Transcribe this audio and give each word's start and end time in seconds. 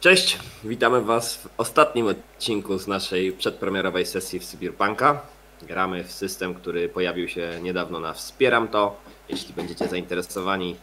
Cześć, 0.00 0.38
witamy 0.64 1.00
Was 1.00 1.36
w 1.36 1.48
ostatnim 1.56 2.06
odcinku 2.06 2.78
z 2.78 2.86
naszej 2.86 3.32
przedpremierowej 3.32 4.06
sesji 4.06 4.38
w 4.38 4.44
Cyberpunka. 4.44 5.20
Gramy 5.62 6.04
w 6.04 6.12
system, 6.12 6.54
który 6.54 6.88
pojawił 6.88 7.28
się 7.28 7.50
niedawno 7.62 8.00
na 8.00 8.12
Wspieram 8.12 8.68
To. 8.68 8.96
Jeśli 9.28 9.54
będziecie 9.54 9.88
zainteresowani 9.88 10.76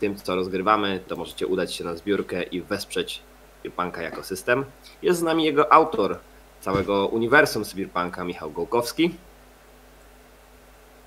tym, 0.00 0.16
co 0.16 0.34
rozgrywamy, 0.34 1.00
to 1.08 1.16
możecie 1.16 1.46
udać 1.46 1.74
się 1.74 1.84
na 1.84 1.96
zbiórkę 1.96 2.42
i 2.42 2.60
wesprzeć 2.60 3.22
Cyberpunka 3.62 4.02
jako 4.02 4.22
system. 4.22 4.64
Jest 5.02 5.20
z 5.20 5.22
nami 5.22 5.44
jego 5.44 5.72
autor 5.72 6.18
całego 6.60 7.06
uniwersum 7.06 7.64
Cyberpunka, 7.64 8.24
Michał 8.24 8.50
Gołkowski. 8.50 9.14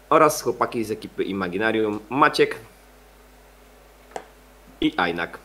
Oraz 0.10 0.42
chłopaki 0.42 0.84
z 0.84 0.92
ekipy 0.92 1.24
Imaginarium, 1.24 2.00
Maciek 2.10 2.56
i 4.82 4.94
Ajnak. 4.98 5.40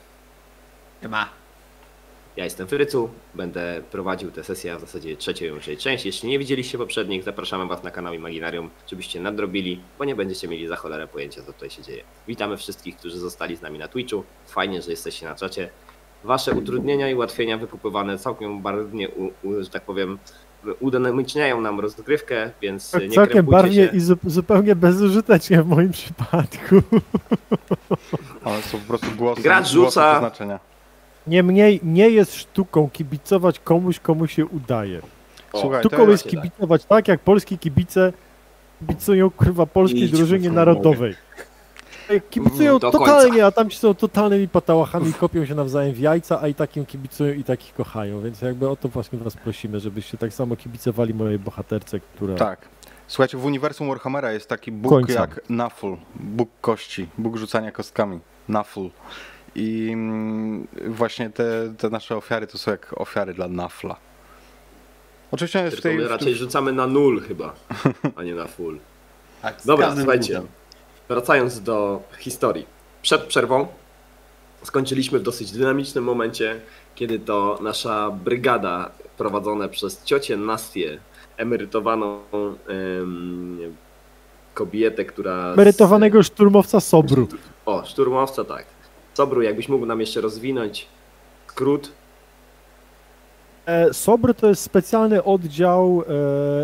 Ma. 1.09 1.36
Ja 2.37 2.45
jestem 2.45 2.67
Frycu, 2.67 3.09
będę 3.35 3.83
prowadził 3.91 4.31
tę 4.31 4.45
sesję, 4.45 4.73
a 4.73 4.77
w 4.77 4.81
zasadzie 4.81 5.17
trzecią 5.17 5.45
już 5.45 5.67
jej 5.67 5.77
część. 5.77 6.07
Jeśli 6.07 6.29
nie 6.29 6.39
widzieliście 6.39 6.79
poprzednich, 6.79 7.23
zapraszamy 7.23 7.67
Was 7.67 7.83
na 7.83 7.91
kanał 7.91 8.15
Imaginarium, 8.15 8.71
żebyście 8.91 9.21
nadrobili, 9.21 9.81
bo 9.99 10.05
nie 10.05 10.15
będziecie 10.15 10.49
mieli 10.49 10.67
za 10.69 10.77
cholerę 10.77 11.07
pojęcia, 11.07 11.41
co 11.47 11.53
tutaj 11.53 11.71
się 11.71 11.83
dzieje. 11.83 12.05
Witamy 12.29 12.57
wszystkich, 12.57 12.97
którzy 12.97 13.19
zostali 13.19 13.57
z 13.57 13.63
nami 13.63 13.79
na 13.79 13.89
Twitchu. 13.89 14.25
Fajnie, 14.47 14.83
że 14.83 14.91
jesteście 14.91 15.27
na 15.27 15.35
czacie. 15.35 15.69
Wasze 16.25 16.53
utrudnienia 16.53 17.11
i 17.11 17.15
ułatwienia 17.15 17.59
wykupywane 17.59 18.19
całkiem 18.19 18.63
barwnie, 18.63 19.09
u, 19.09 19.25
u, 19.49 19.63
że 19.63 19.71
tak 19.71 19.83
powiem, 19.85 20.19
udynamiczniają 20.81 21.61
nam 21.61 21.81
rozgrywkę, 21.81 22.51
więc 22.63 22.95
nie 22.95 23.11
Całkiem 23.11 23.47
barwnie 23.47 23.75
się. 23.75 23.97
i 23.97 24.01
zu 24.01 24.17
zupełnie 24.27 24.77
bezużytecznie 24.77 25.63
w 25.63 25.67
moim 25.67 25.91
przypadku. 25.91 26.83
Ale 28.45 28.63
są 28.63 28.79
po 28.79 28.87
prostu 28.87 29.07
głosy, 29.17 29.43
Gracz 29.43 29.75
głosy 29.75 29.75
rzuca- 30.01 30.11
przeznaczenia. 30.13 30.61
Niemniej 31.27 31.81
nie 31.83 32.11
jest 32.11 32.35
sztuką 32.35 32.91
kibicować 32.93 33.59
komuś, 33.61 34.01
komu 34.01 34.27
się 34.27 34.47
udaje. 34.47 35.01
O, 35.53 35.61
Słuchaj, 35.61 35.81
Sztuką 35.81 36.09
jest 36.09 36.23
tak. 36.25 36.31
kibicować 36.33 36.85
tak, 36.85 37.09
jak 37.09 37.21
polskie 37.21 37.59
kibice 37.59 38.13
kibicują 38.81 39.31
kurwa 39.31 39.67
polskiej 39.67 40.03
Idź 40.03 40.11
drużynie 40.11 40.51
narodowej. 40.51 41.15
Kibicują 42.31 42.71
Mm, 42.71 42.81
totalnie, 42.81 43.47
a 43.47 43.51
tam 43.51 43.71
ci 43.71 43.79
są 43.79 43.95
totalnymi 43.95 44.49
patałachami, 44.49 45.13
kopią 45.13 45.47
się 45.47 45.55
nawzajem 45.55 45.95
w 45.95 45.99
jajca, 45.99 46.41
a 46.43 46.49
i 46.49 46.55
takim 46.55 46.87
kibicują 46.87 47.35
i 47.35 47.45
takich 47.45 47.75
kochają, 47.75 48.23
więc 48.23 48.43
jakby 48.43 48.69
o 48.69 48.77
to 48.77 48.89
właśnie 48.89 49.19
was 49.19 49.37
prosimy, 49.37 49.81
żebyście 49.81 50.19
tak 50.19 50.33
samo 50.33 50.57
kibicowali 50.57 51.15
mojej 51.15 51.39
bohaterce, 51.39 52.01
która... 52.01 52.35
Tak. 52.35 52.69
Słuchajcie, 53.07 53.39
w 53.39 53.45
uniwersum 53.45 53.89
Warhammera 53.89 54.33
jest 54.33 54.49
taki 54.49 54.73
Bóg 54.73 54.91
Końca. 54.93 55.21
jak 55.21 55.41
Naful, 55.49 55.97
Bóg 56.15 56.49
kości, 56.61 57.09
Bóg 57.19 57.37
rzucania 57.37 57.73
kostkami, 57.73 58.21
Naful. 58.49 58.91
I 59.59 59.91
mm, 59.93 60.67
właśnie 60.87 61.31
te, 61.31 61.75
te 61.79 61.91
nasze 61.91 62.17
ofiary 62.17 62.47
to 62.47 62.59
są 62.59 62.71
jak 62.71 63.01
ofiary 63.01 63.35
dla 63.35 63.49
Nafla. 63.49 63.97
Oczywiście 65.31 65.59
on 65.59 65.65
jest 65.65 65.77
w 65.77 65.81
tej... 65.81 65.97
my 65.97 66.09
raczej 66.09 66.35
rzucamy 66.35 66.73
na 66.73 66.87
nul 66.87 67.21
chyba, 67.23 67.55
a 68.17 68.23
nie 68.23 68.35
na 68.35 68.47
full. 68.47 68.79
Tak, 69.43 69.57
Dobra, 69.65 69.95
słuchajcie. 69.97 70.43
Wracając 71.09 71.61
do 71.63 72.03
historii. 72.19 72.67
Przed 73.03 73.23
przerwą 73.23 73.67
skończyliśmy 74.63 75.19
w 75.19 75.23
dosyć 75.23 75.53
dynamicznym 75.53 76.05
momencie, 76.05 76.61
kiedy 76.95 77.19
to 77.19 77.59
nasza 77.63 78.11
brygada 78.11 78.91
prowadzona 79.19 79.69
przez 79.69 80.03
ciocię 80.05 80.37
Nastię, 80.37 80.99
emerytowaną 81.37 82.21
em, 82.69 83.59
kobietę, 84.55 85.05
która... 85.05 85.51
z- 85.51 85.55
Emerytowanego 85.55 86.23
szturmowca 86.23 86.81
Sobru. 86.81 87.29
O, 87.67 87.85
szturmowca, 87.85 88.45
tak. 88.45 88.65
Sobru, 89.17 89.43
jakbyś 89.43 89.69
mógł 89.69 89.87
nam 89.87 90.01
jeszcze 90.01 90.21
rozwinąć 90.21 90.87
skrót. 91.47 91.93
E, 93.67 93.95
SOBR 93.95 94.35
to 94.35 94.47
jest 94.49 94.63
specjalny 94.63 95.25
oddział 95.25 96.03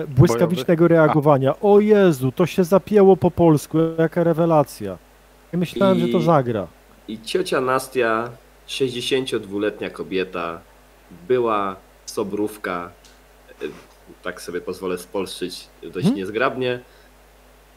e, 0.02 0.06
błyskawicznego 0.06 0.88
reagowania. 0.88 1.60
O 1.60 1.80
Jezu, 1.80 2.32
to 2.32 2.46
się 2.46 2.64
zapięło 2.64 3.16
po 3.16 3.30
polsku, 3.30 3.78
jaka 3.98 4.24
rewelacja. 4.24 4.98
Ja 5.52 5.58
myślałem, 5.58 5.98
I- 5.98 6.00
że 6.00 6.08
to 6.08 6.20
zagra. 6.20 6.66
I 7.08 7.20
ciocia 7.22 7.60
Nastia, 7.60 8.30
62-letnia 8.68 9.90
kobieta, 9.90 10.60
była 11.28 11.76
sobrówka, 12.06 12.90
e, 13.62 13.64
tak 14.22 14.42
sobie 14.42 14.60
pozwolę 14.60 14.98
spolszczyć 14.98 15.68
dość 15.82 15.94
Hmm? 15.94 16.16
niezgrabnie. 16.16 16.80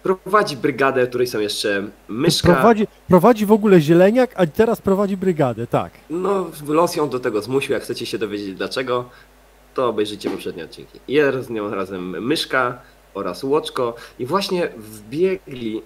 Prowadzi 0.05 0.57
brygadę, 0.57 1.05
w 1.05 1.09
której 1.09 1.27
są 1.27 1.39
jeszcze 1.39 1.87
myszka. 2.07 2.53
Prowadzi, 2.53 2.87
prowadzi 3.07 3.45
w 3.45 3.51
ogóle 3.51 3.81
zieleniak, 3.81 4.31
a 4.35 4.45
teraz 4.45 4.81
prowadzi 4.81 5.17
brygadę, 5.17 5.67
tak. 5.67 5.91
No, 6.09 6.51
los 6.67 6.95
ją 6.95 7.09
do 7.09 7.19
tego 7.19 7.41
zmusił. 7.41 7.73
Jak 7.73 7.83
chcecie 7.83 8.05
się 8.05 8.17
dowiedzieć 8.17 8.55
dlaczego, 8.55 9.09
to 9.73 9.87
obejrzyjcie 9.87 10.29
poprzednie 10.29 10.63
odcinki. 10.63 10.99
Jest 11.07 11.47
z 11.47 11.49
nią 11.49 11.75
razem 11.75 12.23
myszka 12.25 12.81
oraz 13.13 13.43
łoczko. 13.43 13.95
I 14.19 14.25
właśnie 14.25 14.69
wbiegli, 14.77 15.81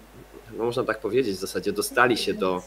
no 0.57 0.63
można 0.63 0.83
tak 0.83 0.99
powiedzieć, 0.99 1.35
w 1.35 1.39
zasadzie 1.39 1.71
dostali 1.71 2.17
się 2.17 2.33
do 2.33 2.61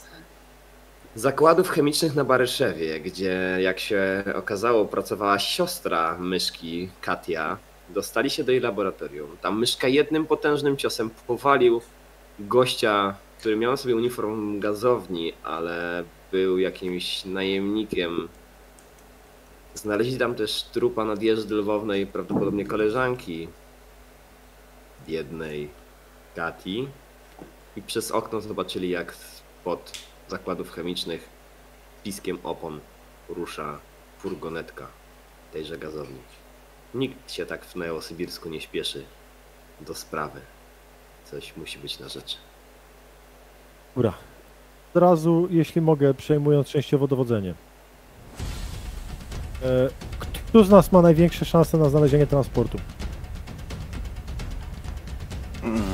zakładów 1.14 1.68
chemicznych 1.68 2.14
na 2.14 2.24
Baryszewie, 2.24 3.00
gdzie 3.00 3.58
jak 3.60 3.78
się 3.78 4.24
okazało 4.34 4.84
pracowała 4.84 5.38
siostra 5.38 6.18
myszki 6.18 6.88
Katia. 7.00 7.58
Dostali 7.94 8.30
się 8.30 8.44
do 8.44 8.52
jej 8.52 8.60
laboratorium. 8.60 9.36
Tam 9.40 9.58
myszka 9.58 9.88
jednym 9.88 10.26
potężnym 10.26 10.76
ciosem 10.76 11.10
powalił 11.26 11.80
gościa, 12.38 13.14
który 13.38 13.56
miał 13.56 13.76
sobie 13.76 13.96
uniform 13.96 14.60
gazowni, 14.60 15.32
ale 15.44 16.04
był 16.32 16.58
jakimś 16.58 17.24
najemnikiem. 17.24 18.28
Znaleźli 19.74 20.18
tam 20.18 20.34
też 20.34 20.62
trupa 20.62 21.04
nadjeżdy 21.04 21.54
lwownej, 21.54 22.06
prawdopodobnie 22.06 22.66
koleżanki 22.66 23.48
jednej 25.08 25.68
Kati 26.36 26.88
i 27.76 27.82
przez 27.82 28.10
okno 28.10 28.40
zobaczyli 28.40 28.90
jak 28.90 29.14
spod 29.14 29.92
zakładów 30.28 30.70
chemicznych 30.70 31.28
piskiem 32.04 32.38
opon 32.42 32.80
rusza 33.28 33.78
furgonetka 34.18 34.86
tejże 35.52 35.78
gazowni. 35.78 36.41
Nikt 36.94 37.32
się 37.32 37.46
tak 37.46 37.64
w 37.64 37.76
Neosybirsku 37.76 38.48
nie 38.48 38.60
śpieszy 38.60 39.04
do 39.80 39.94
sprawy. 39.94 40.40
Coś 41.30 41.56
musi 41.56 41.78
być 41.78 41.98
na 41.98 42.08
rzeczy. 42.08 42.36
Dobra. 43.96 44.12
Od 44.94 45.02
razu, 45.02 45.48
jeśli 45.50 45.80
mogę, 45.80 46.14
przejmując 46.14 46.68
częściowo 46.68 47.08
dowodzenie. 47.08 47.54
E, 49.62 49.88
kto 50.18 50.64
z 50.64 50.70
nas 50.70 50.92
ma 50.92 51.02
największe 51.02 51.44
szanse 51.44 51.78
na 51.78 51.88
znalezienie 51.88 52.26
transportu? 52.26 52.78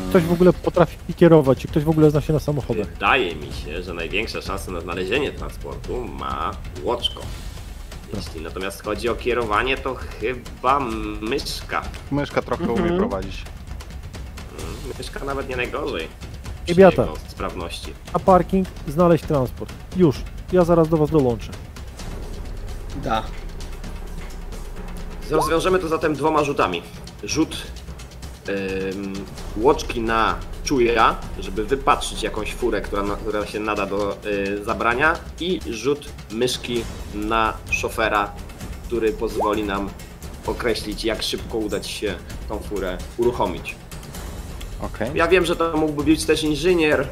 Ktoś 0.08 0.22
w 0.22 0.32
ogóle 0.32 0.52
potrafi 0.52 1.14
kierować, 1.14 1.58
czy 1.58 1.68
ktoś 1.68 1.84
w 1.84 1.88
ogóle 1.88 2.10
zna 2.10 2.20
się 2.20 2.32
na 2.32 2.38
samochodach? 2.38 2.86
Wydaje 2.86 3.36
mi 3.36 3.52
się, 3.52 3.82
że 3.82 3.94
największe 3.94 4.42
szanse 4.42 4.72
na 4.72 4.80
znalezienie 4.80 5.32
transportu 5.32 6.04
ma 6.04 6.50
Łoczko. 6.82 7.22
Jeśli 8.14 8.40
natomiast 8.40 8.82
chodzi 8.84 9.08
o 9.08 9.14
kierowanie, 9.14 9.76
to 9.76 9.94
chyba 9.94 10.80
myszka. 11.20 11.82
Myszka 12.10 12.42
trochę 12.42 12.64
Mhm. 12.64 12.80
umie 12.88 12.98
prowadzić. 12.98 13.42
Mm, 14.60 14.74
Myszka 14.98 15.24
nawet 15.24 15.48
nie 15.48 15.56
najgorzej. 15.56 16.08
Ibiata. 16.66 17.06
sprawności. 17.28 17.92
Na 18.12 18.18
parking, 18.18 18.68
znaleźć 18.88 19.24
transport. 19.24 19.72
Już. 19.96 20.16
Ja 20.52 20.64
zaraz 20.64 20.88
do 20.88 20.96
was 20.96 21.10
dołączę. 21.10 21.52
Da. 23.04 23.22
Rozwiążemy 25.30 25.78
to 25.78 25.88
zatem 25.88 26.14
dwoma 26.14 26.44
rzutami. 26.44 26.82
Rzut 27.24 27.56
ym, 28.48 29.12
łoczki 29.56 30.00
na 30.00 30.34
czuja, 30.72 31.16
żeby 31.38 31.64
wypatrzyć 31.64 32.22
jakąś 32.22 32.54
furę, 32.54 32.80
która, 32.80 33.02
która 33.16 33.46
się 33.46 33.60
nada 33.60 33.86
do 33.86 34.16
y, 34.26 34.64
zabrania 34.64 35.16
i 35.40 35.60
rzut 35.70 36.08
myszki 36.32 36.84
na 37.14 37.52
szofera, 37.70 38.32
który 38.86 39.12
pozwoli 39.12 39.64
nam 39.64 39.88
określić, 40.46 41.04
jak 41.04 41.22
szybko 41.22 41.58
udać 41.58 41.86
się 41.86 42.14
tą 42.48 42.58
furę 42.58 42.98
uruchomić. 43.16 43.74
Okej. 44.82 45.10
Ja 45.14 45.28
wiem, 45.28 45.44
że 45.44 45.56
to 45.56 45.76
mógłby 45.76 46.04
być 46.04 46.24
też 46.24 46.42
inżynier, 46.42 47.06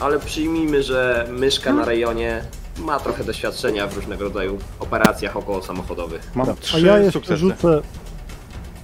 ale 0.00 0.18
przyjmijmy, 0.18 0.82
że 0.82 1.28
myszka 1.30 1.72
na 1.72 1.84
rejonie 1.84 2.42
ma 2.78 3.00
trochę 3.00 3.24
doświadczenia 3.24 3.86
w 3.86 3.96
różnego 3.96 4.24
rodzaju 4.24 4.58
operacjach 4.80 5.36
około 5.36 5.62
samochodowych. 5.62 6.30
Mam 6.34 6.50
A 6.50 6.54
trzy 6.54 6.80
ja 6.80 6.98
jeszcze 6.98 7.12
sukcesy. 7.12 7.36
rzucę... 7.36 7.82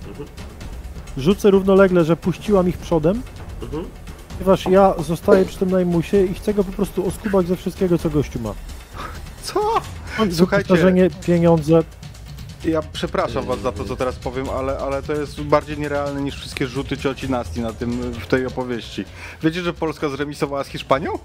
Mhm. 0.09 0.29
Rzucę 1.17 1.51
równolegle, 1.51 2.05
że 2.05 2.17
puściłam 2.17 2.69
ich 2.69 2.79
przodem, 2.79 3.23
Mhm. 3.63 3.85
Ponieważ 4.43 4.67
ja 4.67 4.95
zostaję 4.99 5.45
przy 5.45 5.59
tym 5.59 5.71
najmusie 5.71 6.25
i 6.25 6.35
chcę 6.35 6.55
go 6.55 6.65
po 6.65 6.73
prostu 6.73 7.07
oskubać 7.07 7.47
ze 7.47 7.57
wszystkiego, 7.57 7.99
co 7.99 8.11
gościu 8.11 8.41
ma. 8.41 8.55
Co? 9.43 9.53
Słuchajcie. 9.53 10.35
Słuchajcie, 10.35 10.69
Wyposażenie, 10.69 11.11
pieniądze. 11.27 11.83
ja 12.65 12.81
przepraszam 12.93 13.45
was 13.45 13.61
za 13.61 13.73
to, 13.73 13.85
co 13.85 13.97
teraz 13.97 14.17
powiem, 14.17 14.51
ale, 14.51 14.79
ale 14.79 15.03
to 15.03 15.13
jest 15.13 15.43
bardziej 15.43 15.79
nierealne 15.79 16.23
niż 16.23 16.37
wszystkie 16.37 16.67
rzuty 16.67 16.97
cioci 16.97 17.31
Nasti 17.31 17.61
na 17.61 17.73
tym, 17.73 17.91
w 18.13 18.27
tej 18.27 18.47
opowieści. 18.47 19.05
Wiecie, 19.43 19.63
że 19.63 19.73
Polska 19.73 20.09
zremisowała 20.09 20.65
z 20.65 20.69
Hiszpanią? 20.69 21.19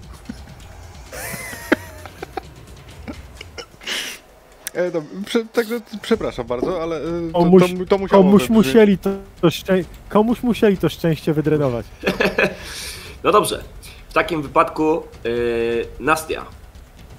E, 4.74 4.90
no, 4.94 5.02
prze, 5.26 5.44
także 5.44 5.80
przepraszam 6.02 6.46
bardzo, 6.46 6.82
ale 6.82 6.96
e, 6.96 7.32
to, 7.32 7.38
Komuś, 7.38 7.62
to, 7.62 7.86
to 7.86 7.98
musiało 7.98 8.22
komuś, 8.22 8.48
musieli 8.48 8.98
to, 8.98 9.10
to 9.40 9.50
szczę... 9.50 9.84
komuś 10.08 10.42
musieli 10.42 10.78
to 10.78 10.88
szczęście 10.88 11.32
wydrenować. 11.32 11.86
No 13.24 13.32
dobrze. 13.32 13.64
W 14.08 14.12
takim 14.12 14.42
wypadku 14.42 15.02
yy, 15.24 15.86
Nastia. 16.00 16.46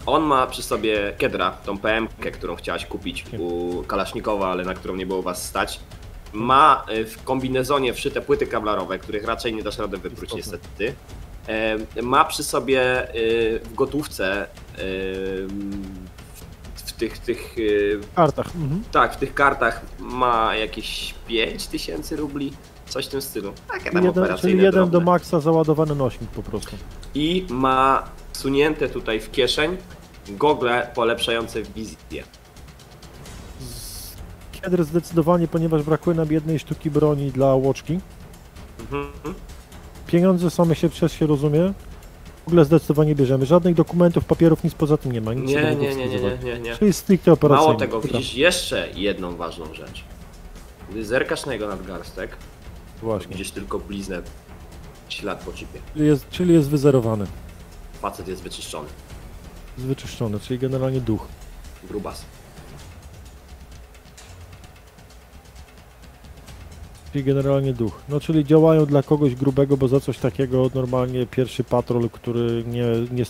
On 0.05 0.23
ma 0.23 0.47
przy 0.47 0.63
sobie 0.63 1.13
Kedra, 1.17 1.51
tą 1.51 1.77
PM-kę, 1.77 2.31
którą 2.31 2.55
chciałaś 2.55 2.85
kupić 2.85 3.25
u 3.39 3.83
Kalasznikowa, 3.83 4.51
ale 4.51 4.63
na 4.63 4.73
którą 4.73 4.95
nie 4.95 5.05
było 5.05 5.21
was 5.21 5.45
stać. 5.45 5.79
Ma 6.33 6.85
y, 6.91 7.05
w 7.05 7.23
kombinezonie 7.23 7.93
wszyte 7.93 8.21
płyty 8.21 8.47
kablarowe, 8.47 8.99
których 8.99 9.25
raczej 9.25 9.53
nie 9.53 9.63
dasz 9.63 9.77
rady 9.77 9.97
wypróć 9.97 10.33
niestety. 10.33 10.95
E, 11.47 12.01
Ma 12.01 12.25
przy 12.25 12.43
sobie 12.43 13.15
y, 13.15 13.59
w 13.63 13.73
gotówce 13.75 14.45
y, 14.79 15.47
w 16.75 16.91
tych, 16.99 17.17
tych 17.17 17.55
kartach. 18.15 18.45
Mhm. 18.55 18.83
tak, 18.91 19.13
w 19.13 19.17
tych 19.17 19.33
kartach 19.33 19.81
ma 19.99 20.55
jakieś 20.55 21.15
5000 21.27 22.15
rubli, 22.15 22.53
coś 22.89 23.05
w 23.05 23.09
tym 23.09 23.21
stylu. 23.21 23.53
Takie 23.67 23.91
tam 23.91 24.03
Jeden, 24.03 24.09
operacyjne 24.23 24.51
czyli 24.51 24.63
jeden 24.63 24.85
do 24.85 24.87
drobne. 24.91 25.11
maksa 25.11 25.39
załadowany 25.39 25.95
nośnik 25.95 26.29
po 26.29 26.43
prostu. 26.43 26.75
I 27.15 27.45
ma 27.49 28.09
sunięte 28.33 28.89
tutaj 28.89 29.19
w 29.19 29.31
kieszeń 29.31 29.77
gogle 30.29 30.91
polepszające 30.95 31.63
wizję. 31.63 32.23
Kiedy 34.51 34.83
zdecydowanie, 34.83 35.47
ponieważ 35.47 35.83
brakuje 35.83 36.15
nam 36.17 36.31
jednej 36.31 36.59
sztuki 36.59 36.91
broni 36.91 37.31
dla 37.31 37.55
łoczki. 37.55 37.99
Mhm. 38.79 39.35
Pieniądze 40.07 40.49
same 40.49 40.75
się 40.75 40.89
przez 40.89 41.11
się 41.13 41.27
rozumie. 41.27 41.73
W 42.45 42.47
ogóle 42.47 42.65
zdecydowanie 42.65 43.15
bierzemy. 43.15 43.45
Żadnych 43.45 43.75
dokumentów, 43.75 44.25
papierów, 44.25 44.63
nic 44.63 44.73
poza 44.73 44.97
tym 44.97 45.11
nie 45.11 45.21
ma. 45.21 45.33
Nic 45.33 45.49
Nie, 45.49 45.61
do 45.61 45.69
nie, 45.69 45.95
nie, 45.95 46.07
nie, 46.07 46.19
nie, 46.19 46.37
nie, 46.43 46.59
nie. 46.59 46.75
Czyli 46.77 46.93
stricte 46.93 47.31
operacyjnie. 47.31 47.67
Mało 47.67 47.79
tego, 47.79 48.01
widzisz 48.01 48.33
jeszcze 48.35 48.87
jedną 48.95 49.35
ważną 49.35 49.73
rzecz. 49.73 50.03
Gdy 50.91 51.05
zerkasz 51.05 51.45
na 51.45 51.53
jego 51.53 51.67
nadgarstek, 51.67 52.37
Właśnie. 53.01 53.31
widzisz 53.31 53.51
tylko 53.51 53.79
bliznę, 53.79 54.21
ślad 55.09 55.43
po 55.43 55.51
chipie. 55.51 55.79
Czyli 55.93 56.07
jest, 56.07 56.29
czyli 56.29 56.53
jest 56.53 56.69
wyzerowany. 56.69 57.25
Facet 58.01 58.27
jest 58.27 58.41
wyczyszczony. 58.41 58.89
Jest 59.77 59.87
wyczyszczony, 59.87 60.39
czyli 60.39 60.59
generalnie 60.59 61.01
duch. 61.01 61.27
Grubas. 61.83 62.25
Czyli 67.13 67.23
generalnie 67.23 67.73
duch. 67.73 68.01
No 68.09 68.19
czyli 68.19 68.45
działają 68.45 68.85
dla 68.85 69.03
kogoś 69.03 69.35
grubego, 69.35 69.77
bo 69.77 69.87
za 69.87 69.99
coś 69.99 70.17
takiego 70.17 70.69
normalnie 70.75 71.25
pierwszy 71.25 71.63
patrol, 71.63 72.09
który 72.09 72.63
nie, 72.67 72.85
nie 73.11 73.25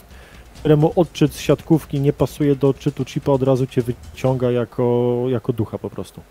któremu 0.59 0.93
odczyt 0.95 1.33
z 1.33 1.39
siatkówki 1.39 1.99
nie 1.99 2.13
pasuje 2.13 2.55
do 2.55 2.69
odczytu 2.69 3.05
chipa, 3.05 3.31
od 3.31 3.43
razu 3.43 3.67
cię 3.67 3.81
wyciąga 3.81 4.51
jako, 4.51 5.15
jako 5.27 5.53
ducha 5.53 5.77
po 5.77 5.89
prostu. 5.89 6.21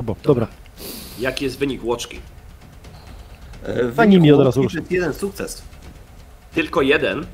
Obo, 0.00 0.16
dobra. 0.22 0.46
Jaki 1.18 1.44
jest 1.44 1.58
wynik 1.58 1.84
łoczki? 1.84 2.20
E, 3.62 3.84
w 3.84 3.96
Pani 3.96 4.20
mi 4.20 4.32
od 4.32 4.40
razu 4.40 4.62
jest 4.62 4.90
jeden 4.90 5.14
sukces. 5.14 5.62
Tylko 6.54 6.82
jeden. 6.82 7.26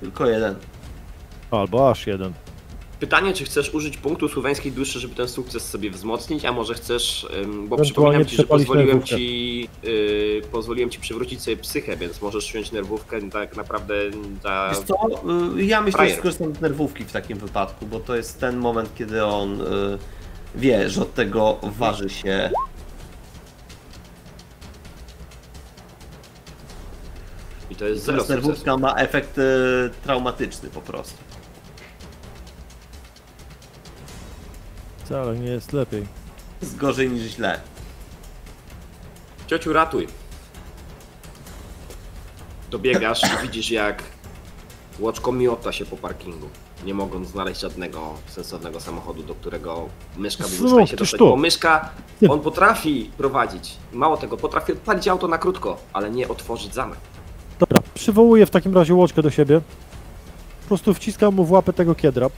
Tylko 0.00 0.26
jeden. 0.26 0.54
Albo 1.50 1.90
aż 1.90 2.06
jeden. 2.06 2.32
Pytanie, 3.00 3.32
czy 3.32 3.44
chcesz 3.44 3.74
użyć 3.74 3.96
punktu 3.96 4.28
słoweńskiej 4.28 4.72
duszy, 4.72 5.00
żeby 5.00 5.14
ten 5.14 5.28
sukces 5.28 5.68
sobie 5.70 5.90
wzmocnić, 5.90 6.44
a 6.44 6.52
może 6.52 6.74
chcesz, 6.74 7.26
bo 7.68 7.76
przypominam 7.76 8.26
ci, 8.26 8.36
że 8.36 8.44
pozwoliłem 8.44 8.88
nerwówkę. 8.88 9.16
ci, 9.16 9.60
yy, 9.82 10.42
pozwoliłem 10.52 10.90
ci 10.90 11.00
przywrócić 11.00 11.42
sobie 11.42 11.56
psychę, 11.56 11.96
więc 11.96 12.22
możesz 12.22 12.50
wziąć 12.50 12.72
nerwówkę 12.72 13.30
tak 13.30 13.56
naprawdę 13.56 13.94
za... 14.42 14.70
Wiesz 14.70 14.84
co, 14.84 14.94
y, 15.58 15.64
ja 15.64 15.80
myślę, 15.80 15.92
że 15.92 15.96
frajer. 15.98 16.18
skorzystam 16.18 16.54
z 16.54 16.60
nerwówki 16.60 17.04
w 17.04 17.12
takim 17.12 17.38
wypadku, 17.38 17.86
bo 17.86 18.00
to 18.00 18.16
jest 18.16 18.40
ten 18.40 18.56
moment, 18.56 18.90
kiedy 18.94 19.24
on 19.24 19.60
y, 19.60 19.64
wie, 20.54 20.90
że 20.90 21.02
od 21.02 21.14
tego 21.14 21.58
waży 21.62 22.10
się 22.10 22.50
I 27.70 27.76
to 27.76 27.84
jest 27.84 28.04
zero 28.04 28.24
nerwówka 28.28 28.76
ma 28.76 28.94
efekt 28.94 29.38
y, 29.38 29.42
traumatyczny 30.02 30.70
po 30.70 30.80
prostu. 30.80 31.18
Wcale 35.04 35.38
nie 35.38 35.50
jest 35.50 35.72
lepiej. 35.72 36.06
Jest 36.62 36.76
gorzej 36.76 37.10
niż 37.10 37.22
źle. 37.22 37.60
Ciociu, 39.46 39.72
ratuj. 39.72 40.08
Dobiegasz 42.70 43.22
i 43.22 43.42
widzisz 43.42 43.70
jak 43.70 44.02
łoczko 44.98 45.32
miota 45.32 45.72
się 45.72 45.84
po 45.86 45.96
parkingu, 45.96 46.48
nie 46.84 46.94
mogąc 46.94 47.28
znaleźć 47.28 47.60
żadnego 47.60 48.00
sensownego 48.26 48.80
samochodu, 48.80 49.22
do 49.22 49.34
którego 49.34 49.88
myszka 50.16 50.44
by 50.44 50.50
Znów, 50.50 50.60
był 50.60 50.68
w 50.68 50.72
stanie 50.72 50.86
się 50.86 50.96
dostać. 50.96 51.20
Bo 51.20 51.36
myszka, 51.36 51.90
on 52.28 52.40
potrafi 52.40 53.10
prowadzić. 53.16 53.76
Mało 53.92 54.16
tego, 54.16 54.36
potrafi 54.36 54.72
odpalić 54.72 55.08
auto 55.08 55.28
na 55.28 55.38
krótko, 55.38 55.76
ale 55.92 56.10
nie 56.10 56.28
otworzyć 56.28 56.74
zamek. 56.74 56.98
Dobra, 57.58 57.82
przywołuję 57.94 58.46
w 58.46 58.50
takim 58.50 58.74
razie 58.74 58.94
łoczkę 58.94 59.22
do 59.22 59.30
siebie. 59.30 59.60
Po 60.62 60.68
prostu 60.68 60.94
wciskam 60.94 61.34
mu 61.34 61.44
w 61.44 61.50
łapę 61.50 61.72
tego 61.72 61.94
kiedra. 61.94 62.30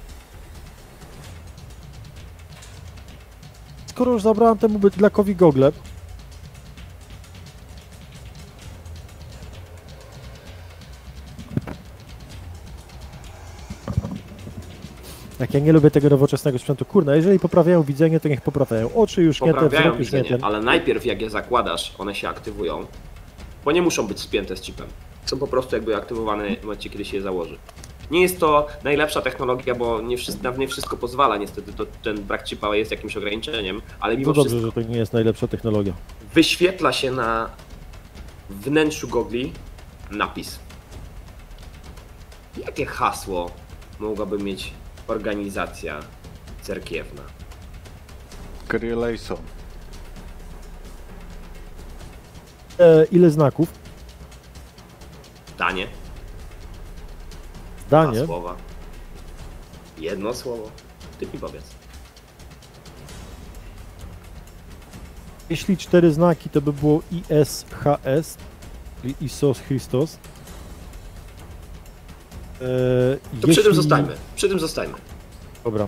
Skoro 3.87 4.13
już 4.13 4.23
zabrałem 4.23 4.59
temu 4.59 4.79
bydlakowi 4.79 5.37
gogle, 5.37 5.73
Jak 15.41 15.55
ja 15.55 15.61
nie 15.61 15.73
lubię 15.73 15.91
tego 15.91 16.09
nowoczesnego 16.09 16.59
sprzętu, 16.59 16.85
kurna, 16.85 17.17
jeżeli 17.17 17.39
poprawiają 17.39 17.83
widzenie, 17.83 18.21
to 18.21 18.29
niech 18.29 18.41
poprawiają 18.41 18.95
oczy, 18.95 19.23
już 19.23 19.41
nie 19.41 19.53
Poprawiają 19.53 19.83
wzrok 19.83 19.99
już 19.99 20.13
nie 20.13 20.25
ten. 20.25 20.45
ale 20.45 20.61
najpierw 20.61 21.07
jak 21.07 21.21
je 21.23 21.31
zakładasz, 21.31 21.95
one 21.99 22.15
się 22.15 22.29
aktywują, 22.29 22.87
bo 23.65 23.73
nie 23.73 23.83
muszą 23.83 24.07
być 24.07 24.21
spięte 24.21 24.57
z 24.57 24.61
chipem. 24.61 24.87
Są 25.25 25.39
po 25.39 25.47
prostu 25.47 25.77
jakby 25.77 25.97
aktywowane 25.97 26.57
w 26.57 26.63
momencie, 26.63 26.91
kiedy 26.91 27.05
się 27.05 27.17
je 27.17 27.23
założy. 27.23 27.59
Nie 28.11 28.23
jest 28.23 28.41
to 28.41 28.67
najlepsza 28.85 29.23
technologia, 29.23 29.75
bo 29.75 30.01
nie 30.01 30.17
wszystko, 30.17 30.51
nie 30.57 30.69
wszystko 30.69 30.97
pozwala, 30.97 31.37
niestety 31.37 31.73
to, 31.73 31.87
ten 32.03 32.23
brak 32.23 32.45
chipa 32.49 32.77
jest 32.77 32.91
jakimś 32.91 33.17
ograniczeniem, 33.17 33.83
ale 34.01 34.17
mimo 34.17 34.29
No 34.29 34.35
dobrze, 34.35 34.51
wszystko 34.51 34.81
że 34.81 34.85
to 34.85 34.91
nie 34.93 34.99
jest 34.99 35.13
najlepsza 35.13 35.49
technologia. 35.49 35.93
wyświetla 36.35 36.93
się 36.93 37.11
na 37.11 37.51
wnętrzu 38.51 39.09
gogli 39.09 39.53
napis. 40.11 40.59
Jakie 42.67 42.87
hasło 42.87 43.51
mogłaby 43.99 44.39
mieć 44.39 44.73
organizacja 45.07 46.01
cerkiewna? 46.63 47.23
Kryelejson. 48.69 49.39
E, 52.79 53.05
ile 53.05 53.31
znaków? 53.31 53.69
Danie? 55.59 55.87
Zdanie. 57.87 58.13
Dwa 58.13 58.27
słowa. 58.27 58.57
Jedno 59.99 60.35
słowo. 60.35 60.71
Ty 61.21 61.27
mi 61.27 61.39
powiedz. 61.39 61.65
Jeśli 65.51 65.77
cztery 65.77 66.13
znaki, 66.13 66.51
to 66.51 66.61
by 66.61 66.73
było 66.73 67.03
ISHS, 67.11 68.37
czyli 69.03 69.15
Isos 69.21 69.59
Christos. 69.61 70.19
E, 72.61 73.41
To 73.41 73.49
przy 73.49 73.63
tym 73.63 73.75
zostańmy. 73.75 74.15
Przy 74.37 74.49
tym 74.49 74.61
zostańmy. 74.61 74.95
Dobra. 75.65 75.87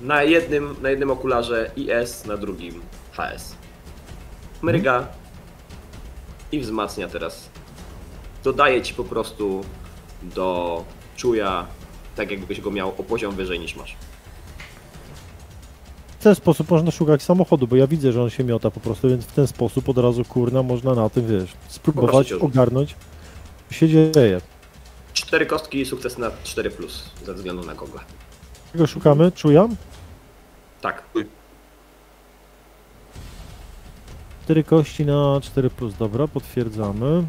Na 0.00 0.22
jednym, 0.22 0.76
na 0.82 0.90
jednym 0.90 1.10
okularze 1.10 1.70
IS, 1.76 2.24
na 2.26 2.36
drugim 2.36 2.80
HS. 3.12 3.54
Mryga 4.62 5.06
i 6.52 6.60
wzmacnia 6.60 7.08
teraz. 7.08 7.48
Dodaje 8.44 8.82
ci 8.82 8.94
po 8.94 9.04
prostu 9.04 9.60
do 10.22 10.84
czuja, 11.16 11.66
tak 12.16 12.30
jakbyś 12.30 12.60
go 12.60 12.70
miał 12.70 12.88
o 12.88 13.02
poziom 13.02 13.34
wyżej 13.34 13.60
niż 13.60 13.76
masz. 13.76 13.96
W 16.18 16.22
ten 16.22 16.34
sposób 16.34 16.70
można 16.70 16.90
szukać 16.90 17.22
samochodu, 17.22 17.66
bo 17.66 17.76
ja 17.76 17.86
widzę, 17.86 18.12
że 18.12 18.22
on 18.22 18.30
się 18.30 18.44
miota 18.44 18.70
po 18.70 18.80
prostu, 18.80 19.08
więc 19.08 19.24
w 19.24 19.32
ten 19.32 19.46
sposób 19.46 19.88
od 19.88 19.98
razu 19.98 20.24
kurna 20.24 20.62
można 20.62 20.94
na 20.94 21.08
tym, 21.10 21.26
wiesz, 21.26 21.50
spróbować 21.68 22.32
ogarnąć, 22.32 22.96
co 23.68 23.74
się 23.74 23.88
dzieje. 23.88 24.40
Cztery 25.12 25.46
kostki 25.46 25.80
i 25.80 25.86
sukces 25.86 26.18
na 26.18 26.30
4 26.44 26.70
plus 26.70 27.10
ze 27.26 27.34
względu 27.34 27.62
na 27.64 27.74
Google. 27.74 27.98
Czego 28.72 28.86
szukamy? 28.86 29.32
Czuja? 29.32 29.68
Tak. 30.80 31.02
Cztery 34.44 34.64
kości 34.64 35.06
na 35.06 35.40
4 35.42 35.70
plus, 35.70 35.94
dobra, 35.94 36.28
potwierdzamy. 36.28 37.24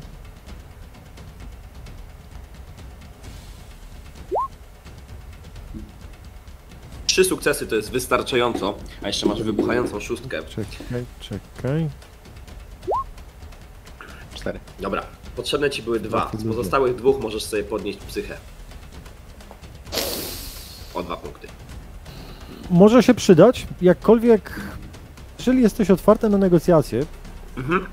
Trzy 7.06 7.24
sukcesy 7.24 7.68
to 7.68 7.76
jest 7.76 7.92
wystarczająco, 7.92 8.78
a 9.04 9.08
jeszcze 9.08 9.26
masz 9.26 9.44
wybuchającą 9.44 10.00
szóstkę. 10.00 10.44
Czekaj, 10.44 11.06
czekaj. 11.20 11.90
Cztery. 14.36 14.60
Dobra, 14.80 15.04
potrzebne 15.36 15.70
ci 15.70 15.84
były 15.84 16.00
dwa. 16.00 16.32
Z 16.38 16.44
pozostałych 16.48 16.96
dwóch 16.96 17.22
możesz 17.22 17.44
sobie 17.44 17.64
podnieść 17.64 18.00
psychę. 18.00 18.38
o 20.94 21.04
dwa 21.04 21.18
punkty. 21.18 21.48
Może 22.70 23.04
się 23.04 23.14
przydać, 23.14 23.68
jakkolwiek, 23.82 24.60
jeżeli 25.40 25.62
jesteś 25.62 25.92
otwarty 25.92 26.30
na 26.30 26.38
negocjacje, 26.38 27.06
Mhm. 27.58 27.86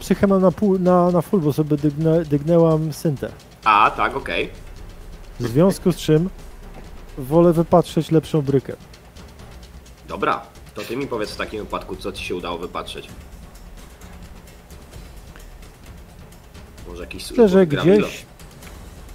psychę 0.00 0.26
mam 0.26 0.42
na, 0.42 0.52
pół, 0.52 0.78
na, 0.78 1.10
na 1.10 1.22
full, 1.22 1.40
bo 1.40 1.52
sobie 1.52 1.76
dygnę, 1.76 2.24
dygnęłam 2.24 2.92
syntę. 2.92 3.32
A, 3.64 3.90
tak, 3.96 4.16
okej. 4.16 4.50
W 5.40 5.46
związku 5.48 5.92
z 5.92 5.96
czym 5.96 6.30
wolę 7.18 7.52
wypatrzeć 7.52 8.10
lepszą 8.10 8.42
brykę. 8.42 8.72
Dobra, 10.08 10.42
to 10.74 10.82
ty 10.82 10.96
mi 10.96 11.06
powiedz 11.06 11.30
w 11.30 11.36
takim 11.36 11.60
wypadku, 11.60 11.96
co 11.96 12.12
ci 12.12 12.24
się 12.24 12.36
udało 12.36 12.58
wypatrzeć. 12.58 13.08
Może 16.98 17.04
jakiś 17.04 17.30
Myślę, 17.30 17.48
że 17.48 17.66
gdzieś, 17.66 18.26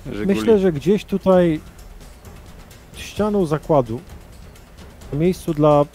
Żyguli. 0.06 0.26
myślę, 0.40 0.60
że 0.60 0.72
gdzieś 0.72 1.06
tutaj 1.06 1.60
ścianą 2.98 3.46
zakładu, 3.46 4.02
w 5.14 5.18
miejscu 5.18 5.54
dla, 5.54 5.86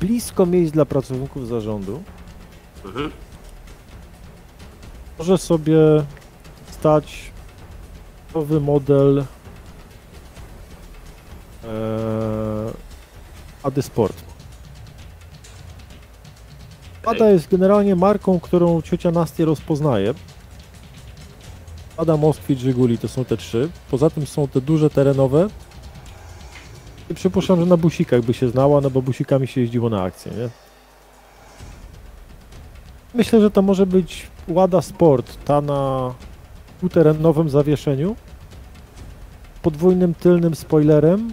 blisko 0.00 0.46
miejsc 0.46 0.72
dla 0.72 0.84
pracowników 0.84 1.48
zarządu, 1.48 2.02
Mhm. 2.84 3.10
może 5.18 5.38
sobie 5.38 5.78
stać 6.70 7.30
nowy 8.34 8.60
model 8.60 9.24
e. 11.64 12.72
Ada 17.06 17.30
jest 17.30 17.50
generalnie 17.50 17.96
marką, 17.96 18.40
którą 18.40 18.82
ciocia 18.82 19.10
Nastia 19.10 19.44
rozpoznaje. 19.44 20.14
Ada, 21.96 22.16
Moskwicz, 22.16 22.58
Żyguli 22.58 22.98
to 22.98 23.08
są 23.08 23.24
te 23.24 23.36
trzy. 23.36 23.68
Poza 23.90 24.10
tym 24.10 24.26
są 24.26 24.48
te 24.48 24.60
duże 24.60 24.90
terenowe. 24.90 25.48
I 27.10 27.14
przypuszczam, 27.14 27.60
że 27.60 27.66
na 27.66 27.76
busikach 27.76 28.22
by 28.22 28.34
się 28.34 28.48
znała, 28.48 28.80
no 28.80 28.90
bo 28.90 29.02
busikami 29.02 29.46
się 29.46 29.60
jeździło 29.60 29.90
na 29.90 30.02
akcję, 30.02 30.32
nie? 30.32 30.48
Myślę, 33.14 33.40
że 33.40 33.50
to 33.50 33.62
może 33.62 33.86
być 33.86 34.26
Łada 34.48 34.82
Sport, 34.82 35.44
ta 35.44 35.60
na 35.60 36.14
dwuterenowym 36.78 37.50
zawieszeniu, 37.50 38.16
podwójnym 39.62 40.14
tylnym 40.14 40.54
spoilerem, 40.54 41.32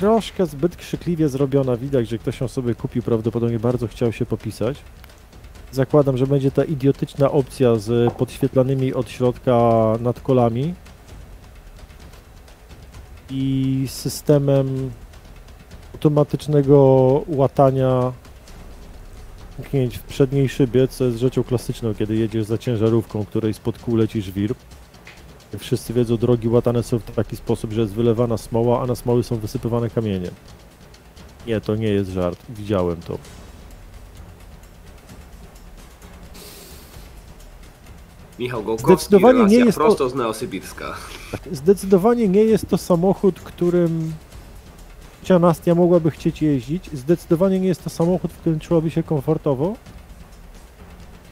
troszkę 0.00 0.46
zbyt 0.46 0.76
krzykliwie 0.76 1.28
zrobiona, 1.28 1.76
widać, 1.76 2.08
że 2.08 2.18
ktoś 2.18 2.40
ją 2.40 2.48
sobie 2.48 2.74
kupił, 2.74 3.02
prawdopodobnie 3.02 3.58
bardzo 3.58 3.88
chciał 3.88 4.12
się 4.12 4.26
popisać. 4.26 4.76
Zakładam, 5.72 6.16
że 6.16 6.26
będzie 6.26 6.50
ta 6.50 6.64
idiotyczna 6.64 7.30
opcja 7.30 7.76
z 7.76 8.12
podświetlanymi 8.12 8.94
od 8.94 9.10
środka 9.10 9.58
nadkolami 10.00 10.74
i 13.30 13.84
systemem 13.88 14.90
automatycznego 15.94 16.76
łatania 17.28 18.12
zamknięć 19.58 19.98
w 19.98 20.02
przedniej 20.02 20.48
szybie, 20.48 20.88
co 20.88 21.04
jest 21.04 21.18
rzeczą 21.18 21.42
klasyczną, 21.42 21.94
kiedy 21.94 22.16
jedziesz 22.16 22.44
za 22.44 22.58
ciężarówką, 22.58 23.24
której 23.24 23.54
spod 23.54 23.78
kół 23.78 23.96
leci 23.96 24.22
żwir. 24.22 24.54
Wszyscy 25.58 25.92
wiedzą, 25.92 26.16
drogi 26.16 26.48
łatane 26.48 26.82
są 26.82 26.98
w 26.98 27.02
taki 27.04 27.36
sposób, 27.36 27.72
że 27.72 27.80
jest 27.80 27.92
wylewana 27.94 28.36
smoła, 28.36 28.82
a 28.82 28.86
na 28.86 28.94
smoły 28.94 29.22
są 29.22 29.36
wysypywane 29.36 29.90
kamienie. 29.90 30.30
Nie, 31.46 31.60
to 31.60 31.76
nie 31.76 31.88
jest 31.88 32.10
żart. 32.10 32.38
Widziałem 32.48 32.96
to. 32.96 33.18
Michał 38.38 38.62
Gołkowski, 38.62 38.92
Zdecydowanie 39.06 39.44
nie 39.44 39.64
jest 39.64 39.78
to- 39.78 39.84
prosto 39.84 40.08
z 40.08 40.14
Neosybirska. 40.14 40.94
Zdecydowanie 41.52 42.28
nie 42.28 42.44
jest 42.44 42.68
to 42.68 42.78
samochód, 42.78 43.40
którym 43.40 44.12
Nastia 45.40 45.74
mogłaby 45.74 46.10
chcieć 46.10 46.42
jeździć. 46.42 46.90
Zdecydowanie 46.92 47.60
nie 47.60 47.68
jest 47.68 47.84
to 47.84 47.90
samochód, 47.90 48.32
w 48.32 48.38
którym 48.38 48.60
czułaby 48.60 48.90
się 48.90 49.02
komfortowo. 49.02 49.74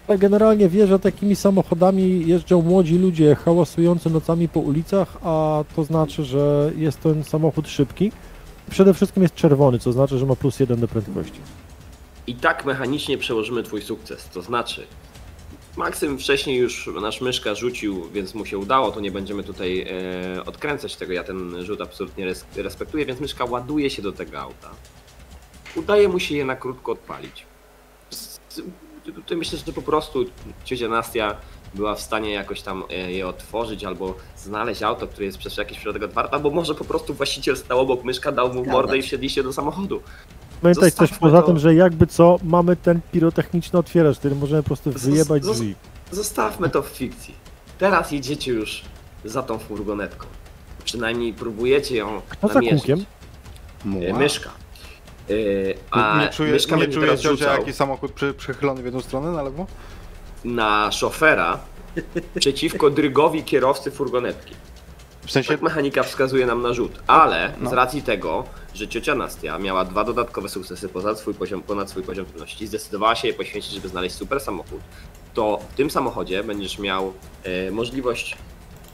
Ale 0.09 0.19
generalnie 0.19 0.69
wie, 0.69 0.87
że 0.87 0.99
takimi 0.99 1.37
samochodami 1.37 2.27
jeżdżą 2.27 2.63
młodzi 2.63 2.99
ludzie 2.99 3.35
hałasujący 3.35 4.11
nocami 4.11 4.49
po 4.49 4.61
ulicach, 4.61 5.17
a 5.23 5.65
to 5.77 5.85
znaczy, 5.85 6.25
że 6.25 6.73
jest 6.77 7.01
ten 7.01 7.25
samochód 7.25 7.69
szybki. 7.69 8.13
Przede 8.71 8.95
wszystkim 8.95 9.23
jest 9.23 9.35
czerwony, 9.35 9.79
co 9.79 9.93
znaczy, 9.93 10.19
że 10.19 10.27
ma 10.27 10.37
plus 10.37 10.61
jeden 10.61 10.81
do 10.81 10.89
prędkości. 10.89 11.41
I 12.27 12.35
tak 12.35 12.65
mechanicznie 12.65 13.19
przełożymy 13.19 13.63
twój 13.63 13.83
sukces. 13.83 14.29
To 14.29 14.43
znaczy, 14.43 14.87
Maksym 15.77 16.19
wcześniej 16.19 16.57
już 16.57 16.91
nasz 17.01 17.21
myszka 17.21 17.55
rzucił, 17.55 18.11
więc 18.11 18.35
mu 18.35 18.47
się 18.47 18.59
udało, 18.59 18.93
to 18.93 19.01
nie 19.01 19.11
będziemy 19.11 19.43
tutaj 19.43 19.87
e, 20.37 20.45
odkręcać 20.45 20.97
tego. 20.97 21.13
Ja 21.13 21.25
ten 21.25 21.65
rzut 21.65 21.81
absolutnie 21.81 22.25
res, 22.25 22.45
respektuję, 22.57 23.07
więc 23.07 23.21
myszka 23.21 23.45
ładuje 23.45 23.91
się 23.91 24.03
do 24.03 24.13
tego 24.13 24.41
auta. 24.41 24.71
Udaje 25.77 26.09
mu 26.09 26.21
się 26.21 26.35
je 26.35 26.45
na 26.45 26.57
krótko 26.57 26.93
odpalić. 26.93 27.47
Tutaj 29.13 29.37
myślę, 29.37 29.59
że 29.67 29.73
po 29.73 29.83
prostu 29.83 30.25
ciocia 30.65 30.89
Nastia 30.89 31.35
była 31.75 31.95
w 31.95 32.01
stanie 32.01 32.31
jakoś 32.33 32.63
tam 32.63 32.85
e, 32.91 33.13
je 33.13 33.29
otworzyć, 33.29 33.85
albo 33.85 34.15
znaleźć 34.37 34.83
auto, 34.83 35.07
które 35.07 35.25
jest 35.27 35.39
przez 35.39 35.57
jakiś 35.57 35.79
przypadek 35.79 36.03
otwarte, 36.03 36.35
albo 36.35 36.51
może 36.51 36.75
po 36.75 36.85
prostu 36.85 37.15
właściciel 37.15 37.57
stał 37.57 37.81
obok 37.81 38.05
myszka, 38.05 38.33
dał 38.33 38.55
mu 38.55 38.65
mordę 38.65 38.99
i 38.99 39.03
wsiedliście 39.03 39.43
do 39.43 39.53
samochodu. 39.53 40.03
Pamiętaj 40.63 40.85
też 40.93 40.99
Zostawmy 40.99 41.19
poza 41.21 41.41
to. 41.41 41.47
tym, 41.47 41.59
że 41.59 41.75
jakby 41.75 42.07
co, 42.07 42.39
mamy 42.45 42.77
ten 42.77 43.01
pirotechniczny 43.13 43.79
otwieracz, 43.79 44.19
który 44.19 44.35
możemy 44.35 44.63
po 44.63 44.67
prostu 44.67 44.91
wyjebać 44.93 45.43
zos- 45.43 45.53
drzwi. 45.55 45.75
Zostawmy 46.11 46.71
to 46.71 46.83
w 46.83 46.87
fikcji. 46.89 47.35
Teraz 47.79 48.13
jedziecie 48.13 48.53
już 48.53 48.83
za 49.25 49.43
tą 49.43 49.59
furgonetką. 49.59 50.27
Przynajmniej 50.85 51.33
próbujecie 51.33 51.97
ją 51.97 52.21
Kto 52.29 52.49
za 52.49 52.55
namierzyć. 52.55 52.79
kółkiem? 52.79 53.05
E, 53.85 53.89
Muła. 53.89 54.19
Myszka. 54.19 54.51
E, 55.31 55.35
A 55.91 56.21
nie 56.41 56.47
myszka 56.53 56.77
nie 56.77 56.89
czuje 56.89 57.07
teraz 57.07 57.21
ciocia 57.21 57.53
jaki 57.59 57.73
samochód 57.73 58.13
przy, 58.13 58.35
przychylony 58.35 58.83
w 58.83 58.85
jedną 58.85 59.01
stronę 59.01 59.31
na 59.31 59.43
lewo? 59.43 59.67
na 60.45 60.93
szofera 60.93 61.59
przeciwko 62.41 62.91
drygowi 62.91 63.43
kierowcy 63.45 63.91
furgonetki. 63.91 64.55
W 65.27 65.31
sensie, 65.31 65.49
Tak 65.49 65.63
mechanika 65.63 66.03
wskazuje 66.03 66.47
nam 66.47 66.63
na 66.63 66.73
rzut, 66.75 66.93
ale 67.07 67.53
No. 67.61 67.71
z 67.71 67.73
racji 67.73 68.03
tego, 68.03 68.45
że 68.75 68.89
ciocia 68.89 69.15
Nastia 69.15 69.59
miała 69.59 69.85
dwa 69.85 70.05
dodatkowe 70.05 70.49
sukcesy 70.49 70.89
poza 70.89 71.15
swój 71.17 71.35
poziom, 71.35 71.63
ponad 71.63 71.91
swój 71.91 72.03
poziom 72.03 72.27
trudności, 72.27 72.67
zdecydowała 72.67 73.15
się 73.15 73.29
je 73.29 73.35
poświęcić, 73.35 73.73
żeby 73.73 73.89
znaleźć 73.89 74.15
super 74.17 74.41
samochód, 74.41 74.81
to 75.35 75.59
w 75.73 75.75
tym 75.75 75.91
samochodzie 75.91 76.45
będziesz 76.45 76.79
miał 76.79 77.13
e, 77.45 77.71
możliwość 77.71 78.37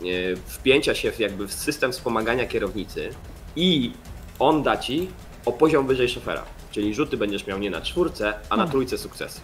e, 0.03 0.05
wpięcia 0.47 0.95
się 0.95 1.13
w 1.13 1.19
jakby 1.19 1.47
w 1.49 1.53
system 1.53 1.93
wspomagania 1.93 2.47
kierownicy 2.47 3.11
i 3.57 3.93
on 4.39 4.63
da 4.63 4.77
ci 4.77 5.09
o 5.45 5.53
poziom 5.53 5.87
wyżej 5.87 6.09
szofera. 6.09 6.43
Czyli 6.71 6.95
rzuty 6.95 7.17
będziesz 7.17 7.47
miał 7.47 7.59
nie 7.59 7.71
na 7.71 7.81
czwórce, 7.81 8.35
a 8.51 8.57
na 8.57 8.67
trójce 8.69 8.99
sukcesy. 8.99 9.41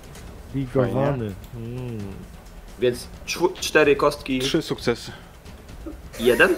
Ligowany. 0.54 1.32
Mm. 1.56 1.98
Więc 2.78 3.06
czw- 3.26 3.52
cztery 3.60 3.96
kostki, 3.96 4.38
trzy 4.38 4.62
sukcesy. 4.62 5.12
jeden? 6.20 6.50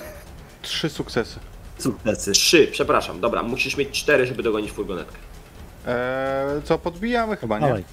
Trzy 0.63 0.89
sukcesy. 0.89 1.39
Sukcesy. 1.79 2.33
Trzy, 2.33 2.69
przepraszam, 2.73 3.21
dobra, 3.21 3.43
musisz 3.43 3.77
mieć 3.77 3.89
cztery, 3.91 4.27
żeby 4.27 4.43
dogonić 4.43 4.73
furgonetkę. 4.73 5.17
Eee, 5.87 6.63
co, 6.65 6.79
podbijamy 6.79 7.37
chyba, 7.37 7.59
nie? 7.59 7.67
Palaj, 7.67 7.85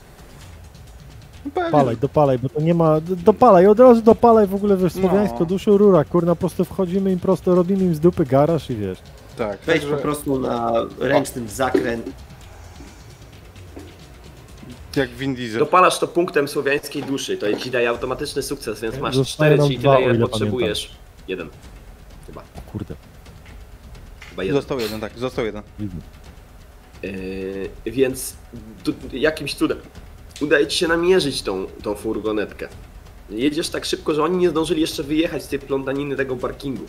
Pewnie. 1.53 1.72
palaj, 1.72 1.98
dopalaj, 1.98 2.39
bo 2.39 2.50
to 2.50 2.62
nie 2.62 2.74
ma... 2.74 3.01
Dopalaj, 3.01 3.68
od 3.68 3.79
razu 3.79 4.01
dopalaj 4.01 4.48
w 4.48 4.56
ogóle, 4.56 4.77
wiesz, 4.77 4.94
słowiańsko, 4.94 5.38
No. 5.39 5.46
duszy 5.46 5.72
rura, 5.72 6.03
kurna, 6.03 6.36
po 6.36 6.39
prostu 6.39 6.65
wchodzimy 6.65 7.12
im 7.12 7.20
prosto, 7.20 7.56
robimy 7.56 7.84
im 7.84 7.96
z 7.96 8.00
dupy 8.00 8.25
garaż 8.25 8.70
i 8.70 8.75
wiesz. 8.75 9.00
Tak, 9.39 9.60
Wejdź 9.65 9.81
także 9.81 9.96
po 9.96 10.01
prostu 10.01 10.39
na 10.39 10.74
ręcznym 11.00 11.50
zakręt. 11.50 12.10
jak 14.96 15.10
Vin 15.10 15.36
Diesel. 15.36 15.60
Dopalasz 15.60 16.00
to 16.00 16.08
punktem 16.08 16.48
słowiańskiej 16.48 17.03
duszy, 17.03 17.38
to 17.38 17.53
ci 17.53 17.72
daje 17.72 17.89
automatyczny 17.89 18.43
sukces, 18.43 18.81
więc 18.81 18.98
masz 18.98 19.27
cztery, 19.27 19.58
nam 19.58 19.67
czyli 19.67 19.79
dwa, 19.79 19.98
tyle 19.98 20.15
ile 20.15 20.27
potrzebujesz. 20.27 20.91
Jeden. 21.27 21.50
Chyba, 22.27 22.41
O 22.41 22.72
kurde. 22.72 22.96
chyba 24.29 24.43
jeden. 24.43 24.55
Został 24.62 24.79
jeden, 24.79 25.00
tak, 25.01 25.19
został 25.19 25.46
jeden. 25.46 25.63
Yy, 27.03 27.69
więc 27.86 28.36
tu, 28.84 28.93
jakimś 29.13 29.53
cudem 29.53 29.77
udaje 30.41 30.67
ci 30.67 30.77
się 30.77 30.88
namierzyć 30.88 31.41
tą, 31.41 31.65
tą 31.84 31.96
furgonetkę. 31.96 32.67
Jedziesz 33.29 33.69
tak 33.69 33.86
szybko, 33.86 34.13
że 34.13 34.24
oni 34.24 34.38
nie 34.38 34.50
zdążyli 34.50 34.81
jeszcze 34.81 35.03
wyjechać 35.03 35.43
z 35.43 35.48
tej 35.48 35.60
plątaniny 35.60 36.15
tego 36.15 36.36
parkingu. 36.36 36.86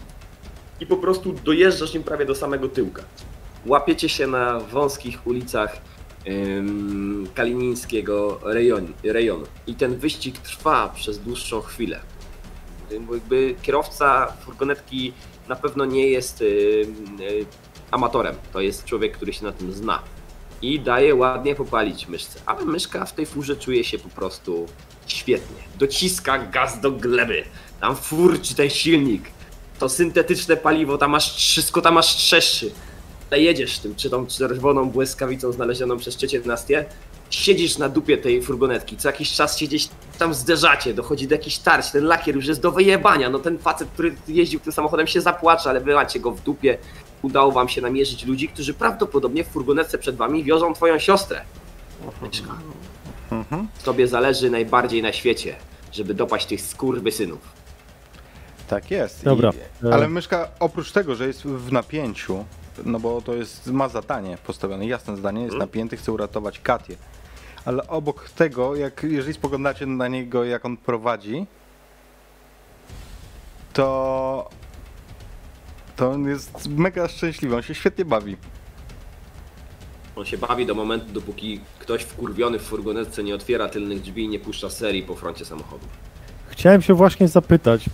I 0.81 0.87
po 0.87 0.97
prostu 0.97 1.33
dojeżdżasz 1.33 1.95
im 1.95 2.03
prawie 2.03 2.27
do 2.27 2.35
samego 2.35 2.69
tyłka. 2.69 3.03
Łapiecie 3.67 4.09
się 4.09 4.27
na 4.27 4.61
wąskich 4.61 5.27
ulicach 5.27 5.81
ym, 6.29 7.29
kalininskiego 7.35 8.41
rejonu. 9.03 9.47
I 9.67 9.75
ten 9.75 9.97
wyścig 9.97 10.39
trwa 10.39 10.89
przez 10.89 11.19
dłuższą 11.19 11.61
chwilę. 11.61 12.01
Jakby 12.91 13.55
kierowca 13.63 14.33
furgonetki 14.45 15.13
na 15.49 15.57
pewno 15.57 15.85
nie 15.85 16.09
jest 16.09 16.43
y, 16.43 16.87
amatorem. 17.91 18.35
To 18.53 18.61
jest 18.61 18.85
człowiek, 18.85 19.17
który 19.17 19.33
się 19.33 19.45
na 19.45 19.53
tym 19.53 19.73
zna. 19.73 20.03
I 20.63 20.81
daje 20.81 21.15
ładnie 21.15 21.55
popalić 21.55 22.09
myszce. 22.09 22.41
Ale 22.47 22.65
myszka 22.65 23.05
w 23.05 23.15
tej 23.15 23.27
furze 23.27 23.57
czuje 23.57 23.85
się 23.85 23.99
po 23.99 24.09
prostu 24.09 24.67
świetnie. 25.07 25.57
Dociska 25.79 26.39
gaz 26.39 26.81
do 26.81 26.91
gleby. 26.91 27.45
Tam 27.81 27.97
furczy 27.97 28.55
ten 28.55 28.71
silnik. 28.71 29.23
To 29.81 29.89
syntetyczne 29.89 30.57
paliwo, 30.57 30.99
tam 30.99 31.11
masz 31.11 31.37
wszystko 31.37 31.83
tam 31.83 31.95
masz 31.95 32.17
trzeszczy. 32.17 32.71
Ale 33.31 33.41
jedziesz 33.41 33.79
tym, 33.79 33.95
czy 33.95 34.11
tą 34.11 34.27
czerwoną 34.27 34.91
błyskawicą 34.91 35.53
znalezioną 35.53 35.97
przez 35.97 36.17
trzecie 36.17 36.41
dynastię, 36.41 36.85
siedzisz 37.31 37.79
na 37.79 37.89
dupie 37.89 38.19
tej 38.19 38.43
furgonetki, 38.43 38.97
co 38.97 39.09
jakiś 39.09 39.33
czas 39.33 39.59
się 39.59 39.67
gdzieś 39.67 39.89
tam 40.19 40.35
zderzacie, 40.35 40.95
dochodzi 40.95 41.29
do 41.29 41.35
jakichś 41.35 41.59
tarć, 41.59 41.91
ten 41.91 42.05
lakier 42.05 42.37
już 42.37 42.47
jest 42.47 42.61
do 42.61 42.73
wyjebania, 42.73 43.31
no 43.31 43.39
ten 43.39 43.59
facet, 43.59 43.89
który 43.89 44.15
jeździł 44.29 44.61
tym 44.61 44.73
samochodem 44.73 45.07
się 45.07 45.21
zapłacze, 45.21 45.71
ale 45.71 45.81
wy 45.81 45.95
macie 45.95 46.21
go 46.21 46.31
w 46.31 46.41
dupie, 46.41 46.79
udało 47.23 47.53
wam 47.53 47.69
się 47.69 47.81
namierzyć 47.81 48.25
ludzi, 48.25 48.49
którzy 48.49 48.75
prawdopodobnie 48.75 49.45
w 49.45 49.49
furgonetce 49.49 49.99
przed 49.99 50.17
wami 50.17 50.45
wiozą 50.45 50.75
twoją 50.75 50.99
siostrę. 50.99 51.41
Mieszka. 52.23 52.55
Mhm. 53.31 53.69
Tobie 53.85 54.09
zależy 54.09 54.51
najbardziej 54.51 55.03
na 55.03 55.13
świecie, 55.13 55.57
żeby 55.93 56.15
dopaść 56.15 56.47
tych 56.47 56.61
skurwysynów. 56.61 57.60
Tak 58.71 58.91
jest. 58.91 59.25
Dobra. 59.25 59.51
I, 59.83 59.87
ale 59.87 60.09
myszka 60.09 60.49
oprócz 60.61 60.93
tego, 60.93 61.15
że 61.15 61.27
jest 61.27 61.43
w 61.43 61.73
napięciu, 61.73 62.45
no 62.85 63.01
bo 63.01 63.23
to 63.23 63.35
jest, 63.35 63.67
ma 63.67 63.89
zadanie 63.89 64.39
postawione, 64.47 64.87
jasne 64.87 65.17
zadanie, 65.17 65.41
jest 65.43 65.53
Mhm. 65.55 65.69
napięty, 65.69 65.97
chce 65.97 66.13
uratować 66.13 66.61
Katię. 66.61 66.97
Ale 67.65 67.89
obok 67.89 68.29
tego, 68.29 68.77
jak 68.77 69.03
jeżeli 69.03 69.35
spoglądacie 69.35 69.87
na 69.87 70.09
niego, 70.09 70.45
jak 70.45 70.65
on 70.65 70.77
prowadzi, 70.77 71.47
to 73.73 74.49
to 75.97 76.11
on 76.11 76.29
jest 76.29 76.69
mega 76.69 77.09
szczęśliwy, 77.09 77.57
on 77.57 77.63
się 77.63 77.75
świetnie 77.75 78.05
bawi. 78.05 78.37
On 80.17 80.25
się 80.25 80.39
bawi 80.39 80.67
do 80.67 80.75
momentu, 80.75 81.13
dopóki 81.13 81.61
ktoś 81.79 82.03
wkurwiony 82.03 82.59
w 82.59 82.63
furgonetce 82.63 83.23
nie 83.23 83.35
otwiera 83.35 83.69
tylnych 83.69 84.01
drzwi 84.03 84.25
i 84.25 84.29
nie 84.29 84.39
puszcza 84.39 84.71
serii 84.71 85.03
po 85.03 85.15
froncie 85.15 85.45
samochodu. 85.45 85.87
Chciałem 86.49 86.83
się 86.83 86.95
właśnie 86.95 87.29
zapytać 87.29 87.85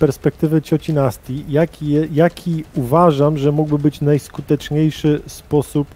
perspektywy 0.00 0.62
cioci 0.62 0.92
Nasti, 0.92 1.44
jaki, 1.48 2.14
jaki 2.14 2.64
uważam, 2.74 3.38
że 3.38 3.52
mógłby 3.52 3.78
być 3.78 4.00
najskuteczniejszy 4.00 5.20
sposób 5.26 5.88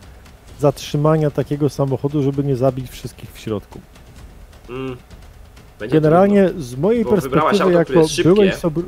zatrzymania 0.58 1.30
takiego 1.30 1.68
samochodu, 1.68 2.22
żeby 2.22 2.44
nie 2.44 2.56
zabić 2.56 2.90
wszystkich 2.90 3.32
w 3.32 3.38
środku. 3.38 3.80
Mm. 4.70 4.96
Generalnie 5.78 6.50
z 6.58 6.76
mojej 6.76 7.04
Bo 7.04 7.10
perspektywy, 7.10 7.62
auto, 7.62 7.70
jako 7.70 7.92
byłeś 8.24 8.54
sobie... 8.54 8.82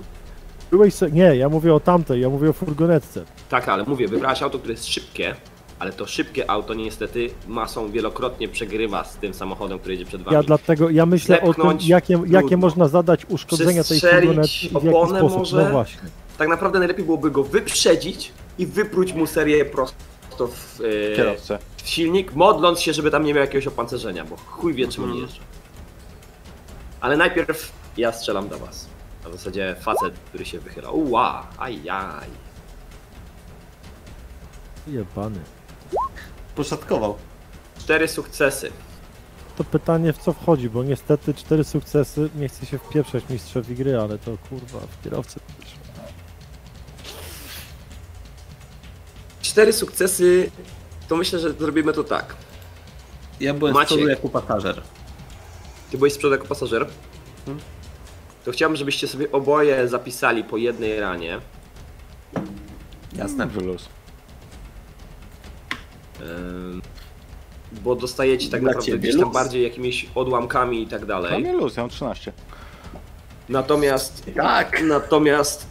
Byłeś 0.70 0.94
so... 0.94 1.08
Nie, 1.08 1.36
ja 1.36 1.48
mówię 1.48 1.74
o 1.74 1.80
tamtej, 1.80 2.20
ja 2.20 2.30
mówię 2.30 2.50
o 2.50 2.52
furgonetce. 2.52 3.20
trudno. 3.20 3.36
Tak, 3.48 3.68
ale 3.68 3.84
mówię, 3.84 4.08
wybrałaś 4.08 4.42
auto, 4.42 4.58
które 4.58 4.72
jest 4.72 4.86
szybkie, 4.86 5.34
ale 5.78 5.92
to 5.92 6.06
szybkie 6.06 6.50
auto 6.50 6.74
niestety 6.74 7.30
masą 7.46 7.90
wielokrotnie 7.90 8.48
przegrywa 8.48 9.04
z 9.04 9.16
tym 9.16 9.34
samochodem, 9.34 9.78
który 9.78 9.94
jedzie 9.94 10.04
przed 10.06 10.22
wami. 10.22 10.34
Ja 10.34 10.42
dlatego, 10.42 10.90
ja 10.90 11.06
myślę 11.06 11.36
o 11.36 11.40
tym, 11.40 11.46
Zepchnąć 11.52 11.86
jakie, 11.86 12.20
jakie 12.26 12.56
można 12.56 12.88
zadać 12.88 13.26
uszkodzenia 13.28 13.84
tej 13.84 14.00
furgonetki 14.00 14.66
i 14.66 14.80
w 14.80 14.84
jaki 14.84 15.08
sposób. 15.18 15.38
może? 15.38 15.64
No 15.64 15.70
właśnie. 15.70 16.00
Tak 16.38 16.48
naprawdę 16.48 16.78
najlepiej 16.78 17.04
byłoby 17.04 17.30
go 17.30 17.44
wyprzedzić 17.44 18.32
i 18.58 18.66
wypróć 18.66 19.12
mu 19.12 19.26
serię 19.26 19.64
prosto 19.64 19.96
w, 20.48 20.80
e, 21.12 21.16
Kierowcę. 21.16 21.58
w 21.82 21.88
silnik, 21.88 22.34
modląc 22.34 22.80
się, 22.80 22.92
żeby 22.92 23.10
tam 23.10 23.24
nie 23.24 23.34
miał 23.34 23.40
jakiegoś 23.44 23.66
opancerzenia, 23.66 24.24
bo 24.24 24.36
chuj 24.36 24.74
wie 24.74 24.88
czym 24.88 25.04
on 25.04 25.10
Mhm. 25.10 25.26
jeżdża. 25.28 25.42
Ale 27.00 27.16
najpierw 27.16 27.72
ja 27.96 28.12
strzelam 28.12 28.48
do 28.48 28.58
was. 28.58 28.86
Na 29.24 29.30
zasadzie 29.30 29.76
facet, 29.80 30.14
który 30.28 30.44
się 30.44 30.58
wychyla. 30.58 30.90
Uła, 30.90 31.46
ajaj. 31.58 32.28
Jebany. 34.88 35.40
Poszatkował. 36.56 37.16
Cztery 37.78 38.08
sukcesy. 38.08 38.72
To 39.56 39.64
pytanie 39.64 40.12
w 40.12 40.18
co 40.18 40.32
wchodzi, 40.32 40.70
bo 40.70 40.84
niestety 40.84 41.34
cztery 41.34 41.64
sukcesy, 41.64 42.30
nie 42.34 42.48
chcę 42.48 42.66
się 42.66 42.78
wpieprzać 42.78 43.24
mistrzowi 43.30 43.74
gry, 43.74 44.00
ale 44.00 44.18
to 44.18 44.36
kurwa 44.48 44.78
w 44.78 45.04
kierowcy. 45.04 45.40
Cztery 49.42 49.72
sukcesy, 49.72 50.50
to 51.08 51.16
myślę, 51.16 51.38
że 51.38 51.52
zrobimy 51.52 51.92
to 51.92 52.04
tak. 52.04 52.36
Ja 53.40 53.54
byłem 53.54 53.74
Maciek. 53.74 53.88
z 53.88 53.92
przodu 53.92 54.08
jako 54.08 54.28
pasażer. 54.28 54.82
Ty 55.90 55.98
byłeś 55.98 56.12
z 56.12 56.18
przodu 56.18 56.34
jako 56.34 56.46
pasażer. 56.46 56.86
Mhm. 57.38 57.58
To 58.44 58.52
chciałbym, 58.52 58.76
żebyście 58.76 59.08
sobie 59.08 59.32
oboje 59.32 59.88
zapisali 59.88 60.44
po 60.44 60.56
jednej 60.56 61.00
ranie. 61.00 61.40
Jasne. 63.12 63.46
Wyluz. 63.46 63.88
Bo 67.72 67.94
dostajecie 67.96 68.50
tak 68.50 68.60
Dla 68.60 68.72
naprawdę 68.72 68.98
gdzieś 68.98 69.14
tam 69.14 69.24
luz. 69.24 69.34
bardziej 69.34 69.62
jakimiś 69.62 70.06
odłamkami 70.14 70.82
i 70.82 70.86
tak 70.86 71.06
dalej. 71.06 71.40
mnie 71.42 71.52
luz, 71.52 71.76
ja 71.76 71.82
mam 71.82 71.90
13. 71.90 72.32
Natomiast 73.48 74.22
Tak. 74.36 74.82
Natomiast 74.82 75.66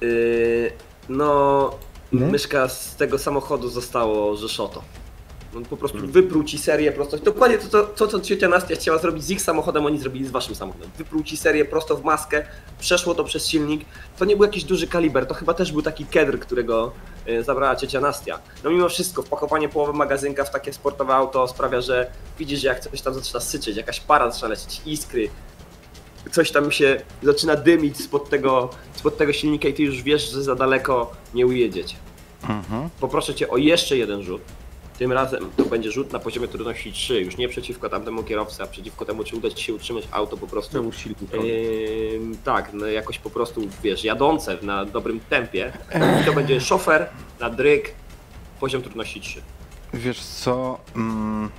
yy, 0.00 0.70
no 1.08 1.70
Nie? 2.12 2.26
myszka 2.26 2.68
z 2.68 2.96
tego 2.96 3.18
samochodu 3.18 3.68
zostało 3.68 4.36
Rzeszoto. 4.36 4.82
On 5.56 5.64
po 5.64 5.76
prostu 5.76 5.98
wyprół 6.06 6.44
ci 6.44 6.58
serię 6.58 6.92
prosto. 6.92 7.18
Dokładnie 7.18 7.58
to, 7.58 7.84
to, 7.84 8.08
co 8.08 8.20
ciocia 8.20 8.48
Nastia 8.48 8.74
chciała 8.74 8.98
zrobić 8.98 9.24
z 9.24 9.30
ich 9.30 9.42
samochodem, 9.42 9.86
oni 9.86 9.98
zrobili 9.98 10.26
z 10.26 10.30
waszym 10.30 10.54
samochodem. 10.54 10.90
Wyprół 10.98 11.22
ci 11.22 11.36
serię 11.36 11.64
prosto 11.64 11.96
w 11.96 12.04
maskę, 12.04 12.44
przeszło 12.78 13.14
to 13.14 13.24
przez 13.24 13.48
silnik. 13.48 13.84
To 14.18 14.24
nie 14.24 14.36
był 14.36 14.44
jakiś 14.44 14.64
duży 14.64 14.86
kaliber, 14.86 15.26
to 15.26 15.34
chyba 15.34 15.54
też 15.54 15.72
był 15.72 15.82
taki 15.82 16.06
kedr, 16.06 16.38
którego 16.38 16.92
yy, 17.26 17.44
zabrała 17.44 17.76
ciocia 17.76 18.00
Nastia. 18.00 18.38
No 18.64 18.70
mimo 18.70 18.88
wszystko, 18.88 19.22
wpakowanie 19.22 19.68
połowy 19.68 19.92
magazynka 19.92 20.44
w 20.44 20.50
takie 20.50 20.72
sportowe 20.72 21.14
auto 21.14 21.48
sprawia, 21.48 21.80
że 21.80 22.10
widzisz, 22.38 22.60
że 22.60 22.68
jak 22.68 22.80
coś 22.80 23.02
tam 23.02 23.14
zaczyna 23.14 23.40
syczeć, 23.40 23.76
jakaś 23.76 24.00
para 24.00 24.30
zaczyna 24.30 24.48
lecieć, 24.48 24.82
iskry, 24.86 25.28
coś 26.32 26.50
tam 26.50 26.72
się 26.72 27.02
zaczyna 27.22 27.56
dymić 27.56 28.04
spod 28.04 28.30
tego, 28.30 28.70
spod 28.94 29.16
tego 29.16 29.32
silnika 29.32 29.68
i 29.68 29.74
ty 29.74 29.82
już 29.82 30.02
wiesz, 30.02 30.30
że 30.30 30.42
za 30.42 30.54
daleko 30.54 31.12
nie 31.34 31.46
ujedziecie. 31.46 31.96
Mhm. 32.48 32.90
Poproszę 33.00 33.34
cię 33.34 33.48
o 33.48 33.56
jeszcze 33.56 33.96
jeden 33.96 34.22
rzut. 34.22 34.42
Tym 34.98 35.12
razem 35.12 35.50
to 35.56 35.64
będzie 35.64 35.90
rzut 35.92 36.12
na 36.12 36.18
poziomie 36.18 36.48
trudności 36.48 36.92
3, 36.92 37.20
już 37.20 37.36
nie 37.36 37.48
przeciwko 37.48 37.88
tamtemu 37.88 38.22
kierowcy, 38.22 38.62
a 38.62 38.66
przeciwko 38.66 39.04
temu, 39.04 39.24
czy 39.24 39.36
uda 39.36 39.50
ci 39.50 39.64
się 39.64 39.74
utrzymać 39.74 40.04
auto 40.10 40.36
po 40.36 40.46
prostu. 40.46 40.78
Ym, 42.14 42.36
tak, 42.44 42.70
no 42.72 42.86
jakoś 42.86 43.18
po 43.18 43.30
prostu, 43.30 43.60
wiesz, 43.82 44.04
jadące 44.04 44.58
na 44.62 44.84
dobrym 44.84 45.20
tempie. 45.20 45.72
I 46.22 46.24
to 46.24 46.32
będzie 46.32 46.60
szofer 46.60 47.08
na 47.40 47.50
dryg, 47.50 47.94
poziom 48.60 48.82
trudności 48.82 49.20
3. 49.20 49.42
Wiesz 49.94 50.20
co? 50.22 50.78
Mm, 50.96 51.50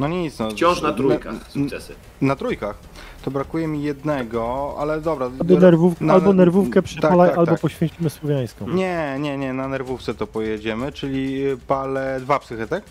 no 0.00 0.08
nic, 0.08 0.38
no. 0.38 0.50
Wciąż 0.50 0.80
na 0.82 0.92
trójkach 0.92 1.34
Na, 1.34 1.40
sukcesy. 1.50 1.94
na 2.20 2.36
trójkach. 2.36 2.78
To 3.26 3.30
brakuje 3.30 3.68
mi 3.68 3.82
jednego, 3.82 4.74
ale 4.78 5.00
dobra. 5.00 5.26
Albo, 5.26 5.54
nerwów, 5.58 6.00
na- 6.00 6.12
albo 6.12 6.32
nerwówkę 6.32 6.82
przypalaj, 6.82 7.18
tak, 7.18 7.28
tak, 7.28 7.38
albo 7.38 7.52
tak. 7.52 7.60
poświęcimy 7.60 8.10
słowiańską. 8.10 8.68
Nie, 8.68 9.16
nie, 9.18 9.38
nie, 9.38 9.52
na 9.52 9.68
nerwówce 9.68 10.14
to 10.14 10.26
pojedziemy, 10.26 10.92
czyli 10.92 11.44
palę 11.66 12.20
dwa 12.20 12.38
psychy, 12.38 12.66
tak? 12.66 12.84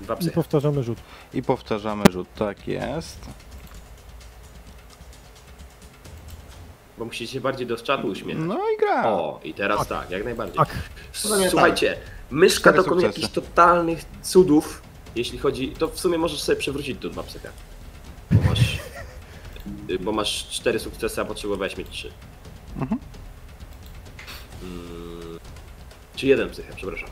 Dwa 0.00 0.14
I 0.14 0.16
psy. 0.16 0.30
powtarzamy 0.30 0.82
rzut. 0.82 0.98
I 1.34 1.42
powtarzamy 1.42 2.04
rzut, 2.12 2.28
tak 2.34 2.68
jest. 2.68 3.18
Bo 6.98 7.04
musicie 7.04 7.32
się 7.32 7.40
bardziej 7.40 7.66
do 7.66 7.76
czatu 7.76 8.06
uśmiechać. 8.06 8.44
No 8.46 8.58
i 8.74 8.78
gra. 8.80 9.04
O, 9.08 9.40
i 9.44 9.54
teraz 9.54 9.86
tak, 9.88 10.10
jak 10.10 10.24
najbardziej. 10.24 10.56
Tak. 10.56 10.68
Słuchajcie, 11.48 11.96
myszka 12.30 12.70
Cztery 12.70 12.76
dokonuje 12.84 13.06
jakichś 13.06 13.28
totalnych 13.28 14.04
cudów, 14.22 14.82
jeśli 15.16 15.38
chodzi, 15.38 15.68
to 15.68 15.88
w 15.88 16.00
sumie 16.00 16.18
możesz 16.18 16.42
sobie 16.42 16.58
przewrócić 16.58 16.98
tu 17.00 17.10
dwa 17.10 17.22
psycha. 17.22 17.48
Bo 18.32 18.42
masz, 18.50 18.78
y, 19.90 19.98
bo 19.98 20.12
masz 20.12 20.48
cztery 20.50 20.78
sukcesy, 20.78 21.20
a 21.20 21.24
potrzebowałeś 21.24 21.76
mieć 21.76 21.88
trzy. 21.90 22.12
Mhm. 22.80 23.00
Mm, 24.62 25.38
czy 26.16 26.26
jeden 26.26 26.50
psychę, 26.50 26.72
przepraszam. 26.76 27.08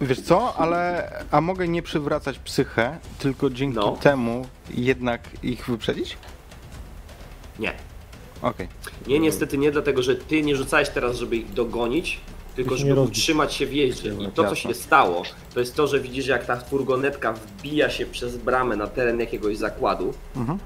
Wiesz 0.00 0.20
co, 0.20 0.54
ale 0.56 1.10
a 1.30 1.40
mogę 1.40 1.68
nie 1.68 1.82
przywracać 1.82 2.38
psychę, 2.38 2.98
tylko 3.18 3.50
dzięki 3.50 3.76
No. 3.78 3.96
temu 3.96 4.46
jednak 4.70 5.20
ich 5.44 5.66
wyprzedzić? 5.66 6.16
Nie. 7.58 7.72
Okej. 8.42 8.68
Nie, 9.06 9.18
niestety 9.20 9.58
nie, 9.58 9.70
dlatego 9.70 10.02
że 10.02 10.16
ty 10.16 10.42
nie 10.42 10.56
rzucałeś 10.56 10.88
teraz, 10.88 11.16
żeby 11.16 11.36
ich 11.36 11.52
dogonić, 11.52 12.20
tylko 12.56 12.76
żeby 12.76 13.00
utrzymać 13.00 13.54
się 13.54 13.66
w 13.66 13.72
jeździe. 13.72 14.14
I 14.20 14.28
to, 14.34 14.48
co 14.48 14.54
się 14.54 14.74
stało, 14.74 15.22
to 15.54 15.60
jest 15.60 15.74
to, 15.74 15.86
że 15.86 16.00
widzisz, 16.00 16.26
jak 16.26 16.46
ta 16.46 16.56
furgonetka 16.56 17.32
wbija 17.32 17.90
się 17.90 18.06
przez 18.06 18.36
bramę 18.36 18.76
na 18.76 18.86
teren 18.86 19.20
jakiegoś 19.20 19.56
zakładu. 19.56 20.14
Mhm. 20.36 20.58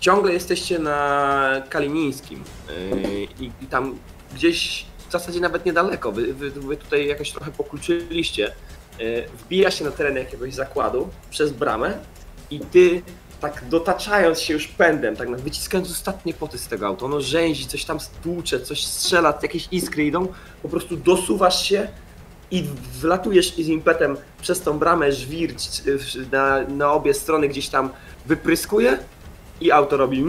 Ciągle 0.00 0.32
jesteście 0.32 0.78
na 0.78 1.62
Kalinińskim 1.70 2.44
yy, 2.68 3.28
i, 3.40 3.50
i 3.60 3.66
tam 3.70 3.98
gdzieś 4.34 4.86
w 5.08 5.12
zasadzie 5.12 5.40
nawet 5.40 5.66
niedaleko, 5.66 6.12
wy, 6.12 6.34
wy, 6.34 6.50
wy 6.50 6.76
tutaj 6.76 7.06
jakoś 7.06 7.32
trochę 7.32 7.50
pokluczyliście, 7.50 8.52
yy, 8.98 9.24
wbija 9.38 9.70
się 9.70 9.84
na 9.84 9.90
teren 9.90 10.16
jakiegoś 10.16 10.54
zakładu 10.54 11.08
przez 11.30 11.52
bramę 11.52 11.98
i 12.50 12.60
ty 12.60 13.02
tak 13.42 13.64
dotaczając 13.68 14.40
się 14.40 14.54
już 14.54 14.68
pędem, 14.68 15.16
tak 15.16 15.40
wyciskając 15.40 15.90
ostatnie 15.90 16.34
poty 16.34 16.58
z 16.58 16.66
tego 16.68 16.86
auta. 16.86 17.04
Ono 17.04 17.20
rzęzi, 17.20 17.66
coś 17.66 17.84
tam 17.84 18.00
stłucze, 18.00 18.60
coś 18.60 18.84
strzela, 18.84 19.38
jakieś 19.42 19.68
iskry 19.70 20.04
idą, 20.04 20.28
po 20.62 20.68
prostu 20.68 20.96
dosuwasz 20.96 21.68
się 21.68 21.88
i 22.50 22.64
wlatujesz 23.00 23.54
z 23.54 23.68
impetem 23.68 24.16
przez 24.40 24.60
tą 24.60 24.78
bramę, 24.78 25.12
żwir 25.12 25.54
na, 26.32 26.60
na 26.68 26.92
obie 26.92 27.14
strony 27.14 27.48
gdzieś 27.48 27.68
tam 27.68 27.90
wypryskuje 28.26 28.98
i 29.60 29.70
auto 29.70 29.96
robi 29.96 30.24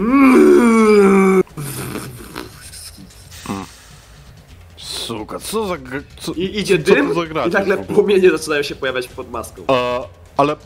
Suka, 4.76 5.38
co 5.38 5.66
za... 5.66 5.76
Co, 6.20 6.32
I 6.32 6.58
idzie 6.58 6.78
dym 6.78 7.14
i 7.46 7.50
nagle 7.50 7.76
płomienie 7.76 8.30
zaczynają 8.30 8.62
się 8.62 8.74
pojawiać 8.74 9.08
pod 9.08 9.30
maską. 9.30 9.62
A 9.66 10.00
ale 10.36 10.56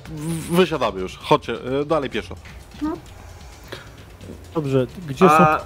wysiadamy 0.50 1.00
już, 1.00 1.16
chodźcie, 1.16 1.52
e, 1.81 1.85
dalej 1.85 2.11
pieszo. 2.11 2.35
Dobrze, 4.54 4.87
gdzie 5.09 5.28
są... 5.28 5.35
A 5.35 5.61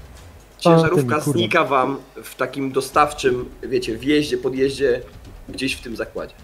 ciężarówka 0.59 0.97
tymi, 0.97 1.23
kurde. 1.23 1.39
znika 1.39 1.65
wam 1.65 1.97
w 2.25 2.35
takim 2.35 2.73
dostawczym, 2.73 3.49
wiecie, 3.63 3.97
wjeździe, 3.99 4.39
podjeździe, 4.39 5.01
gdzieś 5.49 5.75
w 5.75 5.81
tym 5.83 5.97
zakładzie. 5.97 6.35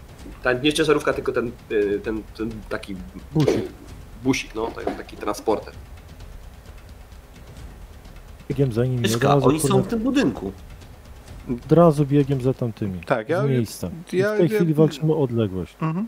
Ta, 0.43 0.53
nie 0.53 0.73
ciężarówka, 0.73 1.13
tylko 1.13 1.31
ten, 1.31 1.51
y, 1.71 1.99
ten, 2.03 2.23
ten 2.37 2.51
taki 2.69 2.95
Busik. 3.33 3.65
busik, 4.23 4.55
no, 4.55 4.67
taki, 4.67 4.91
taki 4.97 5.17
transporter. 5.17 5.73
Biegiem 8.49 8.73
za 8.73 8.85
nimi, 8.85 9.03
razu, 9.21 9.47
oni 9.47 9.59
są 9.59 9.81
w 9.81 9.87
tym 9.87 9.99
budynku. 9.99 10.51
od 11.65 11.71
razu 11.71 12.05
biegiem 12.05 12.41
za 12.41 12.53
tamtymi. 12.53 12.99
Tak, 13.05 13.29
ja- 13.29 13.41
Z 13.41 13.49
miejsca. 13.49 13.89
I 14.13 14.17
ja- 14.17 14.33
w 14.33 14.37
tej 14.37 14.49
ja- 14.49 14.55
chwili 14.55 14.73
walczymy 14.73 15.13
o 15.13 15.17
odległość. 15.21 15.75
Mhm. 15.81 16.07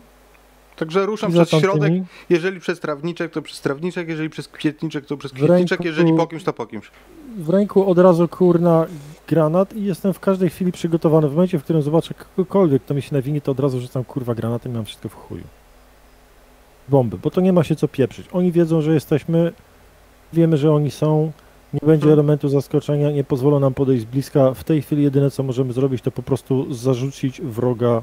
Także 0.82 1.06
ruszam 1.06 1.32
przez 1.32 1.48
środek, 1.50 1.72
tamtymi 1.82 2.04
jeżeli 2.30 2.60
przez 2.60 2.80
trawniczek, 2.80 3.32
to 3.32 3.42
przez 3.42 3.60
trawniczek, 3.60 4.08
jeżeli 4.08 4.30
przez 4.30 4.48
kwietniczek, 4.48 5.06
to 5.06 5.16
przez 5.16 5.32
kwietniczek, 5.32 5.80
ręku- 5.80 5.84
jeżeli 5.86 6.12
po 6.16 6.26
kimś, 6.26 6.44
to 6.44 6.52
po 6.52 6.66
kimś. 6.66 6.90
w 7.38 7.48
ręku 7.50 7.90
od 7.90 7.98
razu 7.98 8.28
kurna 8.28 8.86
granat 9.28 9.76
i 9.76 9.84
jestem 9.84 10.12
w 10.12 10.20
każdej 10.20 10.50
chwili 10.50 10.72
przygotowany. 10.72 11.28
W 11.28 11.32
momencie, 11.34 11.58
w 11.58 11.64
którym 11.64 11.82
zobaczę 11.82 12.14
kogokolwiek, 12.14 12.82
kto 12.82 12.94
mi 12.94 13.02
się 13.02 13.14
nawinie, 13.14 13.40
to 13.40 13.52
od 13.52 13.60
razu 13.60 13.80
rzucam 13.80 14.04
kurwa 14.04 14.34
granatem 14.34 14.72
i 14.72 14.74
mam 14.74 14.84
wszystko 14.84 15.08
w 15.08 15.14
chuju. 15.14 15.44
Bomby, 16.88 17.18
bo 17.18 17.30
to 17.30 17.40
nie 17.40 17.52
ma 17.52 17.64
się 17.64 17.76
co 17.76 17.88
pieprzyć. 17.88 18.26
Oni 18.32 18.52
wiedzą, 18.52 18.80
że 18.80 18.94
jesteśmy, 18.94 19.52
wiemy, 20.32 20.56
że 20.56 20.72
oni 20.72 20.90
są, 20.90 21.32
nie 21.72 21.80
będzie 21.80 21.94
Mhm. 22.06 22.12
elementu 22.12 22.48
zaskoczenia, 22.48 23.10
nie 23.10 23.24
pozwolą 23.24 23.60
nam 23.60 23.74
podejść 23.74 24.02
z 24.02 24.06
bliska. 24.06 24.54
W 24.54 24.64
tej 24.64 24.82
chwili 24.82 25.02
jedyne, 25.02 25.30
co 25.30 25.42
możemy 25.42 25.72
zrobić, 25.72 26.02
to 26.02 26.10
po 26.10 26.22
prostu 26.22 26.74
zarzucić 26.74 27.40
wroga 27.42 28.02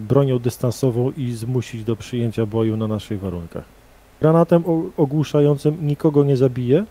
bronią 0.00 0.38
dystansową 0.38 1.12
i 1.16 1.32
zmusić 1.32 1.84
do 1.84 1.96
przyjęcia 1.96 2.46
boju 2.46 2.76
na 2.76 2.86
naszych 2.86 3.20
warunkach. 3.20 3.64
Granatem 4.20 4.64
ogłuszającym 4.96 5.86
nikogo 5.86 6.24
nie 6.24 6.36
zabije, 6.36 6.84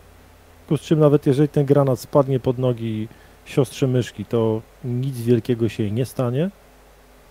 z 0.77 0.81
czym 0.81 0.99
nawet 0.99 1.25
jeżeli 1.25 1.49
ten 1.49 1.65
granat 1.65 1.99
spadnie 1.99 2.39
pod 2.39 2.57
nogi 2.57 3.07
siostrze 3.45 3.87
myszki, 3.87 4.25
to 4.25 4.61
nic 4.83 5.21
wielkiego 5.21 5.69
się 5.69 5.83
jej 5.83 5.91
nie 5.91 6.05
stanie. 6.05 6.49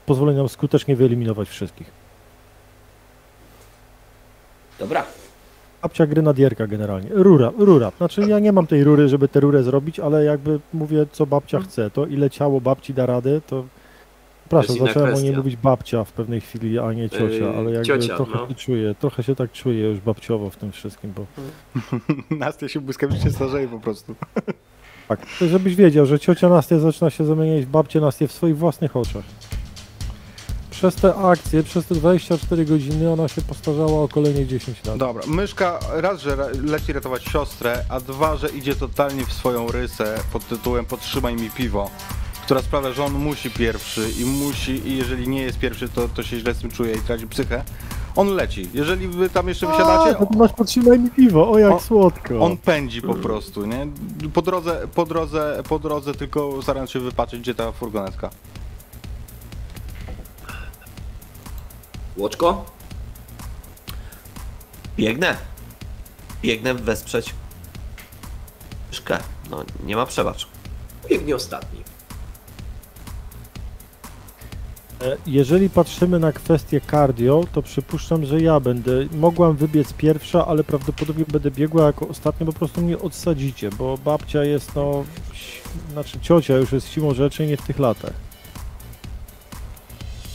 Pozwoli 0.06 0.36
nam 0.36 0.48
skutecznie 0.48 0.96
wyeliminować 0.96 1.48
wszystkich. 1.48 1.90
Dobra. 4.78 5.04
Babcia 5.82 6.06
grenadierka 6.06 6.66
generalnie. 6.66 7.08
Rura, 7.12 7.52
rura. 7.58 7.92
Znaczy 7.98 8.20
ja 8.28 8.38
nie 8.38 8.52
mam 8.52 8.66
tej 8.66 8.84
rury, 8.84 9.08
żeby 9.08 9.28
tę 9.28 9.40
rurę 9.40 9.62
zrobić, 9.62 10.00
ale 10.00 10.24
jakby 10.24 10.60
mówię, 10.72 11.06
co 11.12 11.26
babcia 11.26 11.60
chce, 11.60 11.90
to 11.90 12.06
ile 12.06 12.30
ciało 12.30 12.60
babci 12.60 12.94
da 12.94 13.06
radę, 13.06 13.40
to... 13.40 13.64
Przepraszam, 14.48 14.86
zacząłem 14.86 15.14
o 15.14 15.20
niej 15.20 15.36
mówić 15.36 15.56
babcia 15.56 16.04
w 16.04 16.12
pewnej 16.12 16.40
chwili, 16.40 16.78
a 16.78 16.92
nie 16.92 17.10
ciocia, 17.10 17.24
Yy, 17.24 17.56
ale 17.56 17.70
jakby 17.70 17.86
ciocia, 17.86 18.16
trochę 18.16 18.38
no. 18.38 18.48
się 18.48 18.54
czuję, 18.54 18.94
trochę 18.94 19.22
się 19.22 19.34
tak 19.34 19.52
czuję 19.52 19.88
już 19.88 20.00
babciowo 20.00 20.50
w 20.50 20.56
tym 20.56 20.72
wszystkim, 20.72 21.12
bo 21.16 21.26
Nastia 22.36 22.68
się 22.68 22.80
błyskawicznie 22.80 23.30
starzeje 23.30 23.68
po 23.68 23.80
prostu. 23.80 24.14
tak, 25.08 25.20
to 25.38 25.46
żebyś 25.46 25.74
wiedział, 25.74 26.06
że 26.06 26.18
ciocia 26.18 26.48
Nastia 26.48 26.78
zaczyna 26.78 27.10
się 27.10 27.24
zamieniać 27.24 27.64
w 27.64 27.68
babcię 27.68 28.00
Nastię 28.00 28.28
w 28.28 28.32
swoich 28.32 28.58
własnych 28.58 28.96
oczach. 28.96 29.24
Przez 30.70 30.94
te 30.94 31.14
akcje, 31.14 31.62
przez 31.62 31.86
te 31.86 31.94
24 31.94 32.64
godziny 32.64 33.12
ona 33.12 33.28
się 33.28 33.42
postarzała 33.42 34.02
o 34.02 34.08
kolejne 34.08 34.46
10 34.46 34.84
lat. 34.84 34.98
Dobra, 34.98 35.22
myszka 35.26 35.78
raz, 35.92 36.20
że 36.20 36.36
leci 36.62 36.92
ratować 36.92 37.24
siostrę, 37.24 37.84
a 37.88 38.00
dwa, 38.00 38.36
że 38.36 38.48
idzie 38.48 38.74
totalnie 38.74 39.26
w 39.26 39.32
swoją 39.32 39.68
rysę 39.68 40.18
pod 40.32 40.48
tytułem 40.48 40.84
Podtrzymaj 40.84 41.34
mi 41.36 41.50
piwo, 41.50 41.90
która 42.48 42.62
sprawia, 42.62 42.92
że 42.92 43.04
on 43.04 43.12
musi 43.12 43.50
pierwszy 43.50 44.10
i 44.18 44.24
musi, 44.24 44.88
i 44.88 44.96
jeżeli 44.96 45.28
nie 45.28 45.42
jest 45.42 45.58
pierwszy, 45.58 45.88
to, 45.88 46.08
to 46.08 46.22
się 46.22 46.38
źle 46.38 46.54
z 46.54 46.58
tym 46.58 46.70
czuje 46.70 46.94
i 46.94 47.00
traci 47.00 47.26
psychę. 47.26 47.64
On 48.16 48.28
leci. 48.34 48.68
Jeżeli 48.74 49.08
wy 49.08 49.30
tam 49.30 49.48
jeszcze 49.48 49.68
A, 49.68 49.70
wysiadacie, 49.70 50.14
to 50.14 50.26
ty 50.26 50.36
masz 50.38 50.52
podtrzymaj 50.52 50.98
mi 50.98 51.10
piwo, 51.10 51.50
o 51.50 51.58
jak 51.58 51.72
O, 51.72 51.80
słodko. 51.80 52.40
on 52.40 52.56
pędzi 52.56 53.02
po 53.02 53.14
prostu, 53.14 53.66
nie? 53.66 53.86
Po 54.34 54.42
drodze, 54.42 54.88
po 54.94 55.06
drodze, 55.06 55.62
po 55.68 55.78
drodze 55.78 56.14
tylko 56.14 56.62
starając 56.62 56.90
się 56.90 57.00
wypatrzeć, 57.00 57.40
gdzie 57.40 57.54
ta 57.54 57.72
furgonetka. 57.72 58.30
Łoczko? 62.16 62.64
Biegnę. 64.96 65.36
Biegnę 66.42 66.74
wesprzeć 66.74 67.34
myszkę. 68.88 69.18
No, 69.50 69.64
nie 69.84 69.96
ma 69.96 70.06
przebacz. 70.06 70.48
Biegnie 71.10 71.36
ostatni. 71.36 71.87
Jeżeli 75.26 75.70
patrzymy 75.70 76.18
na 76.18 76.32
kwestię 76.32 76.80
cardio, 76.90 77.44
to 77.52 77.62
przypuszczam, 77.62 78.24
że 78.26 78.40
ja 78.40 78.60
będę. 78.60 79.06
Mogłam 79.12 79.56
wybiec 79.56 79.92
pierwsza, 79.92 80.46
ale 80.46 80.64
prawdopodobnie 80.64 81.24
będę 81.32 81.50
biegła 81.50 81.86
jako 81.86 82.08
ostatnia, 82.08 82.46
po 82.46 82.52
prostu 82.52 82.80
mnie 82.80 82.98
odsadzicie, 82.98 83.70
bo 83.70 83.98
babcia 83.98 84.44
jest 84.44 84.74
no. 84.74 85.04
Znaczy 85.92 86.20
ciocia 86.20 86.56
już 86.56 86.72
jest 86.72 86.88
siłą 86.88 87.14
rzeczy 87.14 87.46
nie 87.46 87.56
w 87.56 87.62
tych 87.62 87.78
latach. 87.78 88.12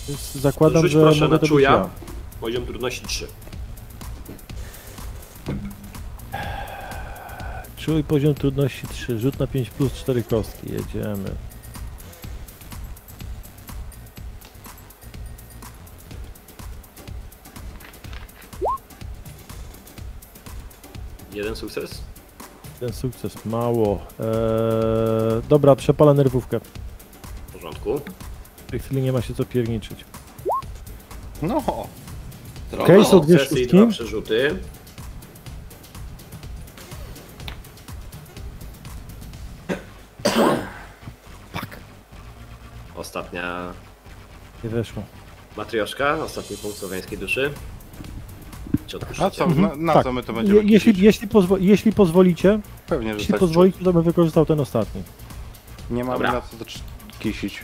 Więc 0.07 0.31
zakładam, 0.31 0.81
Rzuć 0.81 0.91
że 0.91 1.01
proszę 1.01 1.25
mogę 1.25 1.37
na 1.41 1.47
czuja. 1.47 1.71
ja. 1.71 1.89
Poziom 2.41 2.65
trudności 2.65 3.05
3. 3.07 3.27
Czuj 7.77 8.03
poziom 8.03 8.33
trudności 8.33 8.87
3, 8.87 9.19
rzut 9.19 9.39
na 9.39 9.47
5 9.47 9.69
plus 9.69 9.93
4 9.93 10.23
kostki, 10.23 10.71
jedziemy. 10.73 11.29
Jeden 21.33 21.55
sukces. 21.55 22.01
Ten 22.79 22.93
sukces 22.93 23.45
mało. 23.45 23.99
Eee, 24.19 24.25
dobra, 25.49 25.75
przepala 25.75 26.13
nerwówkę. 26.13 26.59
W 27.47 27.53
porządku. 27.53 27.99
W 28.67 28.71
tej 28.71 28.79
chwili 28.79 29.01
nie 29.01 29.11
ma 29.11 29.21
się 29.21 29.33
co 29.33 29.45
pierniczyć. 29.45 30.05
No, 31.41 31.63
Okej, 32.79 33.05
są 33.05 33.19
dwie 33.19 33.39
Sukcesy 33.39 33.55
i 33.59 33.63
szóstki. 33.63 33.77
dwa 33.77 33.87
przerzuty. 33.91 34.55
Ostatnia 42.95 43.73
Nie 44.63 44.69
weszło. 44.69 45.03
matrioszka, 45.57 46.17
ostatni 46.23 46.57
punkt 46.57 46.77
słowiańskiej 46.77 47.17
duszy. 47.17 47.53
A 48.93 49.01
odpuszczacie? 49.01 49.37
co, 49.37 49.47
na, 49.47 49.75
na 49.75 49.93
Tak. 49.93 50.03
co 50.03 50.13
my 50.13 50.23
to 50.23 50.33
będziemy 50.33 50.63
Je, 50.63 50.71
jeśli, 50.71 50.93
jeśli, 51.03 51.27
pozwo, 51.27 51.57
jeśli 51.57 51.91
pozwolicie, 51.93 52.59
Pewnie, 52.87 53.09
że 53.13 53.17
jeśli 53.17 53.31
tak. 53.31 53.39
pozwolicie, 53.39 53.83
to 53.83 53.93
bym 53.93 54.03
wykorzystał 54.03 54.45
ten 54.45 54.59
ostatni. 54.59 55.01
Nie 55.89 56.03
mamy 56.03 56.13
Dobra. 56.13 56.31
na 56.31 56.41
co 56.41 56.47
kisić. 57.19 57.59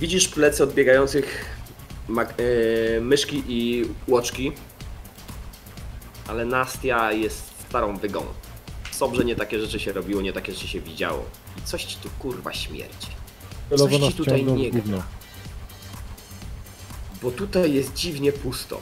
Widzisz 0.00 0.28
plecy 0.28 0.64
odbiegających 0.64 1.56
e, 2.18 3.00
myszki 3.00 3.42
i 3.48 3.84
łoczki, 4.08 4.52
ale 6.28 6.44
Nastia 6.44 7.12
jest 7.12 7.50
starą 7.68 7.96
wygą. 7.96 8.22
W 8.90 8.94
Sobrze 8.96 9.24
nie 9.24 9.36
takie 9.36 9.60
rzeczy 9.60 9.80
się 9.80 9.92
robiło, 9.92 10.22
nie 10.22 10.32
takie 10.32 10.52
rzeczy 10.52 10.68
się 10.68 10.80
widziało. 10.80 11.24
I 11.58 11.62
coś 11.62 11.84
ci 11.84 11.96
tu 11.96 12.08
kurwa 12.18 12.52
śmierdzi. 12.52 13.08
Celowo 13.70 13.98
Coś 13.98 14.08
ci 14.08 14.14
tutaj 14.14 14.44
nie 14.44 14.70
gra. 14.70 15.02
Bo 17.22 17.30
tutaj 17.30 17.74
jest 17.74 17.94
dziwnie 17.94 18.32
pusto. 18.32 18.80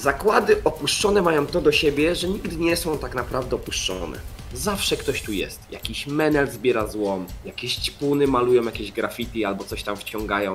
Zakłady 0.00 0.64
opuszczone 0.64 1.22
mają 1.22 1.46
to 1.46 1.60
do 1.60 1.72
siebie, 1.72 2.16
że 2.16 2.28
nigdy 2.28 2.56
nie 2.56 2.76
są 2.76 2.98
tak 2.98 3.14
naprawdę 3.14 3.56
opuszczone. 3.56 4.18
Zawsze 4.54 4.96
ktoś 4.96 5.22
tu 5.22 5.32
jest. 5.32 5.60
Jakiś 5.70 6.06
menel 6.06 6.50
zbiera 6.50 6.86
złom, 6.86 7.26
jakieś 7.44 7.76
ćpuny 7.76 8.26
malują 8.26 8.62
jakieś 8.62 8.92
graffiti 8.92 9.44
albo 9.44 9.64
coś 9.64 9.82
tam 9.82 9.96
wciągają. 9.96 10.54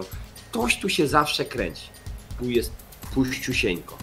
Ktoś 0.52 0.80
tu 0.80 0.90
się 0.90 1.08
zawsze 1.08 1.46
kręci. 1.46 1.88
Tu 2.40 2.50
jest 2.50 2.72
puściusieńko. 3.14 3.98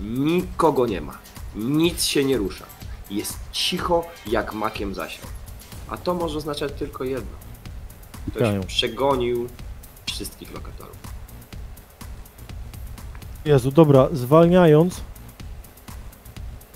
Nikogo 0.00 0.86
nie 0.86 1.00
ma. 1.00 1.18
Nic 1.56 2.04
się 2.04 2.24
nie 2.24 2.36
rusza. 2.36 2.66
Jest 3.10 3.38
cicho 3.52 4.04
jak 4.26 4.54
makiem 4.54 4.94
zasiał. 4.94 5.26
A 5.88 5.96
to 5.96 6.14
może 6.14 6.38
oznaczać 6.38 6.72
tylko 6.78 7.04
jedno. 7.04 7.36
Ktoś 8.30 8.66
przegonił 8.66 9.48
wszystkich 10.06 10.54
lokatorów. 10.54 11.17
Jezu, 13.48 13.70
dobra, 13.70 14.08
zwalniając, 14.12 15.00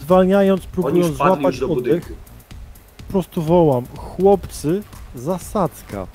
zwalniając, 0.00 0.66
próbując 0.66 1.16
złapać 1.16 1.58
do 1.58 1.66
oddech, 1.66 1.76
budynku. 2.04 2.14
po 3.06 3.12
prostu 3.12 3.42
wołam, 3.42 3.84
chłopcy, 3.96 4.82
zasadzka. 5.14 6.06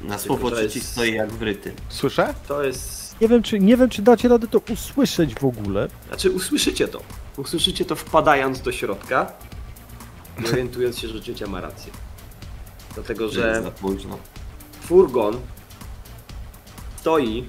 Na 0.00 0.18
słowo 0.18 0.58
jest- 0.60 0.86
stoi 0.92 1.14
jak 1.14 1.32
wryty. 1.32 1.74
Słyszę? 1.88 2.34
To 2.48 2.62
jest. 2.64 3.20
Nie 3.20 3.28
wiem, 3.28 3.42
czy, 3.42 3.60
nie 3.60 3.76
wiem, 3.76 3.88
czy 3.90 4.02
dacie 4.02 4.28
radę 4.28 4.46
to 4.48 4.60
usłyszeć 4.72 5.34
w 5.34 5.44
ogóle. 5.44 5.88
Znaczy, 6.08 6.30
usłyszycie 6.30 6.88
to. 6.88 7.00
Usłyszycie 7.36 7.84
to 7.84 7.96
wpadając 7.96 8.60
do 8.60 8.72
środka. 8.72 9.32
orientując 10.52 10.98
się, 10.98 11.08
że 11.08 11.20
ciocia 11.20 11.46
ma 11.46 11.60
rację. 11.60 11.92
Dlatego, 12.94 13.28
Że 13.28 13.40
jest 13.48 13.56
że 13.58 13.62
za 13.62 13.70
późno. 13.70 14.18
furgon 14.80 15.36
stoi 17.00 17.48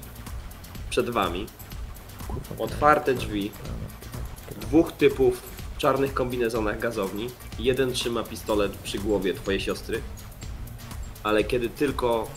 przed 0.90 1.10
wami, 1.10 1.46
otwarte 2.58 3.14
drzwi, 3.14 3.50
dwóch 4.60 4.92
typów 4.92 5.42
w 5.74 5.78
czarnych 5.78 6.14
kombinezonach 6.14 6.78
gazowni. 6.78 7.30
Jeden 7.58 7.92
trzyma 7.92 8.22
pistolet 8.22 8.76
przy 8.76 8.98
głowie 8.98 9.34
twojej 9.34 9.60
siostry, 9.60 10.02
ale 11.22 11.44
kiedy 11.44 11.68
tylko 11.68 12.28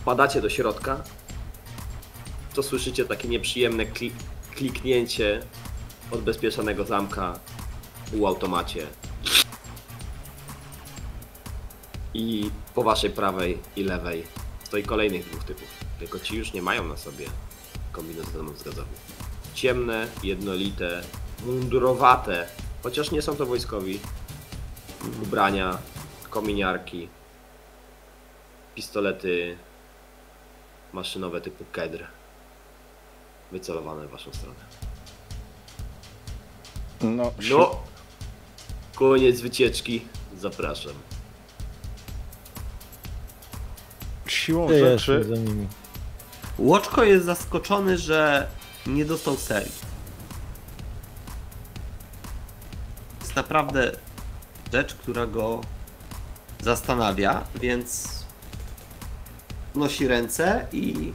wpadacie 0.00 0.40
do 0.40 0.50
środka, 0.50 1.04
to 2.54 2.62
słyszycie 2.62 3.04
takie 3.04 3.28
nieprzyjemne 3.28 3.86
kli- 3.86 4.12
kliknięcie 4.54 5.42
odbezpieczonego 6.10 6.84
zamka 6.84 7.38
u 8.12 8.26
automacie. 8.26 8.86
I 12.14 12.50
po 12.74 12.82
waszej 12.82 13.10
prawej 13.10 13.58
i 13.76 13.84
lewej 13.84 14.24
stoi 14.64 14.82
kolejnych 14.82 15.26
dwóch 15.26 15.44
typów. 15.44 15.79
Tylko 16.00 16.20
ci 16.20 16.36
już 16.36 16.52
nie 16.52 16.62
mają 16.62 16.84
na 16.88 16.96
sobie 16.96 17.26
kombinezonów 17.92 18.58
z. 18.58 18.64
Ciemne, 19.54 20.08
jednolite, 20.22 21.02
mundurowate, 21.46 22.46
chociaż 22.82 23.10
nie 23.10 23.22
są 23.22 23.36
to 23.36 23.46
wojskowi, 23.46 24.00
ubrania, 25.22 25.78
kominiarki, 26.30 27.08
pistolety 28.74 29.56
maszynowe 30.92 31.40
typu 31.40 31.64
Kedr 31.72 32.04
wycelowane 33.52 34.06
w 34.06 34.10
waszą 34.10 34.32
stronę. 34.32 34.60
No, 37.00 37.32
No, 37.50 37.82
koniec 38.94 39.40
wycieczki, 39.40 40.04
zapraszam. 40.38 40.92
siłą 44.26 44.68
rzeczy... 44.68 45.24
Łoczko 46.60 47.04
jest 47.04 47.24
zaskoczony, 47.24 47.98
że 47.98 48.46
nie 48.86 49.04
dostał 49.04 49.36
serii. 49.36 49.72
Jest 53.20 53.36
naprawdę 53.36 53.92
rzecz, 54.72 54.94
która 54.94 55.26
go 55.26 55.60
zastanawia, 56.62 57.44
więc 57.60 58.08
nosi 59.74 60.08
ręce 60.08 60.66
i 60.72 61.12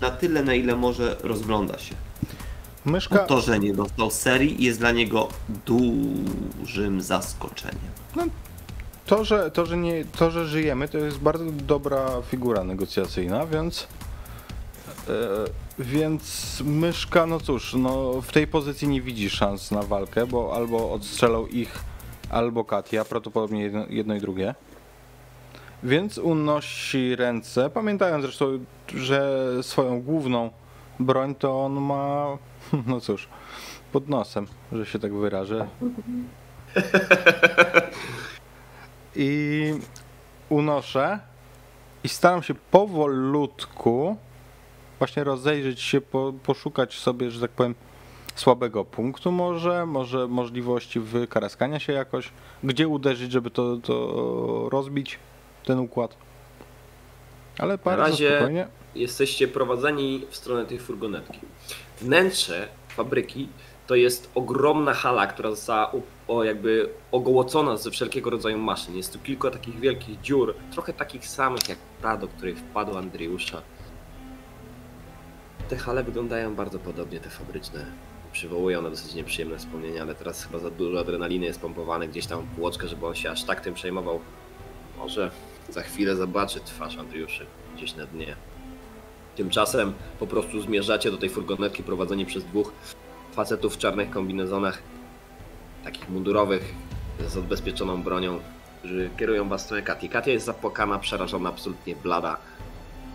na 0.00 0.10
tyle, 0.10 0.42
na 0.42 0.54
ile 0.54 0.76
może 0.76 1.16
rozgląda 1.22 1.78
się. 1.78 1.94
Myszka... 2.84 3.18
To, 3.18 3.40
że 3.40 3.58
nie 3.58 3.74
dostał 3.74 4.10
serii 4.10 4.64
jest 4.64 4.78
dla 4.78 4.90
niego 4.90 5.28
dużym 5.66 7.02
zaskoczeniem. 7.02 7.92
To, 9.06 9.24
że, 9.24 9.50
to, 9.50 9.66
że 9.66 9.76
nie, 9.76 10.04
to, 10.04 10.30
że 10.30 10.46
żyjemy, 10.46 10.88
to 10.88 10.98
jest 10.98 11.18
bardzo 11.18 11.44
dobra 11.44 12.06
figura 12.30 12.64
negocjacyjna, 12.64 13.46
więc. 13.46 13.88
E, 15.08 15.64
więc 15.78 16.62
myszka, 16.64 17.26
no 17.26 17.40
cóż, 17.40 17.74
no 17.74 18.22
w 18.22 18.32
tej 18.32 18.46
pozycji 18.46 18.88
nie 18.88 19.02
widzi 19.02 19.30
szans 19.30 19.70
na 19.70 19.82
walkę, 19.82 20.26
bo 20.26 20.54
albo 20.54 20.92
odstrzelał 20.92 21.46
ich, 21.46 21.84
albo 22.30 22.64
Katia, 22.64 23.04
prawdopodobnie 23.04 23.62
jedno, 23.62 23.86
jedno 23.88 24.14
i 24.14 24.20
drugie. 24.20 24.54
Więc 25.82 26.18
unosi 26.18 27.16
ręce, 27.16 27.70
pamiętając 27.70 28.24
zresztą, 28.24 28.58
że 28.94 29.48
swoją 29.62 30.02
główną 30.02 30.50
broń 31.00 31.34
to 31.34 31.64
on 31.64 31.72
ma, 31.72 32.38
no 32.86 33.00
cóż, 33.00 33.28
pod 33.92 34.08
nosem, 34.08 34.46
że 34.72 34.86
się 34.86 34.98
tak 34.98 35.14
wyrażę. 35.14 35.66
I 39.16 39.74
unoszę 40.48 41.18
i 42.04 42.08
staram 42.08 42.42
się 42.42 42.54
powolutku 42.54 44.16
właśnie 44.98 45.24
rozejrzeć 45.24 45.80
się, 45.80 46.00
po, 46.00 46.32
poszukać 46.42 46.98
sobie, 46.98 47.30
że 47.30 47.40
tak 47.40 47.50
powiem, 47.50 47.74
słabego 48.34 48.84
punktu 48.84 49.32
może, 49.32 49.86
może 49.86 50.28
możliwości 50.28 51.00
wykaraskania 51.00 51.80
się 51.80 51.92
jakoś, 51.92 52.30
gdzie 52.64 52.88
uderzyć, 52.88 53.32
żeby 53.32 53.50
to, 53.50 53.76
to 53.76 54.68
rozbić, 54.72 55.18
ten 55.64 55.78
układ. 55.78 56.16
Ale 57.58 57.78
bardzo 57.78 58.02
razie- 58.02 58.30
spokojnie. 58.36 58.66
jesteście 58.94 59.48
prowadzeni 59.48 60.26
w 60.30 60.36
stronę 60.36 60.64
tej 60.66 60.78
furgonetki. 60.78 61.38
Wnętrze 62.00 62.68
fabryki 62.88 63.48
to 63.86 63.94
jest 63.94 64.30
ogromna 64.34 64.94
hala, 64.94 65.26
która 65.26 65.50
została 65.50 65.92
o, 66.28 66.44
jakby 66.44 66.88
ogołocona 67.12 67.76
ze 67.76 67.90
wszelkiego 67.90 68.30
rodzaju 68.30 68.58
maszyn. 68.58 68.96
Jest 68.96 69.12
tu 69.12 69.18
kilka 69.18 69.50
takich 69.50 69.80
wielkich 69.80 70.20
dziur, 70.20 70.54
trochę 70.72 70.92
takich 70.92 71.26
samych 71.26 71.68
jak 71.68 71.78
ta, 72.02 72.16
do 72.16 72.28
której 72.28 72.56
wpadł 72.56 72.98
Andriusza. 72.98 73.62
Te 75.68 75.76
hale 75.76 76.04
wyglądają 76.04 76.54
bardzo 76.54 76.78
podobnie, 76.78 77.20
te 77.20 77.30
fabryczne. 77.30 77.86
Przywołują 78.32 78.82
na 78.82 78.90
dosyć 78.90 79.14
nieprzyjemne 79.14 79.58
wspomnienia, 79.58 80.02
ale 80.02 80.14
teraz 80.14 80.44
chyba 80.44 80.58
za 80.58 80.70
dużo 80.70 81.00
adrenaliny 81.00 81.46
jest 81.46 81.60
pompowane 81.60 82.08
gdzieś 82.08 82.26
tam 82.26 82.40
w 82.40 82.56
płoczkę, 82.56 82.88
żeby 82.88 83.06
on 83.06 83.14
się 83.14 83.30
aż 83.30 83.44
tak 83.44 83.60
tym 83.60 83.74
przejmował. 83.74 84.20
Może 84.98 85.30
za 85.68 85.82
chwilę 85.82 86.16
zobaczy 86.16 86.60
twarz 86.60 86.98
Andriuszy 86.98 87.46
gdzieś 87.76 87.94
na 87.94 88.06
dnie. 88.06 88.36
Tymczasem 89.36 89.92
po 90.18 90.26
prostu 90.26 90.60
zmierzacie 90.60 91.10
do 91.10 91.16
tej 91.16 91.30
furgonetki 91.30 91.82
prowadzeni 91.82 92.26
przez 92.26 92.44
dwóch 92.44 92.72
facetów 93.34 93.74
w 93.74 93.78
czarnych 93.78 94.10
kombinezonach, 94.10 94.82
takich 95.84 96.08
mundurowych, 96.08 96.74
z 97.28 97.36
odbezpieczoną 97.36 98.02
bronią, 98.02 98.40
którzy 98.78 99.10
kierują 99.18 99.48
was 99.48 99.62
w 99.62 99.64
stronę 99.64 99.82
Katii. 99.82 100.08
Katia 100.08 100.30
jest 100.30 100.46
zapłakana, 100.46 100.98
przerażona, 100.98 101.48
absolutnie 101.48 101.96
blada. 101.96 102.36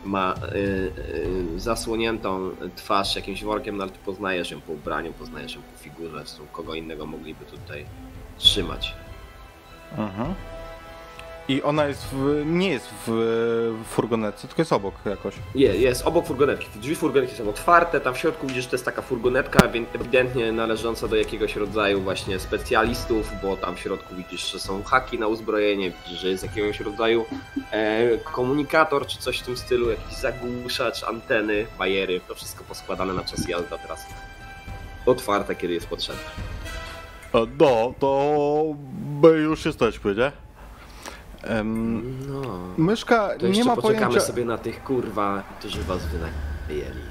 Ma 0.06 0.36
y, 0.56 0.58
y, 0.58 1.60
zasłoniętą 1.60 2.52
twarz 2.76 3.16
jakimś 3.16 3.44
workiem, 3.44 3.78
no 3.78 3.84
ale 3.84 3.92
ty 3.92 4.00
poznajesz 4.06 4.52
ją 4.52 4.62
po 4.62 4.74
ubraniu, 4.74 5.14
poznajesz 5.14 5.56
ją 5.56 5.62
po 5.62 5.84
figurze, 5.84 6.18
zresztą 6.18 6.44
kogo 6.52 6.76
innego 6.76 7.06
mogliby 7.06 7.46
tutaj 7.46 7.86
trzymać. 8.38 8.96
Mhm. 9.98 10.34
I 11.50 11.64
ona 11.64 11.88
jest 11.88 12.06
w, 12.12 12.44
nie 12.46 12.70
jest 12.70 12.88
w, 12.88 13.12
w 13.84 13.88
furgonetce, 13.88 14.48
tylko 14.48 14.62
jest 14.62 14.74
obok 14.74 14.94
jakoś. 15.06 15.36
Je, 15.56 15.76
jest 15.76 16.06
obok 16.06 16.26
furgonetki. 16.26 16.80
Drzwi 16.80 16.96
furgonetki 16.96 17.36
są 17.36 17.50
otwarte. 17.50 18.00
Tam 18.00 18.14
w 18.14 18.18
środku 18.18 18.48
widzisz, 18.48 18.64
że 18.64 18.70
to 18.70 18.76
jest 18.76 18.86
taka 18.86 19.02
furgonetka, 19.02 19.68
więc 19.68 19.90
ewidentnie 19.94 20.52
należąca 20.52 21.08
do 21.08 21.16
jakiegoś 21.16 21.56
rodzaju 21.56 22.02
właśnie 22.02 22.40
specjalistów, 22.40 23.32
bo 23.44 23.58
tam 23.58 23.76
w 23.76 23.80
środku 23.80 24.16
widzisz, 24.16 24.52
że 24.52 24.60
są 24.60 24.84
haki 24.84 25.20
na 25.20 25.28
uzbrojenie, 25.28 25.92
widzisz, 25.92 26.20
że 26.20 26.28
jest 26.28 26.44
jakiegoś 26.44 26.80
rodzaju 26.80 27.26
e, 27.72 28.18
komunikator 28.18 29.08
czy 29.08 29.18
coś 29.18 29.40
w 29.40 29.44
tym 29.44 29.58
stylu, 29.58 29.90
jakiś 29.90 30.14
zagłuszacz, 30.18 31.04
anteny, 31.04 31.66
bajery. 31.80 32.22
To 32.28 32.36
wszystko 32.36 32.64
poskładane 32.64 33.14
na 33.14 33.24
czas 33.24 33.48
jazda 33.48 33.78
teraz. 33.78 34.06
Otwarte, 35.06 35.56
kiedy 35.56 35.74
jest 35.74 35.88
potrzebne. 35.88 36.24
No, 37.60 37.94
to 38.00 38.64
my 39.22 39.30
już 39.30 39.66
jesteśmy, 39.66 40.16
nie? 40.16 40.49
Em, 41.44 42.28
No. 42.28 42.42
myszka 42.78 43.28
To 43.28 43.46
jeszcze 43.46 43.50
nie 43.50 43.64
ma 43.64 43.76
poczekamy 43.76 44.06
pojęcia. 44.08 44.20
sobie 44.28 44.46
na 44.46 44.58
tych 44.58 44.84
kurwa, 44.84 45.44
którzy 45.60 45.84
was 45.84 46.02
wynajęli. 46.06 47.02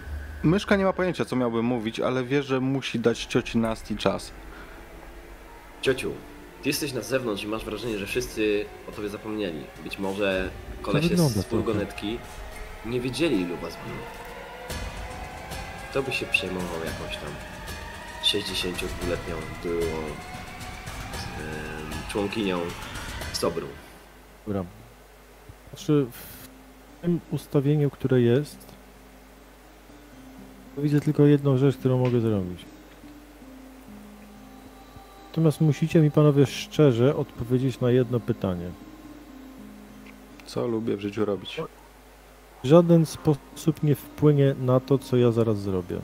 Myszka 0.43 0.77
nie 0.77 0.85
ma 0.85 0.93
pojęcia, 0.93 1.25
co 1.25 1.37
miałby 1.37 1.62
mówić, 1.62 2.01
ale 2.01 2.25
wie, 2.25 2.43
że 2.43 2.61
musi 2.61 3.01
dać 3.01 3.25
cioci 3.25 3.59
Nasti 3.59 3.97
czas. 3.97 4.33
Ciociu, 5.83 6.12
ty 6.62 6.69
jesteś 6.69 6.93
na 6.93 7.01
zewnątrz 7.03 7.43
i 7.45 7.47
masz 7.47 7.64
wrażenie, 7.64 7.99
że 7.99 8.07
wszyscy 8.07 8.64
o 8.88 8.93
tobie 8.93 9.09
zapomnieli. 9.09 9.64
Być 9.85 9.99
może 9.99 10.51
kolesie 10.83 11.17
z 11.17 11.33
trochę. 11.35 11.49
furgonetki 11.49 12.19
nie 12.87 13.01
wiedzieli 13.01 13.41
ilu 13.41 13.57
was 13.57 13.75
było. 13.75 13.99
Kto 15.91 16.03
by 16.03 16.12
się 16.12 16.27
przejmował 16.27 16.79
jakąś 16.85 17.17
tam 17.17 17.31
62-letnią 18.25 19.35
byłą 19.62 19.97
członkinią 22.09 22.59
Sobru. 23.33 23.67
Dobra. 24.48 24.64
Znaczy, 25.70 26.06
w 26.11 26.48
tym 27.02 27.20
ustawieniu, 27.30 27.90
które 27.90 28.20
jest, 28.20 28.58
to 30.76 30.82
widzę 30.82 31.00
tylko 31.00 31.26
jedną 31.26 31.56
rzecz, 31.56 31.76
którą 31.76 31.98
mogę 31.98 32.20
zrobić. 32.20 32.64
Natomiast 35.28 35.61
musicie 35.61 36.00
mi 36.00 36.11
panowie 36.11 36.46
szczerze 36.46 37.16
odpowiedzieć 37.16 37.80
na 37.80 37.90
jedno 37.90 38.20
pytanie. 38.20 38.70
Co 40.46 40.66
lubię 40.66 40.96
w 40.96 41.00
życiu 41.00 41.24
robić? 41.24 41.61
W 42.64 42.66
żaden 42.66 43.06
sposób 43.06 43.82
nie 43.82 43.94
wpłynie 43.94 44.54
na 44.61 44.80
to, 44.80 44.98
co 44.98 45.16
ja 45.16 45.32
zaraz 45.32 45.58
zrobię. 45.58 46.00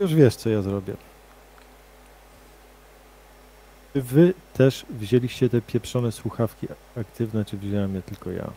Już 0.00 0.14
wiesz, 0.14 0.36
co 0.36 0.48
ja 0.50 0.62
zrobię. 0.62 0.96
Czy 3.92 4.02
wy 4.02 4.34
też 4.52 4.86
wzięliście 4.90 5.48
te 5.48 5.60
pieprzone 5.60 6.12
słuchawki 6.12 6.66
aktywne, 6.96 7.44
czy 7.44 7.56
wziąłem 7.56 7.94
je 7.94 8.02
tylko 8.02 8.30
ja? 8.30 8.50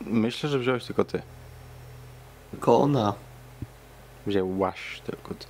Myślę, 0.00 0.48
że 0.48 0.58
wziąłeś 0.58 0.84
tylko 0.84 1.04
ty. 1.04 1.22
Tylko 2.50 2.80
ona. 2.80 3.14
Wzięłaś 4.26 5.00
tylko 5.06 5.34
ty. 5.34 5.46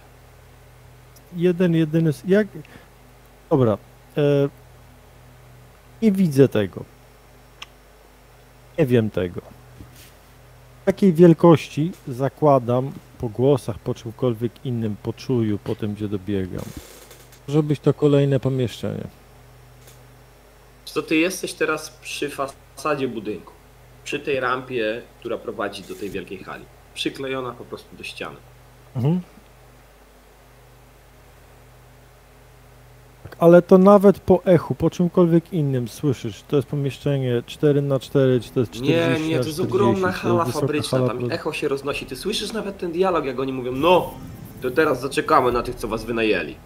jeden, 1.37 1.75
jedyny. 1.75 2.11
Jak. 2.27 2.47
Dobra. 3.51 3.79
E... 4.17 4.49
Nie 6.03 6.13
widzę 6.13 6.49
tego. 6.49 6.85
Nie 8.79 8.87
wiem 8.87 9.11
tego. 9.11 9.41
Takiej 10.85 11.13
wielkości 11.13 11.93
zakładam 12.09 12.93
po 13.19 13.29
głosach, 13.29 13.79
po 13.79 13.95
czymkolwiek 13.95 14.53
innym, 14.65 14.97
po 15.03 15.13
czuju, 15.13 15.59
po 15.59 15.75
tym, 15.75 15.95
gdzie 15.95 16.09
dobiegam. 16.09 16.65
Może 17.49 17.63
być 17.63 17.81
to 17.81 17.95
kolejne 17.95 18.41
pomieszczenie. 18.41 19.05
Czy 20.85 20.95
to 20.95 21.03
ty 21.03 21.17
jesteś 21.17 21.53
teraz 21.53 21.91
przy 21.91 22.31
fasadzie 22.31 23.09
budynku? 23.09 23.53
Przy 24.05 24.21
tej 24.21 24.41
rampie, 24.41 25.03
która 25.21 25.39
prowadzi 25.39 25.83
do 25.83 25.95
tej 25.95 26.11
wielkiej 26.11 26.39
hali. 26.39 26.65
Przyklejona 26.95 27.53
po 27.53 27.65
prostu 27.65 27.97
do 27.97 28.05
ściany. 28.05 28.37
Mhm. 28.97 29.21
Tak, 33.23 33.37
Ale 33.39 33.63
to 33.63 33.79
nawet 33.79 34.19
po 34.19 34.45
echu, 34.45 34.75
po 34.75 34.91
czymkolwiek 34.91 35.53
innym 35.53 35.89
słyszysz, 35.89 36.37
czy 36.37 36.43
to 36.49 36.57
jest 36.57 36.69
pomieszczenie 36.69 37.43
4 37.47 37.83
na 37.83 38.01
4 38.01 38.41
czy 38.41 38.51
to 38.51 38.61
jest 38.61 38.73
40 38.73 38.93
Nie, 38.93 39.29
nie, 39.29 39.39
to 39.39 39.47
jest 39.47 39.59
40, 39.59 39.63
ogromna 39.63 40.13
hala 40.13 40.45
fabryczna, 40.45 40.99
hala 40.99 41.09
tam 41.09 41.33
echo 41.33 41.53
się 41.53 41.69
roznosi. 41.69 42.07
Ty 42.07 42.17
słyszysz 42.17 42.53
nawet 42.53 42.79
ten 42.79 42.93
dialog, 42.93 43.25
jak 43.25 43.41
oni 43.41 43.53
mówią, 43.53 43.73
no, 43.73 44.15
to 44.63 44.71
teraz 44.71 45.01
zaczekamy 45.01 45.53
na 45.53 45.63
tych, 45.63 45.75
co 45.75 45.89
was 45.89 46.05
wynajęli. 46.05 46.57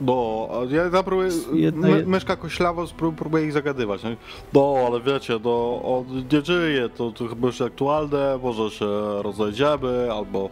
No, 0.00 0.48
a 0.52 0.74
ja 0.74 0.90
zapróbuję, 0.90 1.30
Jedna- 1.52 1.88
my, 1.88 2.06
myszka 2.06 2.36
koślawo 2.36 2.84
próbuję 3.16 3.44
ich 3.44 3.52
zagadywać. 3.52 4.02
Nie? 4.04 4.16
No, 4.52 4.74
ale 4.86 5.00
wiecie, 5.00 5.38
no, 5.44 5.80
on 5.84 6.04
nie 6.32 6.44
żyje, 6.44 6.88
to, 6.88 7.12
to 7.12 7.28
chyba 7.28 7.46
już 7.46 7.60
aktualne, 7.60 8.38
może 8.42 8.70
się 8.70 8.86
rozejdziemy, 9.22 10.12
albo, 10.12 10.50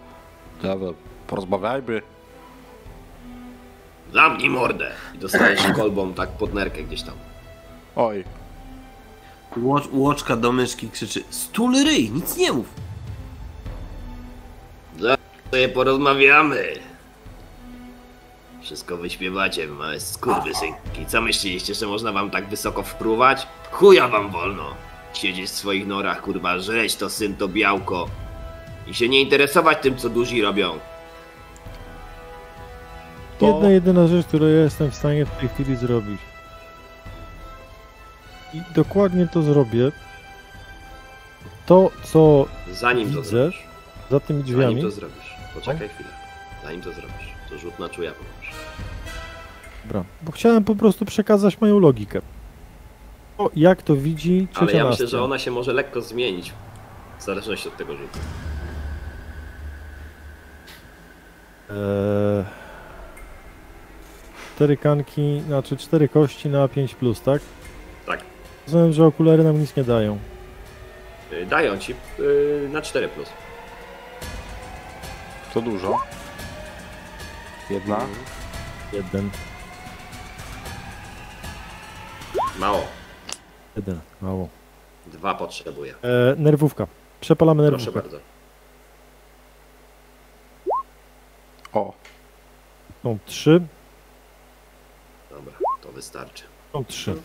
nie 0.65 0.79
wiem, 0.79 0.95
porozmawiajmy. 1.27 2.03
Zamknij 4.13 4.51
mordę! 4.51 4.91
I 5.15 5.19
dostajesz 5.19 5.63
kolbą 5.77 6.13
tak 6.15 6.29
pod 6.29 6.55
nerkę 6.55 6.83
gdzieś 6.83 7.03
tam. 7.03 7.15
Oj, 7.97 8.25
Ło- 9.57 9.89
Łoczka 9.93 10.37
do 10.37 10.53
myszki 10.53 10.91
krzyczy 10.91 11.23
Stul 11.31 11.73
ryj, 11.85 12.11
nic 12.11 12.37
nie 12.37 12.53
mów. 12.53 12.67
sobie 15.51 15.69
porozmawiamy. 15.69 16.65
Wszystko 18.67 18.97
wyśpiewacie, 18.97 19.67
małe 19.67 20.01
skurwysynki. 20.01 21.07
Co 21.07 21.21
myśleliście, 21.21 21.75
że 21.75 21.87
można 21.87 22.13
wam 22.13 22.31
tak 22.31 22.49
wysoko 22.49 22.83
wpruwać? 22.83 23.47
Chuja 23.71 24.09
wam 24.09 24.31
wolno. 24.31 24.75
Siedzieć 25.15 25.47
w 25.51 25.55
swoich 25.55 25.87
norach, 25.87 26.21
kurwa, 26.23 26.59
żreć 26.59 26.97
to 26.97 27.11
syn 27.11 27.37
to 27.37 27.49
białko. 27.49 28.09
I 28.87 28.95
się 28.95 29.09
nie 29.09 29.21
interesować 29.21 29.79
tym, 29.83 29.97
co 29.97 30.09
duzi 30.09 30.43
robią. 30.43 30.79
to... 33.39 33.47
Jedna 33.47 33.71
jedyna 33.71 34.07
rzecz, 34.07 34.27
którą 34.27 34.47
ja 34.47 34.63
jestem 34.63 34.91
w 34.91 34.95
stanie 34.95 35.27
w 35.27 35.31
tej 35.31 35.49
chwili 35.49 35.77
zrobić. 35.77 36.21
I 38.55 38.61
dokładnie 38.75 39.29
to 39.33 39.43
zrobię. 39.43 39.93
To, 41.67 41.91
co 42.03 42.47
Zanim 42.73 43.13
to 43.13 43.17
Widzę. 43.23 43.31
zrobisz. 43.31 43.63
za 44.11 44.21
tymi 44.21 44.43
Zanim 44.43 44.55
drzwiami, 44.57 44.83
to 44.83 44.91
zrobisz. 44.91 45.35
Poczekaj 45.55 45.89
chwilę. 45.89 46.11
Zanim 46.65 46.83
to 46.83 46.93
zrobisz. 46.93 47.27
To 47.51 47.59
rzut 47.59 47.79
na 47.79 47.89
czuja 47.89 48.11
pomoże. 48.13 48.36
Dobra, 49.85 50.05
bo 50.23 50.33
chciałem 50.33 50.65
po 50.65 50.77
prostu 50.77 51.05
przekazać 51.05 51.61
moją 51.61 51.79
logikę. 51.79 52.21
O, 53.39 53.51
jak 53.57 53.83
to 53.83 53.97
widzi 53.97 54.49
Ale 54.55 54.73
ja 54.73 54.89
myślę, 54.89 55.07
że 55.07 55.23
ona 55.23 55.39
się 55.39 55.51
może 55.51 55.73
lekko 55.73 56.01
zmienić. 56.01 56.53
W 57.19 57.23
zależności 57.23 57.69
od 57.69 57.77
tego 57.77 57.97
rzutu. 57.97 58.19
Eee, 61.71 62.45
cztery 64.57 64.77
kanki, 64.77 65.41
znaczy 65.47 65.77
cztery 65.77 66.09
kości 66.09 66.49
na 66.49 66.69
5 66.69 66.95
plus, 66.95 67.21
tak? 67.21 67.43
Tak. 68.07 68.21
Rozumiem, 68.67 68.93
że 68.93 69.05
okulary 69.07 69.45
nam 69.45 69.61
nic 69.61 69.77
nie 69.77 69.85
dają. 69.85 70.19
Y, 71.33 71.47
Dają 71.47 71.79
ci 71.79 71.95
y, 72.19 72.69
na 72.73 72.83
4 72.83 73.09
plus. 73.09 73.29
To 75.55 75.61
dużo. 75.61 75.99
Jedna. 77.71 77.99
Jeden, 78.93 79.31
Mało. 82.59 82.85
jeden, 83.77 84.01
mało. 84.23 84.49
Dwa 85.07 85.35
potrzebuję. 85.35 85.95
Eee, 86.03 86.35
nerwówka. 86.41 86.87
Przepalamy 87.21 87.69
Proszę 87.69 87.85
nerwówkę. 87.87 88.03
bardzo. 88.11 88.19
O, 91.73 91.93
Są 93.03 93.19
trzy, 93.27 93.63
Dobra, 95.31 95.53
to 95.83 95.93
wystarczy. 95.93 96.45
są 96.73 96.85
trzy. 96.85 97.17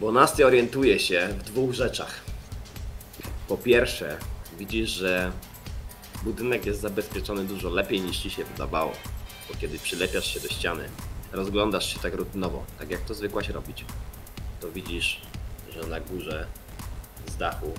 Bo 0.00 0.12
Nastia 0.12 0.46
orientuje 0.46 0.98
się 0.98 1.28
w 1.38 1.42
dwóch 1.42 1.72
rzeczach. 1.74 2.20
Po 3.48 3.56
pierwsze, 3.56 4.18
widzisz, 4.58 4.90
że 4.90 5.32
budynek 6.22 6.66
jest 6.66 6.80
zabezpieczony 6.80 7.44
dużo 7.44 7.70
lepiej 7.70 8.00
niż 8.00 8.18
ci 8.18 8.30
się 8.30 8.44
wydawało. 8.44 8.92
Bo 9.48 9.54
kiedy 9.58 9.78
przylepiasz 9.78 10.34
się 10.34 10.40
do 10.40 10.48
ściany, 10.48 10.88
rozglądasz 11.32 11.94
się 11.94 11.98
tak 11.98 12.14
rutynowo, 12.14 12.64
tak 12.78 12.90
jak 12.90 13.00
to 13.00 13.14
zwykłaś 13.14 13.48
robić, 13.48 13.84
to 14.60 14.72
widzisz, 14.72 15.20
że 15.72 15.86
na 15.86 16.00
górze 16.00 16.46
z 17.26 17.36
dachu 17.36 17.72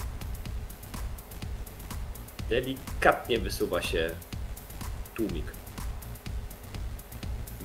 delikatnie 2.49 3.39
wysuwa 3.39 3.81
się 3.81 4.11
tłumik 5.15 5.45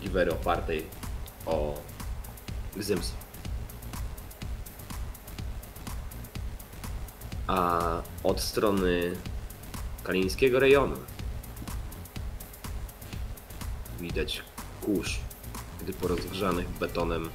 giwery 0.01 0.33
opartej 0.33 0.87
o 1.47 1.75
gzyms. 2.77 3.21
A 7.46 7.81
od 8.22 8.40
strony 8.40 9.16
kalińskiego 10.05 10.61
rejonu 10.61 10.96
widać 14.00 14.42
kurz, 14.81 15.20
gdy 15.81 15.92
po 15.92 16.09
rozgrzanych 16.09 16.68
betonem 16.68 17.31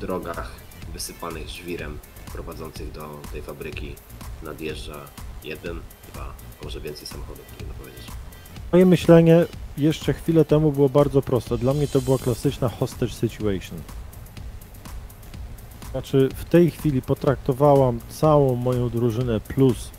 drogach 0.00 0.50
wysypanych 0.92 1.48
żwirem 1.48 1.98
prowadzących 2.32 2.92
do 2.92 3.20
tej 3.32 3.42
fabryki 3.42 3.94
nadjeżdża 4.42 5.00
jeden, 5.44 5.80
dwa, 6.12 6.32
może 6.64 6.80
więcej 6.80 7.06
samochodów, 7.06 7.44
trudno 7.56 7.74
powiedzieć. 7.74 8.06
Moje 8.72 8.86
myślenie 8.86 9.46
jeszcze 9.78 10.12
chwilę 10.12 10.44
temu 10.44 10.72
było 10.72 10.88
bardzo 10.88 11.22
proste. 11.22 11.58
Dla 11.58 11.74
mnie 11.74 11.88
to 11.88 12.00
była 12.00 12.18
klasyczna 12.18 12.68
hostage 12.68 13.12
situation. 13.12 13.78
Znaczy, 15.94 16.28
w 16.34 16.44
tej 16.44 16.70
chwili 16.70 17.02
potraktowałam 17.02 18.00
całą 18.08 18.54
moją 18.54 18.90
drużynę 18.90 19.40
plus 19.40 19.90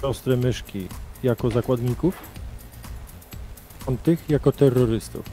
siostrę 0.00 0.36
myszki 0.36 0.88
jako 1.22 1.50
zakładników, 1.50 2.14
tych 4.02 4.30
jako 4.30 4.52
terrorystów. 4.52 5.24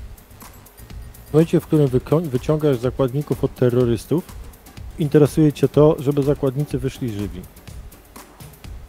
W 1.30 1.34
momencie, 1.34 1.60
w 1.60 1.68
którym 1.68 1.90
wyciągasz 2.24 2.78
zakładników 2.78 3.44
od 3.44 3.56
terrorystów, 3.56 4.24
interesuje 5.00 5.54
Cię 5.54 5.68
to, 5.68 5.96
żeby 6.00 6.24
zakładnicy 6.24 6.78
wyszli 6.78 7.10
żywi. 7.10 7.42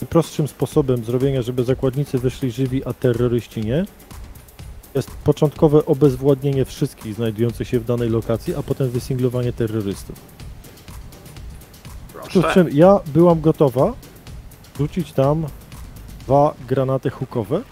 Najprostszym 0.01 0.49
sposobem 0.49 1.05
zrobienia, 1.05 1.43
żeby 1.43 1.65
zakładnicy 1.65 2.19
wyszli 2.19 2.51
żywi, 2.51 2.85
a 2.85 2.93
terroryści 2.93 3.61
nie, 3.61 3.85
jest 4.95 5.11
początkowe 5.11 5.87
obezwładnienie 5.87 6.65
wszystkich 6.65 7.15
znajdujących 7.15 7.69
się 7.69 7.81
w 7.81 7.85
danej 7.85 8.11
lokacji, 8.11 8.55
a 8.55 8.63
potem 8.63 8.91
wysinglowanie 8.91 9.53
terrorystów. 9.53 10.40
Proszę. 12.33 12.55
czym 12.55 12.69
ja 12.73 13.01
byłam 13.07 13.41
gotowa 13.41 13.93
rzucić 14.79 15.13
tam 15.13 15.47
dwa 16.21 16.55
granaty 16.69 17.11
hukowe, 17.11 17.63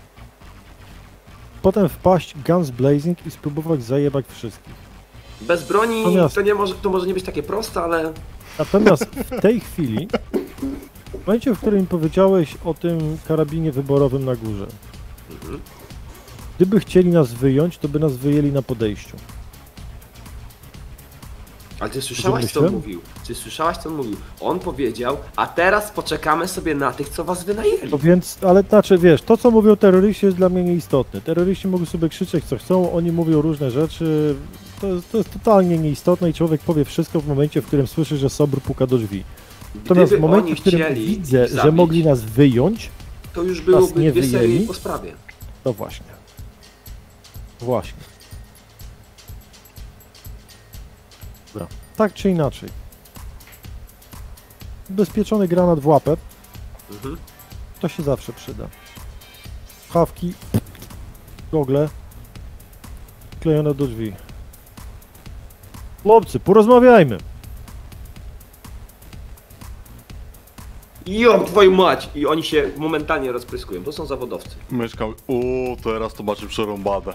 potem 1.62 1.88
wpaść 1.88 2.34
guns 2.46 2.70
blazing 2.70 3.26
i 3.26 3.30
spróbować 3.30 3.82
zajebać 3.82 4.26
wszystkich. 4.28 4.74
Bez 5.40 5.68
broni 5.68 5.99
Natomiast- 6.05 6.34
to, 6.34 6.40
nie 6.42 6.55
może, 6.55 6.74
to 6.74 6.90
może 6.90 7.07
nie 7.07 7.14
być 7.14 7.24
takie 7.24 7.42
proste, 7.42 7.80
ale 7.82 8.12
Natomiast 8.59 9.05
w 9.05 9.40
tej 9.40 9.61
chwili, 9.61 10.09
w 11.22 11.26
momencie, 11.26 11.55
w 11.55 11.59
którym 11.59 11.86
powiedziałeś 11.86 12.55
o 12.64 12.74
tym 12.74 13.18
karabinie 13.28 13.72
wyborowym 13.72 14.24
na 14.24 14.36
górze, 14.36 14.66
Mhm. 15.30 15.61
gdyby 16.57 16.80
chcieli 16.80 17.11
nas 17.11 17.32
wyjąć, 17.32 17.78
to 17.78 17.88
by 17.88 17.99
nas 17.99 18.16
wyjęli 18.16 18.53
na 18.53 18.62
podejściu. 18.62 19.16
Ale 21.81 21.91
ty 21.91 22.03
słyszałaś, 22.03 22.53
co 22.53 22.61
on 22.61 22.72
mówił? 22.72 23.01
Ty 23.26 23.35
słyszałaś, 23.35 23.76
co 23.76 23.89
on 23.89 23.95
mówił? 23.95 24.16
On 24.41 24.59
powiedział, 24.59 25.16
a 25.37 25.47
teraz 25.47 25.91
poczekamy 25.91 26.49
sobie 26.49 26.74
na 26.74 26.93
tych, 26.93 27.09
co 27.09 27.24
was 27.24 27.45
wynajęli. 27.45 27.91
No 27.91 27.99
więc, 27.99 28.39
ale 28.43 28.62
znaczy, 28.62 28.99
wiesz, 28.99 29.22
to 29.22 29.37
co 29.37 29.51
mówią 29.51 29.76
terroryści 29.76 30.26
jest 30.26 30.39
dla 30.39 30.49
mnie 30.49 30.62
nieistotne. 30.64 31.20
Terroryści 31.20 31.68
mogą 31.68 31.87
sobie 31.87 32.09
krzyczeć 32.09 32.45
co 32.45 32.59
chcą, 32.59 32.93
oni 32.93 33.12
mówią 33.12 33.43
różne 33.43 33.70
rzeczy, 33.70 34.35
To 34.81 34.87
jest, 34.87 35.12
to 35.12 35.18
jest 35.18 35.33
totalnie 35.33 35.79
nieistotne 35.79 36.31
i 36.31 36.35
człowiek 36.35 36.61
powie 36.61 36.85
wszystko 36.85 37.20
w 37.20 37.29
momencie, 37.29 37.62
w 37.62 37.66
którym 37.66 37.87
słyszy, 37.87 38.16
że 38.16 38.31
Sobr 38.31 38.61
puka 38.61 38.87
do 38.87 38.99
drzwi. 38.99 39.24
Natomiast 39.74 40.12
w 40.12 40.14
Gdyby 40.14 40.29
momencie, 40.29 40.47
oni 40.47 40.57
w 40.57 40.61
którym 40.61 40.95
widzę, 40.95 41.45
ich 41.45 41.51
że 41.51 41.57
zabić, 41.57 41.74
mogli 41.74 42.05
nas 42.05 42.22
wyjąć, 42.22 42.91
to 43.35 43.43
już 43.43 43.59
nie 43.59 43.64
byłoby 43.64 44.11
dwie 44.11 44.22
serie 44.22 44.49
wyjęli? 44.49 44.66
po 44.66 44.74
sprawie. 44.74 45.12
to 45.64 45.72
właśnie. 45.72 46.07
Właśnie. 47.61 48.07
Tak 51.99 52.14
czy 52.14 52.30
inaczej. 52.30 52.68
Bezpieczony 54.90 55.49
granat 55.49 55.80
w 55.80 55.86
łapę, 55.86 56.16
Mhm. 56.90 57.16
to 57.80 57.88
się 57.88 58.03
zawsze 58.03 58.32
przyda. 58.32 58.68
Chawki, 59.92 60.34
gogle, 61.53 61.88
klejone 63.40 63.74
do 63.74 63.86
drzwi. 63.86 64.12
Chłopcy, 66.03 66.40
porozmawiajmy. 66.40 67.18
Ją, 71.07 71.44
twoją 71.44 71.70
mać! 71.70 72.09
I 72.14 72.26
oni 72.26 72.42
się 72.42 72.70
momentalnie 72.76 73.32
rozpryskują. 73.32 73.84
To 73.84 73.92
są 73.92 74.07
zawodowcy. 74.07 74.57
Myszka, 74.70 75.05
o, 75.07 75.14
teraz 75.84 76.14
to 76.14 76.22
macie 76.22 76.46
przerąbane. 76.46 77.12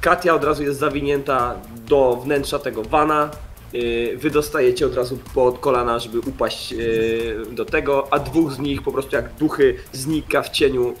Katia 0.00 0.34
od 0.34 0.44
razu 0.44 0.62
jest 0.62 0.78
zawinięta 0.80 1.54
do 1.76 2.16
wnętrza 2.16 2.58
tego 2.58 2.82
wana. 2.82 3.30
Yy, 3.72 4.16
Wy 4.16 4.30
dostajecie 4.30 4.86
od 4.86 4.94
razu 4.94 5.18
pod 5.34 5.58
kolana, 5.58 5.98
żeby 5.98 6.20
upaść 6.20 6.72
yy, 6.72 7.46
do 7.50 7.64
tego, 7.64 8.08
a 8.10 8.18
dwóch 8.18 8.52
z 8.52 8.58
nich 8.58 8.82
po 8.82 8.92
prostu 8.92 9.16
jak 9.16 9.34
duchy 9.34 9.76
znika 9.92 10.42
w 10.42 10.50
cieniu, 10.50 10.94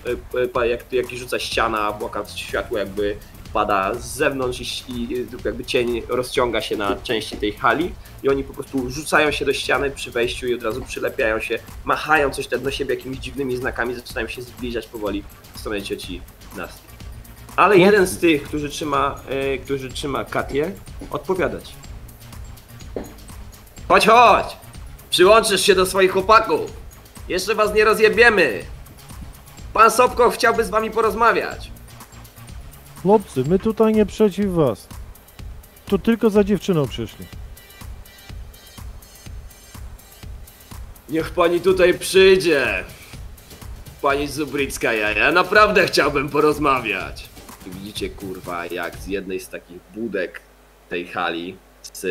pa- 0.52 0.66
jak, 0.66 0.92
jak 0.92 1.10
rzuca 1.10 1.38
ściana, 1.38 1.92
błaka 1.92 2.24
światło 2.26 2.78
jakby 2.78 3.16
pada 3.52 3.94
z 3.94 4.14
zewnątrz 4.16 4.60
i, 4.88 4.92
i 4.92 5.26
jakby 5.44 5.64
cień 5.64 6.02
rozciąga 6.08 6.60
się 6.60 6.76
na 6.76 6.96
części 6.96 7.36
tej 7.36 7.52
hali 7.52 7.92
i 8.22 8.28
oni 8.28 8.44
po 8.44 8.54
prostu 8.54 8.90
rzucają 8.90 9.30
się 9.30 9.44
do 9.44 9.52
ściany 9.52 9.90
przy 9.90 10.10
wejściu 10.10 10.46
i 10.46 10.54
od 10.54 10.62
razu 10.62 10.82
przylepiają 10.82 11.40
się, 11.40 11.58
machają 11.84 12.30
coś 12.30 12.48
do 12.48 12.70
siebie 12.70 12.94
jakimiś 12.94 13.18
dziwnymi 13.18 13.56
znakami, 13.56 13.94
zaczynają 13.94 14.28
się 14.28 14.42
zbliżać 14.42 14.86
powoli 14.86 15.24
w 15.54 15.60
stronę 15.60 15.82
cioci 15.82 16.20
Nasti. 16.56 16.88
Ale 17.56 17.78
jeden 17.78 18.06
z 18.06 18.18
tych, 18.18 18.42
którzy 18.42 18.68
trzyma, 18.68 19.20
e, 19.28 19.58
którzy 19.58 19.88
trzyma 19.88 20.24
Katię, 20.24 20.72
odpowiadać. 21.10 21.74
Chodź, 23.88 24.06
chodź! 24.06 24.56
Przyłączysz 25.10 25.60
się 25.60 25.74
do 25.74 25.86
swoich 25.86 26.12
chłopaków! 26.12 26.72
Jeszcze 27.28 27.54
was 27.54 27.74
nie 27.74 27.84
rozjebiemy! 27.84 28.62
Pan 29.72 29.90
Sobko 29.90 30.30
chciałby 30.30 30.64
z 30.64 30.70
wami 30.70 30.90
porozmawiać. 30.90 31.70
Chłopcy, 33.02 33.44
my 33.48 33.58
tutaj 33.58 33.92
nie 33.92 34.06
przeciw 34.06 34.52
was. 34.52 34.86
Tu 35.86 35.98
tylko 35.98 36.30
za 36.30 36.44
dziewczyną 36.44 36.88
przyszli. 36.88 37.26
Niech 41.08 41.30
pani 41.30 41.60
tutaj 41.60 41.98
przyjdzie. 41.98 42.84
Pani 44.02 44.28
Zubricka, 44.28 44.92
ja, 44.92 45.10
ja 45.10 45.32
naprawdę 45.32 45.86
chciałbym 45.86 46.28
porozmawiać. 46.28 47.28
I 47.66 47.70
widzicie, 47.70 48.10
kurwa, 48.10 48.66
jak 48.66 48.96
z 48.96 49.06
jednej 49.06 49.40
z 49.40 49.48
takich 49.48 49.78
budek 49.94 50.40
tej 50.88 51.06
hali, 51.06 51.56
z, 51.92 52.06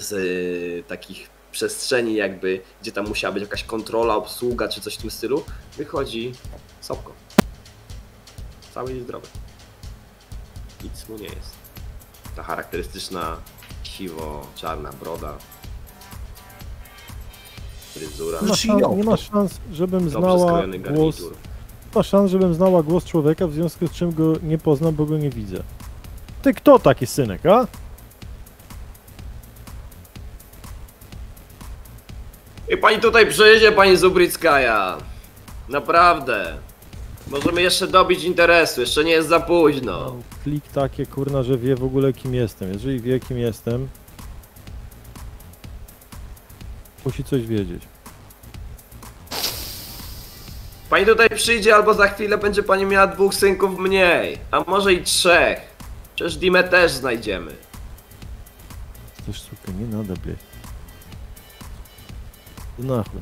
z 0.00 0.86
takich 0.86 1.30
przestrzeni 1.52 2.14
jakby, 2.14 2.60
gdzie 2.82 2.92
tam 2.92 3.08
musiała 3.08 3.34
być 3.34 3.42
jakaś 3.42 3.64
kontrola, 3.64 4.16
obsługa 4.16 4.68
czy 4.68 4.80
coś 4.80 4.94
w 4.94 4.98
tym 4.98 5.10
stylu, 5.10 5.44
wychodzi 5.76 6.32
Sobko. 6.80 7.12
Cały 8.74 8.92
i 8.92 9.00
zdrowy. 9.00 9.26
Nic 10.84 11.08
mu 11.08 11.16
nie 11.18 11.24
jest. 11.24 11.52
Ta 12.36 12.42
charakterystyczna 12.42 13.36
siwo-czarna 13.82 14.90
broda. 15.00 15.34
Fryzura. 17.94 18.38
Nie 18.40 18.46
ma, 18.48 18.54
Znaczy, 18.54 18.66
szans, 18.68 18.96
nie 18.96 19.04
ma 19.04 19.16
szans, 19.16 19.60
żebym 19.72 20.10
znała 20.10 20.36
głos. 20.66 20.82
garnitur. 20.82 21.32
Nie 21.32 21.90
ma 21.94 22.02
szans, 22.02 22.30
żebym 22.30 22.54
znała 22.54 22.82
głos 22.82 23.04
człowieka, 23.04 23.46
w 23.46 23.52
związku 23.52 23.86
z 23.86 23.90
czym 23.92 24.14
go 24.14 24.32
nie 24.42 24.58
poznam, 24.58 24.94
bo 24.94 25.06
go 25.06 25.18
nie 25.18 25.30
widzę. 25.30 25.62
Ty 26.42 26.54
kto 26.54 26.78
taki 26.78 27.06
synek, 27.06 27.46
a? 27.46 27.66
I 32.72 32.76
pani 32.76 33.00
tutaj 33.00 33.26
przyjdzie, 33.26 33.72
pani 33.72 33.96
Zubrickaja. 33.96 34.98
Naprawdę. 35.68 36.58
Możemy 37.28 37.62
jeszcze 37.62 37.86
dobić 37.86 38.24
interesu, 38.24 38.80
jeszcze 38.80 39.04
nie 39.04 39.10
jest 39.10 39.28
za 39.28 39.40
późno. 39.40 39.92
No, 39.92 40.16
klik 40.44 40.64
takie 40.68 41.06
kurna, 41.06 41.42
że 41.42 41.58
wie 41.58 41.76
w 41.76 41.84
ogóle 41.84 42.12
kim 42.12 42.34
jestem. 42.34 42.72
Jeżeli 42.72 43.00
wie 43.00 43.20
kim 43.20 43.38
jestem, 43.38 43.88
musi 47.04 47.24
coś 47.24 47.46
wiedzieć. 47.46 47.82
Pani 50.90 51.06
tutaj 51.06 51.28
przyjdzie, 51.30 51.74
albo 51.74 51.94
za 51.94 52.08
chwilę 52.08 52.38
będzie 52.38 52.62
pani 52.62 52.86
miała 52.86 53.06
dwóch 53.06 53.34
synków 53.34 53.78
mniej, 53.78 54.38
a 54.50 54.64
może 54.66 54.92
i 54.92 55.02
trzech. 55.02 55.60
Przecież 56.14 56.36
Dimę 56.36 56.64
też 56.64 56.92
znajdziemy. 56.92 57.52
Chcesz 59.18 59.42
sukę, 59.42 59.72
nie 59.78 59.96
nada 59.96 60.14
biegać. 60.26 60.51
To 62.77 62.83
Nахуй. 62.83 63.21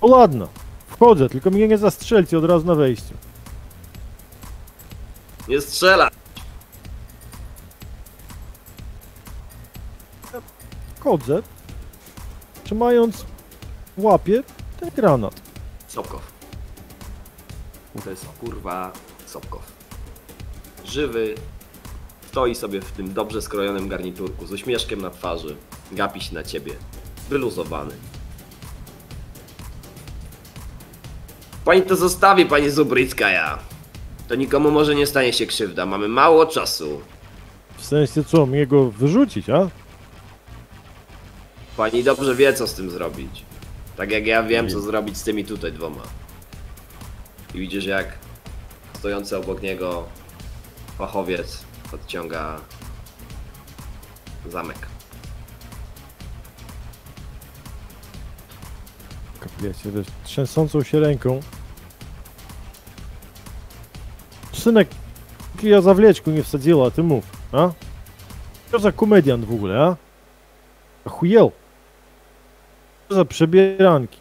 O 0.00 0.06
ładno. 0.06 0.48
Wchodzę, 0.86 1.28
tylko 1.28 1.50
mnie 1.50 1.68
nie 1.68 1.78
zastrzelcie 1.78 2.38
od 2.38 2.44
razu 2.44 2.66
na 2.66 2.74
wejściu. 2.74 3.14
Nie 5.48 5.60
strzela. 5.60 6.10
Wchodzę, 11.00 11.42
trzymając 12.64 13.24
w 13.96 14.04
łapie 14.04 14.42
ten 14.80 14.90
granat. 14.90 15.40
Sobkow. 15.88 16.32
To 18.04 18.10
jest 18.10 18.26
kurwa 18.40 18.92
Sobkow. 19.26 19.72
Żywy. 20.84 21.34
Stoi 22.33 22.55
sobie 22.55 22.81
w 22.81 22.91
tym 22.91 23.13
dobrze 23.13 23.41
skrojonym 23.41 23.87
garniturku 23.87 24.45
z 24.45 24.51
uśmieszkiem 24.51 25.01
na 25.01 25.09
twarzy. 25.09 25.55
Gapi 25.91 26.21
się 26.21 26.35
na 26.35 26.43
ciebie. 26.43 26.73
Wyluzowany. 27.29 27.93
Pani 31.65 31.81
to 31.81 31.95
zostawi, 31.95 32.45
pani 32.45 32.69
Zubryckaja. 32.69 33.59
To 34.27 34.35
nikomu 34.35 34.71
może 34.71 34.95
nie 34.95 35.07
stanie 35.07 35.33
się 35.33 35.45
krzywda. 35.45 35.85
Mamy 35.85 36.07
mało 36.07 36.45
czasu. 36.45 37.01
W 37.77 37.85
sensie 37.85 38.23
co, 38.23 38.45
mnie 38.45 38.67
go 38.67 38.91
wyrzucić, 38.91 39.49
a? 39.49 39.69
Pani 41.77 42.03
dobrze 42.03 42.35
wie, 42.35 42.53
co 42.53 42.67
z 42.67 42.73
tym 42.73 42.89
zrobić. 42.89 43.45
Tak 43.97 44.11
jak 44.11 44.27
ja 44.27 44.43
wiem, 44.43 44.69
co 44.69 44.81
zrobić 44.81 45.17
z 45.17 45.23
tymi 45.23 45.45
tutaj 45.45 45.71
dwoma. 45.71 46.03
I 47.53 47.59
widzisz, 47.59 47.85
jak 47.85 48.07
stojący 48.93 49.37
obok 49.37 49.61
niego 49.61 50.03
fachowiec 50.97 51.72
odciąga 51.93 52.59
zamek. 54.49 54.77
Kapliecie 59.39 59.91
też 59.91 60.07
trzęsącą 60.23 60.83
się 60.83 60.99
ręką. 60.99 61.39
Synek, 64.51 64.87
ja 65.63 65.81
zawleczku 65.81 66.31
nie 66.31 66.43
wsadziła, 66.43 66.87
a 66.87 66.91
ty 66.91 67.03
mów, 67.03 67.25
a? 67.51 67.69
Co 68.71 68.79
za 68.79 68.91
komedian 68.91 69.45
w 69.45 69.53
ogóle, 69.53 69.81
a? 69.81 69.95
a 71.05 71.09
chujel. 71.09 71.49
Co 73.09 73.15
za 73.15 73.25
przebieranki. 73.25 74.19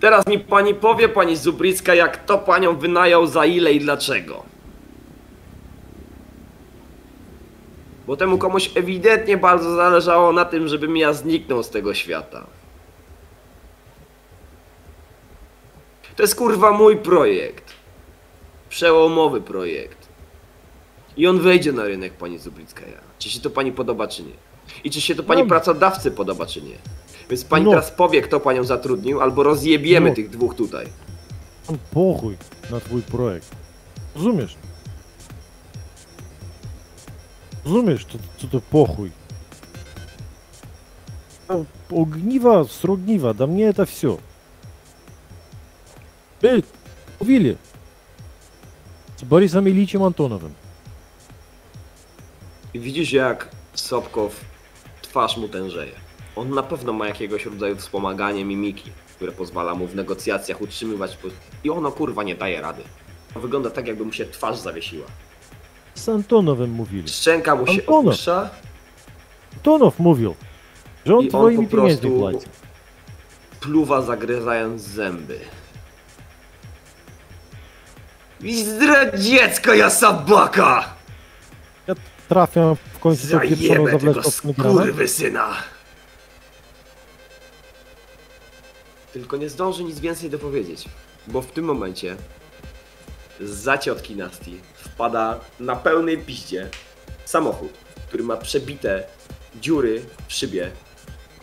Teraz 0.00 0.26
mi 0.26 0.38
pani 0.38 0.74
powie, 0.74 1.08
pani 1.08 1.36
Zubricka, 1.36 1.94
jak 1.94 2.24
to 2.24 2.38
panią 2.38 2.76
wynajął, 2.76 3.26
za 3.26 3.46
ile 3.46 3.72
i 3.72 3.80
dlaczego. 3.80 4.53
Bo 8.06 8.16
temu 8.16 8.38
komuś 8.38 8.70
ewidentnie 8.74 9.36
bardzo 9.36 9.74
zależało 9.76 10.32
na 10.32 10.44
tym, 10.44 10.68
żebym 10.68 10.96
ja 10.96 11.12
zniknął 11.12 11.62
z 11.62 11.70
tego 11.70 11.94
świata. 11.94 12.46
To 16.16 16.22
jest 16.22 16.34
kurwa 16.34 16.72
mój 16.72 16.96
projekt. 16.96 17.72
Przełomowy 18.68 19.40
projekt. 19.40 20.08
I 21.16 21.26
on 21.26 21.40
wejdzie 21.40 21.72
na 21.72 21.84
rynek, 21.84 22.12
pani 22.12 22.38
Zubrickaja. 22.38 23.00
Czy 23.18 23.30
się 23.30 23.40
to 23.40 23.50
pani 23.50 23.72
podoba, 23.72 24.08
czy 24.08 24.22
nie? 24.22 24.32
I 24.84 24.90
czy 24.90 25.00
się 25.00 25.14
to 25.14 25.22
pani 25.22 25.42
No. 25.42 25.48
pracodawcy 25.48 26.10
podoba, 26.10 26.46
czy 26.46 26.62
nie? 26.62 26.74
Więc 27.30 27.44
pani 27.44 27.64
No. 27.64 27.70
teraz 27.70 27.90
powie, 27.90 28.22
kto 28.22 28.40
panią 28.40 28.64
zatrudnił, 28.64 29.20
albo 29.20 29.42
rozjebiemy 29.42 30.08
No. 30.08 30.14
tych 30.16 30.30
dwóch 30.30 30.54
tutaj. 30.54 30.86
Mam 31.68 31.78
pochuj 31.92 32.36
na 32.70 32.80
twój 32.80 33.02
projekt. 33.02 33.50
Rozumiesz? 34.16 34.56
Rozumiesz, 37.65 38.05
to, 38.05 38.17
co 38.37 38.47
to 38.47 38.61
pochuj? 38.61 39.11
O- 41.49 42.01
Огниво, 42.01 42.63
срогниво, 42.63 43.33
да 43.33 43.47
мне 43.47 43.69
это 43.69 43.85
все. 43.85 44.17
Ty, 46.41 46.63
mówili. 47.19 47.57
Z 49.17 49.23
Borysem 49.23 49.67
Iliciem 49.67 50.03
Antonowym. 50.03 50.53
I 52.73 52.79
widzisz 52.79 53.11
jak 53.13 53.49
Sobkow 53.73 54.31
twarz 55.01 55.37
mu 55.37 55.47
tężeje. 55.47 55.91
On 56.35 56.49
na 56.49 56.63
pewno 56.63 56.93
ma 56.93 57.07
jakiegoś 57.07 57.45
rodzaju 57.45 57.75
wspomaganie 57.75 58.45
mimiki, 58.45 58.91
które 59.15 59.31
pozwala 59.31 59.75
mu 59.75 59.87
w 59.87 59.95
negocjacjach 59.95 60.61
utrzymywać 60.61 61.17
po... 61.17 61.27
I 61.63 61.69
ono 61.69 61.91
kurwa 61.91 62.23
nie 62.23 62.35
daje 62.35 62.61
rady. 62.61 62.83
Wygląda 63.35 63.69
tak 63.69 63.87
jakby 63.87 64.05
mu 64.05 64.13
się 64.13 64.25
twarz 64.25 64.57
zawiesiła. 64.57 65.05
Z 65.94 66.08
Antonowym 66.08 66.70
mówili. 66.70 67.08
Szczęka 67.08 67.56
mu 67.56 67.66
się 67.66 67.72
Antonow. 67.72 68.06
opuszcza 68.06 68.50
Antonow 69.56 69.98
mówił, 69.98 70.34
że 71.06 71.14
on 71.16 71.20
I 71.20 71.24
on 71.24 71.28
twoimi 71.30 71.66
po 71.66 71.76
pieniędzmi 71.76 72.10
płaci. 72.10 72.46
pluwa 73.60 74.02
zagryzając 74.02 74.82
zęby. 74.82 75.38
I 78.40 78.64
zdradziecka 78.64 79.90
sabaka! 79.90 80.94
Ja 81.86 81.94
trafiam 82.28 82.76
w 82.94 82.98
końcu 82.98 83.28
tą 83.28 83.40
pieprzoną 83.40 83.86
ten 83.86 83.98
granat. 83.98 84.26
skurwysyna! 84.34 85.48
Tylko 89.12 89.36
nie 89.36 89.48
zdąży 89.48 89.84
nic 89.84 90.00
więcej 90.00 90.30
dopowiedzieć, 90.30 90.88
bo 91.26 91.42
w 91.42 91.52
tym 91.52 91.64
momencie 91.64 92.16
za 93.40 93.78
ciotki 93.78 94.16
Nasti 94.16 94.60
wpada 94.94 95.40
na 95.60 95.76
pełnej 95.76 96.18
piździe 96.18 96.68
samochód, 97.24 97.72
który 98.08 98.24
ma 98.24 98.36
przebite 98.36 99.04
dziury 99.60 100.02
w 100.28 100.32
szybie. 100.32 100.70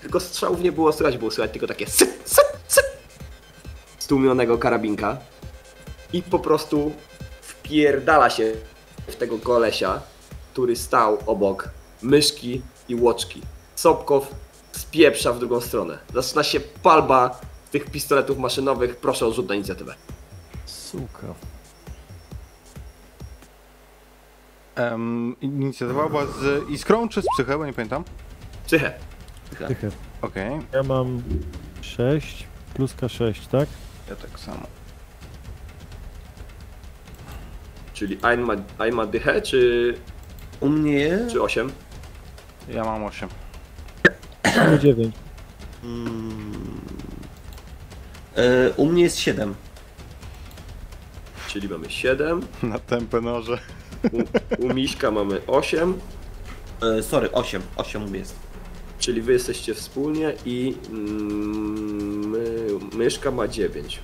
Tylko 0.02 0.20
strzałów 0.20 0.62
nie 0.62 0.72
było 0.72 0.94
słychać, 0.94 1.18
było 1.18 1.32
słychać 1.32 1.52
tylko 1.52 1.68
takie 1.68 1.88
syp, 1.88 2.10
syp, 2.26 2.46
syp 2.68 2.86
stłumionego 4.00 4.58
karabinka 4.58 5.18
i 6.14 6.24
po 6.24 6.40
prostu 6.40 6.92
wpierdala 7.42 8.30
się 8.30 8.54
w 9.08 9.16
tego 9.16 9.40
kolesia, 9.40 10.02
który 10.54 10.76
stał 10.76 11.18
obok 11.26 11.70
myszki 12.02 12.62
i 12.90 12.96
łoczki. 12.96 13.42
Sobkow 13.76 14.28
spieprza 14.72 15.34
w 15.34 15.40
drugą 15.40 15.62
stronę. 15.62 15.98
Zaczyna 16.14 16.44
się 16.44 16.60
palba 16.60 17.42
tych 17.72 17.86
pistoletów 17.86 18.38
maszynowych. 18.38 18.96
Proszę 18.96 19.26
o 19.26 19.32
rzut 19.32 19.50
na 19.50 19.56
inicjatywę. 19.56 19.96
Suka. 20.66 21.34
Em, 24.82 25.36
inicjatywa 25.42 26.10
była 26.10 26.26
z 26.26 26.70
Iskrą 26.70 27.10
czy 27.10 27.22
z 27.22 27.26
Psycheł, 27.34 27.66
nie 27.66 27.74
pamiętam. 27.74 28.04
Psychę. 28.66 28.94
Tychę. 29.68 29.90
Okej, 30.22 30.60
Ja 30.74 30.84
mam 30.84 31.22
6 31.82 32.48
plus 32.74 32.96
K6, 32.96 33.48
tak? 33.52 33.70
ja 34.10 34.16
tak 34.16 34.40
samo. 34.40 34.68
Czyli 37.94 38.18
Ein 38.80 38.94
ma, 38.94 39.06
dychę, 39.06 39.42
czy, 39.42 39.94
U 40.60 40.70
mnie... 40.70 41.20
czy 41.32 41.42
8? 41.42 41.72
Ja 42.70 42.84
mam 42.84 43.04
8. 43.04 43.30
Mamy 44.58 44.80
9. 44.80 45.16
Mm, 45.84 46.82
e, 48.36 48.70
u 48.78 48.86
mnie 48.86 49.04
jest 49.04 49.18
7. 49.20 49.56
Czyli 51.48 51.70
mamy 51.70 51.90
7. 51.90 52.42
Na 52.64 52.80
tępe 52.80 53.22
noże. 53.22 53.58
U, 54.12 54.24
u 54.66 54.74
Miśka 54.74 55.12
mamy 55.12 55.42
8. 55.48 55.94
E, 57.00 57.04
sorry, 57.04 57.32
8. 57.32 57.62
8 57.78 58.04
u 58.04 58.08
mnie 58.08 58.20
jest. 58.20 58.36
Czyli 59.00 59.22
wy 59.22 59.34
jesteście 59.34 59.74
wspólnie 59.74 60.34
i 60.46 60.76
mm, 60.90 62.30
my, 62.30 62.46
myszka 62.98 63.32
ma 63.32 63.48
9. 63.48 64.00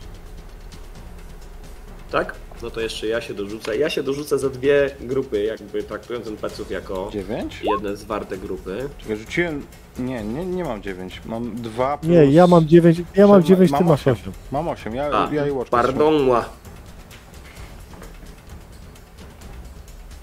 Tak? 2.12 2.36
No 2.62 2.70
to 2.70 2.82
jeszcze 2.82 3.08
ja 3.08 3.22
się 3.22 3.34
dorzucę. 3.34 3.78
Ja 3.78 3.90
się 3.90 4.04
dorzucę 4.04 4.40
za 4.40 4.50
dwie 4.50 4.90
grupy, 5.02 5.44
jakby 5.44 5.84
traktując 5.84 6.26
ten 6.26 6.38
pleców 6.38 6.72
jako 6.72 7.10
9? 7.14 7.62
jedne 7.76 7.96
zwarte 7.98 8.38
grupy. 8.38 8.90
Czekaj, 8.98 9.18
rzuciłem... 9.18 9.66
Nie, 10.00 10.24
nie, 10.24 10.46
nie 10.46 10.64
mam 10.64 10.82
9. 10.82 11.22
Mam 11.26 11.56
2 11.56 11.98
plus... 11.98 12.12
Nie, 12.12 12.26
ja 12.26 12.48
mam 12.48 12.68
9, 12.68 13.02
ja 13.16 13.28
mam 13.28 13.42
Czy 13.42 13.48
9, 13.48 13.72
ma- 13.72 13.78
ty 13.78 13.84
mam 13.84 13.92
masz 13.92 14.02
osiem. 14.02 14.14
8. 14.14 14.34
Mam 14.52 14.68
8, 14.68 14.96
ja, 14.96 15.04
A, 15.12 15.34
ja 15.34 15.48
i 15.48 15.52
Watch. 15.52 15.70
pardon 15.70 16.30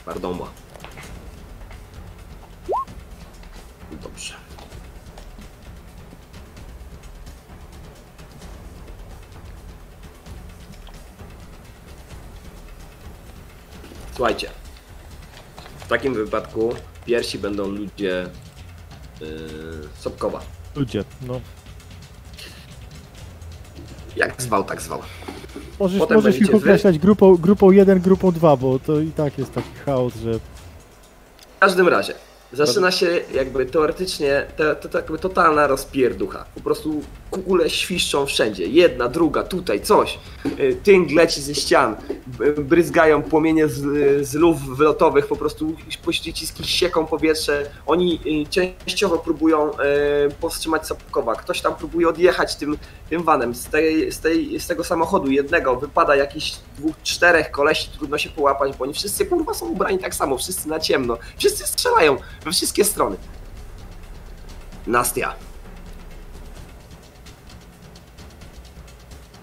Pardon 0.05 0.37
moi. 0.37 0.49
Dobrze. 4.03 4.35
Słuchajcie. 14.15 14.51
W 15.79 15.89
takim 15.89 16.15
wypadku 16.15 16.75
pierwsi 17.07 17.39
będą 17.39 17.69
ludzie 17.69 18.27
yy, 19.21 19.29
Sobkowa. 19.99 20.41
Ludzie, 20.75 21.05
no. 21.23 21.41
Jak 24.17 24.43
zwał, 24.43 24.65
tak 24.65 24.83
zwał. 24.83 25.03
Możesz, 25.81 25.99
Potem 25.99 26.17
możesz 26.17 26.35
ich 26.35 26.41
będziecie 26.41 26.59
wy. 26.59 26.65
określać 26.71 26.99
grupą, 26.99 27.37
grupą 27.37 27.71
1, 27.71 28.01
grupą 28.01 28.33
2, 28.33 28.57
bo 28.57 28.79
to 28.79 29.01
i 29.01 29.11
tak 29.11 29.39
jest 29.39 29.55
taki 29.55 29.69
chaos, 29.87 30.15
że 30.17 30.33
W 30.35 31.59
każdym 31.61 31.89
razie, 31.89 32.15
zaczyna 32.55 32.91
się 32.91 33.21
jakby 33.35 33.67
teoretycznie 33.67 34.47
to, 34.57 34.75
to, 34.75 34.89
to 34.89 34.99
jakby 34.99 35.19
totalna 35.19 35.67
rozpierducha. 35.67 36.45
Po 36.55 36.61
prostu 36.61 37.03
kule 37.31 37.71
świszczą 37.71 38.27
wszędzie. 38.27 38.67
Jedna, 38.67 39.09
druga, 39.09 39.43
tutaj 39.43 39.81
coś. 39.81 40.19
Y, 40.59 40.77
Tynk 40.83 41.11
leci 41.11 41.41
ze 41.43 41.55
ścian. 41.55 41.97
Bryzgają 42.59 43.23
płomienie 43.23 43.69
z, 43.69 43.81
z 44.29 44.35
luf 44.35 44.57
wylotowych. 44.77 45.27
Po 45.27 45.37
prostu 45.37 45.77
pościski 46.05 46.65
sieką 46.65 47.07
powietrze. 47.07 47.71
Oni 47.87 48.21
y, 48.27 48.51
częściowo 48.51 49.19
próbują 49.19 49.71
y, 49.71 49.75
powstrzymać 50.41 50.87
Sapkowa. 50.87 51.35
Ktoś 51.35 51.61
tam 51.61 51.75
próbuje 51.75 52.09
odjechać 52.09 52.57
tym, 52.57 52.79
tym 53.11 53.23
vanem. 53.23 53.55
Z, 53.55 53.67
tej, 53.67 54.13
z, 54.13 54.21
tej, 54.21 54.61
z 54.61 54.67
tego 54.67 54.85
samochodu 54.85 55.31
jednego 55.31 55.77
wypada 55.77 56.17
jakiś 56.17 56.57
dwóch, 56.79 56.95
czterech 57.03 57.51
kolesi. 57.51 57.89
Trudno 57.99 58.19
się 58.19 58.31
połapać, 58.31 58.77
bo 58.77 58.85
oni 58.85 58.95
wszyscy 58.95 59.27
kurwa 59.27 59.55
są 59.55 59.67
ubrani 59.67 59.99
tak 59.99 60.15
samo. 60.15 60.39
Wszyscy 60.39 60.69
na 60.69 60.81
ciemno. 60.81 61.19
Wszyscy 61.37 61.67
strzelają 61.67 62.17
we 62.45 62.53
wszystkie 62.53 62.85
strony. 62.85 63.17
Nastia. 64.87 65.35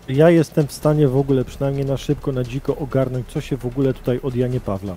ja 0.09 0.29
jestem 0.29 0.67
w 0.67 0.71
stanie 0.71 1.07
w 1.07 1.17
ogóle 1.17 1.45
przynajmniej 1.45 1.85
na 1.85 1.97
szybko, 1.97 2.31
na 2.31 2.43
dziko 2.43 2.75
ogarnąć, 2.75 3.27
co 3.27 3.41
się 3.41 3.57
w 3.57 3.65
ogóle 3.65 3.93
tutaj 3.93 4.19
od 4.23 4.35
Janie 4.35 4.59
Pawla. 4.59 4.95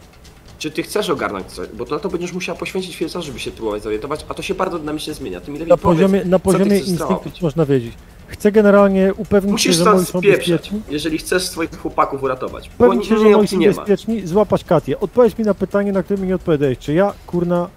Czy 0.59 0.71
ty 0.71 0.83
chcesz 0.83 1.11
ogarnąć 1.11 1.47
coś? 1.47 1.69
Bo 1.69 1.85
to, 1.85 2.01
to 2.01 2.09
będziesz 2.09 2.33
musiał 2.33 2.57
poświęcić 2.57 2.95
chwilę 2.95 3.11
czasu, 3.11 3.27
żeby 3.27 3.39
się 3.39 3.51
próbować 3.51 3.83
zorientować, 3.83 4.27
a 4.29 4.35
to 4.35 4.43
się 4.43 4.55
bardzo 4.55 4.79
dynamicznie 4.79 5.15
zmienia. 5.15 5.41
Ty 5.41 5.51
mi 5.51 5.59
Na 5.59 5.65
powiedz, 5.65 5.81
poziomie, 5.83 6.25
na 6.25 6.39
poziomie 6.39 6.79
instynktów 6.79 7.43
można 7.43 7.67
wiedzieć. 7.67 7.95
Chcę 8.27 8.53
generalnie 8.53 9.15
upewnić 9.15 9.53
Musisz 9.53 9.77
się, 9.77 9.85
że 9.85 9.93
moi 9.93 10.05
są 10.05 10.21
bezpieczni. 10.21 10.83
jeżeli 10.89 11.19
chcesz 11.19 11.49
swoich 11.49 11.79
chłopaków 11.79 12.23
uratować. 12.23 12.71
Bo 12.79 12.87
Upewnić 12.87 13.09
się, 13.09 13.19
że 13.19 13.25
moi 13.25 13.49
są 13.49 13.59
bezpieczni, 13.61 14.27
złapać 14.27 14.65
Katię. 14.65 15.01
Odpowiedz 15.01 15.39
mi 15.39 15.45
na 15.45 15.55
pytanie, 15.55 15.93
na 15.93 16.03
które 16.03 16.21
mi 16.23 16.29
nie 16.29 16.35
odpowiadałeś. 16.35 16.79
Czy 16.79 16.95
ja, 16.95 17.13
kurna, 17.27 17.69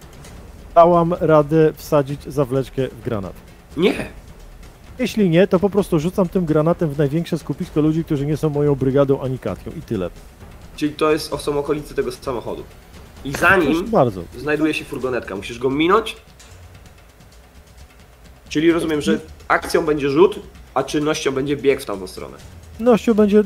dałam 0.77 1.13
radę 1.19 1.73
wsadzić 1.73 2.23
zawleczkę 2.23 2.87
w 2.87 3.01
granat? 3.01 3.33
Nie. 3.77 4.09
Jeśli 4.99 5.29
nie, 5.29 5.47
to 5.47 5.59
po 5.59 5.69
prostu 5.69 5.99
rzucam 5.99 6.29
tym 6.29 6.45
granatem 6.45 6.89
w 6.89 6.97
największe 6.97 7.37
skupisko 7.37 7.81
ludzi, 7.81 8.03
którzy 8.03 8.25
nie 8.25 8.37
są 8.37 8.49
moją 8.49 8.75
brygadą 8.75 9.21
ani 9.21 9.39
Katią. 9.39 9.71
I 9.77 9.81
tyle. 9.81 10.09
Czyli 10.75 10.93
to 10.93 11.11
jest, 11.11 11.33
o, 11.33 11.37
są 11.37 11.59
okolice 11.59 11.95
tego 11.95 12.11
samochodu. 12.11 12.63
I 13.25 13.31
za 13.31 13.57
nim 13.57 13.89
bardzo. 13.89 14.23
znajduje 14.37 14.73
się 14.73 14.85
furgonetka. 14.85 15.35
Musisz 15.35 15.59
go 15.59 15.69
minąć. 15.69 16.17
Czyli 18.49 18.71
rozumiem, 18.71 19.01
że 19.01 19.19
akcją 19.47 19.85
będzie 19.85 20.09
rzut, 20.09 20.39
a 20.73 20.83
czynnością 20.83 21.31
będzie 21.31 21.57
bieg 21.57 21.81
w 21.81 21.85
tamtą 21.85 22.07
stronę. 22.07 22.37
Nością 22.79 23.13
będzie 23.13 23.43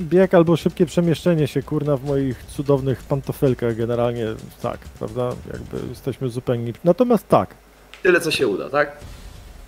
bieg 0.00 0.34
albo 0.34 0.56
szybkie 0.56 0.86
przemieszczenie 0.86 1.46
się, 1.46 1.62
kurna, 1.62 1.96
w 1.96 2.04
moich 2.04 2.44
cudownych 2.44 3.02
pantofelkach 3.02 3.76
generalnie, 3.76 4.26
tak, 4.62 4.78
prawda, 4.78 5.32
jakby 5.52 5.88
jesteśmy 5.88 6.28
zupełnie... 6.28 6.72
Natomiast 6.84 7.28
tak, 7.28 7.54
Tyle 8.02 8.20
co 8.20 8.30
się 8.30 8.48
uda, 8.48 8.70
tak? 8.70 8.96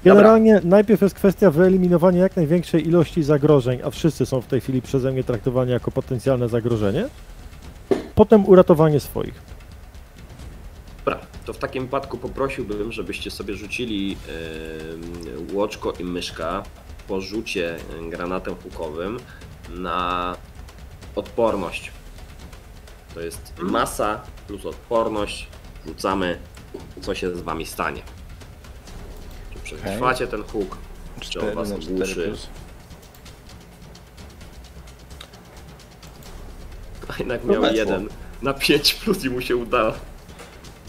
generalnie 0.04 0.60
najpierw 0.64 1.02
jest 1.02 1.14
kwestia 1.14 1.50
wyeliminowania 1.50 2.22
jak 2.22 2.36
największej 2.36 2.88
ilości 2.88 3.22
zagrożeń, 3.22 3.80
a 3.84 3.90
wszyscy 3.90 4.26
są 4.26 4.40
w 4.40 4.46
tej 4.46 4.60
chwili 4.60 4.82
przeze 4.82 5.12
mnie 5.12 5.24
traktowani 5.24 5.70
jako 5.70 5.90
potencjalne 5.90 6.48
zagrożenie, 6.48 7.08
potem 8.14 8.46
uratowanie 8.46 9.00
swoich. 9.00 9.42
Dobra, 11.04 11.20
to 11.46 11.52
w 11.52 11.58
takim 11.58 11.84
wypadku 11.84 12.18
poprosiłbym, 12.18 12.92
żebyście 12.92 13.30
sobie 13.30 13.54
rzucili 13.54 14.10
yy, 14.10 14.16
łoczko 15.54 15.92
i 16.00 16.04
myszka 16.04 16.62
po 17.08 17.20
rzucie 17.20 17.76
yy, 18.00 18.10
granatem 18.10 18.54
hukowym 18.54 19.18
na 19.68 20.36
odporność. 21.14 21.92
To 23.14 23.20
jest 23.20 23.52
masa 23.58 24.20
plus 24.46 24.66
odporność. 24.66 25.48
Rzucamy, 25.86 26.38
co 27.00 27.14
się 27.14 27.36
z 27.36 27.40
wami 27.40 27.66
stanie. 27.66 28.02
Czy 29.54 29.58
przetrwacie 29.58 30.26
ten 30.26 30.42
huk, 30.42 30.76
czy 31.20 31.40
on 31.40 31.46
4 31.46 31.54
was 31.54 31.70
na 31.70 31.78
4 31.78 31.94
ogłuszy. 31.94 32.32
A 37.08 37.14
jednak 37.18 37.44
miał 37.44 37.64
jeden 37.64 38.08
na 38.42 38.54
5 38.54 38.94
plus 38.94 39.24
i 39.24 39.30
mu 39.30 39.40
się 39.40 39.56
udało. 39.56 39.92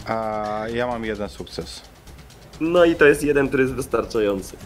A 0.06 0.64
ja 0.74 0.86
mam 0.86 1.04
jeden 1.04 1.28
sukces. 1.28 1.82
No 2.60 2.84
i 2.84 2.94
to 2.94 3.04
jest 3.04 3.22
jeden, 3.22 3.48
który 3.48 3.62
jest 3.62 3.74
wystarczający. 3.74 4.56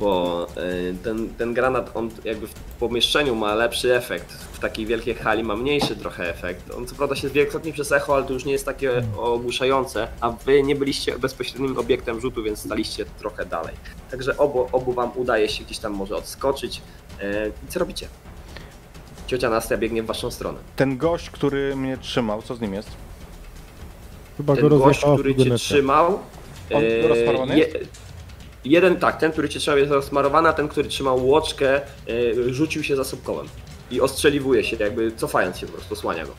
Bo 0.00 0.46
y, 0.56 0.94
ten, 1.04 1.28
ten 1.34 1.54
granat, 1.54 1.90
on 1.94 2.10
jakby 2.24 2.46
w 2.46 2.52
pomieszczeniu 2.54 3.34
ma 3.34 3.54
lepszy 3.54 3.96
efekt. 3.96 4.32
W 4.32 4.58
takiej 4.58 4.86
wielkiej 4.86 5.14
hali 5.14 5.42
ma 5.44 5.56
mniejszy 5.56 5.96
trochę 5.96 6.30
efekt. 6.30 6.74
On 6.76 6.86
co 6.86 6.94
prawda 6.94 7.16
się 7.16 7.28
wielokrotnie 7.28 7.72
przez 7.72 7.92
echo, 7.92 8.14
ale 8.14 8.24
to 8.24 8.32
już 8.32 8.44
nie 8.44 8.52
jest 8.52 8.64
takie 8.64 9.02
ogłuszające. 9.16 10.08
A 10.20 10.30
wy 10.30 10.62
nie 10.62 10.76
byliście 10.76 11.18
bezpośrednim 11.18 11.78
obiektem 11.78 12.20
rzutu, 12.20 12.42
więc 12.42 12.58
staliście 12.58 13.04
trochę 13.18 13.46
dalej. 13.46 13.74
Także 14.10 14.36
obu, 14.36 14.68
obu 14.72 14.92
wam 14.92 15.10
udaje 15.14 15.48
się 15.48 15.64
gdzieś 15.64 15.78
tam 15.78 15.92
może 15.92 16.16
odskoczyć. 16.16 16.82
Y, 17.22 17.52
I 17.64 17.68
co 17.68 17.78
robicie? 17.78 18.08
Ciocia 19.26 19.50
Nastia 19.50 19.76
biegnie 19.76 20.02
w 20.02 20.06
waszą 20.06 20.30
stronę. 20.30 20.58
Ten 20.76 20.96
gość, 20.98 21.30
który 21.30 21.76
mnie 21.76 21.96
trzymał, 21.96 22.42
co 22.42 22.54
z 22.54 22.60
nim 22.60 22.74
jest? 22.74 22.88
Chyba 24.36 24.54
go 24.54 24.60
Ten 24.60 24.68
gość, 24.68 24.82
rozjechała 24.84 25.14
który 25.14 25.34
cię 25.34 25.54
trzymał. 25.54 26.18
On 26.74 26.82
e, 26.84 27.08
rozsmarowany 27.08 27.58
jest? 27.58 28.05
Jeden 28.66 28.96
tak, 28.96 29.18
ten, 29.18 29.32
który 29.32 29.48
cię 29.48 29.60
trzymał 29.60 29.78
jest 29.78 29.92
rozsmarowany, 29.92 30.48
a 30.48 30.52
ten, 30.52 30.68
który 30.68 30.88
trzymał 30.88 31.26
łoczkę, 31.26 31.76
e, 31.76 31.82
rzucił 32.48 32.84
się 32.84 32.96
za 32.96 33.04
sobkołem. 33.04 33.48
I 33.90 34.00
ostrzeliwuje 34.00 34.64
się, 34.64 34.76
jakby 34.76 35.12
cofając 35.12 35.58
się 35.58 35.66
po 35.66 35.72
prostu, 35.72 35.96
słania 35.96 36.26
go. 36.26 36.32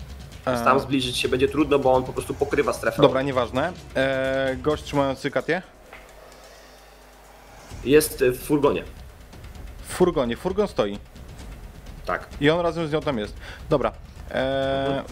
Więc 0.47 0.63
tam 0.63 0.77
E, 0.77 0.79
zbliżyć 0.79 1.17
się 1.17 1.29
będzie 1.29 1.47
trudno, 1.47 1.79
bo 1.79 1.93
on 1.93 2.03
po 2.03 2.13
prostu 2.13 2.33
pokrywa 2.33 2.73
strefę. 2.73 3.01
Dobra, 3.01 3.21
nieważne. 3.21 3.73
E, 3.95 4.57
gość 4.61 4.83
trzymający 4.83 5.31
Katię? 5.31 5.61
Jest 7.85 8.23
w 8.23 8.43
furgonie. 8.43 8.83
W 9.87 9.93
furgonie. 9.93 10.37
Furgon 10.37 10.67
stoi. 10.67 10.99
Tak. 12.05 12.27
I 12.41 12.49
on 12.49 12.59
razem 12.59 12.87
z 12.87 12.91
nią 12.91 13.01
tam 13.01 13.17
jest. 13.17 13.33
Dobra. 13.69 13.91
E, 14.31 15.03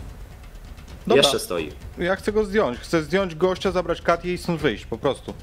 dobra. 1.08 1.24
Jeszcze 1.24 1.40
stoi. 1.40 1.72
Ja 1.98 2.16
chcę 2.16 2.32
go 2.32 2.46
zdjąć. 2.46 2.80
Chcę 2.80 3.04
zdjąć 3.04 3.36
gościa, 3.36 3.72
zabrać 3.72 4.02
Katię 4.02 4.34
i 4.34 4.38
stąd 4.38 4.62
wyjść, 4.62 4.86
po 4.86 4.98
prostu. 4.98 5.34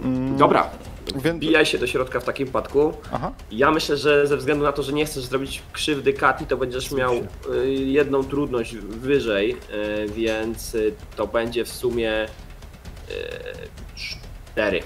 Mm, 0.00 0.36
Dobra. 0.36 0.70
Więc... 1.14 1.36
Wbijaj 1.36 1.66
się 1.66 1.78
do 1.78 1.86
środka 1.86 2.20
w 2.20 2.24
takim 2.24 2.46
wypadku. 2.46 2.92
Aha. 3.12 3.32
Ja 3.50 3.70
myślę, 3.70 3.96
że 3.96 4.26
ze 4.26 4.36
względu 4.36 4.64
na 4.64 4.72
to, 4.72 4.82
że 4.82 4.92
nie 4.92 5.06
chcesz 5.06 5.24
zrobić 5.24 5.62
krzywdy 5.72 6.12
Kati, 6.12 6.46
to 6.46 6.56
będziesz 6.56 6.90
miał 6.92 7.12
y, 7.14 7.74
jedną 7.74 8.24
trudność 8.24 8.76
wyżej, 8.76 9.56
y, 9.72 10.08
więc 10.08 10.74
y, 10.74 10.94
to 11.16 11.26
będzie 11.26 11.64
w 11.64 11.68
sumie 11.68 12.26
cztery. 13.94 14.82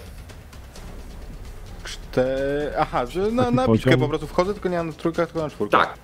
Czte... 1.84 2.26
Aha, 2.78 3.06
że 3.06 3.30
na, 3.30 3.50
na 3.50 3.68
bitkę 3.68 3.98
po 3.98 4.08
prostu 4.08 4.26
wchodzę, 4.26 4.52
tylko 4.52 4.68
nie 4.68 4.82
na 4.82 4.92
trójkę, 4.92 5.26
tylko 5.26 5.42
na 5.42 5.50
czwórkę. 5.50 5.78
Tak, 5.78 5.94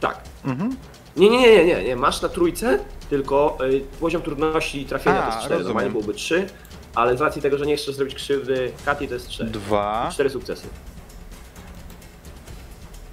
tak. 0.00 0.20
Mhm. 0.44 0.76
Nie, 1.16 1.30
nie, 1.30 1.38
nie, 1.40 1.64
nie, 1.64 1.84
nie, 1.84 1.96
masz 1.96 2.22
na 2.22 2.28
trójce, 2.28 2.78
tylko 3.10 3.58
y, 3.64 3.80
poziom 4.00 4.22
trudności 4.22 4.80
i 4.80 4.84
trafienia 4.84 5.18
A, 5.18 5.22
to 5.22 5.26
jest 5.28 5.38
4, 5.38 5.54
rozumiem. 5.54 5.66
normalnie 5.66 5.90
byłoby 5.90 6.14
3, 6.14 6.46
ale 6.94 7.16
z 7.16 7.20
racji 7.20 7.42
tego, 7.42 7.58
że 7.58 7.66
nie 7.66 7.76
chcesz 7.76 7.94
zrobić 7.94 8.14
krzywdy 8.14 8.72
Kati, 8.84 9.08
to 9.08 9.14
jest 9.14 9.28
3. 9.28 9.44
Dwa, 9.44 10.08
4 10.12 10.30
sukcesy. 10.30 10.66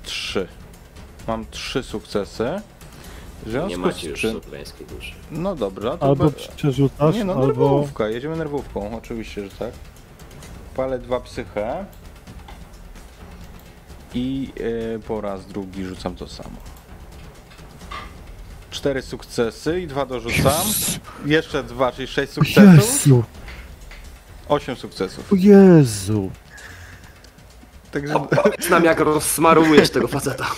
trzy. 0.04 0.48
Mam 1.28 1.46
trzy 1.52 1.84
sukcesy. 1.84 2.62
W 3.44 3.46
Nie 3.46 3.52
związku 3.52 3.80
macie 3.80 4.00
z 4.00 4.04
już 4.04 4.20
czym... 4.22 4.42
słowiańskiej 4.42 4.88
duszy. 4.88 5.12
No 5.32 5.56
dobra, 5.56 5.98
to... 5.98 6.06
Albo 6.06 6.24
be- 6.26 6.32
przerzucasz, 6.56 7.16
Nie 7.16 7.24
no, 7.24 7.34
albo... 7.34 7.46
nerwówka, 7.48 8.08
jedziemy 8.10 8.36
nerwówką, 8.36 8.98
oczywiście, 8.98 9.44
że 9.44 9.50
tak. 9.50 9.72
Palę 10.76 11.00
dwa 11.00 11.20
psychę. 11.20 11.86
I 14.14 14.50
e, 14.96 15.00
po 15.00 15.22
raz 15.22 15.46
drugi 15.46 15.86
rzucam 15.86 16.16
to 16.16 16.28
samo. 16.28 16.58
Cztery 18.72 19.02
sukcesy 19.02 19.82
i 19.82 19.88
dwa 19.88 20.06
dorzucam. 20.06 20.66
Jeszcze 21.26 21.64
dwa, 21.64 21.92
czyli 21.92 22.08
sześć 22.08 22.34
sukcesów. 22.34 23.06
Jezu, 23.06 23.24
Osiem 24.52 24.76
sukcesów. 24.76 25.34
o 25.34 25.36
Jezu. 25.36 26.32
Także 27.92 28.16
Opowiedz 28.16 28.70
nam, 28.70 28.84
jak 28.84 29.00
rozsmarujesz 29.00 29.90
tego 29.90 30.08
faceta. 30.08 30.46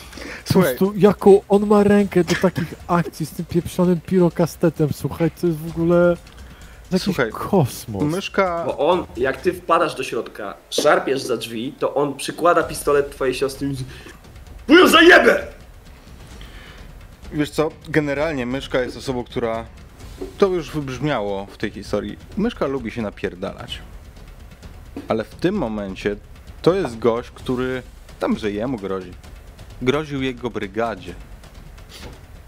Po 0.48 0.54
słuchaj, 0.54 0.76
prostu 0.78 0.94
jaką 0.98 1.42
on 1.50 1.68
ma 1.68 1.84
rękę 1.84 2.24
do 2.24 2.36
takich 2.36 2.74
akcji 2.88 3.26
z 3.26 3.30
tym 3.32 3.46
pieprzonym 3.46 4.02
pirokastetem, 4.02 4.90
słuchaj, 4.94 5.32
to 5.42 5.48
jest 5.48 5.60
w 5.60 5.72
ogóle 5.72 6.18
jakiś 6.92 7.04
Słuchaj, 7.04 7.32
kosmos. 7.32 8.04
myszka. 8.04 8.64
Bo 8.66 8.78
on, 8.90 9.06
jak 9.18 9.42
ty 9.42 9.54
wpadasz 9.54 9.96
do 9.96 10.04
środka, 10.04 10.54
szarpiesz 10.70 11.22
za 11.22 11.38
drzwi, 11.38 11.74
to 11.80 11.94
on 11.96 12.14
przykłada 12.16 12.64
pistolet 12.64 13.12
twojej 13.12 13.34
siostry 13.36 13.68
i 13.68 13.70
mówi 13.70 13.86
Wujo 14.68 14.88
zajebę! 14.88 15.48
Wiesz 17.34 17.50
co, 17.50 17.70
generalnie 17.90 18.46
myszka 18.46 18.82
jest 18.82 18.98
osobą, 18.98 19.24
która. 19.24 19.66
To 20.38 20.48
już 20.48 20.72
wybrzmiało 20.72 21.46
w 21.46 21.58
tej 21.58 21.72
historii. 21.72 22.18
Myszka 22.38 22.68
lubi 22.68 22.92
się 22.92 23.02
napierdalać. 23.02 23.80
Ale 25.08 25.24
w 25.24 25.36
tym 25.36 25.56
momencie 25.56 26.16
to 26.62 26.74
jest 26.74 27.00
gość, 27.00 27.32
który 27.32 27.84
tam, 28.20 28.36
jemu 28.44 28.78
grozi. 28.78 29.12
Groził 29.82 30.22
jego 30.22 30.50
brygadzie. 30.50 31.16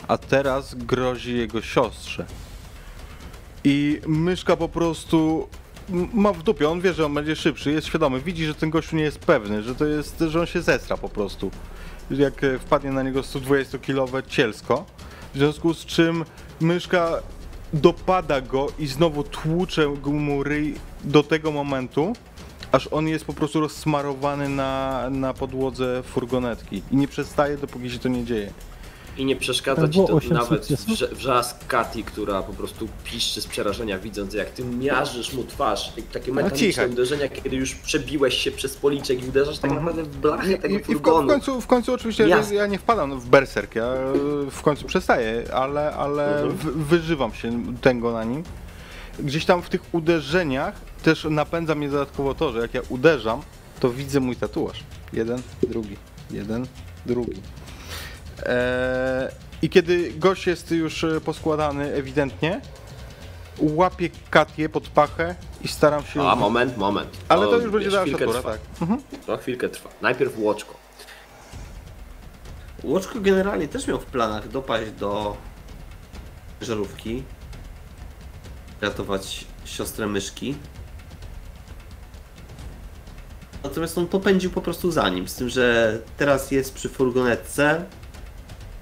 A 0.08 0.18
teraz 0.18 0.76
grozi 0.76 1.38
jego 1.38 1.62
siostrze. 1.62 2.26
I 3.64 4.02
myszka 4.08 4.58
po 4.58 4.70
prostu 4.70 5.48
ma 6.14 6.34
w 6.34 6.44
dupie, 6.44 6.70
on 6.70 6.82
wie, 6.82 6.94
że 6.94 7.06
on 7.06 7.14
będzie 7.14 7.36
szybszy, 7.36 7.72
jest 7.72 7.88
świadomy, 7.88 8.22
widzi, 8.22 8.46
że 8.46 8.56
ten 8.56 8.70
gościu 8.70 8.96
nie 8.96 9.04
jest 9.04 9.20
pewny, 9.20 9.64
że 9.64 9.76
to 9.76 9.86
jest, 9.86 10.20
że 10.28 10.40
on 10.40 10.46
się 10.46 10.62
zestra 10.62 10.98
po 10.98 11.10
prostu. 11.10 11.52
Jak 12.12 12.44
e, 12.44 12.60
wpadnie 12.60 12.92
na 12.92 13.04
niego 13.04 13.22
120-kilowe 13.22 14.24
cielsko, 14.28 14.86
w 15.34 15.38
związku 15.38 15.74
z 15.74 15.86
czym 15.86 16.26
myszka 16.62 17.22
dopada 17.76 18.42
go 18.42 18.68
i 18.80 18.88
znowu 18.88 19.24
tłucze 19.24 19.88
mu 20.06 20.44
ryj 20.44 20.76
do 21.04 21.24
tego 21.24 21.52
momentu, 21.52 22.14
aż 22.72 22.88
on 22.92 23.08
jest 23.08 23.26
po 23.26 23.34
prostu 23.34 23.60
rozsmarowany 23.60 24.50
na, 24.50 25.10
na 25.10 25.34
podłodze 25.34 26.04
furgonetki 26.04 26.82
i 26.92 26.96
nie 26.96 27.08
przestaje, 27.08 27.58
dopóki 27.58 27.90
się 27.90 28.00
to 28.00 28.10
nie 28.10 28.24
dzieje. 28.24 28.52
I 29.18 29.26
nie 29.26 29.36
przeszkadza 29.36 29.88
ci 29.90 30.00
to 30.08 30.20
nawet 30.32 30.66
wrze- 30.68 31.08
wrzask 31.16 31.68
Kati, 31.68 32.04
która 32.04 32.44
po 32.44 32.54
prostu 32.54 32.88
piszczy 33.04 33.42
z 33.42 33.48
przerażenia, 33.48 34.00
widząc 34.00 34.34
jak 34.34 34.50
ty 34.50 34.64
miażysz 34.64 35.34
mu 35.34 35.44
twarz. 35.44 35.94
Takie 36.14 36.32
mechaniczne 36.34 36.68
cicho. 36.68 36.82
uderzenia, 36.92 37.28
kiedy 37.28 37.56
już 37.56 37.76
przebiłeś 37.76 38.34
się 38.38 38.52
przez 38.52 38.76
policzek 38.78 39.24
i 39.24 39.30
uderzasz 39.30 39.60
tak 39.60 39.72
naprawdę 39.72 40.04
w 40.04 40.18
blachę 40.18 40.58
tego 40.58 40.74
i, 40.74 40.78
i 40.78 40.80
w, 40.80 40.82
ko- 40.86 40.92
w, 40.92 40.96
furgonu. 40.96 41.28
końcu, 41.28 41.62
w 41.62 41.68
końcu 41.68 41.94
oczywiście 41.94 42.28
Jasne. 42.28 42.56
ja 42.56 42.68
nie 42.68 42.80
wpadam 42.80 43.20
w 43.20 43.26
berserk, 43.30 43.76
ja 43.76 43.84
e, 43.86 44.14
w 44.52 44.62
końcu 44.62 44.86
przestaję, 44.86 45.44
ale, 45.54 45.96
ale 45.96 46.42
Mhm. 46.42 46.58
w, 46.58 46.88
wyżywam 46.88 47.34
się 47.34 47.64
tego 47.82 48.14
na 48.14 48.24
nim. 48.24 48.44
Gdzieś 49.20 49.46
tam 49.46 49.62
w 49.62 49.70
tych 49.70 49.82
uderzeniach 49.94 50.76
też 51.04 51.28
napędza 51.30 51.76
mnie 51.76 51.90
dodatkowo 51.90 52.34
to, 52.36 52.52
że 52.52 52.60
jak 52.60 52.74
ja 52.74 52.82
uderzam, 52.90 53.42
to 53.80 53.90
widzę 53.90 54.20
mój 54.20 54.36
tatuaż. 54.36 54.84
Jeden, 55.14 55.42
drugi, 55.70 55.98
jeden, 56.32 56.66
drugi. 57.06 57.42
Eee, 58.44 59.30
I 59.62 59.70
kiedy 59.70 60.12
gość 60.12 60.48
jest 60.48 60.72
już 60.72 61.04
e, 61.04 61.22
poskładany 61.22 61.94
ewidentnie, 61.94 62.62
łapię 63.60 64.10
Katię 64.30 64.70
pod 64.70 64.88
pachę 64.88 65.36
i 65.62 65.68
staram 65.68 66.04
się... 66.04 66.22
A, 66.30 66.36
moment, 66.36 66.78
moment. 66.78 67.10
ale 67.30 67.46
to 67.46 67.58
już 67.58 67.72
będzie 67.72 67.92
dalsza 67.92 68.18
tura, 68.18 68.40
trwa. 68.40 68.52
tak. 68.52 68.60
Mhm. 68.82 69.02
To 69.26 69.38
chwilkę 69.38 69.70
trwa. 69.70 69.90
Najpierw 70.02 70.34
łoczko. 70.38 70.76
Łoczko 72.84 73.20
generalnie 73.22 73.68
też 73.68 73.88
miał 73.88 74.00
w 74.00 74.06
planach 74.06 74.48
dopaść 74.50 74.92
do 74.92 75.38
żarówki, 76.62 77.24
ratować 78.82 79.46
siostrę 79.66 80.08
myszki. 80.08 80.56
Natomiast 83.64 83.98
on 83.98 84.08
popędził 84.08 84.52
po 84.52 84.62
prostu 84.62 84.92
za 84.92 85.10
nim, 85.10 85.28
z 85.28 85.36
tym, 85.36 85.50
że 85.50 85.98
teraz 86.18 86.52
jest 86.52 86.74
przy 86.74 86.90
furgonetce. 86.90 87.86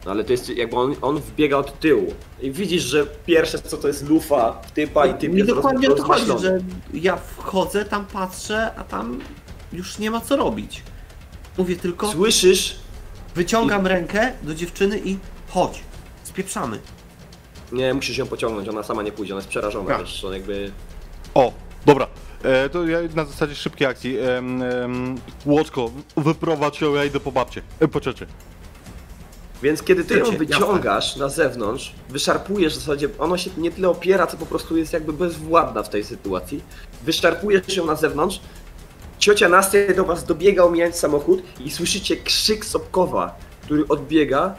No 0.06 0.12
ale 0.12 0.24
to 0.24 0.32
jest 0.32 0.49
jakby 0.49 0.76
on, 0.76 0.95
on 1.01 1.20
wbiega 1.20 1.58
od 1.58 1.80
tyłu. 1.80 2.14
I 2.41 2.51
widzisz, 2.51 2.84
że 2.84 3.06
pierwsze 3.26 3.60
co 3.60 3.78
to 3.78 3.88
jest 3.88 4.10
lufa 4.10 4.62
w 4.68 4.72
typa 4.72 5.06
i 5.06 5.14
typ 5.14 5.32
Mi 5.32 5.38
jest 5.38 5.49
dokładnie 5.54 5.89
o 5.91 5.95
to 5.95 6.04
chodzi, 6.04 6.26
że 6.41 6.60
ja 6.93 7.18
wchodzę, 7.38 7.86
tam 7.86 8.06
patrzę, 8.06 8.72
a 8.78 8.84
tam 8.84 9.20
już 9.74 9.99
nie 9.99 10.12
ma 10.12 10.22
co 10.22 10.36
robić. 10.36 10.84
Mówię 11.58 11.76
tylko, 11.76 12.12
Słyszysz, 12.12 12.76
wyciągam 13.36 13.88
rękę 13.88 14.32
do 14.43 14.56
dziewczyny 14.56 15.01
i 15.06 15.18
chodź, 15.49 15.84
spieprzamy. 16.24 16.80
nie 17.72 17.93
musisz 17.93 18.18
ją 18.18 18.26
pociągnąć, 18.28 18.70
ona 18.70 18.84
sama 18.84 19.04
nie 19.04 19.12
pójdzie, 19.12 19.34
ona 19.34 19.39
jest 19.39 19.49
przerażona, 19.49 19.89
Tak. 19.89 19.99
wiesz, 20.01 20.24
on 20.26 20.34
jakby... 20.34 20.72
O, 21.34 21.54
dobra. 21.86 22.08
E, 22.43 22.70
to 22.70 22.88
ja 22.88 22.99
na 23.16 23.26
zasadzie 23.26 23.56
szybkiej 23.56 23.88
akcji. 23.88 24.18
Em, 24.20 24.62
em, 24.64 25.16
Łoczko, 25.45 25.91
wyprowadź 26.18 26.82
ją, 26.82 26.93
ja 26.93 27.06
idę 27.06 27.20
po 27.20 27.32
babcie. 27.32 27.62
E, 27.80 27.88
po 27.88 27.99
ciocie. 28.01 28.26
Więc 29.64 29.84
kiedy 29.84 30.03
ty 30.03 30.20
ją 30.20 30.26
wyciągasz 30.38 31.16
na 31.16 31.30
zewnątrz, 31.30 31.93
wyszarpujesz 32.09 32.74
w 32.74 32.80
zasadzie, 32.80 33.09
ona 33.20 33.38
się 33.38 33.49
nie 33.57 33.72
tyle 33.72 33.89
opiera, 33.89 34.28
co 34.28 34.38
po 34.38 34.45
prostu 34.45 34.78
jest 34.78 34.93
jakby 34.93 35.14
bezwładna 35.14 35.84
w 35.84 35.89
tej 35.89 36.03
sytuacji. 36.03 36.64
Wyszarpujesz 37.03 37.78
ją 37.78 37.86
na 37.86 37.95
zewnątrz, 37.95 38.39
ciocia 39.20 39.49
Nastia 39.49 39.93
do 39.95 40.05
was 40.05 40.26
dobiega 40.26 40.64
omijając 40.64 40.95
samochód 40.95 41.43
i 41.59 41.72
słyszycie 41.72 42.18
krzyk 42.18 42.66
Sobkowa, 42.66 43.38
który 43.61 43.88
odbiega 43.88 44.55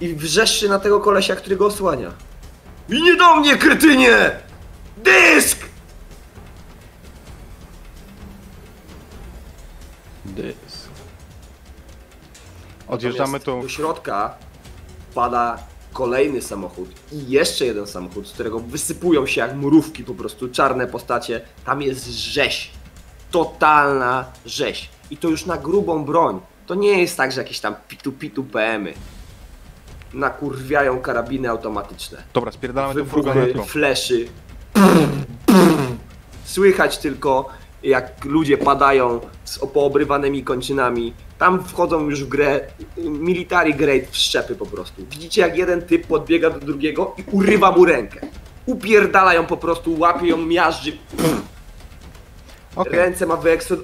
i 0.00 0.14
wrzeszczy 0.14 0.68
na 0.68 0.78
tego 0.78 1.00
kolesia, 1.00 1.36
który 1.36 1.56
go 1.56 1.66
osłania. 1.66 2.10
I 2.88 3.02
nie 3.02 3.16
do 3.16 3.36
mnie, 3.36 3.56
krytynie! 3.56 4.30
Dysk! 4.96 5.58
Odjeżdżamy 12.94 13.40
tu. 13.40 13.62
Do 13.62 13.68
środka 13.68 14.34
pada 15.14 15.58
kolejny 15.92 16.42
samochód 16.42 16.88
i 17.12 17.28
jeszcze 17.28 17.66
jeden 17.66 17.86
samochód, 17.86 18.28
z 18.28 18.32
którego 18.32 18.58
wysypują 18.60 19.26
się 19.26 19.40
jak 19.40 19.54
mrówki 19.56 20.04
po 20.04 20.14
prostu 20.14 20.48
czarne 20.48 20.86
postacie. 20.86 21.40
Tam 21.64 21.82
jest 21.82 22.06
rzeź. 22.08 22.70
Totalna 23.30 24.24
rzeź. 24.46 24.88
I 25.10 25.16
to 25.16 25.28
już 25.28 25.46
na 25.46 25.56
grubą 25.56 26.04
broń. 26.04 26.40
To 26.66 26.74
nie 26.74 27.00
jest 27.00 27.16
tak, 27.16 27.32
że 27.32 27.40
jakieś 27.42 27.60
tam 27.60 27.74
pitu-pitu 27.88 28.44
PM-y. 28.44 28.94
Nakurwiają 30.14 31.00
karabiny 31.00 31.50
automatyczne. 31.50 32.22
Dobra, 32.34 32.52
spierdalamy 32.52 32.94
tą 32.94 33.00
Wybuchy, 33.04 33.14
furgonetką. 33.22 33.64
fleszy. 33.64 34.28
Słychać 36.44 36.98
tylko, 36.98 37.48
jak 37.84 38.24
ludzie 38.24 38.58
padają 38.58 39.20
z 39.44 39.58
poobrywanymi 39.58 40.44
kończynami. 40.44 41.12
Tam 41.38 41.64
wchodzą 41.64 42.10
już 42.10 42.24
w 42.24 42.28
grę 42.28 42.60
military 42.98 43.72
grade 43.74 44.06
wszczepy 44.10 44.54
po 44.56 44.66
prostu. 44.66 45.02
Widzicie, 45.10 45.40
jak 45.40 45.56
jeden 45.56 45.82
typ 45.82 46.06
podbiega 46.06 46.50
do 46.50 46.60
drugiego 46.60 47.14
i 47.18 47.24
urywa 47.32 47.70
mu 47.70 47.84
rękę. 47.84 48.20
Upierdala 48.66 49.34
ją 49.34 49.46
po 49.46 49.56
prostu, 49.56 49.98
łapie 49.98 50.26
ją, 50.26 50.36
miażdży. 50.36 50.92
Okej, 52.76 52.92
Ręce 52.92 53.26
ma 53.26 53.38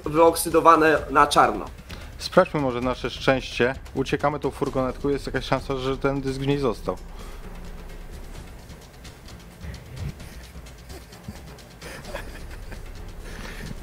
wyoksydowane 0.05 0.97
na 1.09 1.27
czarno. 1.27 1.65
sprawdźmy 2.17 2.59
może 2.59 2.81
nasze 2.81 3.09
szczęście. 3.09 3.75
Uciekamy 3.95 4.39
tą 4.39 4.51
furgonetką, 4.51 5.09
jest 5.09 5.25
jakaś 5.25 5.45
szansa, 5.45 5.77
że 5.77 5.97
ten 5.97 6.21
dysk 6.21 6.39
w 6.39 6.47
niej 6.47 6.57
został. 6.59 6.97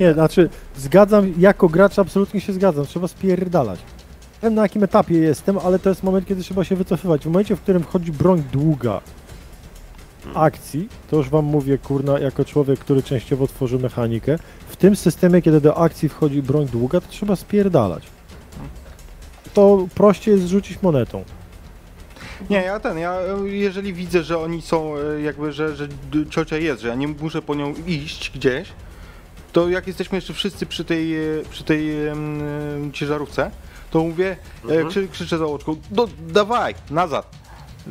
Nie, 0.00 0.14
znaczy, 0.14 0.48
zgadzam, 0.76 1.32
jako 1.38 1.68
gracz 1.68 1.98
absolutnie 1.98 2.40
się 2.40 2.52
zgadzam, 2.52 2.86
trzeba 2.86 3.08
spierdalać. 3.08 3.80
Nie 4.42 4.48
wiem 4.48 4.54
na 4.54 4.62
jakim 4.62 4.84
etapie 4.84 5.14
jestem, 5.14 5.58
ale 5.58 5.78
to 5.78 5.88
jest 5.88 6.02
moment, 6.02 6.26
kiedy 6.26 6.42
trzeba 6.42 6.64
się 6.64 6.76
wycofywać. 6.76 7.22
W 7.22 7.26
momencie, 7.26 7.56
w 7.56 7.60
którym 7.60 7.82
wchodzi 7.82 8.12
broń 8.12 8.42
długa 8.52 9.00
akcji, 10.34 10.88
to 11.10 11.16
już 11.16 11.28
wam 11.28 11.44
mówię, 11.44 11.78
kurna, 11.78 12.18
jako 12.18 12.44
człowiek, 12.44 12.78
który 12.78 13.02
częściowo 13.02 13.46
tworzy 13.46 13.78
mechanikę, 13.78 14.38
w 14.68 14.76
tym 14.76 14.96
systemie, 14.96 15.42
kiedy 15.42 15.60
do 15.60 15.78
akcji 15.78 16.08
wchodzi 16.08 16.42
broń 16.42 16.66
długa, 16.66 17.00
to 17.00 17.08
trzeba 17.08 17.36
spierdalać. 17.36 18.02
To 19.54 19.86
prościej 19.94 20.34
jest 20.34 20.46
rzucić 20.46 20.82
monetą. 20.82 21.24
Nie, 22.50 22.56
ja 22.56 22.80
ten, 22.80 22.98
ja 22.98 23.18
jeżeli 23.44 23.94
widzę, 23.94 24.22
że 24.22 24.38
oni 24.38 24.62
są 24.62 24.96
e, 24.96 25.20
jakby, 25.20 25.52
że, 25.52 25.76
że 25.76 25.88
ciocia 26.30 26.56
jest, 26.56 26.82
że 26.82 26.88
ja 26.88 26.94
nie 26.94 27.08
muszę 27.08 27.42
po 27.42 27.54
nią 27.54 27.74
iść 27.86 28.30
gdzieś, 28.34 28.68
to 29.52 29.68
jak 29.68 29.86
jesteśmy 29.86 30.16
jeszcze 30.18 30.34
wszyscy 30.34 30.66
przy 30.66 30.84
tej, 30.84 31.16
e, 31.16 31.42
przy 31.50 31.64
tej 31.64 32.06
e, 32.06 32.14
ciężarówce, 32.92 33.50
to 33.90 33.98
mówię, 33.98 34.36
e, 34.64 34.68
Mhm. 34.68 34.88
krzy, 34.88 35.08
krzyczę 35.08 35.38
za 35.38 35.46
oczką, 35.46 35.76
do, 35.90 36.08
dawaj, 36.28 36.74
nazad, 36.90 37.30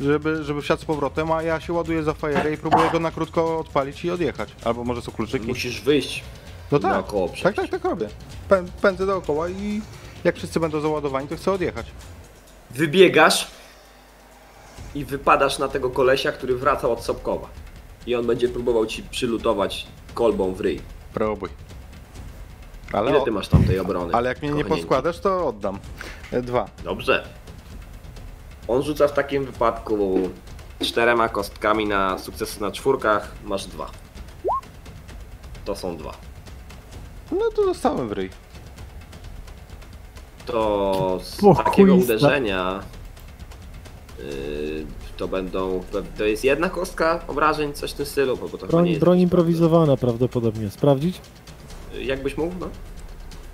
żeby, 0.00 0.44
żeby 0.44 0.62
wsiadł 0.62 0.82
z 0.82 0.84
powrotem, 0.84 1.32
a 1.32 1.42
ja 1.42 1.60
się 1.60 1.72
ładuję 1.72 2.02
za 2.02 2.14
fajerę 2.14 2.52
i 2.52 2.56
próbuję 2.56 2.90
go 2.92 3.00
na 3.00 3.10
krótko 3.10 3.58
odpalić 3.58 4.04
i 4.04 4.10
odjechać. 4.10 4.48
Albo 4.64 4.84
może 4.84 5.02
są 5.02 5.12
kluczyki. 5.12 5.46
Musisz 5.46 5.80
wyjść. 5.80 6.24
No 6.72 6.78
tak, 6.78 6.92
naokoło 6.92 7.28
tak, 7.28 7.36
przejść. 7.36 7.56
tak, 7.56 7.70
tak 7.70 7.84
robię. 7.84 8.08
Pę, 8.48 8.64
pędzę 8.82 9.06
dookoła 9.06 9.48
i 9.48 9.80
jak 10.24 10.36
wszyscy 10.36 10.60
będą 10.60 10.80
załadowani, 10.80 11.28
to 11.28 11.36
chcę 11.36 11.52
odjechać. 11.52 11.86
Wybiegasz 12.70 13.46
i 14.94 15.04
wypadasz 15.04 15.58
na 15.58 15.68
tego 15.68 15.90
kolesia, 15.90 16.32
który 16.32 16.56
wracał 16.56 16.92
od 16.92 17.04
Sobkowa. 17.04 17.48
I 18.06 18.14
on 18.14 18.26
będzie 18.26 18.48
próbował 18.48 18.86
ci 18.86 19.02
przylutować 19.02 19.86
kolbą 20.14 20.54
w 20.54 20.60
ryj. 20.60 20.80
Próbuj. 21.14 21.48
Ale, 22.92 23.10
Ile 23.10 23.20
ty 23.20 23.30
masz 23.30 23.48
tam 23.48 23.64
tej 23.64 23.78
obrony? 23.78 24.14
ale 24.14 24.28
jak 24.28 24.42
mnie 24.42 24.50
nie 24.50 24.64
poskładasz, 24.64 25.20
to 25.20 25.46
oddam. 25.48 25.78
E, 26.32 26.42
Dwa. 26.42 26.66
Dobrze. 26.84 27.28
On 28.68 28.82
rzuca 28.82 29.08
w 29.08 29.12
takim 29.12 29.44
wypadku 29.44 30.30
czterema 30.80 31.28
kostkami 31.28 31.86
na 31.86 32.18
sukcesy 32.18 32.60
na 32.60 32.70
czwórkach, 32.70 33.32
masz 33.44 33.66
dwa. 33.66 33.90
To 35.64 35.76
są 35.76 35.96
dwa. 35.96 36.12
No 37.32 37.50
to 37.56 37.64
dostałem 37.66 38.08
w 38.08 38.12
ryj. 38.12 38.30
To 40.46 41.18
z 41.22 41.40
takiego 41.64 41.94
uderzenia 41.94 42.80
yy, 44.18 44.86
to 45.18 45.28
będą. 45.28 45.82
To 46.18 46.24
jest 46.24 46.44
jedna 46.44 46.70
kostka 46.70 47.20
obrażeń, 47.28 47.72
coś 47.72 47.90
w 47.90 47.94
tym 47.94 48.06
stylu, 48.06 48.36
bo 48.36 48.48
to 48.48 48.56
chyba 48.58 48.66
nie 48.66 48.68
Broń, 48.70 48.88
jest. 48.88 49.00
broń 49.00 49.20
improwizowana 49.20 49.96
prawdopodobnie. 49.96 50.70
Sprawdzić? 50.70 51.20
Jakbyś 52.00 52.36
mógł, 52.36 52.54
no? 52.60 52.68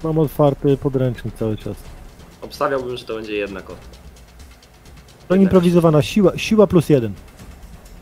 Mam 0.05 0.19
otwarty 0.19 0.77
podręcznik 0.77 1.35
cały 1.35 1.57
czas. 1.57 1.77
Obstawiałbym, 2.43 2.97
że 2.97 3.05
to 3.05 3.15
będzie 3.15 3.33
jedna 3.35 3.61
kostka. 3.61 3.85
Broń 5.29 5.41
Jednak. 5.41 5.53
improwizowana, 5.55 6.03
siła, 6.03 6.39
siła 6.39 6.67
plus 6.67 6.89
jeden. 6.89 7.13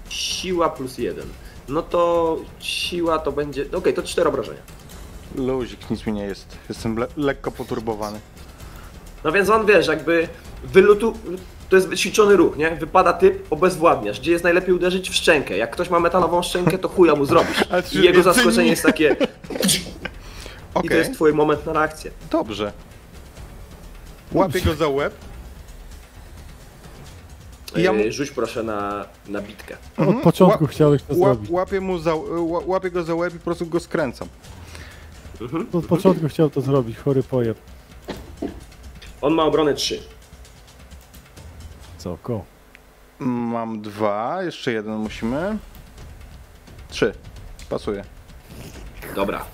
Siła 0.09 0.69
plus 0.71 0.99
jeden. 0.99 1.27
No 1.69 1.83
to 1.83 2.37
siła 2.61 3.19
to 3.19 3.33
będzie. 3.33 3.65
Okej, 3.77 3.95
to 3.95 4.03
cztery 4.03 4.29
obrażenia. 4.29 4.61
Luzik, 5.37 5.91
nic 5.91 6.07
mi 6.07 6.13
nie 6.13 6.25
jest. 6.25 6.57
Jestem 6.69 6.97
le 6.99 7.07
lekko 7.17 7.51
poturbowany. 7.51 8.21
No 9.25 9.33
więc 9.33 9.51
on 9.51 9.67
wiesz, 9.67 9.87
jakby 9.87 10.29
wylutu. 10.65 11.15
To 11.73 11.77
jest 11.77 11.89
wyćwiczony 11.89 12.37
ruch, 12.37 12.57
nie? 12.57 12.71
Wypada 12.77 13.13
typ, 13.13 13.47
obezwładniasz. 13.53 14.21
Gdzie 14.21 14.33
jest 14.33 14.45
najlepiej 14.45 14.75
uderzyć 14.75 15.11
w 15.11 15.15
szczękę. 15.15 15.57
Jak 15.57 15.71
ktoś 15.71 15.91
ma 15.91 16.01
metalową 16.01 16.43
szczękę, 16.43 16.79
to 16.79 16.89
chuja 16.89 17.15
mu 17.15 17.25
zrobisz. 17.25 17.65
I 17.93 18.03
jego 18.03 18.23
zaskoczenie 18.23 18.65
nie- 18.65 18.71
jest 18.71 18.83
takie. 18.83 19.17
Okej, 20.75 20.85
I 20.85 20.89
to 20.89 20.95
jest 20.95 21.15
twój 21.15 21.33
moment 21.33 21.67
na 21.67 21.73
reakcję. 21.73 22.11
dobrze. 22.31 22.73
Łapię 24.33 24.61
go 24.61 24.75
za 24.75 24.89
łeb. 24.89 25.15
I 27.77 27.83
ja 27.83 27.93
mu- 27.93 28.03
Rzuć 28.09 28.31
proszę 28.31 28.63
na, 28.63 29.05
na 29.29 29.41
bitkę. 29.41 29.77
Od 29.97 29.99
Mhm. 30.07 30.21
początku 30.21 30.65
Ła- 30.65 30.69
chciałeś 30.69 31.03
to 31.03 31.15
Łap, 31.15 31.35
zrobić. 31.35 31.51
łapię, 31.51 31.81
mu 31.81 31.99
za, 31.99 32.13
ła- 32.13 32.63
łapię 32.67 32.91
go 32.91 33.03
za 33.03 33.15
łeb 33.15 33.35
i 33.35 33.39
po 33.39 33.45
prostu 33.45 33.67
go 33.67 33.81
skręcam. 33.81 34.29
Mhm. 35.41 35.67
Od 35.73 35.87
początku 35.87 36.29
chciał 36.29 36.51
to 36.51 36.61
zrobić, 36.61 36.97
chory 36.99 37.23
pojeb. 37.23 37.59
On 39.23 39.35
ma 39.35 39.45
obronę 39.45 39.75
3. 39.75 40.03
Co, 42.03 42.19
ko? 42.23 42.45
Mam 43.19 43.83
dwa, 43.83 44.43
jeszcze 44.43 44.73
jeden 44.73 44.95
musimy. 44.95 45.59
Trzy. 46.89 47.13
Pasuje. 47.69 48.05
Dobra. 49.15 49.45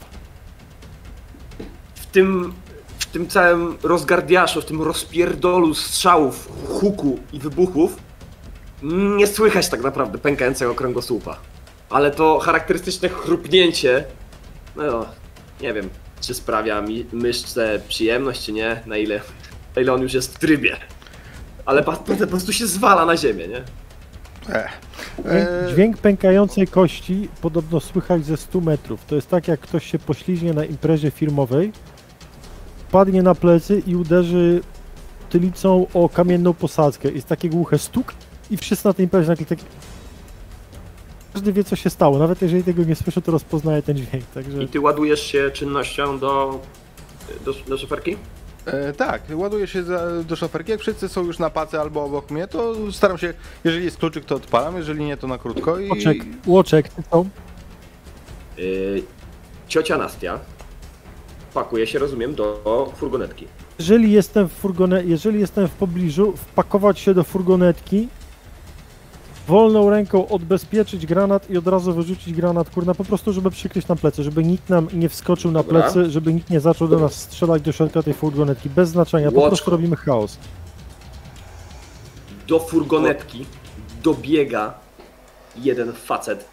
W 1.95 2.07
tym, 2.07 2.53
w 2.99 3.07
tym 3.07 3.29
całym 3.29 3.79
rozgardiaszu, 3.83 4.63
w 4.63 4.65
tym 4.65 4.83
rozpierdolu 4.83 5.75
strzałów, 5.75 6.49
huku 6.69 7.19
i 7.33 7.39
wybuchów 7.39 7.97
nie 9.17 9.27
słychać 9.27 9.69
tak 9.69 9.83
naprawdę 9.83 10.19
pękającego 10.19 10.75
kręgosłupa. 10.75 11.37
Ale 11.91 12.11
to 12.11 12.39
charakterystyczne 12.39 13.09
chrupnięcie, 13.09 14.05
no 14.77 15.07
nie 15.61 15.73
wiem, 15.73 15.89
czy 16.21 16.35
sprawia 16.35 16.81
mi 16.81 17.07
myszce 17.13 17.81
przyjemność, 17.89 18.45
czy 18.45 18.53
nie, 18.53 18.83
na 18.87 18.97
ile, 18.97 19.21
na 19.77 19.83
ile 19.83 19.93
on 19.93 20.03
już 20.03 20.15
jest 20.15 20.35
w 20.35 20.39
trybie. 20.39 20.77
Ale 21.69 21.83
pa- 21.83 21.97
po 21.97 22.27
prostu 22.27 22.53
się 22.53 22.67
zwala 22.67 23.07
na 23.07 23.17
ziemię, 23.17 23.49
nie? 23.49 23.57
E. 24.55 24.69
Dźwięk, 25.19 25.49
E, 25.49 25.73
dźwięk 25.73 25.97
pękającej 25.99 26.67
kości 26.67 27.29
podobno 27.43 27.81
słychać 27.81 28.25
ze 28.25 28.37
100 28.37 28.61
metrów. 28.61 29.05
To 29.05 29.15
jest 29.15 29.29
tak, 29.29 29.49
jak 29.49 29.61
ktoś 29.61 29.91
się 29.91 29.99
pośliźnie 29.99 30.53
na 30.53 30.65
imprezie 30.65 31.11
firmowej, 31.11 31.73
padnie 32.91 33.23
na 33.23 33.35
plecy 33.35 33.83
i 33.87 33.97
uderzy 33.97 34.61
tylicą 35.31 35.87
o 35.95 36.09
kamienną 36.09 36.55
posadzkę. 36.55 37.11
Jest 37.11 37.27
takie 37.27 37.49
głuche 37.51 37.79
stuk 37.79 38.15
i 38.51 38.57
wszyscy 38.57 38.89
na 38.89 38.95
tej 38.95 39.05
imprezie 39.05 39.29
nagle 39.29 39.47
tak... 39.47 39.59
Każdy 41.33 41.53
wie, 41.53 41.65
co 41.65 41.77
się 41.77 41.91
stało. 41.91 42.19
Nawet 42.19 42.43
jeżeli 42.43 42.65
tego 42.65 42.85
nie 42.85 42.95
słyszy, 42.95 43.23
to 43.23 43.33
rozpoznaje 43.33 43.83
ten 43.83 43.97
dźwięk. 43.97 44.25
Także 44.35 44.63
I 44.63 44.69
ty 44.69 44.81
ładujesz 44.81 45.23
się 45.23 45.51
czynnością 45.51 46.19
do, 46.19 46.61
do, 47.45 47.53
do 47.69 47.79
szoferki? 47.79 48.17
E, 48.73 48.93
tak, 48.93 49.23
ładuję 49.35 49.67
się 49.67 49.83
za, 49.83 50.23
do 50.23 50.37
szoferki. 50.37 50.71
Jak 50.71 50.81
wszyscy 50.81 51.09
są 51.09 51.25
już 51.25 51.39
na 51.39 51.51
pace 51.51 51.81
albo 51.81 52.05
obok 52.05 52.31
mnie, 52.31 52.49
to 52.49 52.93
staram 52.93 53.19
się, 53.19 53.35
jeżeli 53.65 53.85
jest 53.85 53.97
kluczyk, 53.97 54.25
to 54.25 54.35
odpalam, 54.35 54.77
jeżeli 54.77 55.05
nie, 55.05 55.17
to 55.17 55.27
na 55.27 55.39
krótko. 55.39 55.79
I... 55.79 55.89
Łoczek, 55.89 56.19
łoczek, 56.47 56.89
ty 56.89 57.03
co? 57.11 57.25
Yy, 58.59 59.03
ciocia 59.69 59.99
Nastia 59.99 60.39
pakuje 61.55 61.87
się, 61.87 61.99
rozumiem, 61.99 62.35
do 62.35 62.93
furgonetki. 62.97 63.47
Jeżeli 63.79 64.13
jestem 64.13 64.49
w 64.49 64.53
furgone, 64.53 65.05
jeżeli 65.05 65.41
jestem 65.41 65.69
w 65.69 65.71
pobliżu, 65.71 66.33
wpakować 66.37 66.99
się 66.99 67.15
do 67.15 67.25
furgonetki, 67.25 68.09
wolną 69.49 69.91
ręką 69.91 70.29
odbezpieczyć 70.29 71.07
granat 71.07 71.51
i 71.51 71.59
od 71.59 71.67
razu 71.67 71.93
wyrzucić 71.95 72.35
granat, 72.35 72.71
kurna, 72.71 72.95
po 72.95 73.05
prostu, 73.05 73.33
żeby 73.33 73.51
przykryć 73.51 73.89
nam 73.89 73.99
plecy, 73.99 74.23
żeby 74.23 74.45
nikt 74.45 74.69
nam 74.69 74.89
nie 74.93 75.09
wskoczył 75.09 75.51
na 75.51 75.63
Dobra. 75.63 75.83
plecy, 75.83 76.11
żeby 76.11 76.35
nikt 76.35 76.51
nie 76.51 76.61
zaczął 76.61 76.89
do 76.89 76.99
nas 76.99 77.15
strzelać 77.15 77.63
do 77.63 77.73
środka 77.73 78.03
tej 78.03 78.15
furgonetki, 78.15 78.71
bez 78.71 78.89
znaczenia, 78.89 79.31
po 79.31 79.37
Łoczko. 79.37 79.49
prostu 79.49 79.71
robimy 79.71 79.97
chaos. 79.97 80.39
do 82.47 82.59
furgonetki 82.61 83.47
dobiega 84.03 84.75
jeden 85.57 85.93
facet. 85.93 86.45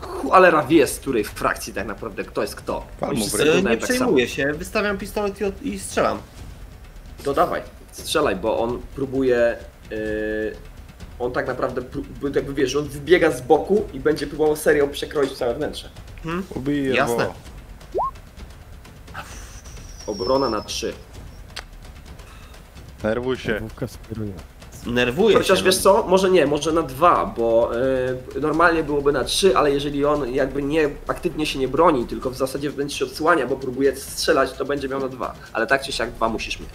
Cholera 0.00 0.62
wie 0.62 0.86
z 0.86 0.98
której 0.98 1.24
frakcji 1.24 1.72
tak 1.72 1.86
naprawdę 1.86 2.24
kto 2.24 2.42
jest 2.42 2.54
kto. 2.54 2.86
Pan 3.00 3.10
Oni 3.10 3.18
mu 3.18 3.24
wszyscy 3.26 3.42
E, 3.42 3.46
wyglądają 3.46 3.74
Nie 3.76 3.80
tak 3.80 3.88
samo. 3.88 3.98
przejmuję 3.98 4.28
się, 4.28 4.52
wystawiam 4.52 4.98
pistolet 4.98 5.40
i, 5.40 5.44
od- 5.44 5.62
i 5.62 5.78
strzelam. 5.78 6.18
To 7.24 7.34
dawaj, 7.34 7.62
strzelaj, 7.92 8.36
bo 8.36 8.58
on 8.58 8.78
próbuje. 8.94 9.56
Yy, 9.90 9.96
on 11.18 11.32
tak 11.32 11.46
naprawdę, 11.46 11.82
jakby 12.34 12.54
wiesz, 12.54 12.76
on 12.76 12.88
wybiega 12.88 13.30
z 13.30 13.40
boku 13.40 13.84
i 13.92 14.00
będzie 14.00 14.26
próbował 14.26 14.56
serią 14.56 14.88
przekroić 14.88 15.32
całe 15.32 15.54
wnętrze. 15.54 15.90
Ubiję 16.54 16.94
Jasne. 16.94 17.16
go. 17.16 17.34
Obrona 20.06 20.50
na 20.50 20.60
3. 20.60 20.92
Nerwuj 23.04 23.36
się. 23.36 23.60
Wówka 23.60 23.88
skieruje. 23.88 24.32
Nerwuję 24.86 25.36
Chociaż 25.36 25.58
się. 25.58 25.64
wiesz 25.64 25.78
co, 25.78 26.02
może 26.02 26.30
nie, 26.30 26.46
może 26.46 26.72
na 26.72 26.82
2, 26.82 27.26
bo 27.36 27.70
yy, 28.34 28.40
normalnie 28.40 28.82
byłoby 28.82 29.12
na 29.12 29.24
3, 29.24 29.56
ale 29.56 29.70
jeżeli 29.70 30.04
on 30.04 30.34
jakby 30.34 30.62
nie 30.62 30.90
aktywnie 31.08 31.46
się 31.46 31.58
nie 31.58 31.68
broni, 31.68 32.06
tylko 32.06 32.30
w 32.30 32.36
zasadzie 32.36 32.70
wręcz 32.70 32.92
się 32.92 33.04
odsłania, 33.04 33.46
bo 33.46 33.56
próbuje 33.56 33.96
strzelać, 33.96 34.52
to 34.52 34.64
będzie 34.64 34.88
miał 34.88 35.00
na 35.00 35.08
2. 35.08 35.34
Ale 35.52 35.66
tak 35.66 35.82
czy 35.82 35.92
siak 35.92 36.10
2 36.12 36.28
musisz 36.28 36.60
mieć. 36.60 36.70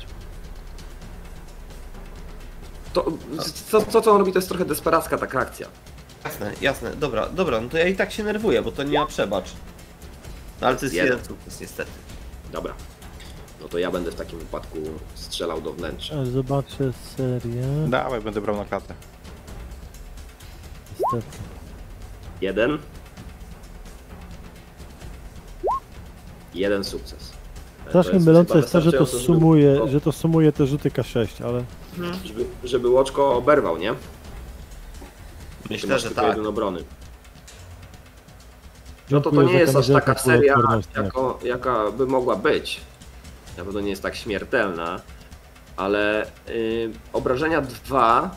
To, 2.94 3.06
co, 3.70 3.82
co, 3.86 4.02
co 4.02 4.12
on 4.12 4.18
robi, 4.20 4.32
to 4.32 4.38
jest 4.38 4.50
trochę 4.50 4.66
desperacka 4.66 5.18
taka 5.18 5.39
akcja. 5.39 5.68
Jasne, 6.26 6.54
jasne. 6.62 6.96
Dobra, 6.96 7.30
dobra, 7.30 7.62
no 7.62 7.70
to 7.70 7.78
ja 7.78 7.88
i 7.88 7.96
tak 7.96 8.12
się 8.12 8.24
nerwuję, 8.24 8.62
bo 8.62 8.72
to 8.72 8.84
nie 8.84 9.00
ma 9.00 9.06
przebacz. 9.06 9.52
No, 10.62 10.68
ale 10.68 10.76
to 10.78 10.86
jest 10.86 10.96
Jeden. 10.96 11.26
sukces 11.26 11.62
niestety. 11.62 11.91
Dobra. 12.52 12.74
No 13.62 13.68
to 13.68 13.80
ja 13.80 13.91
będę 13.91 14.12
w 14.12 14.16
takim 14.16 14.39
wypadku 14.39 14.78
strzelał 15.16 15.62
do 15.62 15.74
wnętrza. 15.74 16.26
Zobaczę 16.26 16.94
serię. 17.18 17.64
Dawaj, 17.88 18.22
będę 18.22 18.41
brał 18.41 18.56
na 18.56 18.66
klatę. 18.66 18.94
Niestety. 20.91 21.38
Jeden. 22.41 22.78
Jeden 26.54 26.84
sukces. 26.84 27.34
Strasznie 27.89 28.20
mylące 28.20 28.58
jest 28.58 28.72
to, 28.72 28.82
że 28.82 28.91
to 28.91 29.06
sumuje, 29.06 29.88
że 29.88 30.02
to 30.02 30.12
sumuje 30.12 30.52
te 30.52 30.68
rzuty 30.68 30.89
K6, 30.89 31.46
ale 31.46 31.64
Żeby, 32.26 32.46
żeby 32.64 32.89
łoczko 32.89 33.36
oberwał, 33.36 33.78
nie? 33.78 33.91
Ty 33.94 35.70
Myślę, 35.70 35.89
masz 35.89 36.02
że 36.02 36.08
tylko 36.08 36.22
tak. 36.22 36.30
jeden 36.30 36.48
obrony. 36.48 36.84
No 39.12 39.22
to 39.22 39.32
to 39.32 39.36
Dziękuję 39.36 39.48
nie 39.48 39.54
za 39.54 39.60
jest 39.60 39.70
aż 39.76 39.76
kamizelkę 39.76 40.06
taka 40.06 40.20
seria, 40.20 40.56
jako, 41.04 41.39
jaka 41.44 41.91
by 41.91 42.06
mogła 42.06 42.36
być. 42.36 42.82
Na 43.58 43.66
pewno 43.66 43.80
nie 43.80 43.89
jest 43.89 44.02
tak 44.04 44.16
śmiertelna, 44.16 45.02
ale 45.78 46.26
y, 46.50 46.91
obrażenia 47.14 47.62
dwa 47.62 48.32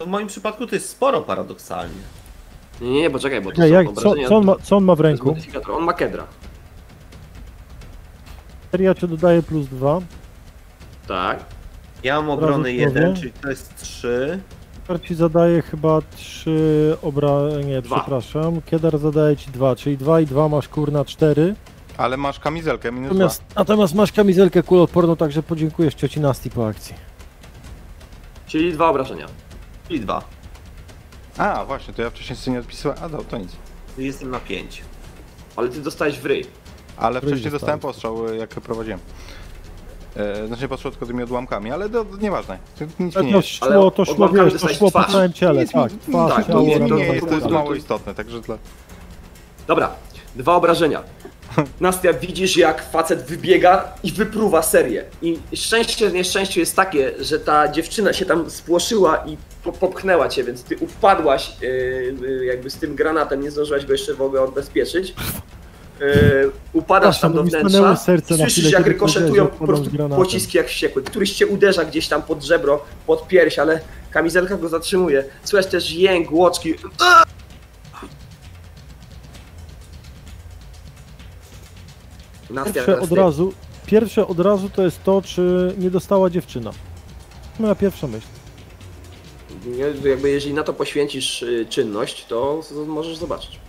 W 0.00 0.06
moim 0.06 0.26
przypadku 0.28 0.66
to 0.66 0.74
jest 0.74 0.88
sporo 0.88 1.20
paradoksalnie. 1.20 1.94
Nie, 2.80 2.90
nie, 2.90 3.00
nie, 3.00 3.10
poczekaj, 3.10 3.40
bo 3.40 3.52
to 3.52 3.62
Nie, 3.62 3.68
są 3.68 3.74
jak, 3.74 3.86
co, 3.86 3.90
obrażenia... 3.92 4.28
co, 4.28 4.36
on 4.36 4.44
ma, 4.44 4.54
co 4.62 4.76
on 4.76 4.84
ma 4.84 4.94
w 4.94 4.98
to 4.98 5.04
jest 5.08 5.18
ręku? 5.20 5.28
modyfikator. 5.28 5.70
On 5.70 5.84
ma 5.84 5.92
kedra. 5.92 6.26
Seria 8.76 8.94
ci 8.94 9.08
dodaje 9.08 9.42
plus 9.42 9.66
2. 9.66 10.00
Tak. 11.08 11.44
Ja 12.02 12.16
mam 12.20 12.30
obrony 12.30 12.76
gotowe? 12.76 13.00
1, 13.00 13.16
czyli 13.16 13.32
to 13.32 13.48
jest 13.48 13.76
3. 13.76 14.40
Kedar 14.86 15.02
ci 15.02 15.14
zadaje 15.14 15.62
chyba 15.62 16.02
3 16.16 16.96
obra... 17.02 17.30
nie, 17.64 17.82
Dwa. 17.82 17.96
przepraszam. 17.96 18.60
Kedar 18.60 18.98
zadaje 18.98 19.36
ci 19.36 19.50
2, 19.50 19.76
czyli 19.76 19.96
2 19.96 20.20
i 20.20 20.26
2 20.26 20.48
masz 20.48 20.68
kurna 20.68 21.04
4. 21.04 21.54
Ale 21.96 22.16
masz 22.16 22.40
kamizelkę, 22.40 22.92
minus 22.92 23.08
Natomiast, 23.08 23.42
natomiast 23.56 23.94
masz 23.94 24.12
kamizelkę 24.12 24.62
kuloodporną, 24.62 25.16
także 25.16 25.42
podziękujesz 25.42 25.94
cioci 25.94 26.20
Nasti 26.20 26.50
po 26.50 26.66
akcji. 26.66 26.94
Czyli 28.46 28.72
dwa 28.72 28.88
obrażenia. 28.88 29.26
Czyli 29.88 30.00
2. 30.00 30.20
dwa. 30.20 30.28
A, 31.44 31.64
właśnie, 31.64 31.94
to 31.94 32.02
ja 32.02 32.10
wcześniej 32.10 32.36
sobie 32.36 32.54
nie 32.54 32.60
odpisywałem. 32.60 33.04
A, 33.04 33.08
to, 33.08 33.24
to 33.24 33.38
nic. 33.38 33.50
Jestem 33.98 34.30
na 34.30 34.40
5. 34.40 34.82
Ale 35.56 35.68
ty 35.68 35.80
dostałeś 35.80 36.18
w 36.18 36.26
ryj. 36.26 36.65
Ale 36.96 37.20
Ryj 37.20 37.30
wcześniej 37.30 37.52
dostałem 37.52 37.80
postrzał, 37.80 38.28
y, 38.28 38.36
jak 38.36 38.48
prowadziłem. 38.50 39.00
E, 40.16 40.46
znaczy 40.46 40.68
postrzał 40.68 40.90
tylko 40.92 41.06
tymi 41.06 41.22
odłamkami, 41.22 41.70
ale 41.72 41.90
to, 41.90 42.04
to 42.04 42.16
nieważne. 42.16 42.58
To 42.78 42.84
nic 43.04 43.16
mi 43.16 43.24
nie 43.26 43.32
to 43.32 43.36
jest. 43.38 43.48
szło, 43.48 43.90
to 43.90 44.04
szło, 44.04 44.28
wiesz, 44.28 44.60
to 44.60 44.68
szło 44.68 44.90
po 44.90 45.04
całym 45.04 45.32
ciele, 45.32 45.62
Nic 45.62 45.72
tak, 45.72 45.92
twarz, 46.08 46.34
tak, 46.34 46.46
to 46.46 46.52
ciało, 46.52 46.62
to- 46.64 46.78
nie 46.78 46.88
to- 46.88 46.96
jest, 46.96 47.26
to 47.26 47.34
jest 47.34 47.46
to- 47.46 47.52
mało 47.52 47.68
to- 47.68 47.74
istotne, 47.74 48.14
także 48.14 48.40
dla... 48.40 48.58
Dobra, 49.66 49.90
dwa 50.36 50.54
obrażenia. 50.56 51.02
Nastia, 51.80 52.12
widzisz 52.12 52.56
jak 52.56 52.90
facet 52.90 53.22
wybiega 53.22 53.84
i 54.02 54.12
wypruwa 54.12 54.62
serię. 54.62 55.04
I 55.22 55.38
szczęście 55.56 56.10
w 56.10 56.12
nieszczęściu 56.12 56.60
jest 56.60 56.76
takie, 56.76 57.12
że 57.20 57.40
ta 57.40 57.68
dziewczyna 57.68 58.12
się 58.12 58.24
tam 58.26 58.50
spłoszyła 58.50 59.16
i 59.26 59.36
po- 59.64 59.72
popchnęła 59.72 60.28
cię, 60.28 60.44
więc 60.44 60.62
ty 60.64 60.76
upadłaś 60.80 61.52
yy, 61.60 62.44
jakby 62.44 62.70
z 62.70 62.76
tym 62.76 62.94
granatem, 62.94 63.40
nie 63.42 63.50
zdążyłaś 63.50 63.86
go 63.86 63.92
jeszcze 63.92 64.14
w 64.14 64.22
ogóle 64.22 64.42
odbezpieczyć. 64.42 65.14
Yy, 66.00 66.50
upadasz 66.72 67.20
tam 67.20 67.32
do 67.32 67.44
wnętrza, 67.44 67.96
słyszysz 68.36 68.72
jak 68.72 68.86
rykoszetują 68.86 69.46
po 69.46 69.66
prostu 69.66 69.90
pociski 70.16 70.58
jak 70.58 70.66
wściekły. 70.68 71.02
Któryś 71.02 71.32
cię 71.32 71.46
uderza 71.46 71.84
gdzieś 71.84 72.08
tam 72.08 72.22
pod 72.22 72.44
żebro, 72.44 72.84
pod 73.06 73.28
pierś, 73.28 73.58
ale 73.58 73.80
kamizelka 74.10 74.56
go 74.56 74.68
zatrzymuje. 74.68 75.24
Słychać 75.44 75.70
też 75.70 75.92
jęk, 75.92 76.32
łoczki. 76.32 76.74
Pierwsze 82.74 83.00
od 83.00 83.12
razu, 83.12 83.52
pierwsze 83.86 84.26
od 84.26 84.40
razu 84.40 84.70
to 84.70 84.82
jest 84.82 85.04
to, 85.04 85.22
czy 85.22 85.74
nie 85.78 85.90
dostała 85.90 86.30
dziewczyna. 86.30 86.70
Moja 87.58 87.74
pierwsza 87.74 88.06
myśl. 88.06 88.26
Nie, 89.66 90.10
Jakby 90.10 90.30
jeżeli 90.30 90.54
na 90.54 90.62
to 90.62 90.72
poświęcisz 90.72 91.42
y, 91.42 91.66
czynność, 91.68 92.26
to 92.26 92.60
możesz 92.86 93.16
zobaczyć. 93.16 93.65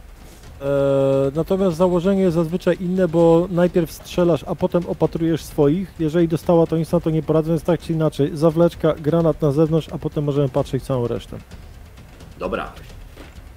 Eee, 0.62 1.32
natomiast 1.36 1.78
założenie 1.78 2.22
jest 2.22 2.36
zazwyczaj 2.36 2.78
inne, 2.80 3.08
bo 3.08 3.48
najpierw 3.52 3.92
strzelasz, 3.92 4.44
a 4.48 4.56
potem 4.56 4.86
opatrujesz 4.88 5.44
swoich. 5.44 5.94
Jeżeli 6.00 6.28
dostała, 6.28 6.68
to 6.68 6.78
nic 6.78 6.92
na 6.92 7.00
to 7.00 7.10
nie 7.10 7.24
poradzę, 7.24 7.50
więc 7.50 7.64
tak 7.64 7.82
czy 7.82 7.94
inaczej. 7.94 8.32
Zawleczka, 8.34 8.94
granat 8.94 9.42
na 9.42 9.52
zewnątrz, 9.52 9.90
a 9.92 9.98
potem 9.98 10.24
możemy 10.24 10.50
patrzeć 10.50 10.84
całą 10.84 11.08
resztę. 11.08 11.38
Dobra. 12.40 12.72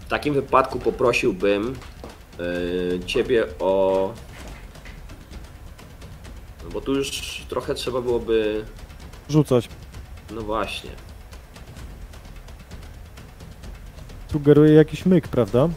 W 0.00 0.08
takim 0.08 0.34
wypadku 0.34 0.78
poprosiłbym 0.78 1.74
y, 2.40 3.00
ciebie 3.06 3.46
o. 3.60 4.12
No 6.64 6.70
bo 6.70 6.80
tu 6.80 6.94
już 6.94 7.10
trochę 7.48 7.74
trzeba 7.74 8.00
byłoby. 8.00 8.64
Rzucać. 9.28 9.68
No 10.30 10.40
właśnie. 10.40 10.90
Sugeruje 14.32 14.74
jakiś 14.74 15.06
myk, 15.06 15.28
prawda? 15.28 15.68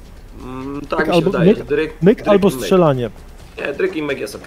Mm, 0.43 0.81
tak 0.81 0.99
Myk 0.99 1.07
mi 1.07 1.13
się 1.13 1.17
albo- 1.17 1.31
wydaje. 1.31 1.53
myk- 1.55 1.63
Dryk, 1.63 2.01
Myk 2.01 2.17
dryk 2.17 2.27
albo 2.27 2.49
i 2.49 2.51
myk. 2.51 2.61
strzelanie. 2.61 3.09
Nie, 3.57 3.73
dryk 3.73 3.95
i 3.95 4.01
myk 4.03 4.19
jest 4.19 4.35
ok. 4.35 4.43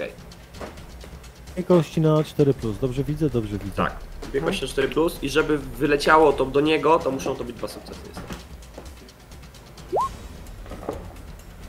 Dwie 1.55 1.63
kości 1.65 2.01
na 2.01 2.25
4. 2.25 2.55
Dobrze 2.81 3.05
widzę, 3.05 3.31
dobrze 3.31 3.59
widzę. 3.59 3.77
Tak. 3.77 3.97
Dwie 4.23 4.41
kości 4.41 4.69
4 4.69 4.89
plus 4.89 5.19
i 5.23 5.29
żeby 5.29 5.59
wyleciało 5.59 6.33
to 6.33 6.45
do 6.45 6.61
niego, 6.61 6.99
to 6.99 7.11
muszą 7.11 7.35
to 7.37 7.45
być 7.45 7.57
dwa 7.57 7.69
sukcesy. 7.69 8.01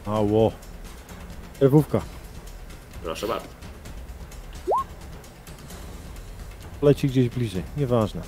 Ało. 0.05 0.51
Ewówka. 1.59 2.01
Proszę 3.03 3.27
bardzo. 3.27 3.47
Leci 6.81 7.07
gdzieś 7.07 7.29
bliżej. 7.29 7.63
Nieważne. 7.77 8.21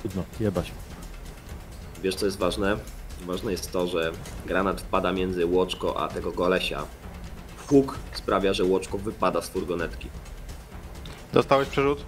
Trudno, 0.00 0.22
jebać. 0.40 0.72
Wiesz 2.02 2.14
co 2.14 2.26
jest 2.26 2.38
ważne? 2.38 2.76
Ważne 3.26 3.52
jest 3.52 3.72
to, 3.72 3.86
że 3.86 4.12
granat 4.46 4.80
wpada 4.80 5.12
między 5.12 5.46
łoczko 5.46 6.00
a 6.00 6.08
tego 6.08 6.32
golesia. 6.32 6.84
Huk 7.68 7.98
sprawia, 8.12 8.52
że 8.52 8.64
łoczko 8.64 8.98
wypada 8.98 9.42
z 9.42 9.48
furgonetki. 9.48 10.08
Dostałeś 11.32 11.68
przerzut? 11.68 12.04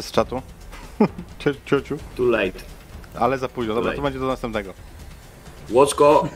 Z 0.00 0.10
czatu? 0.12 0.42
Cio- 1.40 1.54
Ciociu? 1.66 1.96
Too 2.16 2.26
late. 2.26 2.58
Ale 3.20 3.38
za 3.38 3.48
późno, 3.48 3.74
dobra, 3.74 3.92
to 3.92 4.02
będzie 4.02 4.18
do 4.18 4.26
następnego. 4.26 4.72
Łoczko, 5.70 6.28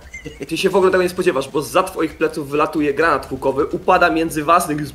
ty 0.48 0.56
się 0.56 0.70
w 0.70 0.76
ogóle 0.76 0.90
tego 0.90 1.02
nie 1.02 1.08
spodziewasz, 1.08 1.48
bo 1.48 1.62
za 1.62 1.82
twoich 1.82 2.16
pleców 2.16 2.48
wylatuje 2.48 2.94
granat 2.94 3.28
hukowy, 3.28 3.66
upada 3.66 4.10
między 4.10 4.44
was 4.44 4.66
z- 4.68 4.92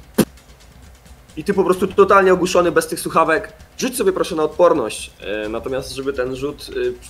i 1.37 1.43
ty 1.43 1.53
po 1.53 1.63
prostu 1.63 1.87
totalnie 1.87 2.33
ogłuszony 2.33 2.71
bez 2.71 2.87
tych 2.87 2.99
słuchawek. 2.99 3.53
Rzuć 3.79 3.97
sobie 3.97 4.11
proszę 4.13 4.35
na 4.35 4.43
odporność. 4.43 5.11
E, 5.19 5.49
natomiast 5.49 5.91
żeby 5.95 6.13
ten 6.13 6.35
rzut 6.35 6.67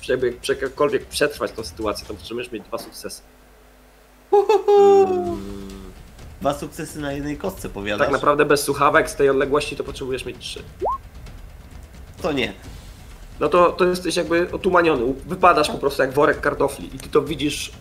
e, 0.07 0.11
jakby 0.11 0.33
jakkolwiek 0.61 1.05
przetrwać 1.05 1.51
tą 1.51 1.63
sytuację, 1.63 2.07
to 2.07 2.13
potrzebujesz 2.13 2.51
mieć 2.51 2.63
dwa 2.63 2.77
sukcesy. 2.77 3.21
Mm, 4.33 5.39
Dwa 6.41 6.53
sukcesy 6.53 6.99
na 6.99 7.13
jednej 7.13 7.37
kostce, 7.37 7.69
powiadasz? 7.69 8.05
tak 8.05 8.11
naprawdę 8.13 8.45
bez 8.45 8.63
słuchawek 8.63 9.09
z 9.09 9.15
tej 9.15 9.29
odległości 9.29 9.75
to 9.75 9.83
potrzebujesz 9.83 10.25
mieć 10.25 10.37
trzy. 10.39 10.63
To 12.21 12.31
nie. 12.31 12.53
No 13.39 13.49
to, 13.49 13.71
to 13.71 13.85
jesteś 13.85 14.15
jakby 14.15 14.51
otumaniony. 14.51 15.13
Wypadasz 15.25 15.69
po 15.69 15.77
prostu 15.77 16.01
jak 16.01 16.13
worek 16.13 16.41
kartofli 16.41 16.95
i 16.95 16.99
ty 16.99 17.09
to 17.09 17.21
widzisz 17.21 17.71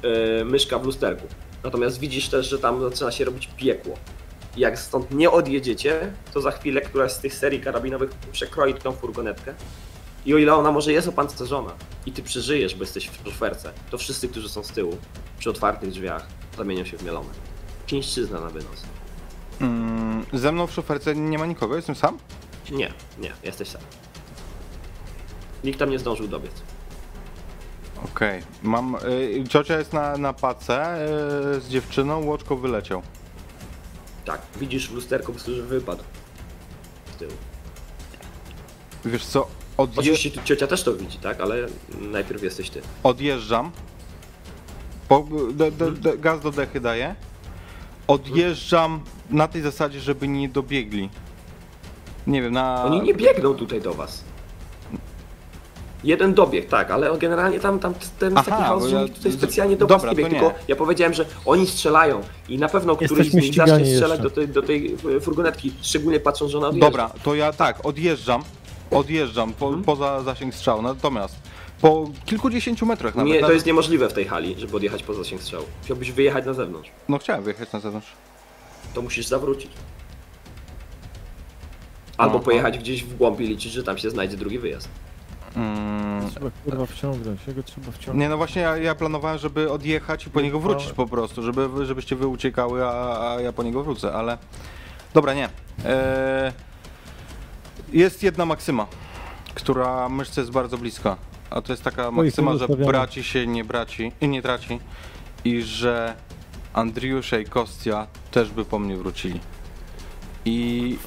e, 0.41 0.45
myszka 0.45 0.79
w 0.79 0.85
lusterku. 0.85 1.27
Natomiast 1.65 1.99
widzisz 2.01 2.29
też, 2.29 2.49
że 2.49 2.59
tam 2.59 2.91
zaczyna 2.91 3.11
się 3.11 3.25
robić 3.25 3.49
piekło. 3.57 3.97
Jak 4.59 4.79
stąd 4.79 5.11
nie 5.11 5.31
odjedziecie, 5.31 6.13
to 6.35 6.41
za 6.41 6.51
chwilę 6.51 6.81
któraś 6.81 7.13
z 7.13 7.19
tych 7.19 7.35
serii 7.35 7.61
karabinowych 7.61 8.11
przekroi 8.33 8.75
tą 8.75 8.93
furgonetkę. 8.93 9.55
I 10.27 10.35
o 10.35 10.39
ile 10.39 10.55
ona 10.55 10.73
może 10.73 10.93
jest 10.93 11.09
opancerzona 11.09 11.73
i 12.07 12.13
ty 12.13 12.23
przeżyjesz, 12.23 12.75
bo 12.75 12.83
jesteś 12.83 13.09
w 13.09 13.25
szoferce, 13.25 13.73
to 13.91 13.99
wszyscy, 13.99 14.29
którzy 14.29 14.49
są 14.49 14.65
z 14.65 14.69
tyłu, 14.69 14.97
przy 15.39 15.51
otwartych 15.51 15.91
drzwiach, 15.91 16.27
zamienią 16.57 16.85
się 16.85 16.97
w 16.99 17.03
mielone. 17.03 17.31
Chińszczyzna 17.87 18.41
na 18.41 18.49
wynos. 18.49 18.85
Mm, 19.61 20.25
ze 20.33 20.53
mną 20.53 20.67
w 20.67 20.73
szoferce 20.73 21.15
nie 21.15 21.39
ma 21.39 21.47
nikogo, 21.47 21.77
jestem 21.77 21.95
sam? 21.95 22.19
Nie, 22.71 22.93
nie, 23.19 23.33
jesteś 23.45 23.69
sam. 23.69 23.83
Nikt 25.65 25.79
tam 25.79 25.91
nie 25.91 25.99
zdążył 25.99 26.29
dobiec. 26.29 26.53
Okej, 28.05 28.43
mam. 28.63 28.95
Y, 28.95 29.45
ciocia 29.49 29.79
jest 29.79 29.93
na, 29.93 30.17
na 30.17 30.33
pace 30.33 31.07
y, 31.57 31.61
z 31.61 31.69
dziewczyną, 31.69 32.25
łoczko 32.25 32.57
wyleciał. 32.57 33.03
Tak, 34.29 34.43
widzisz 34.61 34.89
w 34.89 35.09
po 35.09 35.33
prostu, 35.33 35.55
że 35.55 35.63
wypadł. 35.63 36.03
Z 37.15 37.19
tyłu. 37.19 37.33
Wiesz 39.05 39.27
co, 39.27 39.49
odje 39.77 40.01
Oczywiście 40.01 40.31
tu 40.31 40.41
ciocia 40.45 40.67
też 40.67 40.83
to 40.83 40.95
widzi, 40.95 41.19
tak? 41.19 41.41
Ale 41.41 41.67
najpierw 42.01 42.43
jesteś 42.43 42.71
ty. 42.71 42.83
odjeżdżam. 43.03 43.71
Po, 45.09 45.27
de, 45.53 45.71
de, 45.71 45.93
de, 45.93 46.19
gaz 46.19 46.41
do 46.41 46.51
dechy 46.51 46.81
daję. 46.81 47.15
Odjeżdżam 48.09 49.01
na 49.31 49.49
tej 49.49 49.63
zasadzie, 49.63 50.01
żeby 50.01 50.29
nie 50.29 50.49
dobiegli. 50.49 51.11
Nie 52.27 52.43
wiem, 52.43 52.53
na. 52.53 52.85
Oni 52.85 53.03
nie 53.03 53.15
biegną 53.15 53.55
tutaj 53.55 53.81
do 53.81 53.95
was. 53.95 54.25
Jeden 56.05 56.35
dobieg, 56.35 56.69
tak, 56.69 56.91
ale 56.91 57.19
generalnie 57.19 57.61
tam, 57.61 57.79
tam 57.79 57.95
ten 58.19 58.39
Aha, 58.39 58.51
taki 58.51 58.63
chaos, 58.63 58.91
ja- 58.93 59.09
tutaj 59.09 59.33
specjalnie 59.33 59.77
do 59.77 59.87
dobra, 59.87 60.13
nie. 60.13 60.17
tylko 60.25 60.53
ja 60.69 60.77
powiedziałem, 60.77 61.15
że 61.15 61.27
oni 61.47 61.67
strzelają 61.67 62.21
i 62.49 62.59
na 62.59 62.69
pewno 62.69 62.97
któryś 62.97 63.11
z 63.13 63.19
Jesteśmy 63.19 63.41
nich 63.41 63.55
zacznie 63.55 63.87
strzelać 63.95 64.21
do 64.21 64.31
tej, 64.31 64.49
do 64.49 64.63
tej 64.63 64.97
e, 65.17 65.21
furgonetki, 65.21 65.73
szczególnie 65.83 66.21
patrząc, 66.21 66.51
że 66.53 66.59
ona 66.59 66.69
odjeżdża. 66.69 66.87
Dobra, 66.91 67.11
to 67.23 67.35
ja 67.35 67.53
tak, 67.53 67.87
odjeżdżam. 67.87 68.43
Odjeżdżam 68.91 69.53
po, 69.53 69.67
Mhm. 69.67 69.85
poza 69.85 70.23
zasięg 70.23 70.55
strzału. 70.55 70.83
Natomiast 70.83 71.37
po 71.81 72.11
kilkudziesięciu 72.27 72.87
metrach 72.87 73.15
nawet. 73.15 73.33
Nie, 73.33 73.41
to 73.41 73.53
jest 73.53 73.67
niemożliwe 73.67 74.09
w 74.09 74.13
tej 74.13 74.25
hali, 74.25 74.55
żeby 74.59 74.77
odjechać 74.77 75.03
poza 75.03 75.23
zasięg 75.23 75.43
strzału. 75.43 75.65
Chciałbyś 75.85 76.13
wyjechać 76.13 76.47
na 76.47 76.53
zewnątrz, 76.55 76.91
No 77.09 77.19
chciałem 77.19 77.45
wyjechać 77.45 77.73
na 77.73 77.81
zewnątrz. 77.81 78.09
to 78.95 79.03
musisz 79.03 79.27
zawrócić. 79.27 79.71
Albo 82.17 82.35
Aha. 82.37 82.45
pojechać 82.45 82.79
gdzieś 82.79 83.05
w 83.05 83.17
głąb 83.17 83.41
i 83.41 83.47
liczyć, 83.47 83.73
że 83.73 83.83
tam 83.83 83.99
się 83.99 84.11
znajdzie 84.11 84.37
drugi 84.37 84.59
wyjazd. 84.59 84.89
Mm, 85.57 86.31
Trzeba 86.31 86.51
kurwa 86.65 86.87
wciągnąć, 86.87 87.41
jego 87.47 87.63
trzeba 87.63 87.93
wciągnąć. 87.93 88.21
Nie, 88.21 88.29
no 88.29 88.37
właśnie 88.37 88.63
ja, 88.63 88.77
ja 88.77 88.95
planowałem, 88.95 89.39
żeby 89.39 89.73
odjechać 89.73 90.27
i 90.27 90.31
po 90.31 90.41
niego 90.41 90.61
wrócić 90.61 90.93
po 90.93 91.07
prostu, 91.07 91.43
żeby, 91.43 91.87
żebyście 91.87 92.17
wy 92.17 92.27
uciekały, 92.27 92.85
a, 92.87 93.31
a 93.35 93.41
ja 93.41 93.53
po 93.53 93.63
niego 93.63 93.83
wrócę, 93.85 94.13
ale... 94.13 94.39
Dobra, 95.15 95.35
nie. 95.35 95.45
Eee, 95.45 96.53
jest 97.93 98.23
jedna 98.23 98.47
maksyma, 98.47 98.87
która 99.55 100.09
myszce 100.09 100.41
jest 100.41 100.53
bardzo 100.53 100.79
bliska, 100.79 101.17
a 101.51 101.61
to 101.63 101.73
jest 101.73 101.83
taka 101.83 102.11
maksyma, 102.11 102.57
że 102.57 102.69
braci 102.69 103.25
się 103.25 103.47
nie 103.47 103.65
braci, 103.65 104.13
i 104.21 104.29
nie 104.29 104.43
traci 104.43 104.81
i 105.45 105.63
że 105.63 106.15
Andriusze 106.73 107.43
i 107.43 107.45
Kostia 107.45 108.07
też 108.31 108.51
by 108.51 108.65
po 108.65 108.79
mnie 108.79 108.97
wrócili. 108.97 109.41
I 110.45 110.99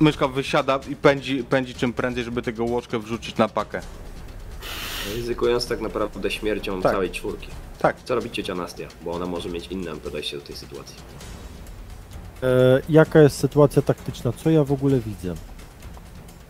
myszka 0.00 0.28
wysiada 0.28 0.80
i 0.88 0.96
pędzi, 0.96 1.44
pędzi 1.44 1.74
czym 1.74 1.92
prędzej, 1.92 2.24
żeby 2.24 2.42
tego 2.42 2.64
łoczkę 2.64 2.98
wrzucić 2.98 3.36
na 3.36 3.48
pakę. 3.48 3.80
Ryzykując 5.16 5.66
tak 5.66 5.80
naprawdę 5.80 6.30
śmiercią 6.30 6.82
Tak. 6.82 6.92
całej 6.92 7.10
czwórki. 7.10 7.48
Tak. 7.78 7.96
Co 8.04 8.14
robi 8.14 8.30
ciocia 8.30 8.54
Nastia? 8.54 8.88
Bo 9.04 9.12
ona 9.12 9.26
może 9.26 9.48
mieć 9.48 9.66
inne 9.66 9.96
podejście 9.96 10.36
do 10.36 10.42
tej 10.42 10.56
sytuacji. 10.56 10.96
E, 12.42 12.80
jaka 12.88 13.20
jest 13.22 13.36
sytuacja 13.36 13.82
taktyczna? 13.82 14.32
Co 14.32 14.50
ja 14.50 14.64
w 14.64 14.72
ogóle 14.72 15.00
widzę? 15.00 15.34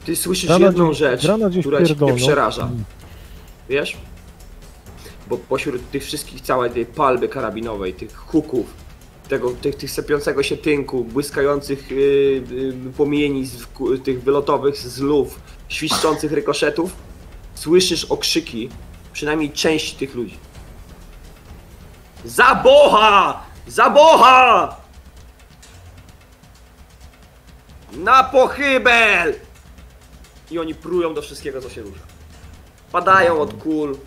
Ty 0.04 0.16
słyszysz 0.16 0.46
Grana 0.46 0.66
jedną 0.66 0.86
gdzieś- 0.88 0.98
rzecz, 0.98 1.20
która 1.60 1.78
cię 1.80 1.86
pierdolną. 1.86 2.16
przeraża. 2.16 2.62
Mm. 2.62 2.84
Wiesz? 3.68 3.96
Bo 5.28 5.38
pośród 5.38 5.90
tych 5.90 6.04
wszystkich, 6.04 6.40
całej 6.40 6.70
tej 6.70 6.86
palby 6.86 7.28
karabinowej, 7.28 7.94
tych 7.94 8.16
huków, 8.16 8.66
tego, 9.28 9.50
tych, 9.50 9.74
tych 9.74 9.90
sepiącego 9.90 10.42
się 10.42 10.56
tynku, 10.56 11.04
błyskających 11.04 11.90
yy, 11.90 11.96
yy, 12.50 12.92
płomieni, 12.96 13.46
z, 13.46 13.66
tych 14.04 14.22
wylotowych 14.22 14.76
z 14.76 15.00
luf, 15.00 15.40
świszczących 15.68 16.32
rykoszetów, 16.32 16.92
słyszysz 17.54 18.04
okrzyki 18.04 18.68
przynajmniej 19.12 19.50
części 19.50 19.96
tych 19.96 20.14
ludzi. 20.14 20.38
Zabocha! 22.24 23.40
Zabocha! 23.66 24.76
Na 27.92 28.24
pochybel! 28.24 29.34
I 30.50 30.58
oni 30.58 30.74
prują 30.74 31.14
do 31.14 31.22
wszystkiego, 31.22 31.60
co 31.60 31.70
się 31.70 31.82
rusza. 31.82 32.04
Padają 32.92 33.40
od 33.40 33.54
kul, 33.54 33.98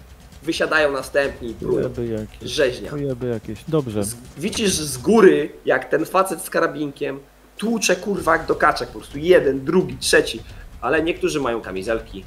wysiadają 0.43 0.91
następni 0.91 1.49
i. 1.49 1.65
Pojeby 1.65 2.07
jakieś. 2.07 2.49
Rzeźnia. 2.49 2.91
Jakieś. 3.33 3.63
Dobrze. 3.67 4.03
Z, 4.03 4.15
widzisz 4.37 4.71
z 4.71 4.97
góry, 4.97 5.49
jak 5.65 5.89
ten 5.89 6.05
facet 6.05 6.41
z 6.41 6.49
karabinkiem 6.49 7.19
tłucze 7.57 7.95
kurwa 7.95 8.37
jak 8.37 8.45
do 8.45 8.55
kaczek 8.55 8.89
po 8.89 8.99
prostu. 8.99 9.17
Jeden, 9.17 9.65
drugi, 9.65 9.97
trzeci. 9.97 10.39
Ale 10.81 11.03
niektórzy 11.03 11.39
mają 11.39 11.61
kamizelki. 11.61 12.23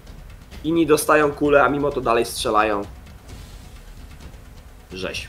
Inni 0.64 0.86
dostają 0.86 1.32
kule, 1.32 1.62
a 1.62 1.68
mimo 1.68 1.90
to 1.90 2.00
dalej 2.00 2.24
strzelają. 2.24 2.82
Rzeź. 4.92 5.28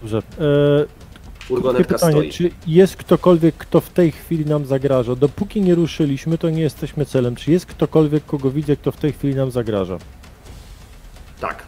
Dobrze. 0.00 0.18
E, 0.18 1.00
Furgonetka 1.44 1.94
pytanie, 1.94 2.12
stoi. 2.12 2.30
czy 2.30 2.50
jest 2.66 2.96
ktokolwiek, 2.96 3.54
kto 3.54 3.80
w 3.80 3.88
tej 3.90 4.12
chwili 4.12 4.46
nam 4.46 4.66
zagraża? 4.66 5.16
Dopóki 5.16 5.60
nie 5.60 5.74
ruszyliśmy, 5.74 6.38
to 6.38 6.50
nie 6.50 6.62
jesteśmy 6.62 7.06
celem. 7.06 7.36
Czy 7.36 7.52
jest 7.52 7.66
ktokolwiek, 7.66 8.26
kogo 8.26 8.50
widzę, 8.50 8.76
kto 8.76 8.92
w 8.92 8.96
tej 8.96 9.12
chwili 9.12 9.34
nam 9.34 9.50
zagraża? 9.50 9.98
Tak. 11.40 11.66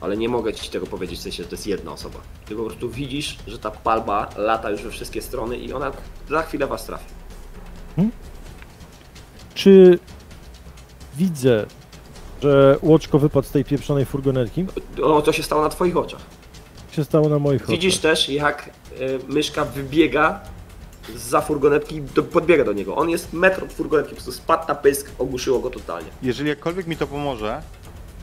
Ale 0.00 0.16
nie 0.16 0.28
mogę 0.28 0.52
ci 0.52 0.70
tego 0.70 0.86
powiedzieć, 0.86 1.18
w 1.18 1.22
sensie, 1.22 1.42
że 1.42 1.48
to 1.48 1.54
jest 1.54 1.66
jedna 1.66 1.92
osoba. 1.92 2.18
Ty 2.46 2.56
po 2.56 2.64
prostu 2.64 2.90
widzisz, 2.90 3.38
że 3.46 3.58
ta 3.58 3.70
palba 3.70 4.28
lata 4.36 4.70
już 4.70 4.82
we 4.82 4.90
wszystkie 4.90 5.22
strony 5.22 5.56
i 5.56 5.72
ona 5.72 5.92
za 6.28 6.42
chwilę 6.42 6.66
was 6.66 6.84
trafi. 6.86 7.04
Czy 9.54 9.98
widzę, 11.16 11.66
że 12.42 12.78
Łoczko 12.82 13.18
wypadł 13.18 13.46
z 13.46 13.50
tej 13.50 13.64
pieprzonej 13.64 14.04
furgonetki? 14.04 14.66
O, 15.02 15.22
to 15.22 15.32
się 15.32 15.42
stało 15.42 15.62
na 15.62 15.68
twoich 15.68 15.96
oczach. 15.96 16.20
się 16.92 17.04
stało 17.04 17.28
na 17.28 17.38
moich 17.38 17.66
Widzisz 17.66 17.94
oczach. 17.94 18.02
też, 18.02 18.28
jak 18.28 18.70
y, 19.00 19.18
myszka 19.28 19.64
wybiega 19.64 20.40
za 21.16 21.40
furgonetki, 21.40 22.02
do, 22.02 22.22
podbiega 22.22 22.64
do 22.64 22.72
niego. 22.72 22.96
On 22.96 23.10
jest 23.10 23.32
metr 23.32 23.64
od 23.64 23.72
furgonetki, 23.72 24.10
po 24.10 24.16
prostu 24.16 24.32
spadł 24.32 24.68
na 24.68 24.74
pysk, 24.74 25.10
ogłuszyło 25.18 25.58
go 25.58 25.70
totalnie. 25.70 26.10
Jeżeli 26.22 26.48
jakkolwiek 26.48 26.86
mi 26.86 26.96
to 26.96 27.06
pomoże, 27.06 27.62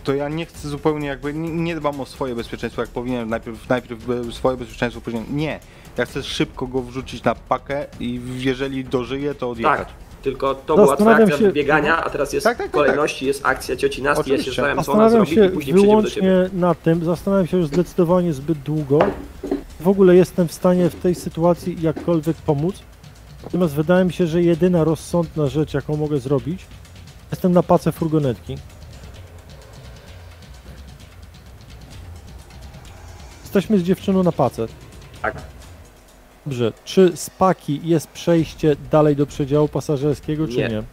to 0.04 0.14
ja 0.14 0.30
nie 0.30 0.46
chcę 0.46 0.68
zupełnie 0.70 1.08
jakby, 1.08 1.34
nie, 1.34 1.76
dbam 1.76 2.02
o 2.02 2.06
swoje 2.06 2.36
bezpieczeństwo, 2.36 2.82
jak 2.82 2.90
powinienem, 2.90 3.30
najpierw, 3.30 3.70
najpierw 3.70 4.10
e, 4.10 4.32
swoje 4.32 4.58
bezpieczeństwo, 4.58 5.02
później 5.02 5.24
nie. 5.32 5.60
Ja 5.98 6.06
chcę 6.06 6.24
szybko 6.24 6.68
go 6.68 6.82
wrzucić 6.82 7.24
na 7.24 7.36
pakę 7.36 7.86
i 8.00 8.22
jeżeli 8.38 8.84
dożyje, 8.86 9.36
to 9.36 9.50
odjechać. 9.50 9.78
Tak, 9.88 9.88
tylko 10.24 10.56
to 10.56 10.76
była 10.76 10.96
twoja 10.96 11.16
akcja 11.18 11.38
się- 11.38 11.44
wybiegania, 11.44 12.04
a 12.04 12.10
teraz 12.10 12.34
jest 12.34 12.44
Tak, 12.44 12.58
tak, 12.58 12.66
tak, 12.72 12.82
w 12.82 12.86
kolejności 12.86 13.26
jest 13.26 13.46
akcja 13.46 13.76
cioci 13.76 14.02
Nastii, 14.04 14.32
ja 14.32 14.38
się 14.38 14.42
Oczywiście. 14.42 14.52
zastanawiam, 14.62 14.84
co 14.86 14.92
ona 14.94 15.10
zrobi 15.10 15.32
i 15.32 15.36
się 15.36 15.50
później 15.50 15.74
przyjdziemy 15.76 16.02
do 16.02 16.10
ciebie. 16.10 16.28
wyłącznie 16.32 16.60
na 16.60 16.76
tym, 16.76 17.06
zastanawiam 17.06 17.48
się 17.48 17.58
już 17.58 17.68
zdecydowanie 17.68 18.34
zbyt 18.34 18.58
długo. 18.60 19.00
W 19.80 19.88
ogóle 19.88 20.16
jestem 20.16 20.48
w 20.48 20.54
stanie 20.54 20.90
w 20.90 20.96
tej 20.96 21.16
sytuacji 21.16 21.78
jakkolwiek 21.82 22.38
pomóc. 22.38 22.76
Natomiast 23.44 23.74
wydaje 23.76 24.06
mi 24.06 24.14
się, 24.14 24.28
że 24.28 24.42
jedyna 24.42 24.84
rozsądna 24.84 25.48
rzecz, 25.48 25.74
jaką 25.74 25.96
mogę 25.98 26.20
zrobić, 26.20 26.66
jestem 27.32 27.52
na 27.52 27.64
pace 27.64 27.92
furgonetki. 27.92 28.58
Jesteśmy 33.50 33.80
z 33.80 33.84
dziewczyną 33.84 34.24
na 34.24 34.32
pace. 34.32 34.68
Tak. 35.22 35.36
Dobrze, 36.46 36.74
czy 36.86 37.18
z 37.18 37.30
paki 37.30 37.82
jest 37.84 38.08
przejście 38.08 38.76
dalej 38.92 39.16
do 39.16 39.26
przedziału 39.26 39.68
pasażerskiego, 39.68 40.48
czy 40.48 40.58
Nie. 40.58 40.70
nie? 40.70 40.84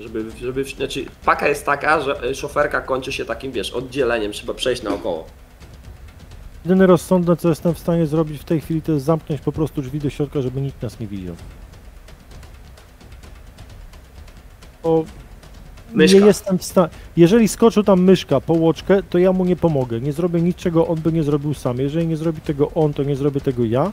Żeby, 0.00 0.24
żeby, 0.40 0.64
znaczy, 0.64 1.04
paka 1.24 1.48
jest 1.48 1.66
taka, 1.66 2.00
że 2.00 2.24
y, 2.24 2.34
szoferka 2.34 2.80
kończy 2.80 3.12
się 3.12 3.24
takim, 3.24 3.52
wiesz, 3.52 3.70
oddzieleniem, 3.70 4.32
trzeba 4.32 4.54
przejść 4.54 4.82
naokoło. 4.82 5.26
Jedyne 6.64 6.86
rozsądne, 6.86 7.36
co 7.36 7.48
jestem 7.48 7.74
w 7.74 7.78
stanie 7.78 8.06
zrobić 8.06 8.40
w 8.40 8.44
tej 8.44 8.60
chwili, 8.60 8.82
to 8.82 8.92
jest 8.92 9.04
zamknąć 9.04 9.40
po 9.40 9.52
prostu 9.52 9.82
drzwi 9.82 9.98
do 10.00 10.10
środka, 10.10 10.42
żeby 10.42 10.60
nikt 10.60 10.82
nas 10.82 11.00
nie 11.00 11.06
widział. 11.06 11.34
Bo 14.82 15.04
Myszka. 15.94 16.18
nie 16.18 16.26
jestem 16.26 16.58
w 16.58 16.64
stanie. 16.64 16.88
Jeżeli 17.16 17.48
skoczył 17.48 17.82
tam 17.82 18.02
myszka 18.02 18.40
po 18.40 18.52
łoczkę, 18.52 19.02
to 19.02 19.18
ja 19.18 19.32
mu 19.32 19.44
nie 19.44 19.56
pomogę. 19.56 20.00
Nie 20.00 20.12
zrobię 20.12 20.42
niczego, 20.42 20.86
on 20.86 21.00
by 21.00 21.12
nie 21.12 21.22
zrobił 21.22 21.54
sam. 21.54 21.78
Jeżeli 21.78 22.06
nie 22.06 22.16
zrobi 22.16 22.40
tego 22.40 22.70
on, 22.74 22.94
to 22.94 23.02
nie 23.02 23.16
zrobię 23.16 23.40
tego 23.40 23.64
ja. 23.64 23.92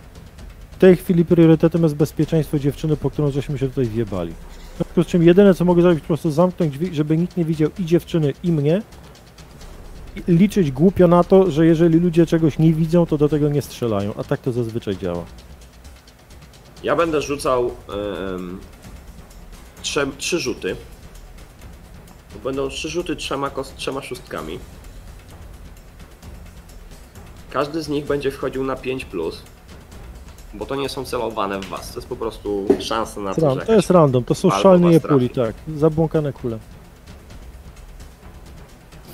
W 0.71 0.77
tej 0.77 0.95
chwili 0.95 1.25
priorytetem 1.25 1.83
jest 1.83 1.95
bezpieczeństwo 1.95 2.59
dziewczyny, 2.59 2.97
po 2.97 3.09
którą 3.09 3.31
żeśmy 3.31 3.57
się 3.57 3.69
tutaj 3.69 3.85
wjebali. 3.85 4.33
W 4.73 4.77
związku 4.77 5.03
z 5.03 5.07
czym 5.07 5.23
jedyne, 5.23 5.53
co 5.53 5.65
mogę 5.65 5.81
zrobić, 5.81 5.99
to 5.99 6.03
po 6.03 6.07
prostu 6.07 6.31
zamknąć 6.31 6.73
drzwi, 6.73 6.95
żeby 6.95 7.17
nikt 7.17 7.37
nie 7.37 7.45
widział 7.45 7.69
i 7.79 7.85
dziewczyny, 7.85 8.33
i 8.43 8.51
mnie. 8.51 8.81
liczyć 10.27 10.71
głupio 10.71 11.07
na 11.07 11.23
to, 11.23 11.51
że 11.51 11.65
jeżeli 11.65 11.99
ludzie 11.99 12.25
czegoś 12.25 12.59
nie 12.59 12.73
widzą, 12.73 13.05
to 13.05 13.17
do 13.17 13.29
tego 13.29 13.49
nie 13.49 13.61
strzelają, 13.61 14.13
a 14.17 14.23
tak 14.23 14.39
to 14.41 14.51
zazwyczaj 14.51 14.97
działa. 14.97 15.25
Ja 16.83 16.95
będę 16.95 17.21
rzucał 17.21 17.71
trze, 19.81 20.07
trzy 20.17 20.39
rzuty. 20.39 20.75
To 22.33 22.39
Będą 22.39 22.69
trzy 22.69 22.89
rzuty 22.89 23.15
trzema, 23.15 23.49
kos, 23.49 23.73
trzema 23.75 24.01
szóstkami. 24.01 24.59
Każdy 27.49 27.81
z 27.83 27.89
nich 27.89 28.05
będzie 28.05 28.31
wchodził 28.31 28.63
na 28.63 28.75
5 28.75 29.05
plus. 29.05 29.41
Bo 30.53 30.65
to 30.65 30.75
nie 30.75 30.89
są 30.89 31.05
celowane 31.05 31.59
w 31.59 31.65
was. 31.65 31.89
To 31.91 31.95
jest 31.95 32.07
po 32.07 32.15
prostu 32.15 32.67
szansa 32.79 33.21
na 33.21 33.33
to, 33.33 33.59
że 33.59 33.65
to 33.65 33.73
jest 33.73 33.89
random, 33.89 34.23
to 34.23 34.35
są 34.35 34.51
szalne 34.51 34.91
was 34.91 35.01
puli, 35.01 35.29
tak. 35.29 35.55
Zabłąkane 35.75 36.33
kule. 36.33 36.59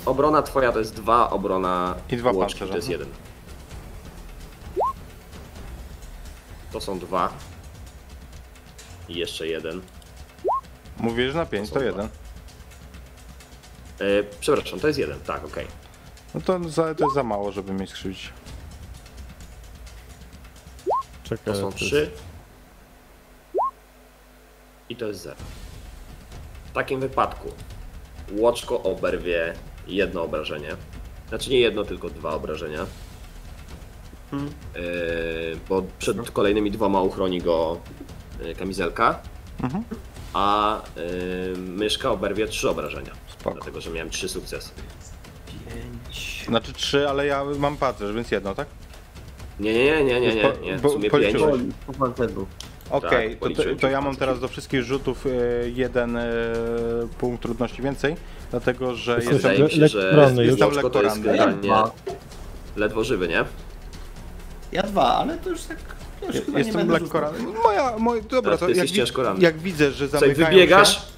Obrona 0.06 0.42
twoja 0.42 0.72
to 0.72 0.78
jest 0.78 0.94
dwa, 0.94 1.30
obrona 1.30 1.94
I 2.10 2.16
dwa 2.16 2.30
łoczki 2.30 2.60
pancerze, 2.60 2.70
to 2.70 2.76
jest 2.76 2.88
no. 2.88 2.92
jeden. 2.92 3.08
To 6.72 6.80
są 6.80 6.98
dwa. 6.98 7.32
I 9.08 9.14
jeszcze 9.14 9.46
jeden. 9.46 9.80
Mówisz 11.00 11.34
na 11.34 11.46
5, 11.46 11.68
to 11.70 11.78
są 11.78 11.84
jeden. 11.84 12.08
Przepraszam, 14.40 14.80
to 14.80 14.86
jest 14.86 14.98
jeden, 14.98 15.20
tak, 15.20 15.44
okej. 15.44 15.66
No 16.34 16.40
to, 16.40 16.68
za, 16.68 16.94
to 16.94 17.04
jest 17.04 17.14
za 17.14 17.22
mało, 17.22 17.52
żeby 17.52 17.72
mnie 17.72 17.86
skrzywdzić. 17.86 18.32
Czekaj. 21.22 21.44
To 21.44 21.60
są 21.60 21.66
jest- 21.66 21.76
trzy. 21.76 22.10
I 24.88 24.96
to 24.96 25.06
jest 25.06 25.20
zero. 25.20 25.36
W 26.70 26.72
takim 26.72 27.00
wypadku 27.00 27.48
łoczko 28.32 28.82
oberwie 28.82 29.54
jedno 29.86 30.22
obrażenie. 30.22 30.76
Znaczy 31.28 31.50
nie 31.50 31.60
jedno, 31.60 31.84
tylko 31.84 32.10
dwa 32.10 32.34
obrażenia. 32.34 32.86
Hmm. 34.30 34.50
Yy, 34.74 35.56
bo 35.68 35.82
przed 35.98 36.30
kolejnymi 36.30 36.70
dwoma 36.70 37.00
uchroni 37.00 37.40
go 37.42 37.80
yy, 38.42 38.54
kamizelka. 38.54 39.18
Mhm. 39.62 39.84
A 40.34 40.80
yy, 40.96 41.58
myszka 41.58 42.10
oberwie 42.10 42.46
trzy 42.46 42.70
obrażenia. 42.70 43.12
Spoko. 43.46 43.54
Dlatego, 43.54 43.80
że 43.80 43.90
miałem 43.90 44.10
trzy 44.10 44.28
sukcesy. 44.28 44.70
Pięć. 45.46 46.44
Znaczy 46.48 46.72
3, 46.72 47.08
ale 47.08 47.26
ja 47.26 47.44
mam 47.58 47.76
pancerz, 47.76 48.12
więc 48.14 48.30
jedno, 48.30 48.54
tak? 48.54 48.68
Nie, 49.60 49.74
nie, 49.74 49.84
nie, 49.84 50.04
nie, 50.04 50.20
nie, 50.20 50.34
nie, 50.34 50.52
nie. 50.62 50.76
Bo- 50.76 50.88
W 50.88 50.92
sumie 50.92 51.10
policzyłeś. 51.10 51.60
pięć. 51.60 51.74
Po 51.86 51.92
pancerzu. 51.92 52.46
Okej, 52.90 53.36
Tak, 53.36 53.50
to, 53.56 53.62
to, 53.62 53.76
to 53.80 53.88
ja 53.88 54.00
mam 54.00 54.16
teraz 54.16 54.40
do 54.40 54.48
wszystkich 54.48 54.82
rzutów 54.82 55.26
e, 55.26 55.30
jeden 55.68 56.16
e, 56.16 56.24
punkt 57.18 57.42
trudności 57.42 57.82
więcej, 57.82 58.16
dlatego 58.50 58.94
że 58.94 59.16
jestem, 59.16 59.36
Wydaje 59.36 59.58
mi 59.62 59.70
się, 59.70 59.88
że 59.88 59.98
lektorany 59.98 60.44
już. 60.44 60.60
łoczko 60.60 60.90
to 60.90 61.02
jest 61.02 61.16
Jestem 61.16 61.32
generalnie 61.32 61.68
lektorany. 61.68 61.90
ledwo 62.76 63.04
żywy, 63.04 63.28
nie? 63.28 63.44
Ja 64.72 64.82
dwa, 64.82 65.14
ale 65.14 65.38
to 65.38 65.50
już 65.50 65.62
tak. 65.62 65.78
To 66.20 66.26
już 66.26 66.34
chyba 66.36 66.50
nie 66.52 66.58
jestem 66.58 66.76
będę 66.76 66.92
lekko 66.92 67.06
rzucał. 67.06 67.20
ranny. 67.22 67.58
Moja, 67.64 67.98
moja, 67.98 68.22
dobra, 68.22 68.40
Teraz 68.42 68.60
to 68.60 68.66
ty 68.66 68.72
jak, 68.72 68.76
jesteś 68.82 68.96
ciężko 68.96 69.22
ranny. 69.22 69.40
jak 69.42 69.58
widzę, 69.58 69.90
że 69.92 70.08
Słuchaj, 70.08 70.20
zamykają 70.20 70.48
wybiegasz 70.50 70.94
się... 70.94 71.00
A? 71.12 71.15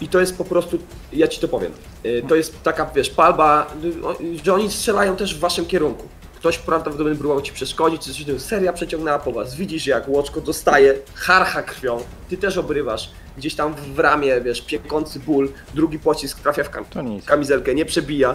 I 0.00 0.08
to 0.08 0.20
jest 0.20 0.38
po 0.38 0.44
prostu, 0.44 0.78
ja 1.12 1.28
ci 1.28 1.40
to 1.40 1.48
powiem, 1.48 1.72
y, 2.06 2.22
to 2.28 2.34
jest 2.34 2.62
taka, 2.62 2.90
wiesz, 2.94 3.10
palba, 3.10 3.74
y, 4.20 4.44
że 4.44 4.54
oni 4.54 4.70
strzelają 4.70 5.16
też 5.16 5.34
w 5.34 5.38
waszym 5.38 5.66
kierunku. 5.66 6.08
Ktoś 6.36 6.58
prawdopodobnie 6.58 7.14
próbował 7.14 7.42
ci 7.42 7.52
przeszkodzić, 7.52 8.02
czy 8.02 8.24
coś 8.24 8.42
seria 8.42 8.72
przeciągnęła 8.72 9.18
po 9.18 9.32
was. 9.32 9.54
Widzisz 9.54 9.86
jak 9.86 10.08
łoczko 10.08 10.40
dostaje, 10.40 10.94
harcha 11.14 11.62
krwią, 11.62 11.98
ty 12.28 12.36
też 12.36 12.58
obrywasz. 12.58 13.10
Gdzieś 13.36 13.54
tam 13.54 13.74
w 13.94 13.98
ramię, 13.98 14.40
wiesz, 14.40 14.62
piekący 14.62 15.20
ból, 15.20 15.52
drugi 15.74 15.98
pocisk 15.98 16.40
trafia 16.40 16.64
w 16.64 16.70
kam 16.70 16.84
kamizelkę, 17.24 17.74
nie 17.74 17.84
przebija. 17.84 18.34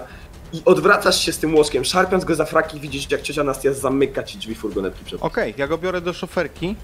I 0.54 0.62
odwracasz 0.66 1.22
się 1.22 1.34
z 1.34 1.40
tym 1.40 1.56
łoczkiem, 1.56 1.86
szarpiąc 1.86 2.26
go 2.26 2.36
za 2.36 2.46
fraki, 2.46 2.80
widzisz 2.80 3.12
jak 3.12 3.22
ciocia 3.22 3.44
Nastia 3.44 3.74
zamyka 3.74 4.24
ci 4.24 4.38
drzwi 4.38 4.56
furgonetki 4.56 5.06
przed 5.06 5.24
Okej, 5.24 5.54
ja 5.58 5.68
go 5.68 5.78
biorę 5.78 6.02
do 6.02 6.14
szoferki. 6.14 6.76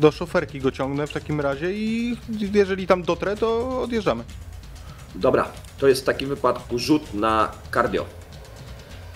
Do 0.00 0.10
szoferki 0.10 0.60
go 0.60 0.70
ciągnę 0.70 1.06
w 1.06 1.12
takim 1.12 1.40
razie 1.40 1.72
i 1.72 2.16
jeżeli 2.52 2.86
tam 2.86 3.02
dotrę, 3.02 3.36
to 3.36 3.80
odjeżdżamy. 3.82 4.24
Dobra, 5.14 5.48
to 5.78 5.88
jest 5.88 6.02
w 6.02 6.04
takim 6.04 6.28
wypadku 6.28 6.78
rzut 6.78 7.14
na 7.14 7.50
cardio. 7.74 8.06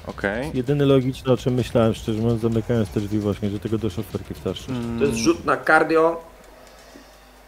Okej. 0.06 0.50
Jedyny 0.54 0.86
logiczny, 0.86 1.32
o 1.32 1.36
czym 1.36 1.54
myślałem, 1.54 1.94
szczerze 1.94 2.20
mówiąc, 2.22 2.40
zamykając 2.42 2.88
te 2.88 3.00
drzwi 3.00 3.18
właśnie, 3.18 3.50
że 3.50 3.58
tego 3.58 3.78
do 3.78 3.90
szoferki 3.90 4.34
wtarczy. 4.34 4.70
Mm, 4.70 4.98
To 4.98 5.04
jest 5.04 5.16
rzut 5.18 5.44
na 5.44 5.56
cardio. 5.56 6.20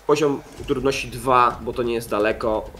Poziom 0.06 0.40
trudności 0.66 1.08
2, 1.08 1.60
bo 1.64 1.72
to 1.72 1.82
nie 1.82 1.94
jest 1.94 2.10
daleko. 2.10 2.70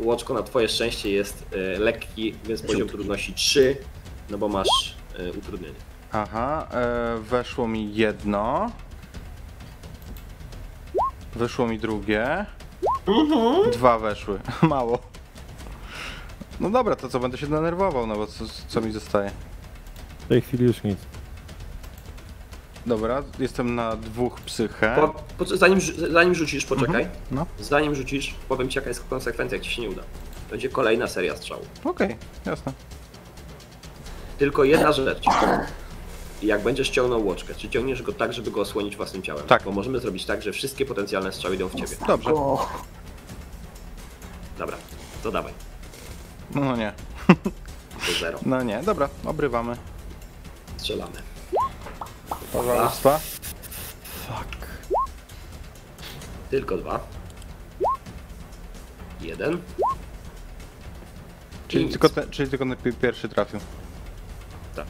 E, 0.00 0.04
Łoczko 0.06 0.34
na 0.34 0.42
twoje 0.42 0.68
szczęście 0.68 1.10
jest 1.10 1.44
e, 1.52 1.78
lekki, 1.78 2.34
więc 2.44 2.62
poziom 2.62 2.88
trudności 2.88 3.34
3, 3.34 3.76
no 4.30 4.38
bo 4.38 4.48
masz 4.48 4.96
e, 5.18 5.32
utrudnienie. 5.32 5.74
Aha, 6.12 6.68
weszło 7.20 7.68
mi 7.68 7.94
jedno. 7.94 8.70
Wyszło 11.34 11.66
mi 11.66 11.78
drugie. 11.78 12.46
Dwa 13.72 13.98
weszły. 13.98 14.38
Mało. 14.62 14.98
No 16.60 16.70
dobra, 16.70 16.96
to 16.96 17.08
co, 17.08 17.20
będę 17.20 17.38
się 17.38 17.46
denerwował, 17.46 18.06
no 18.06 18.16
bo 18.16 18.26
co, 18.26 18.44
co 18.68 18.80
mi 18.80 18.92
zostaje? 18.92 19.30
W 20.18 20.28
tej 20.28 20.40
chwili 20.40 20.64
już 20.64 20.82
nic. 20.82 20.98
Dobra, 22.86 23.22
jestem 23.38 23.74
na 23.74 23.96
dwóch 23.96 24.40
psychę. 24.40 24.92
Po, 24.96 25.44
po, 25.44 25.56
zanim, 25.56 25.80
zanim 26.10 26.34
rzucisz, 26.34 26.64
poczekaj. 26.64 27.08
No, 27.30 27.46
Zanim 27.60 27.94
rzucisz, 27.94 28.34
powiem 28.48 28.68
ci 28.68 28.78
jaka 28.78 28.88
jest 28.88 29.04
konsekwencja, 29.10 29.56
jak 29.56 29.64
ci 29.64 29.70
się 29.70 29.82
nie 29.82 29.90
uda. 29.90 30.02
Będzie 30.50 30.68
kolejna 30.68 31.06
seria 31.06 31.36
strzałów. 31.36 31.66
okej, 31.84 32.16
jasne. 32.46 32.72
Tylko 34.38 34.64
jedna 34.64 34.92
rzecz. 34.92 35.24
Jak 36.42 36.62
będziesz 36.62 36.90
ciągnął 36.90 37.26
łoczkę, 37.26 37.54
czy 37.54 37.68
ciągniesz 37.68 38.02
go 38.02 38.12
tak, 38.12 38.32
żeby 38.32 38.50
go 38.50 38.60
osłonić 38.60 38.96
własnym 38.96 39.22
ciałem? 39.22 39.46
Tak. 39.46 39.62
Bo 39.64 39.72
możemy 39.72 40.00
zrobić 40.00 40.24
tak, 40.24 40.42
że 40.42 40.52
wszystkie 40.52 40.86
potencjalne 40.86 41.32
strzały 41.32 41.54
idą 41.54 41.68
w 41.68 41.74
ciebie. 41.74 41.96
Dobrze. 42.06 42.30
O, 42.34 42.68
Dobra, 44.58 44.76
to 45.22 45.30
dawaj. 45.32 45.52
No 46.54 46.76
nie, 46.76 46.92
To 48.06 48.12
zero. 48.20 48.38
no 48.46 48.62
nie, 48.62 48.82
dobra, 48.82 49.08
obrywamy. 49.24 49.76
Strzelamy. 50.76 51.22
Pożarstwa. 52.52 53.18
Fuck. 54.26 54.66
Tylko 56.50 56.76
dwa. 56.76 57.00
Jeden. 59.20 59.60
Czyli 61.68 61.84
I 61.86 61.88
tylko, 61.88 62.08
nic. 62.20 62.30
czyli 62.30 62.50
tylko 62.50 62.76
pi- 62.76 62.92
pierwszy 62.92 63.28
trafił. 63.28 63.60
Tak. 64.76 64.86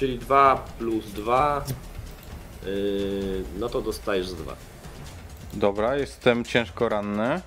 Czyli 0.00 0.18
2 0.18 0.64
plus 0.78 1.04
2. 1.12 1.64
Yy, 2.66 3.44
no 3.58 3.68
to 3.68 3.82
dostajesz 3.82 4.28
z 4.28 4.34
2. 4.34 4.52
Dobra, 5.54 5.96
jestem 5.96 6.44
ciężko 6.44 6.88
ranny. 6.88 7.40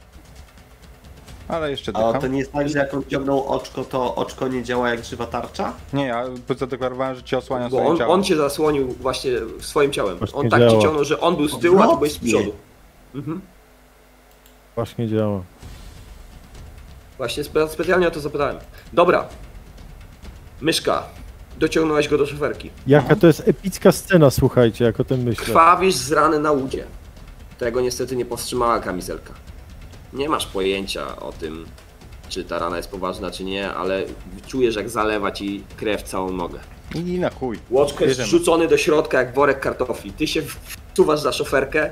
Ale 1.48 1.72
jeszcze 1.72 1.92
a 1.96 2.20
to 2.20 2.28
nie 2.28 2.40
jest 2.40 2.52
tak, 2.52 2.70
że 2.70 2.80
jak 2.80 2.94
on 2.94 3.04
ciągnął 3.08 3.48
oczko, 3.48 3.84
to 3.86 4.16
oczko 4.16 4.48
nie 4.48 4.64
działa 4.64 4.90
jak 4.90 5.06
żywa 5.06 5.26
tarcza? 5.26 5.74
Nie, 5.94 6.06
ja 6.06 6.26
zadeklarowałem, 6.58 7.16
że 7.16 7.24
cię 7.24 7.38
osłaniam 7.38 7.70
Bo 7.70 7.78
swoim 7.78 7.92
on, 7.92 7.98
ciałem. 7.98 8.12
on 8.12 8.24
cię 8.24 8.36
zasłonił 8.36 8.88
właśnie 8.88 9.32
swoim 9.60 9.92
ciałem. 9.92 10.18
Właśnie 10.18 10.40
On 10.40 10.50
tak 10.50 10.62
cię 10.62 10.70
działa. 10.70 10.82
ciągnął, 10.82 11.06
że 11.06 11.20
on 11.20 11.36
był 11.36 11.48
z 11.48 11.60
tyłu, 11.60 11.80
a 11.82 11.88
ty 11.88 11.96
byłeś 11.96 12.12
z 12.12 12.16
Odwrotnie. 12.16 12.40
przodu. 12.42 12.58
Mhm. 13.16 13.42
Właśnie 14.76 15.08
działa. 15.08 15.42
Właśnie 17.18 17.44
spe 17.44 17.70
specjalnie 17.70 18.08
o 18.08 18.12
to 18.12 18.20
zapytałem. 18.20 18.58
Dobra. 18.94 19.28
Myszka. 20.62 21.04
Dociągnąłeś 21.60 22.08
go 22.08 22.18
do 22.18 22.26
szoferki. 22.26 22.70
Jaka 22.88 23.16
to 23.16 23.28
jest 23.28 23.48
epicka 23.48 23.92
scena, 23.92 24.30
słuchajcie, 24.30 24.86
jak 24.86 25.00
o 25.00 25.04
tym 25.04 25.20
myślę. 25.24 25.46
Krwawisz 25.46 25.96
z 25.96 26.12
rany 26.12 26.40
na 26.40 26.52
udzie. 26.52 26.84
Tego 27.58 27.82
niestety 27.82 28.16
nie 28.16 28.26
powstrzymała 28.26 28.80
kamizelka. 28.80 29.34
Nie 30.14 30.30
masz 30.30 30.46
pojęcia 30.48 31.16
o 31.16 31.32
tym, 31.32 31.66
czy 32.30 32.44
ta 32.44 32.60
rana 32.60 32.78
jest 32.78 32.90
poważna, 32.90 33.32
czy 33.32 33.44
nie, 33.44 33.74
ale 33.74 34.04
czujesz, 34.48 34.76
jak 34.76 34.90
zalewa 34.90 35.32
ci 35.32 35.64
krew 35.78 36.04
całą 36.04 36.32
nogę. 36.32 36.60
I 36.96 37.20
na 37.20 37.30
chuj. 37.30 37.60
Łoczko 37.70 38.04
jest 38.04 38.10
Bierzemy. 38.20 38.28
wrzucony 38.28 38.68
do 38.68 38.78
środka 38.78 39.18
jak 39.18 39.34
worek 39.36 39.60
kartofli. 39.60 40.12
Ty 40.12 40.28
się 40.28 40.42
wsuwasz 40.94 41.20
za 41.20 41.32
szoferkę 41.32 41.90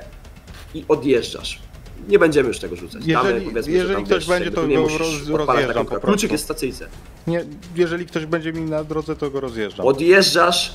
i 0.74 0.86
odjeżdżasz. 0.88 1.60
Nie 2.08 2.20
będziemy 2.20 2.48
już 2.48 2.60
tego 2.60 2.76
rzucać. 2.76 3.02
Jeżeli- 3.06 3.46
powiedzmy, 3.46 3.72
jeżeli 3.72 3.88
że 3.90 3.96
tam, 3.96 4.06
ktoś 4.06 4.18
wiesz, 4.20 4.28
będzie, 4.28 4.52
to 4.52 4.68
go 4.68 4.82
musisz 4.82 5.00
roz- 5.00 5.28
rozjeżdżam 5.48 5.86
po. 5.86 6.00
Kluczyk 6.00 6.32
jest 6.32 6.44
w 6.44 6.46
stacyjce. 6.46 6.88
Nie, 7.28 7.46
jeżeli 7.76 8.06
ktoś 8.06 8.26
będzie 8.26 8.54
mi 8.54 8.62
na 8.62 8.84
drodze, 8.84 9.16
to 9.16 9.30
go 9.32 9.40
rozjeżdżam. 9.40 9.86
Odjeżdżasz, 9.88 10.74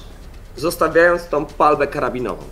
zostawiając 0.57 1.27
tą 1.29 1.47
palbę 1.47 1.87
karabinową. 1.87 2.43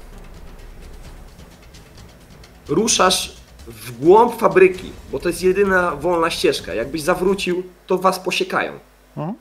Ruszasz 2.68 3.36
w 3.66 3.98
głąb 3.98 4.38
fabryki, 4.40 4.90
bo 5.12 5.18
to 5.18 5.28
jest 5.28 5.42
jedyna 5.42 5.96
wolna 5.96 6.30
ścieżka. 6.30 6.74
Jakbyś 6.74 7.02
zawrócił, 7.02 7.62
to 7.86 7.98
was 7.98 8.18
posiekają. 8.18 8.72
Mhm. 9.16 9.34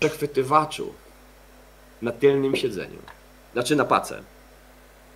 Przechwytywaczu 0.00 0.92
na 2.02 2.12
tylnym 2.12 2.56
siedzeniu, 2.56 2.98
znaczy 3.52 3.76
na 3.76 3.84
pace, 3.84 4.20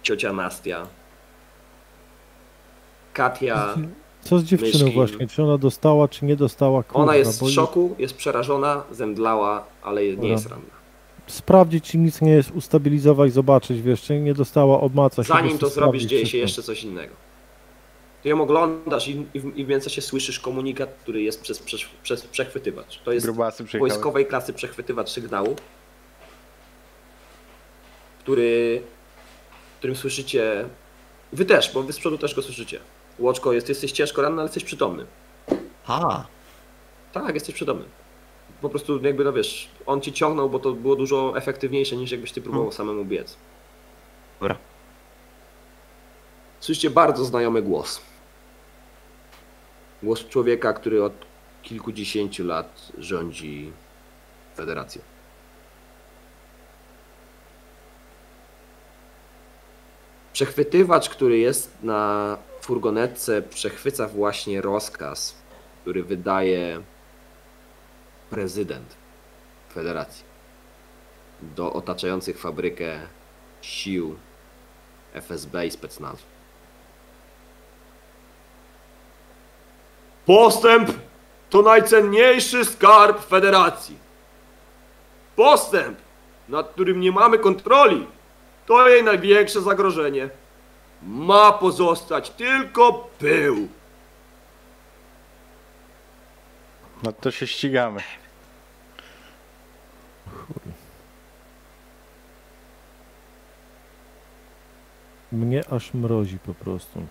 ciocia 0.03 0.33
Nastia, 0.33 0.87
Katia, 3.13 3.75
Co 4.21 4.39
z 4.39 4.45
dziewczyną 4.45 4.91
właśnie? 4.91 5.27
Czy 5.29 5.43
ona 5.43 5.59
dostała, 5.59 6.09
czy 6.09 6.25
nie 6.25 6.37
dostała? 6.37 6.83
Kurwa, 6.83 7.03
ona 7.03 7.17
jest 7.17 7.43
w 7.43 7.51
szoku, 7.51 7.95
jest 7.99 8.15
przerażona, 8.15 8.83
zemdlała, 8.91 9.65
ale 9.83 10.05
nie 10.05 10.13
Dobra. 10.15 10.29
jest 10.29 10.47
ranna. 10.47 10.75
Sprawdzić, 11.27 11.85
czy 11.85 11.99
nic 11.99 12.21
nie 12.21 12.31
jest, 12.31 12.51
ustabilizować, 12.51 13.33
zobaczyć, 13.33 13.83
wiesz, 13.83 14.03
czy 14.03 14.21
nie 14.21 14.35
dostała, 14.35 14.81
obmacać. 14.81 15.27
po 15.29 15.35
Zanim 15.35 15.59
to 15.59 15.69
zrobisz, 15.69 16.03
dzieje 16.03 16.27
się 16.27 16.39
jeszcze 16.39 16.63
coś 16.63 16.85
innego. 16.85 17.15
Ty 18.23 18.29
ją 18.29 18.41
oglądasz 18.43 19.09
i, 19.09 19.27
i, 19.35 19.41
w- 19.41 19.57
i 19.57 19.65
w 19.65 19.69
międzyczasie 19.69 20.03
słyszysz 20.03 20.41
komunikat, 20.41 20.89
który 21.03 21.23
jest 21.23 21.43
przez, 21.43 21.59
przez, 21.59 21.81
przez 22.03 22.23
przechwytywacz. 22.23 22.99
To 23.05 23.13
jest 23.13 23.27
wojskowej 23.79 24.27
klasy 24.27 24.53
przechwytywacz 24.53 25.11
sygnału, 25.11 25.57
który, 28.25 28.83
którym 29.79 29.97
słyszycie. 29.97 30.69
Wy 31.33 31.45
też, 31.45 31.73
bo 31.73 31.83
wy 31.83 31.93
z 31.93 31.99
przodu 31.99 32.19
też 32.19 32.35
go 32.35 32.43
słyszycie. 32.43 32.81
Łoczko, 33.19 33.53
jest, 33.53 33.69
jesteś 33.69 33.93
ciężko 33.93 34.23
ranny, 34.23 34.41
ale 34.41 34.45
jesteś 34.45 34.65
przytomny. 34.65 35.07
Ha! 35.85 36.27
Tak, 37.13 37.35
jesteś 37.35 37.55
przytomny. 37.55 37.85
Po 38.63 38.69
prostu 38.69 39.03
jakby, 39.03 39.25
no 39.25 39.33
wiesz, 39.33 39.69
on 39.87 40.01
ci 40.01 40.13
ciągnął, 40.13 40.51
bo 40.51 40.59
to 40.59 40.73
było 40.73 40.97
dużo 40.97 41.33
efektywniejsze 41.37 41.97
niż 41.97 42.11
jakbyś 42.11 42.33
ty 42.33 42.43
próbował 42.43 42.73
samemu 42.73 43.05
biec. 43.05 43.37
Dobra. 44.41 44.57
Słyszycie 46.61 46.91
bardzo 46.91 47.25
znajomy 47.25 47.63
głos. 47.63 48.01
Głos 50.03 50.29
człowieka, 50.29 50.73
który 50.73 51.05
od 51.05 51.13
kilkudziesięciu 51.63 52.45
lat 52.45 52.93
rządzi 52.99 53.73
federacją. 54.57 55.03
Przechwytywacz, 60.35 61.09
który 61.09 61.39
jest 61.39 61.71
na 61.83 62.37
furgonetce, 62.61 63.43
przechwyca 63.43 64.09
właśnie 64.09 64.61
rozkaz, 64.61 65.35
który 65.83 66.03
wydaje 66.03 66.81
prezydent 68.31 68.95
federacji 69.75 70.25
do 71.43 71.73
otaczających 71.73 72.39
fabrykę 72.39 73.01
sił 73.63 74.17
FSB 75.13 75.67
i 75.67 75.71
specnazu. 75.71 76.23
Postęp 80.27 80.91
to 81.51 81.63
najcenniejszy 81.63 82.65
skarb 82.65 83.25
federacji. 83.25 83.99
Postęp, 85.37 85.99
nad 86.49 86.69
którym 86.69 87.01
nie 87.01 87.13
mamy 87.13 87.39
kontroli, 87.39 88.07
to 88.67 88.89
jej 88.89 89.05
największe 89.05 89.61
zagrożenie. 89.61 90.29
Ma 91.03 91.53
pozostać 91.53 92.31
tylko 92.31 93.11
pył. 93.19 93.69
No 97.03 97.13
to 97.13 97.31
się 97.31 97.47
ścigamy. 97.47 98.01
Mnie 105.33 105.69
aż 105.71 105.95
mrozi 105.95 106.39
po 106.39 106.55
prostu. 106.55 107.07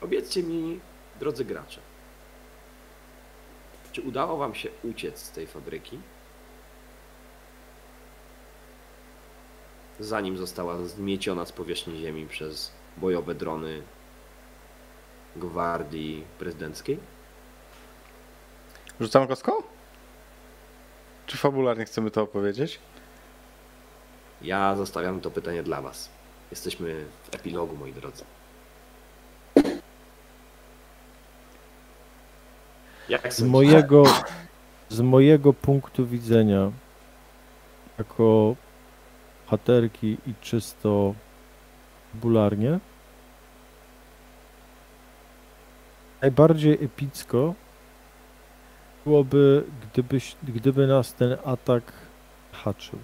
Powiedzcie 0.00 0.42
mi, 0.42 0.80
drodzy 1.20 1.44
gracze, 1.44 1.80
czy 3.92 4.02
udało 4.02 4.36
wam 4.36 4.54
się 4.54 4.68
uciec 4.84 5.18
z 5.18 5.30
tej 5.30 5.46
fabryki? 5.46 5.98
Zanim 10.00 10.38
została 10.38 10.84
zmieciona 10.84 11.44
z 11.44 11.52
powierzchni 11.52 12.00
ziemi 12.00 12.26
przez 12.26 12.72
bojowe 12.96 13.34
drony 13.34 13.82
gwardii 15.36 16.24
prezydenckiej? 16.38 16.98
Rzucamy 19.00 19.26
kostką? 19.26 19.52
Czy 21.26 21.36
fabularnie 21.36 21.84
chcemy 21.84 22.10
to 22.10 22.22
opowiedzieć? 22.22 22.78
Ja 24.42 24.76
zostawiam 24.76 25.20
to 25.20 25.30
pytanie 25.30 25.62
dla 25.62 25.82
was. 25.82 26.08
Jesteśmy 26.50 27.04
w 27.30 27.34
epilogu, 27.34 27.76
moi 27.76 27.92
drodzy. 27.92 28.24
Jak 33.08 33.32
Z 33.32 33.42
mojego, 33.42 34.02
z 34.88 35.00
mojego 35.00 35.52
punktu 35.52 36.06
widzenia, 36.06 36.70
jako 37.98 38.54
haterki 39.50 40.16
i 40.26 40.34
czysto 40.40 41.14
bularnie, 42.14 42.78
najbardziej 46.22 46.84
epicko 46.84 47.54
byłoby, 49.04 49.64
gdybyś, 49.92 50.36
gdyby 50.42 50.86
nas 50.86 51.14
ten 51.14 51.36
atak 51.44 51.92
haczył. 52.52 52.98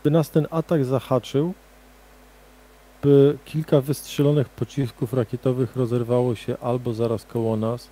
Gdyby 0.00 0.16
nas 0.16 0.30
ten 0.30 0.46
atak 0.50 0.84
zahaczył, 0.84 1.54
by 3.02 3.38
kilka 3.44 3.80
wystrzelonych 3.80 4.48
pocisków 4.48 5.12
rakietowych 5.12 5.76
rozerwało 5.76 6.34
się 6.34 6.58
albo 6.58 6.94
zaraz 6.94 7.24
koło 7.24 7.56
nas, 7.56 7.88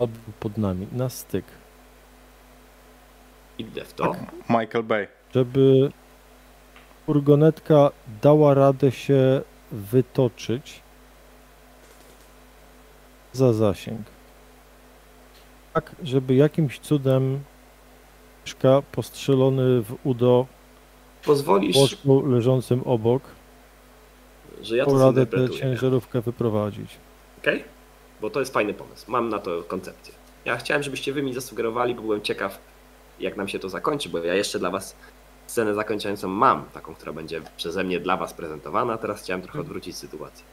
albo 0.00 0.14
pod 0.40 0.58
nami, 0.58 0.86
na 0.92 1.08
styk. 1.08 1.44
Idę 3.58 3.84
w 3.84 3.94
to. 3.94 4.12
Michael 4.48 4.84
Bay. 4.84 5.08
Żeby 5.34 5.90
furgonetka 7.06 7.90
dała 8.22 8.54
radę 8.54 8.92
się 8.92 9.40
wytoczyć 9.72 10.82
za 13.32 13.52
zasięg. 13.52 14.06
Tak, 15.74 15.96
żeby 16.02 16.34
jakimś 16.34 16.78
cudem 16.78 17.40
Mieszka 18.46 18.82
postrzelony 18.92 19.82
w 19.82 19.96
udo 20.04 20.46
Pozwolisz, 21.24 21.96
leżącym 22.26 22.82
obok, 22.84 23.22
że 24.62 24.76
ja 24.76 24.84
to 24.84 24.98
radę 24.98 25.26
tę 25.26 25.50
ciężarówkę 25.50 26.20
wyprowadzić. 26.20 26.90
Okej? 27.38 27.64
Bo 28.20 28.30
to 28.30 28.40
jest 28.40 28.52
fajny 28.52 28.74
pomysł. 28.74 29.10
Mam 29.10 29.28
na 29.28 29.38
to 29.38 29.62
koncepcję. 29.62 30.14
Ja 30.44 30.56
chciałem, 30.56 30.82
żebyście 30.82 31.12
wy 31.12 31.22
mi 31.22 31.34
zasugerowali, 31.34 31.94
bo 31.94 32.02
byłem 32.02 32.22
ciekaw, 32.22 32.58
jak 33.20 33.36
nam 33.36 33.48
się 33.48 33.58
to 33.58 33.68
zakończy, 33.68 34.08
bo 34.08 34.18
ja 34.18 34.34
jeszcze 34.34 34.58
dla 34.58 34.70
was 34.70 34.96
scenę 35.46 35.74
zakończającą 35.74 36.28
mam, 36.28 36.64
taką, 36.74 36.94
która 36.94 37.12
będzie 37.12 37.42
przeze 37.56 37.84
mnie 37.84 38.00
dla 38.00 38.16
was 38.16 38.34
prezentowana. 38.34 38.98
Teraz 38.98 39.22
chciałem 39.22 39.42
trochę 39.42 39.60
odwrócić 39.60 39.96
sytuację. 39.96 40.44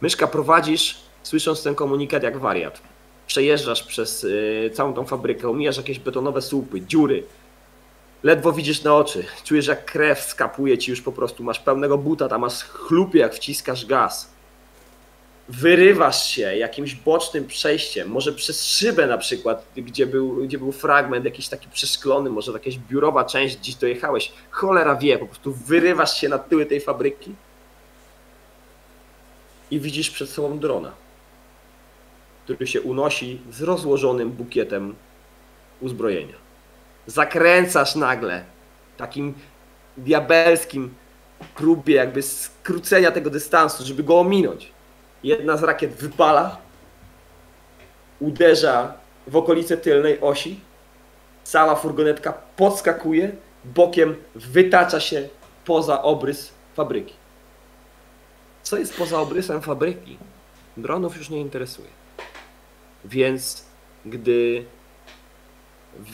Myszka 0.00 0.26
prowadzisz, 0.26 1.00
słysząc 1.22 1.62
ten 1.62 1.74
komunikat 1.74 2.22
jak 2.22 2.38
wariat. 2.38 2.80
Przejeżdżasz 3.26 3.82
przez 3.82 4.24
y, 4.24 4.70
całą 4.74 4.94
tą 4.94 5.04
fabrykę, 5.04 5.48
omijasz 5.48 5.76
jakieś 5.76 5.98
betonowe 5.98 6.42
słupy, 6.42 6.80
dziury. 6.80 7.24
Ledwo 8.22 8.52
widzisz 8.52 8.82
na 8.82 8.96
oczy. 8.96 9.24
Czujesz 9.44 9.66
jak 9.66 9.84
krew 9.84 10.20
skapuje 10.20 10.78
ci 10.78 10.90
już 10.90 11.02
po 11.02 11.12
prostu. 11.12 11.44
Masz 11.44 11.60
pełnego 11.60 11.98
buta, 11.98 12.28
tam 12.28 12.40
masz 12.40 12.64
chlupie 12.64 13.18
jak 13.18 13.34
wciskasz 13.34 13.86
gaz 13.86 14.33
wyrywasz 15.48 16.26
się 16.26 16.56
jakimś 16.56 16.94
bocznym 16.94 17.46
przejściem, 17.46 18.08
może 18.08 18.32
przez 18.32 18.64
szybę 18.64 19.06
na 19.06 19.18
przykład, 19.18 19.66
gdzie 19.76 20.06
był, 20.06 20.36
gdzie 20.44 20.58
był 20.58 20.72
fragment 20.72 21.24
jakiś 21.24 21.48
taki 21.48 21.68
przeszklony, 21.68 22.30
może 22.30 22.52
jakaś 22.52 22.78
biurowa 22.78 23.24
część, 23.24 23.56
gdzieś 23.56 23.74
dojechałeś, 23.74 24.32
cholera 24.50 24.96
wie, 24.96 25.18
po 25.18 25.26
prostu 25.26 25.52
wyrywasz 25.52 26.20
się 26.20 26.28
na 26.28 26.38
tyły 26.38 26.66
tej 26.66 26.80
fabryki 26.80 27.34
i 29.70 29.80
widzisz 29.80 30.10
przed 30.10 30.30
sobą 30.30 30.58
drona, 30.58 30.92
który 32.44 32.66
się 32.66 32.80
unosi 32.80 33.40
z 33.50 33.62
rozłożonym 33.62 34.30
bukietem 34.30 34.94
uzbrojenia. 35.80 36.36
Zakręcasz 37.06 37.94
nagle 37.94 38.44
takim 38.96 39.34
diabelskim 39.96 40.94
próbie 41.54 41.94
jakby 41.94 42.22
skrócenia 42.22 43.10
tego 43.10 43.30
dystansu, 43.30 43.84
żeby 43.84 44.02
go 44.02 44.20
ominąć. 44.20 44.73
Jedna 45.24 45.56
z 45.56 45.62
rakiet 45.62 45.92
wypala, 45.92 46.56
uderza 48.20 48.94
w 49.26 49.36
okolice 49.36 49.76
tylnej 49.76 50.20
osi, 50.20 50.60
cała 51.44 51.74
furgonetka 51.74 52.32
podskakuje, 52.56 53.32
bokiem 53.64 54.16
wytacza 54.34 55.00
się 55.00 55.28
poza 55.64 56.02
obrys 56.02 56.52
fabryki. 56.74 57.14
Co 58.62 58.78
jest 58.78 58.96
poza 58.96 59.20
obrysem 59.20 59.62
fabryki? 59.62 60.18
Dronów 60.76 61.16
już 61.16 61.30
nie 61.30 61.40
interesuje. 61.40 61.88
Więc 63.04 63.64
gdy 64.06 64.64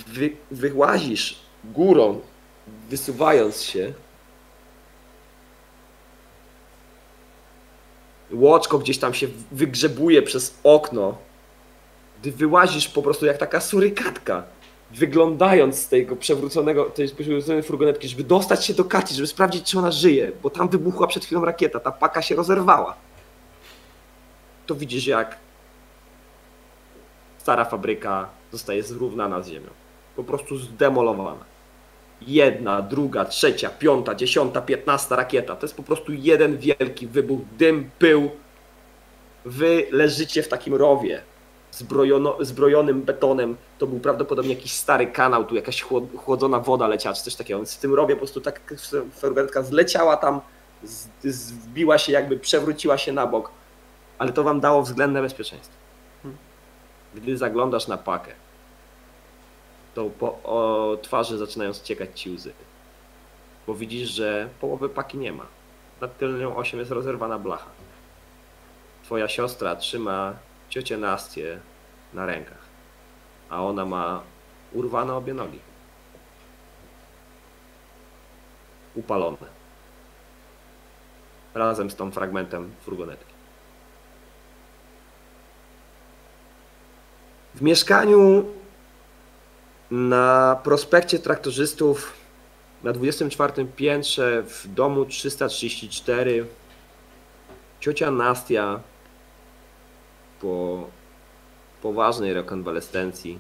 wy, 0.07 0.31
wyłazisz 0.51 1.39
górą, 1.65 2.21
wysuwając 2.89 3.63
się, 3.63 3.93
łoczko 8.33 8.79
gdzieś 8.79 8.99
tam 8.99 9.15
się 9.15 9.29
wygrzebuje 9.53 10.23
przez 10.23 10.59
okno, 10.65 11.19
gdy 12.21 12.33
wyłazisz 12.33 12.89
po 12.89 13.03
prostu 13.03 13.27
jak 13.27 13.39
taka 13.39 13.61
surykatka 13.61 14.43
wyglądając 14.91 15.79
z 15.79 15.89
tego 15.89 16.17
przewróconego, 16.17 16.85
tej 16.85 17.09
przewróconej 17.09 17.63
furgonetki, 17.63 18.09
żeby 18.09 18.25
dostać 18.25 18.65
się 18.67 18.75
do 18.75 18.85
Kati, 18.85 19.15
żeby 19.15 19.27
sprawdzić, 19.27 19.71
czy 19.71 19.79
ona 19.79 19.91
żyje, 19.91 20.33
bo 20.43 20.51
tam 20.51 20.69
wybuchła 20.69 21.07
przed 21.07 21.25
chwilą 21.25 21.45
rakieta, 21.45 21.81
ta 21.81 21.93
paka 21.93 22.23
się 22.23 22.35
rozerwała. 22.35 22.97
To 24.67 24.75
widzisz, 24.75 25.07
jak 25.07 25.37
stara 27.39 27.65
fabryka 27.65 28.29
zostaje 28.53 28.83
zrównana 28.83 29.43
z 29.43 29.49
ziemią. 29.49 29.71
Po 30.17 30.25
prostu 30.25 30.59
zdemolowana. 30.59 31.50
Jedna, 32.21 32.83
druga, 32.83 33.25
trzecia, 33.25 33.71
piąta, 33.71 34.15
dziesiąta, 34.15 34.61
piętnasta 34.61 35.17
rakieta. 35.17 35.57
To 35.57 35.67
jest 35.67 35.77
po 35.77 35.83
prostu 35.83 36.13
jeden 36.13 36.59
wielki 36.59 37.07
wybuch, 37.07 37.41
dym, 37.59 37.91
pył. 37.99 38.31
Wy 39.45 39.87
leżycie 39.91 40.43
w 40.43 40.49
takim 40.49 40.75
rowie 40.75 41.23
zbrojono, 41.73 42.37
zbrojonym 42.41 43.03
betonem. 43.03 43.57
To 43.79 43.87
był 43.87 44.01
prawdopodobnie 44.01 44.55
jakiś 44.55 44.73
stary 44.73 45.07
kanał, 45.07 45.45
tu 45.45 45.55
jakaś 45.55 45.83
chłod- 45.83 46.17
chłodzona 46.17 46.61
woda 46.61 46.89
leciała, 46.89 47.15
czy 47.17 47.23
coś 47.23 47.35
takiego. 47.35 47.59
Więc 47.59 47.77
w 47.77 47.79
tym 47.81 47.95
rowie 47.95 48.15
po 48.15 48.19
prostu 48.19 48.41
tak 48.41 48.75
furgonetka 49.15 49.63
zleciała 49.63 50.17
tam, 50.17 50.41
zbiła 51.25 51.99
się 51.99 52.13
jakby, 52.13 52.39
przewróciła 52.39 52.99
się 52.99 53.13
na 53.13 53.27
bok. 53.27 53.51
Ale 54.19 54.33
to 54.33 54.43
wam 54.43 54.61
dało 54.61 54.83
względne 54.83 55.23
bezpieczeństwo. 55.23 55.75
Gdy 57.15 57.37
zaglądasz 57.37 57.89
na 57.89 57.99
pakę, 57.99 58.31
to 59.95 60.05
po 60.05 60.27
o 60.45 60.97
twarzy 61.03 61.39
zaczynają 61.39 61.73
ściekać 61.73 62.21
ci 62.21 62.31
łzy. 62.31 62.53
Bo 63.67 63.75
widzisz, 63.75 64.11
że 64.11 64.49
połowy 64.61 64.89
paki 64.89 65.19
nie 65.19 65.33
ma. 65.33 65.47
Nad 66.01 66.19
tylnią 66.19 66.57
osią 66.57 66.79
jest 66.79 66.91
rozerwana 66.91 67.39
blacha. 67.39 67.71
Twoja 69.05 69.29
siostra 69.29 69.77
trzyma 69.77 70.35
ciocię 70.69 70.97
Nastię 70.97 71.61
na 72.15 72.27
rękach, 72.27 72.65
a 73.51 73.63
ona 73.63 73.85
ma 73.85 74.23
urwane 74.73 75.15
obie 75.15 75.35
nogi. 75.35 75.59
Upalone. 78.95 79.61
Razem 81.55 81.91
z 81.91 81.97
tą 81.97 82.11
fragmentem 82.11 82.73
furgonetki. 82.85 83.35
W 87.55 87.63
mieszkaniu 87.63 88.45
na 89.91 90.61
prospekcie 90.65 91.19
traktorzystów 91.19 92.13
na 92.83 92.93
24 92.93 93.65
piętrze 93.77 94.43
w 94.43 94.69
domu 94.75 95.05
334 95.05 96.47
ciocia 97.81 98.11
Nastia 98.11 98.81
po 100.41 100.87
poważnej 101.83 102.35
rekonwalescencji 102.35 103.39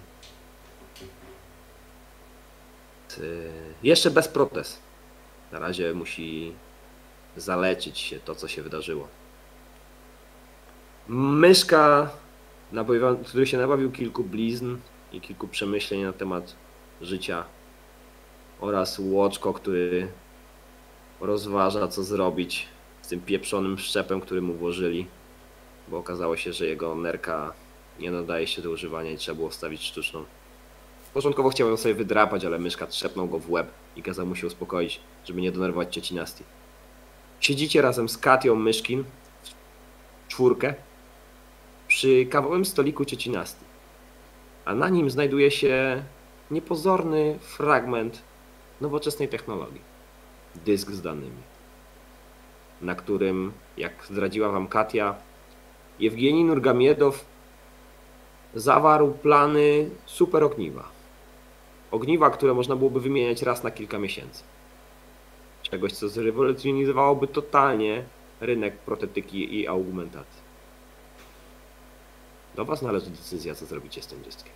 y, 3.18 3.50
jeszcze 3.82 4.10
bez 4.10 4.28
protez. 4.28 4.78
Na 5.52 5.58
razie 5.58 5.94
musi 5.94 6.52
zaleczyć 7.36 7.98
się 7.98 8.20
to, 8.20 8.34
co 8.34 8.48
się 8.48 8.62
wydarzyło. 8.62 9.08
Myszka, 11.08 12.10
który 13.26 13.46
się 13.46 13.58
nabawił 13.58 13.92
kilku 13.92 14.24
blizn 14.24 14.76
i 15.12 15.20
kilku 15.20 15.48
przemyśleń 15.48 16.02
na 16.02 16.12
temat 16.12 16.54
życia 17.00 17.44
oraz 18.60 18.98
Łoczko, 18.98 19.52
który 19.52 20.08
rozważa, 21.20 21.88
co 21.88 22.02
zrobić 22.02 22.68
z 23.02 23.08
tym 23.08 23.20
pieprzonym 23.20 23.78
szczepem, 23.78 24.20
który 24.20 24.42
mu 24.42 24.54
włożyli, 24.54 25.06
bo 25.88 25.98
okazało 25.98 26.36
się, 26.36 26.52
że 26.52 26.66
jego 26.66 26.94
nerka 26.94 27.52
nie 27.98 28.10
nadaje 28.10 28.46
się 28.46 28.62
do 28.62 28.70
używania 28.70 29.10
i 29.10 29.16
trzeba 29.16 29.36
było 29.36 29.50
wstawić 29.50 29.82
sztuczną. 29.82 30.24
Początkowo 31.14 31.48
chciał 31.48 31.68
ją 31.68 31.76
sobie 31.76 31.94
wydrapać, 31.94 32.44
ale 32.44 32.58
myszka 32.58 32.86
trzepnął 32.86 33.28
go 33.28 33.38
w 33.38 33.50
łeb 33.50 33.70
i 33.96 34.02
kazał 34.02 34.26
mu 34.26 34.36
się 34.36 34.46
uspokoić, 34.46 35.00
żeby 35.24 35.40
nie 35.40 35.52
denerwować 35.52 35.94
cioci 35.94 36.14
Nasty. 36.14 36.44
Siedzicie 37.40 37.82
razem 37.82 38.08
z 38.08 38.18
Katią 38.18 38.54
Myszkin 38.54 39.04
w 39.42 40.28
czwórkę 40.28 40.74
przy 41.88 42.26
kawałym 42.26 42.64
stoliku 42.64 43.04
cioci 43.04 43.30
Nasty, 43.30 43.64
a 44.64 44.74
na 44.74 44.88
nim 44.88 45.10
znajduje 45.10 45.50
się 45.50 46.02
niepozorny 46.50 47.38
fragment 47.40 48.22
nowoczesnej 48.80 49.28
technologii. 49.28 49.80
Dysk 50.66 50.90
z 50.90 51.02
danymi, 51.02 51.42
na 52.82 52.94
którym, 52.94 53.52
jak 53.76 53.92
zdradziła 54.06 54.48
wam 54.48 54.68
Katia, 54.68 55.14
Jewgenij 56.00 56.44
Nurgamiedow 56.44 57.24
zawarł 58.54 59.12
plany 59.12 59.90
super 60.06 60.44
ogniwa. 60.44 60.88
Ogniwa, 61.90 62.30
które 62.30 62.54
można 62.54 62.76
byłoby 62.76 63.00
wymieniać 63.00 63.42
raz 63.42 63.62
na 63.62 63.70
kilka 63.70 63.98
miesięcy. 63.98 64.42
Czegoś, 65.62 65.92
co 65.92 66.08
zrewolucjonizowałoby 66.08 67.26
totalnie 67.26 68.04
rynek 68.40 68.78
protetyki 68.78 69.60
i 69.60 69.66
augmentacji. 69.68 70.49
Do 72.54 72.64
Was 72.64 72.82
należy 72.82 73.10
decyzja, 73.10 73.54
co 73.54 73.66
zrobicie 73.66 74.02
z 74.02 74.06
tym 74.06 74.22
dyskiem. 74.22 74.52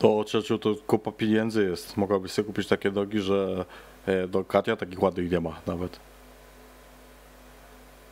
Do 0.00 0.24
trzeciu 0.24 0.58
to 0.58 0.74
kupa 0.86 1.12
pieniędzy 1.12 1.64
jest. 1.64 1.96
Mogłabyś 1.96 2.32
sobie 2.32 2.46
kupić 2.46 2.68
takie 2.68 2.90
dogi, 2.90 3.20
że 3.20 3.64
e, 4.06 4.28
do 4.28 4.44
Katia 4.44 4.76
takich 4.76 5.02
ładnych 5.02 5.30
nie 5.30 5.40
ma 5.40 5.60
nawet. 5.66 6.00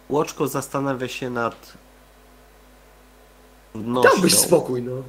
Łoczko 0.08 0.48
zastanawia 0.48 1.08
się 1.08 1.30
nad 1.30 1.72
wnośną. 3.74 4.10
Dałbyś 4.10 4.38
spokój, 4.38 4.82
no. 4.82 5.02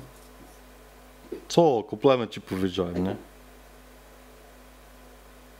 Co? 1.47 1.83
Komplement 1.89 2.31
ci 2.31 2.41
powiedziałem, 2.41 3.03
nie? 3.03 3.15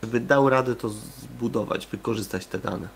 Żeby 0.04 0.20
dał 0.20 0.50
radę 0.50 0.76
to 0.76 0.90
zbudować, 0.90 1.88
wykorzystać 1.88 2.46
te 2.46 2.60
dane. 2.60 2.88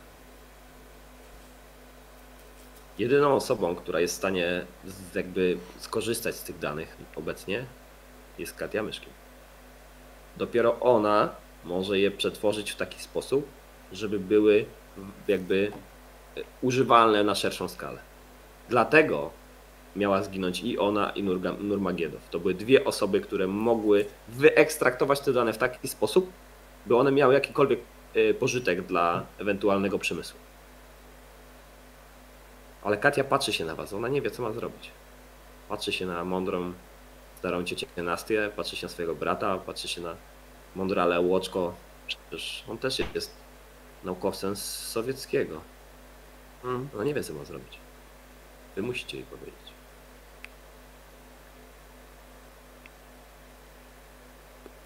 Jedyną 2.99 3.35
osobą, 3.35 3.75
która 3.75 3.99
jest 3.99 4.13
w 4.13 4.17
stanie 4.17 4.65
jakby 5.15 5.57
skorzystać 5.80 6.35
z 6.35 6.43
tych 6.43 6.59
danych 6.59 6.97
obecnie 7.15 7.65
jest 8.39 8.55
Katia 8.55 8.84
Myszkin. 8.84 9.09
Dopiero 10.38 10.80
ona 10.80 11.30
może 11.63 11.99
je 11.99 12.11
przetworzyć 12.11 12.71
w 12.71 12.75
taki 12.75 13.01
sposób, 13.01 13.47
żeby 13.91 14.19
były 14.19 14.65
jakby 15.27 15.71
e, 16.38 16.41
używalne 16.61 17.23
na 17.23 17.35
szerszą 17.35 17.67
skalę. 17.67 17.99
Dlatego 18.69 19.31
miała 19.95 20.23
zginąć 20.23 20.63
i 20.63 20.77
ona, 20.77 21.09
i 21.09 21.23
Nurmagiedow. 21.59 22.30
To 22.30 22.39
były 22.39 22.53
dwie 22.53 22.85
osoby, 22.85 23.21
które 23.21 23.47
mogły 23.47 24.05
wyekstraktować 24.30 25.19
te 25.19 25.34
dane 25.34 25.53
w 25.53 25.57
taki 25.57 25.88
sposób, 25.88 26.31
by 26.85 26.97
one 26.97 27.11
miały 27.11 27.34
jakikolwiek 27.34 27.80
e, 28.14 28.34
pożytek 28.34 28.81
dla 28.81 29.26
ewentualnego 29.38 29.99
przemysłu. 29.99 30.39
Ale 32.84 32.97
Katia 32.97 33.23
patrzy 33.23 33.53
się 33.53 33.65
na 33.65 33.76
was, 33.76 33.93
ona 33.93 34.07
nie 34.07 34.22
wie, 34.22 34.31
co 34.31 34.41
ma 34.41 34.51
zrobić. 34.51 34.91
Patrzy 35.69 35.93
się 35.93 36.05
na 36.05 36.23
mądrą, 36.26 36.73
starą 37.39 37.64
ciocię 37.64 37.88
Nastię, 37.97 38.49
patrzy 38.55 38.76
się 38.76 38.88
na 38.88 38.93
swojego 38.93 39.15
brata, 39.15 39.57
patrzy 39.57 39.88
się 39.88 40.01
na 40.01 40.15
mądrale 40.76 41.22
Łoczko. 41.22 41.73
Przecież 42.07 42.64
on 42.69 42.77
też 42.77 42.99
jest 43.15 43.35
naukowcem 44.03 44.55
z 44.55 44.64
sowieckiego. 44.64 45.61
Mm. 46.64 46.89
Ona 46.95 47.03
nie 47.03 47.14
wie, 47.14 47.23
co 47.23 47.34
ma 47.34 47.45
zrobić. 47.45 47.77
Wy 48.76 48.81
musicie 48.81 49.18
jej 49.18 49.26
powiedzieć. 49.26 49.73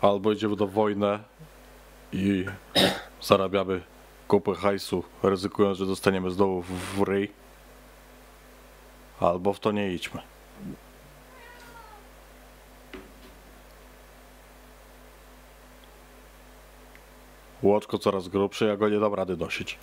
Albo 0.01 0.31
idziemy 0.31 0.55
do 0.55 0.67
wojny 0.67 1.19
i 2.11 2.45
zarabiamy 3.21 3.81
kupę 4.27 4.55
hajsu, 4.55 5.03
ryzykując, 5.23 5.77
że 5.77 5.85
dostaniemy 5.85 6.31
znowu 6.31 6.61
w, 6.61 7.01
ryj. 7.01 7.31
Albo 9.19 9.53
w 9.53 9.59
to 9.59 9.71
nie 9.71 9.93
idźmy. 9.93 10.21
Łoczko 17.61 17.97
coraz 17.97 18.27
grubsze, 18.27 18.65
ja 18.65 18.77
go 18.77 18.89
nie 18.89 18.99
dam 18.99 19.13
rady 19.13 19.37
nosić. 19.37 19.79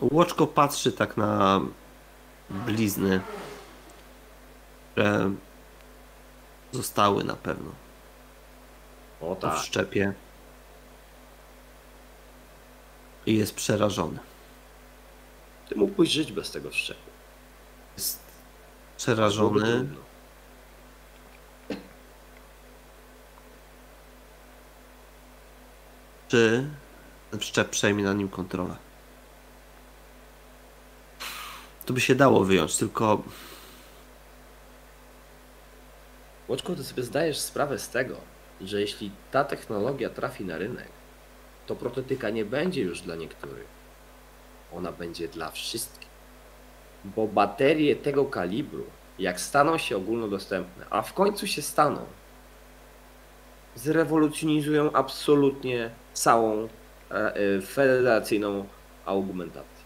Łoczko 0.00 0.46
patrzy 0.46 0.92
tak 0.92 1.16
na 1.16 1.60
blizny, 2.50 3.20
które 4.92 5.30
zostały 6.72 7.24
na 7.24 7.36
pewno 7.36 7.83
O 9.28 9.36
tak. 9.36 9.58
wszczepie. 9.58 10.12
I 13.26 13.36
jest 13.36 13.54
przerażony. 13.54 14.18
Ty 15.68 15.76
mógłbyś 15.76 16.10
żyć 16.10 16.32
bez 16.32 16.50
tego 16.50 16.70
wszczepu. 16.70 17.10
Jest 17.96 18.20
przerażony. 18.96 19.86
czy 26.28 26.70
ten 27.30 27.40
wszczep 27.40 27.70
przejmie 27.70 28.04
nad 28.04 28.16
nim 28.16 28.28
kontrolę. 28.28 28.76
to 31.86 31.92
by 31.92 32.00
się 32.00 32.14
dało 32.14 32.44
wyjąć, 32.44 32.76
tylko 32.76 33.22
Łoczko, 36.48 36.76
ty 36.76 36.84
sobie 36.84 37.02
zdajesz 37.02 37.38
sprawę 37.38 37.78
z 37.78 37.88
tego, 37.88 38.16
że 38.66 38.80
jeśli 38.80 39.10
ta 39.30 39.44
technologia 39.44 40.10
trafi 40.10 40.44
na 40.44 40.58
rynek, 40.58 40.88
to 41.66 41.76
prototyka 41.76 42.30
nie 42.30 42.44
będzie 42.44 42.82
już 42.82 43.00
dla 43.00 43.16
niektórych. 43.16 43.66
Ona 44.72 44.92
będzie 44.92 45.28
dla 45.28 45.50
wszystkich. 45.50 46.08
Bo 47.04 47.26
baterie 47.26 47.96
tego 47.96 48.24
kalibru, 48.24 48.84
jak 49.18 49.40
staną 49.40 49.78
się 49.78 49.96
ogólnodostępne, 49.96 50.86
a 50.90 51.02
w 51.02 51.14
końcu 51.14 51.46
się 51.46 51.62
staną, 51.62 52.06
zrewolucjonizują 53.74 54.92
absolutnie 54.92 55.90
całą 56.12 56.68
e, 57.10 57.34
e, 57.34 57.60
federacyjną 57.60 58.64
argumentację. 59.06 59.84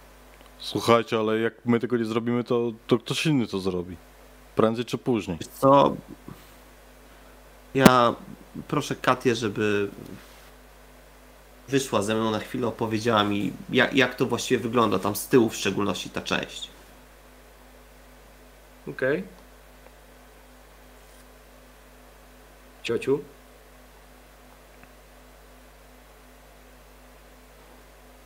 Słuchajcie, 0.59 1.19
ale 1.19 1.39
jak 1.39 1.55
my 1.65 1.81
tego 1.81 1.97
nie 1.97 2.05
zrobimy, 2.05 2.45
to, 2.45 2.73
to 2.87 2.99
ktoś 2.99 3.27
inny 3.27 3.47
to 3.47 3.59
zrobi. 3.59 3.97
Prędzej 4.57 4.85
czy 4.85 4.99
później. 4.99 5.39
co, 5.61 5.97
ja 7.75 8.15
proszę 8.69 8.97
Katię, 8.97 9.35
żeby 9.35 9.89
wyszła 11.69 12.03
ze 12.03 12.15
mną 12.15 12.31
na 12.31 12.39
chwilę, 12.39 12.67
opowiedziała 12.67 13.25
mi, 13.25 13.53
jak, 13.71 13.95
jak 13.95 14.15
to 14.15 14.27
właściwie 14.27 14.63
wygląda 14.63 14.99
tam 14.99 15.17
z 15.17 15.29
tyłu, 15.29 15.49
w 15.49 15.57
szczególności 15.57 16.11
ta 16.11 16.21
część. 16.21 16.69
Okej. 18.89 19.25
Ciociu? 22.83 23.21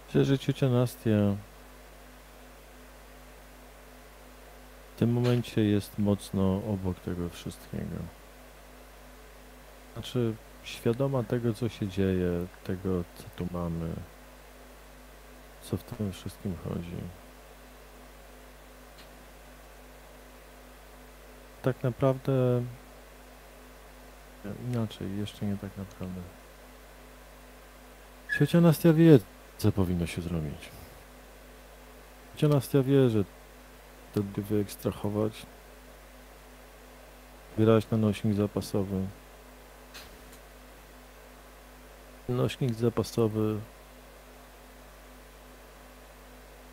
Myślę, 0.07 0.25
że 0.25 0.39
ciocia 0.39 0.69
Nastia 0.69 1.37
w 4.97 4.99
tym 4.99 5.13
momencie 5.13 5.65
jest 5.65 5.99
mocno 5.99 6.63
obok 6.69 7.01
tego 7.01 7.29
wszystkiego. 7.29 8.22
Znaczy, 9.93 10.35
świadoma 10.63 11.23
tego, 11.23 11.55
co 11.55 11.69
się 11.69 11.89
dzieje, 11.89 12.47
tego, 12.65 13.05
co 13.17 13.25
tu 13.37 13.47
mamy, 13.53 13.93
co 15.63 15.77
w 15.77 15.83
tym 15.83 16.13
wszystkim 16.13 16.57
chodzi. 16.65 16.97
Tak 21.63 21.83
naprawdę. 21.83 22.63
Inaczej, 24.69 25.19
jeszcze 25.19 25.47
nie 25.47 25.57
tak 25.57 25.77
naprawdę. 25.77 26.21
Ciocia 28.39 28.61
Nastia 28.61 28.93
wie, 28.93 29.19
co 29.59 29.73
powinno 29.73 30.07
się 30.07 30.23
zrobić. 30.23 30.71
Ciocia 32.35 32.49
Nastia 32.49 32.83
wie, 32.83 33.11
że 33.11 33.25
to 34.15 34.23
by 34.23 34.43
wyekstrahować, 34.43 35.47
zbierać 37.57 37.91
na 37.91 37.99
nośnik 37.99 38.35
zapasowy. 38.35 39.07
Nośnik 42.29 42.75
zapasowy 42.75 43.61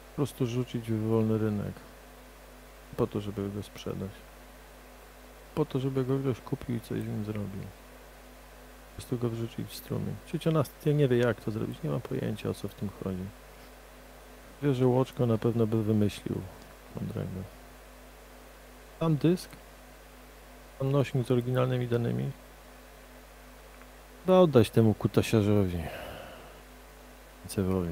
po 0.09 0.15
prostu 0.15 0.47
rzucić 0.47 0.91
w 0.91 1.07
wolny 1.07 1.37
rynek. 1.37 1.73
Po 2.97 3.07
to, 3.07 3.21
żeby 3.21 3.49
go 3.49 3.63
sprzedać. 3.63 4.09
Po 5.55 5.65
to, 5.65 5.79
żeby 5.79 6.05
go 6.05 6.19
ktoś 6.19 6.41
kupił 6.41 6.75
i 6.75 6.79
coś 6.81 7.01
z 7.01 7.07
nim 7.07 7.25
zrobił. 7.25 7.61
Po 8.89 8.93
prostu 8.95 9.17
go 9.17 9.29
wrzucić 9.29 9.67
w 9.67 9.75
strumień. 9.75 10.15
Ciocia 10.27 10.51
Nastia 10.51 10.91
nie 10.91 11.07
wie 11.07 11.17
jak 11.17 11.41
to 11.41 11.51
zrobić, 11.51 11.83
nie 11.83 11.89
ma 11.89 11.99
pojęcia 11.99 12.49
o 12.49 12.53
co 12.53 12.67
w 12.67 12.75
tym 12.75 12.89
chodzi. 13.03 13.25
Wie, 14.63 14.73
że 14.73 14.87
Łoczko 14.87 15.25
na 15.25 15.37
pewno 15.37 15.67
by 15.67 15.83
wymyślił 15.83 16.41
mądrego. 16.95 17.41
Tam 18.99 19.15
dysk, 19.15 19.49
tam 20.79 20.91
nośnik 20.91 21.27
z 21.27 21.31
oryginalnymi 21.31 21.87
danymi. 21.87 22.31
Trzeba 24.25 24.39
oddać 24.39 24.69
temu 24.69 24.93
kutasiarzowi. 24.93 25.77
Cewowi. 27.47 27.89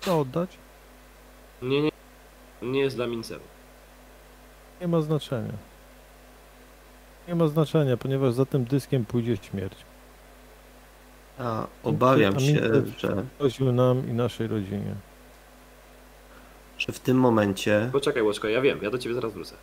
Co 0.00 0.20
oddać? 0.20 0.58
Nie, 1.62 1.82
nie. 1.82 1.90
Nie 2.62 2.80
jest 2.80 2.96
dla 2.96 3.06
Minceru. 3.06 3.40
Nie 4.80 4.88
ma 4.88 5.00
znaczenia. 5.00 5.52
Nie 7.28 7.34
ma 7.34 7.48
znaczenia, 7.48 7.96
ponieważ 7.96 8.32
za 8.34 8.46
tym 8.46 8.64
dyskiem 8.64 9.04
pójdzie 9.04 9.36
śmierć. 9.36 9.76
A 11.38 11.66
obawiam 11.82 12.36
A 12.36 12.40
się, 12.40 12.46
Mincer- 12.52 12.98
że, 12.98 13.24
Groził 13.38 13.72
nam 13.72 14.08
i 14.10 14.12
naszej 14.12 14.46
rodzinie. 14.46 14.94
że 16.78 16.92
w 16.92 17.00
tym 17.00 17.16
momencie. 17.20 17.88
Poczekaj, 17.92 18.22
Łoczko, 18.22 18.48
ja 18.48 18.60
wiem, 18.60 18.78
ja 18.82 18.90
do 18.90 18.98
ciebie 18.98 19.14
zaraz 19.14 19.32
wrócę. 19.32 19.54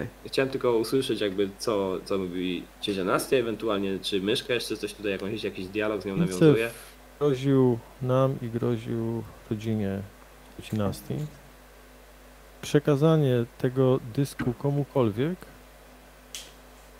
Ja 0.00 0.30
Chciałem 0.30 0.50
tylko 0.50 0.72
usłyszeć 0.76 1.20
jakby 1.20 1.50
co, 1.58 1.98
co 2.04 2.18
mówi 2.18 2.62
ciocia 2.80 3.04
Nastia, 3.04 3.36
ewentualnie 3.36 3.98
czy 3.98 4.20
Myszka 4.20 4.54
jeszcze 4.54 4.76
coś 4.76 4.94
tutaj, 4.94 5.12
jakąś, 5.12 5.44
jakiś 5.44 5.66
dialog 5.66 6.02
z 6.02 6.04
nią 6.04 6.16
nawiązuje. 6.16 6.70
Groził 7.18 7.78
nam 8.02 8.38
i 8.42 8.48
groził 8.48 9.22
rodzinie 9.50 10.00
Cinasti. 10.62 11.14
Przekazanie 12.62 13.44
tego 13.58 14.00
dysku 14.14 14.52
komukolwiek 14.52 15.38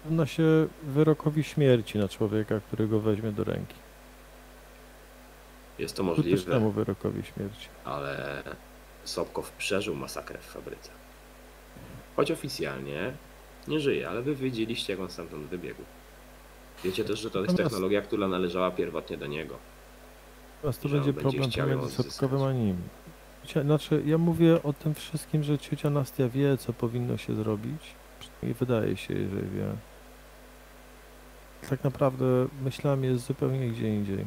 równa 0.04 0.26
się 0.26 0.42
wyrokowi 0.82 1.44
śmierci 1.44 1.98
na 1.98 2.08
człowieka, 2.08 2.60
który 2.60 2.88
go 2.88 3.00
weźmie 3.00 3.32
do 3.32 3.44
ręki. 3.44 3.74
Jest 5.78 5.96
to 5.96 6.02
możliwe, 6.02 6.38
Skutecznemu 6.38 6.70
wyrokowi 6.70 7.22
śmierci. 7.22 7.68
ale 7.84 8.42
Sobkow 9.04 9.50
przeżył 9.52 9.94
masakrę 9.94 10.38
w 10.38 10.44
fabryce. 10.46 10.90
Choć 12.16 12.30
oficjalnie 12.30 13.12
nie 13.68 13.80
żyje, 13.80 14.08
ale 14.08 14.22
wy 14.22 14.34
wiedzieliście 14.34 14.92
jak 14.92 15.00
on 15.02 15.10
stamtąd 15.10 15.46
wybiegł. 15.46 15.82
Wiecie 16.84 17.04
też, 17.04 17.20
że 17.20 17.30
to 17.30 17.38
jest 17.38 17.50
Natomiast- 17.50 17.70
technologia, 17.70 18.02
która 18.02 18.28
należała 18.28 18.70
pierwotnie 18.70 19.16
do 19.16 19.26
niego. 19.26 19.56
Teraz 20.62 20.78
to 20.78 20.88
Że 20.88 20.96
on 20.96 21.02
będzie 21.02 21.12
będzie 21.12 21.30
problem 21.30 21.50
chciał 21.50 21.68
ją 21.68 21.74
pomiędzy 21.74 21.96
odzyskać. 22.00 22.14
Sobkowym 22.14 22.46
a 22.48 22.52
nim. 22.52 22.76
Znaczy, 23.64 24.02
ja 24.06 24.18
mówię 24.18 24.62
o 24.62 24.72
tym 24.72 24.94
wszystkim, 24.94 25.42
że 25.42 25.58
ciocia 25.58 25.90
Nastia 25.90 26.28
wie, 26.28 26.56
co 26.56 26.72
powinno 26.72 27.16
się 27.16 27.34
zrobić. 27.34 27.82
Przynajmniej 28.20 28.54
wydaje 28.54 28.96
się, 28.96 29.14
że 29.14 29.42
wie. 29.42 29.66
Tak 31.70 31.84
naprawdę 31.84 32.24
myślami 32.64 33.08
jest 33.08 33.26
zupełnie 33.26 33.68
gdzie 33.68 33.88
indziej. 33.94 34.24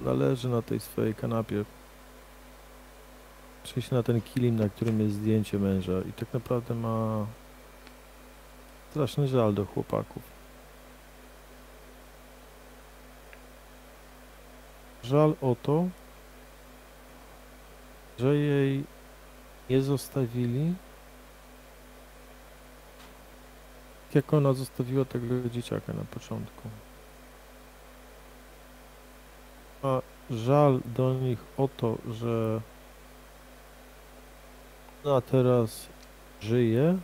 Należy 0.00 0.48
na 0.48 0.62
tej 0.62 0.80
swojej 0.80 1.14
kanapie. 1.14 1.64
Przyjść 3.66 3.90
na 3.90 4.02
ten 4.02 4.20
kilim, 4.20 4.56
na 4.56 4.68
którym 4.68 5.00
jest 5.00 5.14
zdjęcie 5.14 5.58
męża 5.58 5.92
i 6.08 6.12
tak 6.12 6.34
naprawdę 6.34 6.74
ma 6.74 7.26
straszny 8.90 9.28
żal 9.28 9.54
do 9.54 9.64
chłopaków. 9.64 10.22
Żal 15.02 15.34
o 15.42 15.56
to, 15.62 15.88
że 18.18 18.36
jej 18.36 18.84
nie 19.70 19.82
zostawili, 19.82 20.74
tak 24.06 24.14
jak 24.14 24.34
ona 24.34 24.52
zostawiła 24.52 25.04
tego 25.04 25.48
dzieciaka 25.50 25.92
na 25.92 26.04
początku. 26.04 26.68
A 29.82 30.00
żal 30.30 30.80
do 30.84 31.14
nich 31.14 31.38
o 31.56 31.68
to, 31.68 31.98
że 32.10 32.60
ona 35.04 35.20
teraz 35.20 35.88
żyje, 36.40 36.98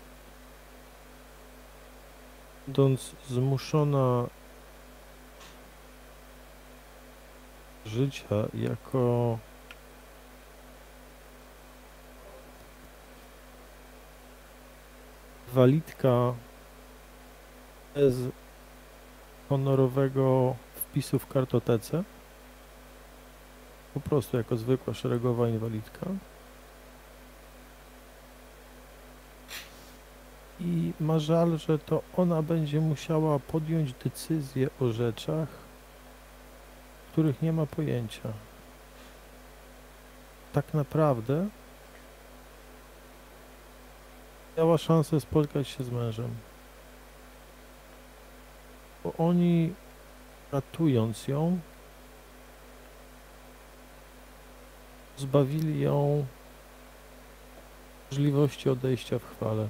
będąc 2.66 3.16
zmuszona 3.28 4.26
życia 7.86 8.36
jako 8.54 9.38
walidka 15.52 16.34
bez 17.94 18.14
honorowego 19.48 20.56
wpisu 20.74 21.18
w 21.18 21.26
kartotece, 21.26 22.04
po 23.94 24.00
prostu 24.00 24.36
jako 24.36 24.56
zwykła 24.56 24.94
szeregowa 24.94 25.48
inwalidka. 25.48 26.06
I 30.64 30.92
ma 31.00 31.18
żal, 31.18 31.58
że 31.58 31.78
to 31.78 32.02
ona 32.16 32.42
będzie 32.42 32.80
musiała 32.80 33.38
podjąć 33.38 33.92
decyzję 33.92 34.70
o 34.80 34.92
rzeczach, 34.92 35.48
których 37.12 37.42
nie 37.42 37.52
ma 37.52 37.66
pojęcia. 37.66 38.28
Tak 40.52 40.74
naprawdę 40.74 41.48
miała 44.56 44.78
szansę 44.78 45.20
spotkać 45.20 45.68
się 45.68 45.84
z 45.84 45.90
mężem. 45.90 46.30
Bo 49.04 49.12
oni, 49.18 49.74
ratując 50.52 51.28
ją, 51.28 51.58
zbawili 55.16 55.80
ją 55.80 56.26
możliwości 58.10 58.70
odejścia 58.70 59.18
w 59.18 59.36
chwale. 59.36 59.68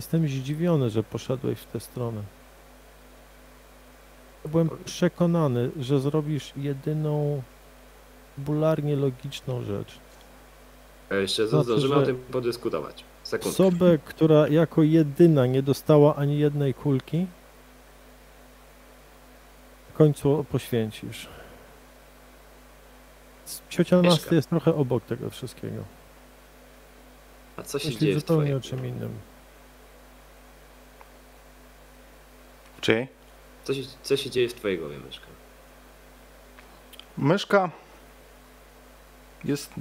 Jestem 0.00 0.28
zdziwiony, 0.28 0.90
że 0.90 1.02
poszedłeś 1.02 1.58
w 1.58 1.66
tę 1.66 1.80
stronę. 1.80 2.22
Byłem 4.44 4.70
przekonany, 4.84 5.70
że 5.80 6.00
zrobisz 6.00 6.52
jedyną 6.56 7.42
bularnie 8.38 8.96
logiczną 8.96 9.62
rzecz. 9.62 9.98
Jeszcze 11.10 11.48
Znaczy, 11.48 11.64
zdążymy 11.64 11.94
o 11.94 12.02
tym 12.02 12.16
podyskutować. 12.16 13.04
Sekundkę. 13.22 13.50
Osobę, 13.50 13.98
która 14.04 14.48
jako 14.48 14.82
jedyna 14.82 15.46
nie 15.46 15.62
dostała 15.62 16.16
ani 16.16 16.38
jednej 16.38 16.74
kulki, 16.74 17.26
w 19.90 19.96
końcu 19.96 20.44
poświęcisz. 20.52 21.28
Ciocia 23.68 23.96
Mieszka. 23.96 24.16
Nasty 24.16 24.34
jest 24.34 24.48
trochę 24.48 24.74
obok 24.74 25.04
tego 25.04 25.30
wszystkiego. 25.30 25.84
A 27.56 27.62
co 27.62 27.78
się 27.78 27.96
dzieje 27.96 28.20
w 28.20 28.24
twojej 28.24 28.54
o 28.54 28.60
czym 28.60 28.86
innym. 28.86 29.29
Czy? 32.90 33.06
co 33.64 33.74
się, 33.74 33.82
co 34.02 34.16
się 34.16 34.30
dzieje 34.30 34.48
w 34.48 34.54
twojej 34.54 34.78
głowie, 34.78 34.98
Myszka? 35.06 35.26
Myszka 37.18 37.70
jest 39.44 39.74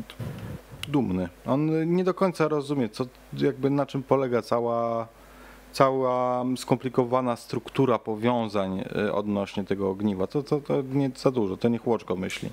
dumny. 0.87 1.29
On 1.45 1.93
nie 1.95 2.03
do 2.03 2.13
końca 2.13 2.47
rozumie, 2.47 2.89
co, 2.89 3.05
jakby 3.33 3.69
na 3.69 3.85
czym 3.85 4.03
polega 4.03 4.41
cała, 4.41 5.07
cała 5.71 6.45
skomplikowana 6.57 7.35
struktura 7.35 7.99
powiązań 7.99 8.79
y, 8.79 9.13
odnośnie 9.13 9.63
tego 9.63 9.89
ogniwa. 9.89 10.27
To, 10.27 10.43
to, 10.43 10.61
to 10.61 10.81
nie 10.81 11.11
za 11.15 11.31
dużo, 11.31 11.57
to 11.57 11.69
niech 11.69 11.87
Łoczko 11.87 12.15
myśli. 12.15 12.49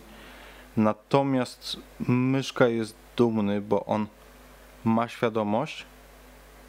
Natomiast 0.76 1.76
Myszka 2.08 2.68
jest 2.68 2.96
dumny, 3.16 3.60
bo 3.60 3.84
on 3.84 4.06
ma 4.84 5.08
świadomość, 5.08 5.86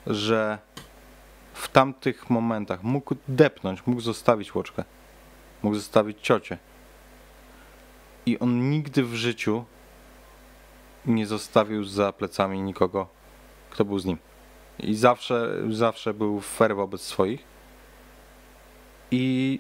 że 0.08 0.58
w 1.58 1.68
tamtych 1.68 2.30
momentach 2.30 2.84
mógł 2.84 3.16
depnąć, 3.28 3.88
mógł 3.88 4.02
zostawić 4.02 4.56
Łoczkę, 4.56 4.84
mógł 5.64 5.76
zostawić 5.76 6.22
ciocię. 6.22 6.58
I 8.26 8.40
on 8.40 8.70
nigdy 8.70 9.04
w 9.04 9.16
życiu 9.16 9.66
nie 11.06 11.28
zostawił 11.28 11.84
za 11.84 12.14
plecami 12.14 12.62
nikogo, 12.62 13.08
kto 13.70 13.86
był 13.86 14.00
z 14.00 14.06
nim. 14.06 14.18
I 14.80 14.96
zawsze, 14.96 15.54
zawsze 15.70 16.14
był 16.14 16.42
fair 16.42 16.76
wobec 16.76 17.02
swoich. 17.02 17.44
I 19.12 19.60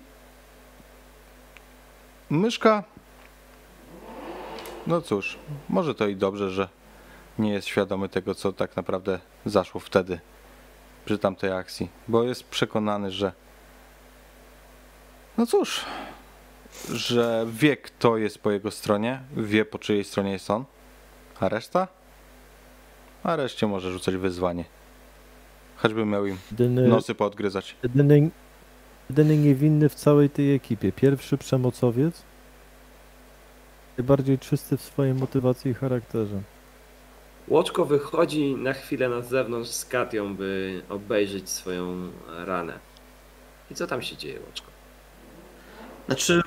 myszka. 2.30 2.84
No 4.88 5.02
cóż, 5.02 5.38
może 5.70 5.96
to 5.96 6.08
i 6.08 6.16
dobrze, 6.16 6.50
że 6.50 6.70
nie 7.40 7.54
jest 7.54 7.68
świadomy 7.68 8.10
tego, 8.10 8.36
co 8.36 8.54
tak 8.54 8.76
naprawdę 8.76 9.20
zaszło 9.46 9.80
wtedy 9.80 10.20
przy 11.08 11.18
tamtej 11.18 11.52
akcji, 11.52 11.90
bo 12.08 12.24
jest 12.24 12.44
przekonany, 12.44 13.12
że. 13.12 13.32
No 15.38 15.46
cóż, 15.46 15.86
że 16.94 17.46
wie, 17.52 17.78
kto 17.78 18.18
jest 18.18 18.40
po 18.40 18.52
jego 18.52 18.72
stronie, 18.72 19.22
wie, 19.38 19.66
po 19.66 19.80
czyjej 19.80 20.04
stronie 20.04 20.32
jest 20.32 20.52
on, 20.52 20.66
a 21.40 21.50
reszta? 21.50 21.88
A 23.24 23.36
reszcie 23.36 23.68
może 23.68 23.92
rzucać 23.92 24.16
wyzwanie. 24.16 24.66
Choćby 25.76 26.06
miał 26.06 26.26
im 26.26 26.38
Jedyny, 26.52 26.88
nosy 26.88 27.16
poodgryzać. 27.16 27.76
jedyny, 27.84 28.30
jedyny 29.10 29.38
niewinny 29.38 29.90
w 29.90 29.96
całej 29.96 30.30
tej 30.30 30.56
ekipie. 30.56 30.92
Pierwszy 30.92 31.38
przemocowiec. 31.38 32.24
Najbardziej 33.98 34.40
czysty 34.40 34.78
w 34.78 34.82
swojej 34.82 35.14
motywacji 35.14 35.72
i 35.72 35.74
charakterze. 35.74 36.42
Łoczko 37.48 37.86
wychodzi 37.86 38.56
na 38.56 38.74
chwilę 38.74 39.10
na 39.10 39.22
zewnątrz 39.22 39.70
z 39.70 39.86
Katią, 39.86 40.36
by 40.36 40.82
obejrzeć 40.90 41.50
swoją 41.50 42.12
ranę. 42.28 42.80
I 43.72 43.76
co 43.76 43.88
tam 43.88 44.02
się 44.02 44.18
dzieje, 44.18 44.40
Łoczko? 44.48 44.68
Znaczy, 46.06 46.42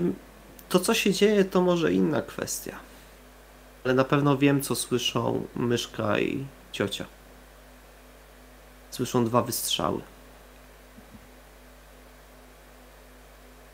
to 0.68 0.80
co 0.80 0.94
się 0.94 1.12
dzieje, 1.12 1.44
to 1.44 1.60
może 1.60 1.92
inna 1.92 2.22
kwestia. 2.22 2.78
Ale 3.84 3.94
na 3.94 4.04
pewno 4.04 4.36
wiem, 4.38 4.62
co 4.62 4.74
słyszą 4.74 5.46
myszka 5.56 6.20
i 6.20 6.46
ciocia. 6.72 7.04
Słyszą 8.90 9.24
dwa 9.24 9.42
wystrzały. 9.42 10.00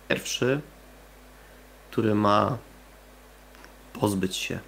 Pierwszy, 0.09 0.61
który 1.91 2.15
ma 2.15 2.59
pozbyć 3.93 4.37
się 4.37 4.59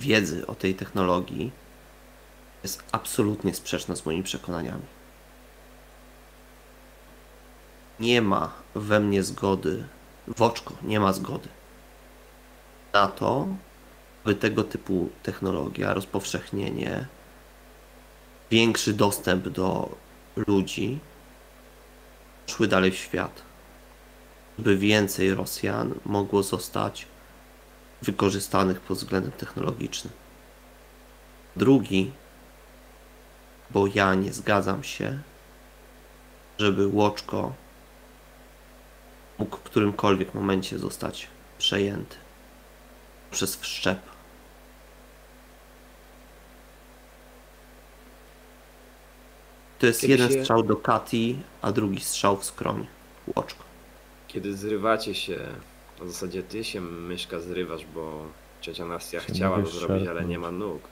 wiedzy 0.00 0.46
o 0.46 0.54
tej 0.54 0.74
technologii, 0.74 1.52
jest 2.62 2.82
absolutnie 2.92 3.54
sprzeczny 3.54 3.96
z 3.96 4.06
moimi 4.06 4.22
przekonaniami. 4.22 4.86
Nie 8.00 8.22
ma 8.22 8.52
we 8.74 9.00
mnie 9.00 9.22
zgody 9.22 9.84
w 10.28 10.42
oczko 10.42 10.74
nie 10.82 11.00
ma 11.00 11.12
zgody 11.12 11.48
na 12.92 13.06
to, 13.06 13.46
by 14.24 14.34
tego 14.34 14.64
typu 14.64 15.10
technologia, 15.22 15.94
rozpowszechnienie, 15.94 17.06
większy 18.50 18.92
dostęp 18.92 19.48
do 19.48 19.96
ludzi 20.36 20.98
szły 22.46 22.68
dalej 22.68 22.90
w 22.90 22.96
świat. 22.96 23.42
By 24.58 24.76
więcej 24.76 25.34
Rosjan 25.34 25.94
mogło 26.04 26.42
zostać 26.42 27.06
wykorzystanych 28.04 28.80
pod 28.80 28.98
względem 28.98 29.32
technologicznym. 29.32 30.12
Drugi, 31.56 32.12
bo 33.70 33.86
ja 33.94 34.14
nie 34.14 34.32
zgadzam 34.32 34.84
się, 34.84 35.18
żeby 36.58 36.86
Łoczko 36.86 37.52
mógł 39.38 39.56
w 39.56 39.62
którymkolwiek 39.62 40.34
momencie 40.34 40.78
zostać 40.78 41.28
przejęty 41.58 42.16
przez 43.30 43.56
wszczep. 43.56 43.98
To 49.78 49.86
jest 49.86 50.00
Kiedy 50.00 50.12
jeden 50.12 50.32
się- 50.32 50.40
strzał 50.40 50.62
do 50.62 50.76
Kati, 50.76 51.38
a 51.62 51.72
drugi 51.72 52.00
strzał 52.00 52.36
w 52.36 52.44
skroń. 52.44 52.86
Łoczko. 53.36 53.64
Kiedy 54.28 54.56
zrywacie 54.56 55.14
się, 55.14 55.38
w 56.00 56.06
zasadzie 56.10 56.42
ty 56.42 56.64
się 56.64 56.80
myszka 56.80 57.40
zrywasz, 57.40 57.84
bo 57.94 58.26
ciocia 58.60 58.84
Nastia 58.84 59.20
chciała 59.20 59.56
to 59.56 59.62
mogę 59.62 59.72
zrobić, 59.72 59.90
ale 59.96 60.04
szarpnąć. 60.06 60.28
nie 60.30 60.38
ma 60.38 60.50
nóg. 60.50 60.82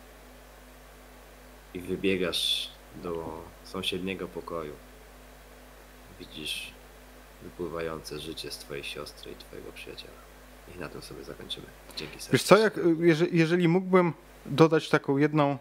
I 1.74 1.80
wybiegasz 1.80 2.68
do 3.02 3.40
sąsiedniego 3.64 4.28
pokoju. 4.28 4.72
Widzisz 6.20 6.72
wypływające 7.42 8.18
życie 8.18 8.50
z 8.50 8.58
twojej 8.58 8.84
siostry 8.84 9.32
i 9.32 9.34
twojego 9.36 9.72
przyjaciela. 9.72 10.12
I 10.76 10.78
na 10.80 10.88
tym 10.88 11.02
sobie 11.02 11.24
zakończymy. 11.24 11.66
Dzięki 11.88 12.02
serdecznie. 12.20 12.32
Wiesz 12.32 12.42
co, 12.42 12.58
jak, 12.58 12.80
jeżeli, 12.98 13.38
jeżeli 13.38 13.68
mógłbym 13.68 14.12
dodać 14.46 14.88
taką 14.88 15.16
jedną 15.16 15.58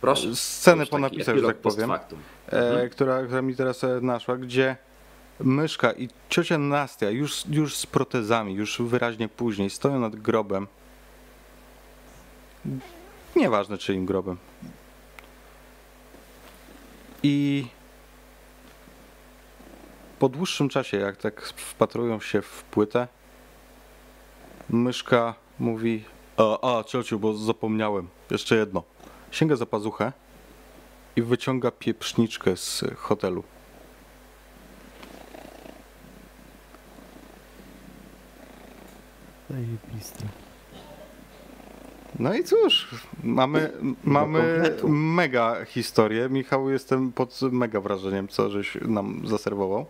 Proszę. 0.00 0.36
scenę 0.36 0.82
Już 0.82 0.88
po 0.90 0.96
taki 0.96 1.02
napisach, 1.02 1.26
że 1.26 1.32
epilog 1.32 1.52
tak 1.52 1.60
powiem, 1.62 1.88
factum. 1.88 2.18
e, 2.52 2.56
Mhm. 2.68 2.90
która, 2.90 3.22
która 3.22 3.42
mi 3.42 3.56
teraz 3.56 3.84
e, 3.84 4.00
naszła, 4.00 4.36
gdzie 4.36 4.76
myszka 5.40 5.92
i 5.92 6.08
ciocia 6.28 6.58
Nastia 6.58 7.10
już, 7.10 7.46
już 7.50 7.76
z 7.76 7.86
protezami, 7.86 8.54
już 8.54 8.82
wyraźnie 8.82 9.28
później 9.28 9.70
stoją 9.70 10.00
nad 10.00 10.16
grobem. 10.16 10.66
Nieważne 13.36 13.78
czyim 13.78 14.06
grobem. 14.06 14.36
I 17.22 17.66
po 20.18 20.28
dłuższym 20.28 20.68
czasie, 20.68 20.96
jak 20.96 21.16
tak 21.16 21.42
wpatrują 21.42 22.20
się 22.20 22.42
w 22.42 22.62
płytę, 22.62 23.08
myszka 24.70 25.34
mówi: 25.58 26.04
A, 26.36 26.78
a 26.78 26.84
ciociu, 26.84 27.18
bo 27.18 27.34
zapomniałem. 27.34 28.08
Jeszcze 28.30 28.56
jedno. 28.56 28.82
Sięga 29.30 29.56
za 29.56 29.66
pazuchę 29.66 30.12
i 31.16 31.22
wyciąga 31.22 31.70
pieprzniczkę 31.70 32.56
z 32.56 32.84
hotelu. 32.96 33.44
Zajebiste. 39.52 40.24
No 42.18 42.34
i 42.34 42.44
cóż, 42.44 42.88
mamy, 43.22 43.72
mamy 44.04 44.62
mega 44.88 45.64
historię. 45.64 46.28
Michał, 46.28 46.70
jestem 46.70 47.12
pod 47.12 47.40
mega 47.42 47.80
wrażeniem, 47.80 48.28
co 48.28 48.50
żeś 48.50 48.78
nam 48.80 49.22
zaserwował. 49.24 49.86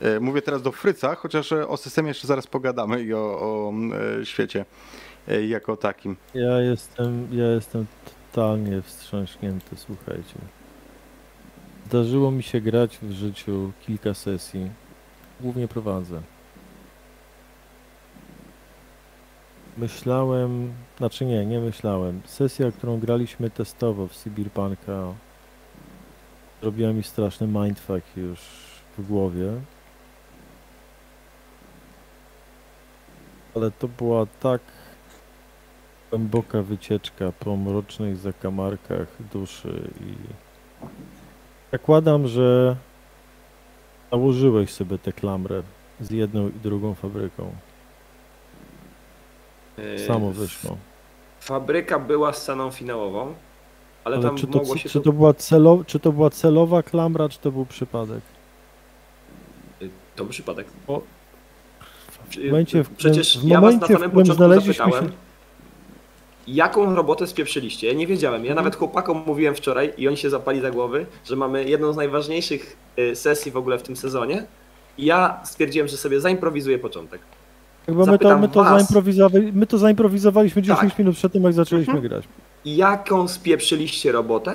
E, 0.00 0.20
Mówię 0.20 0.42
teraz 0.42 0.62
do 0.62 0.72
Fryca, 0.72 1.14
chociaż 1.14 1.52
e, 1.52 1.68
o 1.68 1.76
systemie 1.76 2.08
jeszcze 2.08 2.26
zaraz 2.26 2.46
pogadamy 2.46 3.02
i 3.02 3.14
o, 3.14 3.18
o 3.18 3.72
e, 4.20 4.26
świecie 4.26 4.64
jako 5.48 5.76
takim. 5.76 6.16
Ja 6.34 6.60
jestem, 6.60 7.28
ja 7.32 7.46
jestem 7.46 7.86
totalnie 8.32 8.82
wstrząśnięty, 8.82 9.76
słuchajcie. 9.76 10.34
Zdarzyło 11.86 12.30
mi 12.30 12.42
się 12.42 12.60
grać 12.60 12.98
w 13.02 13.10
życiu 13.10 13.72
kilka 13.86 14.14
sesji. 14.14 14.70
Głównie 15.40 15.68
prowadzę. 15.68 16.22
Myślałem, 19.76 20.72
znaczy 20.98 21.26
nie, 21.26 21.46
nie 21.46 21.60
myślałem. 21.60 22.20
Sesja, 22.24 22.72
którą 22.72 23.00
graliśmy 23.00 23.50
testowo 23.50 24.08
w 24.08 24.16
Cyberpunka 24.16 25.14
robiła 26.62 26.92
mi 26.92 27.02
straszny 27.02 27.46
mindfuck 27.46 28.16
już 28.16 28.38
w 28.98 29.06
głowie. 29.06 29.52
Ale 33.54 33.70
to 33.70 33.88
była 33.88 34.26
tak 34.26 34.60
głęboka 36.10 36.62
wycieczka 36.62 37.32
po 37.32 37.56
mrocznych 37.56 38.16
zakamarkach 38.16 39.08
duszy 39.32 39.90
i 40.00 40.14
zakładam, 41.72 42.28
że 42.28 42.76
założyłeś 44.10 44.72
sobie 44.72 44.98
tę 44.98 45.12
klamrę 45.12 45.62
z 46.00 46.10
jedną 46.10 46.48
i 46.48 46.52
drugą 46.52 46.94
fabryką. 46.94 47.52
Yy, 49.78 49.98
Samo 50.06 50.30
wyszło. 50.30 50.76
Fabryka 51.40 51.98
była 51.98 52.32
sceną 52.32 52.70
finałową, 52.70 53.34
ale, 54.04 54.16
Ale 54.16 54.24
tam 54.24 54.36
czy 54.36 54.46
to, 54.46 54.58
mogło 54.58 54.76
się 54.76 54.88
czy, 54.88 55.00
to 55.00 55.12
była 55.12 55.34
celo, 55.34 55.82
czy 55.86 56.00
to 56.00 56.12
była 56.12 56.30
celowa 56.30 56.82
klamra, 56.82 57.28
czy 57.28 57.38
to 57.38 57.50
był 57.52 57.66
przypadek? 57.66 58.20
Yy, 59.80 59.90
To 60.16 60.24
był 60.24 60.30
przypadek. 60.30 60.66
O, 60.86 61.00
Czy- 62.30 62.46
momencie, 62.46 62.82
w 62.84 62.90
którym- 62.90 62.96
Przecież 63.14 63.38
w 63.38 63.44
ja 63.48 63.60
was 63.60 63.74
na 63.80 63.86
w 63.86 63.90
samym 63.90 64.10
początku 64.10 64.34
znaleźliśmy 64.34 64.74
zapytałem, 64.84 65.04
się- 65.08 65.12
jaką 66.46 66.94
robotę 66.94 67.26
spieprzyliście. 67.26 67.86
Ja 67.86 67.92
nie 67.94 68.06
wiedziałem. 68.06 68.44
Ja 68.44 68.50
Mhm. 68.50 68.64
nawet 68.64 68.76
chłopakom 68.78 69.22
mówiłem 69.26 69.54
wczoraj 69.54 69.92
i 69.96 70.08
oni 70.08 70.16
się 70.16 70.30
zapali 70.30 70.60
za 70.60 70.70
głowy, 70.70 71.06
że 71.24 71.36
mamy 71.36 71.64
jedną 71.64 71.92
z 71.92 71.96
najważniejszych 71.96 72.76
y, 72.98 73.16
sesji 73.16 73.52
w 73.52 73.56
ogóle 73.56 73.78
w 73.78 73.82
tym 73.82 73.96
sezonie. 73.96 74.46
I 74.98 75.04
ja 75.04 75.40
stwierdziłem, 75.44 75.88
że 75.88 75.96
sobie 75.96 76.20
zaimprowizuję 76.20 76.78
początek. 76.78 77.20
Jakby 77.86 78.06
my 78.06 78.18
to, 78.18 78.38
my, 78.38 78.48
to 78.48 78.64
was. 78.64 78.72
zaimprowizowali, 78.72 79.52
my 79.52 79.66
to 79.66 79.78
zaimprowizowaliśmy 79.78 80.62
10 80.62 80.80
Tak. 80.80 80.98
minut 80.98 81.16
przed 81.16 81.32
tym, 81.32 81.42
jak 81.44 81.52
zaczęliśmy 81.52 81.94
Mhm. 81.94 82.08
grać. 82.08 82.24
Jaką 82.64 83.28
spieprzyliście 83.28 84.12
robotę? 84.12 84.54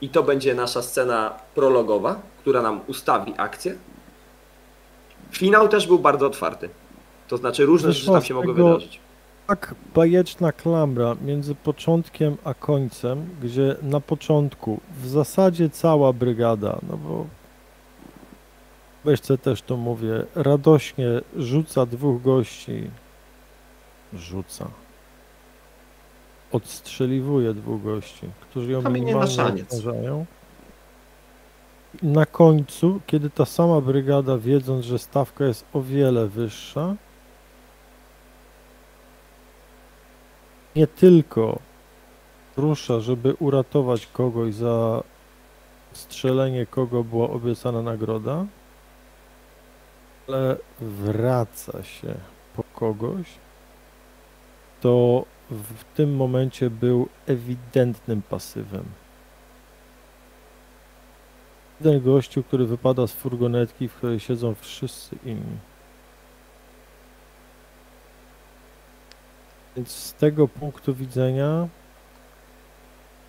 I 0.00 0.08
to 0.08 0.22
będzie 0.22 0.54
nasza 0.54 0.82
scena 0.82 1.34
prologowa, 1.54 2.20
która 2.40 2.62
nam 2.62 2.80
ustawi 2.86 3.34
akcję. 3.36 3.74
Finał 5.30 5.68
też 5.68 5.86
był 5.86 5.98
bardzo 5.98 6.26
otwarty. 6.26 6.68
To 7.28 7.36
znaczy 7.36 7.66
różne 7.66 7.88
Wyszło 7.88 8.00
rzeczy 8.02 8.12
tam 8.12 8.22
się 8.28 8.34
mogły 8.34 8.54
wydarzyć. 8.54 9.00
Tak 9.46 9.74
bajeczna 9.94 10.52
klamra 10.52 11.16
między 11.24 11.54
początkiem 11.54 12.36
a 12.44 12.54
końcem, 12.54 13.26
gdzie 13.42 13.76
na 13.82 14.00
początku 14.00 14.80
w 15.02 15.08
zasadzie 15.08 15.70
cała 15.70 16.12
brygada, 16.12 16.78
no 16.90 16.96
bo 16.96 17.26
co 19.20 19.38
też 19.38 19.62
to 19.62 19.76
mówię, 19.76 20.24
radośnie 20.34 21.08
rzuca 21.36 21.86
dwóch 21.86 22.22
gości, 22.22 22.90
rzuca, 24.14 24.68
odstrzeliwuje 26.52 27.54
dwóch 27.54 27.82
gości, 27.82 28.26
którzy 28.40 28.72
ją 28.72 28.90
minimalnie 28.90 29.62
obciążają. 29.62 30.26
Na 32.02 32.26
końcu, 32.26 33.00
kiedy 33.06 33.30
ta 33.30 33.44
sama 33.44 33.80
brygada, 33.80 34.38
wiedząc, 34.38 34.84
że 34.84 34.98
stawka 34.98 35.44
jest 35.44 35.64
o 35.72 35.82
wiele 35.82 36.26
wyższa, 36.26 36.94
nie 40.76 40.86
tylko 40.86 41.58
rusza, 42.56 43.00
żeby 43.00 43.34
uratować 43.34 44.06
kogoś 44.06 44.54
za 44.54 45.02
strzelenie, 45.92 46.66
kogo 46.66 47.04
była 47.04 47.30
obiecana 47.30 47.82
nagroda, 47.82 48.46
ale 50.28 50.56
wraca 50.80 51.82
się 51.82 52.14
po 52.56 52.62
kogoś, 52.62 53.26
to 54.80 55.24
w 55.50 55.84
tym 55.96 56.16
momencie 56.16 56.70
był 56.70 57.08
ewidentnym 57.26 58.22
pasywem. 58.22 58.84
Jeden 61.80 62.02
gościu, 62.02 62.42
który 62.42 62.66
wypada 62.66 63.06
z 63.06 63.12
furgonetki, 63.12 63.88
w 63.88 63.94
której 63.94 64.20
siedzą 64.20 64.54
wszyscy 64.54 65.16
inni. 65.24 65.56
Więc 69.76 69.90
z 69.90 70.14
tego 70.14 70.48
punktu 70.48 70.94
widzenia 70.94 71.68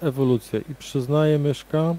ewolucja. 0.01 0.59
I 0.59 0.75
przyznaję 0.75 1.39
Myszka, 1.39 1.95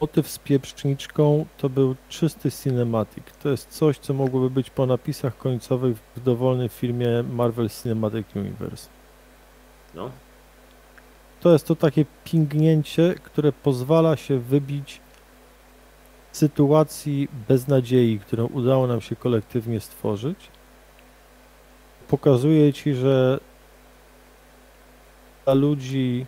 motyw 0.00 0.28
z 0.28 0.38
pieprzniczką 0.38 1.46
to 1.56 1.68
był 1.68 1.96
czysty 2.08 2.50
cinematic. 2.50 3.24
To 3.42 3.48
jest 3.48 3.68
coś, 3.68 3.98
co 3.98 4.14
mogłoby 4.14 4.50
być 4.50 4.70
po 4.70 4.86
napisach 4.86 5.38
końcowych 5.38 5.96
w 6.16 6.20
dowolnym 6.20 6.68
filmie 6.68 7.24
Marvel 7.32 7.68
Cinematic 7.82 8.26
Universe. 8.36 8.88
No. 9.94 10.10
To 11.40 11.52
jest 11.52 11.66
to 11.66 11.76
takie 11.76 12.04
pingnięcie, 12.24 13.14
które 13.22 13.52
pozwala 13.52 14.16
się 14.16 14.38
wybić 14.38 15.00
z 16.32 16.38
sytuacji 16.38 17.28
beznadziei, 17.48 18.18
którą 18.18 18.46
udało 18.46 18.86
nam 18.86 19.00
się 19.00 19.16
kolektywnie 19.16 19.80
stworzyć. 19.80 20.38
Pokazuje 22.08 22.72
ci, 22.72 22.94
że 22.94 23.40
dla 25.44 25.54
ludzi, 25.54 26.26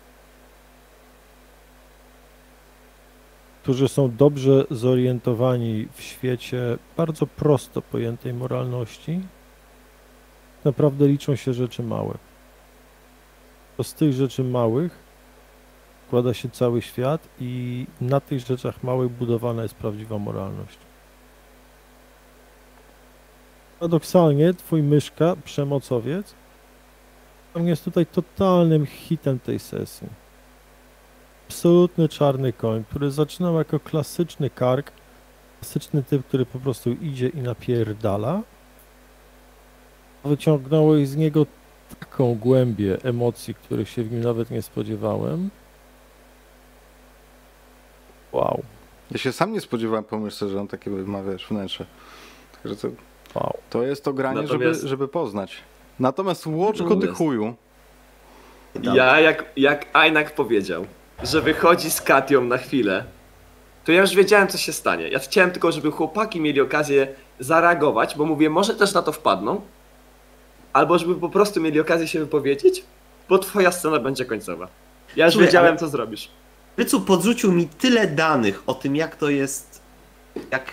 którzy 3.63 3.89
są 3.89 4.17
dobrze 4.17 4.65
zorientowani 4.71 5.89
w 5.93 6.03
świecie 6.03 6.79
bardzo 6.97 7.27
prosto 7.27 7.83
pojętej 7.83 8.35
moralności, 8.35 9.21
naprawdę 10.65 11.09
liczą 11.09 11.37
się 11.37 11.55
rzeczy 11.55 11.83
małe. 11.83 12.15
To 13.77 13.85
z 13.85 13.95
tych 13.95 14.13
rzeczy 14.13 14.45
małych 14.45 14.99
składa 16.07 16.35
się 16.35 16.51
cały 16.51 16.83
świat 16.83 17.29
i 17.41 17.87
na 18.01 18.21
tych 18.21 18.41
rzeczach 18.41 18.83
małych 18.83 19.11
budowana 19.11 19.63
jest 19.63 19.75
prawdziwa 19.75 20.19
moralność. 20.19 20.79
Paradoksalnie 23.79 24.55
twój 24.55 24.83
myszka, 24.83 25.37
przemocowiec, 25.45 26.35
jest 27.55 27.85
tutaj 27.85 28.07
totalnym 28.07 28.87
hitem 28.87 29.39
tej 29.39 29.59
sesji. 29.59 30.09
Absolutny 31.51 32.09
czarny 32.09 32.53
koń, 32.53 32.85
który 32.85 33.11
zaczynał 33.11 33.59
jako 33.59 33.81
klasyczny 33.81 34.51
kark, 34.51 34.93
klasyczny 35.61 36.03
typ, 36.03 36.27
który 36.27 36.47
po 36.47 36.59
prostu 36.59 36.91
idzie 36.93 37.29
i 37.29 37.39
napierdala. 37.39 38.43
Wyciągnąłeś 40.25 41.09
z 41.09 41.17
niego 41.17 41.47
taką 42.01 42.35
głębię 42.35 42.99
emocji, 43.03 43.55
których 43.55 43.89
się 43.89 44.03
w 44.03 44.13
nim 44.13 44.21
nawet 44.21 44.51
nie 44.51 44.63
spodziewałem. 44.63 45.51
Wow, 48.33 48.63
Ja 49.11 49.19
się 49.19 49.33
sam 49.33 49.53
nie 49.53 49.61
spodziewałem 49.61 50.05
po 50.05 50.19
myszce, 50.19 50.49
że 50.49 50.61
on 50.61 50.69
takie 50.69 50.91
ma, 50.91 51.23
wiesz, 51.23 51.47
wnętrze. 51.47 51.87
Także 52.63 52.77
to, 52.77 52.89
wow. 53.35 53.55
to 53.71 53.83
jest 53.83 54.05
to 54.05 54.13
granie, 54.13 54.43
Natomiast- 54.43 54.81
żeby, 54.81 54.89
żeby 54.89 55.09
poznać. 55.09 55.57
Natomiast 55.99 56.47
łoczko 56.47 56.97
ty 56.97 57.07
chuju. 57.07 57.55
Ja, 58.83 59.21
jak, 59.21 59.45
jak 59.57 59.87
Ainak 59.93 60.35
powiedział, 60.35 60.87
że 61.23 61.41
wychodzi 61.41 61.91
z 61.91 62.01
Katią 62.01 62.45
na 62.45 62.59
chwilę, 62.59 63.05
to 63.85 63.93
ja 63.93 64.01
już 64.01 64.15
wiedziałem, 64.15 64.49
co 64.49 64.59
się 64.59 64.73
stanie. 64.73 65.09
Ja 65.09 65.19
chciałem 65.19 65.51
tylko, 65.51 65.73
żeby 65.73 65.91
chłopaki 65.91 66.41
mieli 66.41 66.61
okazję 66.61 67.09
zareagować, 67.41 68.17
bo 68.17 68.27
mówię, 68.27 68.51
może 68.51 68.75
też 68.75 68.95
na 68.95 69.03
to 69.03 69.13
wpadną, 69.13 69.61
albo 70.73 70.99
żeby 70.99 71.15
po 71.15 71.29
prostu 71.29 71.61
mieli 71.61 71.81
okazję 71.81 72.09
się 72.09 72.19
wypowiedzieć, 72.19 72.85
bo 73.29 73.39
twoja 73.39 73.73
scena 73.73 73.99
będzie 73.99 74.25
końcowa. 74.25 74.69
Ja 75.17 75.25
już 75.25 75.35
Słuchaj, 75.35 75.47
wiedziałem, 75.47 75.79
co 75.79 75.89
zrobisz. 75.89 76.31
Rycu 76.77 77.01
podrzucił 77.01 77.53
mi 77.53 77.69
tyle 77.69 78.07
danych 78.07 78.63
o 78.67 78.75
tym, 78.75 78.97
jak 78.97 79.17
to 79.17 79.31
jest, 79.31 79.81
jak 80.51 80.73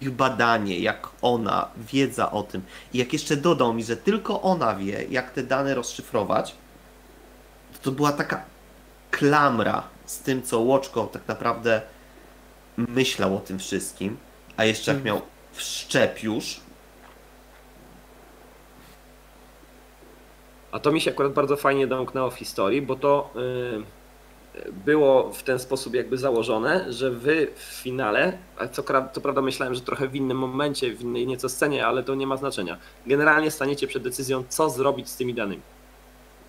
ich 0.00 0.10
badanie, 0.10 0.78
jak 0.78 1.08
ona, 1.22 1.68
wiedza 1.92 2.30
o 2.30 2.42
tym. 2.42 2.62
I 2.92 2.98
jak 2.98 3.12
jeszcze 3.12 3.36
dodał 3.36 3.74
mi, 3.74 3.84
że 3.84 3.96
tylko 3.96 4.42
ona 4.42 4.74
wie, 4.74 5.04
jak 5.10 5.30
te 5.30 5.42
dane 5.42 5.74
rozszyfrować, 5.74 6.54
to 7.82 7.92
była 7.92 8.12
taka 8.12 8.51
klamra 9.12 9.82
z 10.06 10.18
tym, 10.18 10.42
co 10.42 10.60
Łoczko 10.60 11.06
tak 11.06 11.28
naprawdę 11.28 11.82
myślał 12.76 13.36
o 13.36 13.40
tym 13.40 13.58
wszystkim, 13.58 14.16
a 14.56 14.64
jeszcze 14.64 14.94
jak 14.94 15.04
miał 15.04 15.22
wszczep 15.52 16.22
już, 16.22 16.60
A 20.72 20.80
to 20.80 20.92
mi 20.92 21.00
się 21.00 21.10
akurat 21.10 21.32
bardzo 21.32 21.56
fajnie 21.56 21.86
domknęło 21.86 22.30
w 22.30 22.34
historii, 22.34 22.82
bo 22.82 22.96
to 22.96 23.30
y, 24.56 24.72
było 24.72 25.32
w 25.32 25.42
ten 25.42 25.58
sposób 25.58 25.94
jakby 25.94 26.18
założone, 26.18 26.92
że 26.92 27.10
wy 27.10 27.48
w 27.56 27.62
finale, 27.62 28.38
a 28.58 28.68
co, 28.68 28.82
co 29.12 29.20
prawda 29.20 29.42
myślałem, 29.42 29.74
że 29.74 29.80
trochę 29.80 30.08
w 30.08 30.16
innym 30.16 30.38
momencie, 30.38 30.94
w 30.94 31.00
innej 31.00 31.26
nieco 31.26 31.48
scenie, 31.48 31.86
ale 31.86 32.02
to 32.02 32.14
nie 32.14 32.26
ma 32.26 32.36
znaczenia. 32.36 32.78
Generalnie 33.06 33.50
staniecie 33.50 33.86
przed 33.86 34.02
decyzją, 34.02 34.44
co 34.48 34.70
zrobić 34.70 35.08
z 35.08 35.16
tymi 35.16 35.34
danymi. 35.34 35.62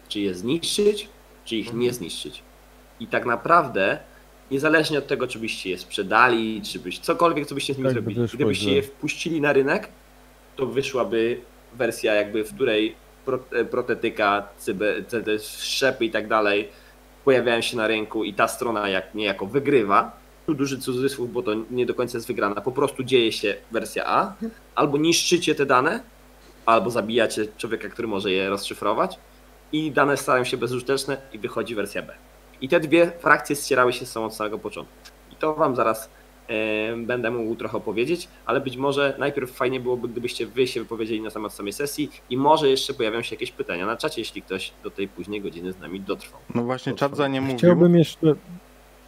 Czy 0.07 0.19
je 0.19 0.33
zniszczyć, 0.33 1.09
czy 1.45 1.55
ich 1.55 1.73
nie 1.73 1.93
zniszczyć. 1.93 2.43
I 2.99 3.07
tak 3.07 3.25
naprawdę, 3.25 3.99
niezależnie 4.51 4.97
od 4.97 5.07
tego, 5.07 5.27
czy 5.27 5.39
byście 5.39 5.69
je 5.69 5.77
sprzedali, 5.77 6.61
czy 6.61 6.79
byś 6.79 6.99
cokolwiek, 6.99 7.47
co 7.47 7.55
byście 7.55 7.73
z 7.73 7.77
nimi 7.77 7.87
Tak 7.87 7.93
zrobili, 7.93 8.21
wyszło 8.21 8.37
gdybyście 8.37 8.75
je 8.75 8.81
wpuścili 8.81 9.41
na 9.41 9.53
rynek, 9.53 9.89
to 10.55 10.65
wyszłaby 10.65 11.41
wersja 11.73 12.13
jakby, 12.13 12.43
w 12.43 12.55
której 12.55 12.95
e, 13.51 13.65
protetyka, 13.65 14.47
cyber, 14.57 15.05
te, 15.05 15.21
te 15.21 15.39
szczepy 15.39 16.05
i 16.05 16.11
tak 16.11 16.27
dalej 16.27 16.69
pojawiają 17.25 17.61
się 17.61 17.77
na 17.77 17.87
rynku 17.87 18.23
i 18.23 18.33
ta 18.33 18.47
strona 18.47 18.89
jak 18.89 19.15
niejako 19.15 19.45
wygrywa. 19.45 20.17
Tu 20.45 20.53
duży 20.53 20.79
cudzysłów, 20.79 21.33
bo 21.33 21.43
to 21.43 21.51
nie 21.71 21.85
do 21.85 21.93
końca 21.95 22.17
jest 22.17 22.27
wygrana. 22.27 22.61
Po 22.61 22.71
prostu 22.71 23.03
dzieje 23.03 23.31
się 23.31 23.55
wersja 23.71 24.03
A, 24.05 24.33
albo 24.75 24.97
niszczycie 24.97 25.55
te 25.55 25.65
dane, 25.65 25.99
albo 26.65 26.89
zabijacie 26.89 27.47
człowieka, 27.57 27.89
który 27.89 28.07
może 28.07 28.31
je 28.31 28.49
rozszyfrować 28.49 29.19
i 29.71 29.91
dane 29.91 30.17
stają 30.17 30.43
się 30.43 30.57
bezużyteczne 30.57 31.17
i 31.33 31.39
wychodzi 31.39 31.75
wersja 31.75 32.01
B. 32.01 32.13
I 32.63 32.69
te 32.69 32.79
dwie 32.79 33.11
frakcje 33.19 33.55
ścierały 33.55 33.93
się 33.93 34.05
z 34.05 34.11
sobą 34.11 34.25
od 34.25 34.35
samego 34.35 34.59
początku. 34.59 34.93
I 35.31 35.35
to 35.35 35.53
wam 35.53 35.75
zaraz 35.75 36.09
e, 36.47 36.97
będę 36.97 37.31
mógł 37.31 37.55
trochę 37.55 37.77
opowiedzieć, 37.77 38.27
ale 38.45 38.61
być 38.61 38.77
może 38.77 39.15
najpierw 39.19 39.51
fajnie 39.51 39.79
byłoby, 39.79 40.07
gdybyście 40.07 40.47
wy 40.47 40.67
się 40.67 40.79
wypowiedzieli 40.79 41.21
na 41.21 41.31
temat 41.31 41.53
samej 41.53 41.73
sesji 41.73 42.11
i 42.29 42.37
może 42.37 42.69
jeszcze 42.69 42.93
pojawią 42.93 43.21
się 43.21 43.35
jakieś 43.35 43.51
pytania 43.51 43.85
na 43.85 43.97
czacie, 43.97 44.21
jeśli 44.21 44.41
ktoś 44.41 44.71
do 44.83 44.91
tej 44.91 45.07
późnej 45.07 45.41
godziny 45.41 45.71
z 45.71 45.79
nami 45.79 46.01
dotrwał. 46.01 46.41
No 46.55 46.63
właśnie, 46.63 46.93
czat 46.93 47.17
za 47.17 47.27
nie 47.27 47.41
mówił. 47.41 47.57
Chciałbym 47.57 47.95
jeszcze, 47.95 48.35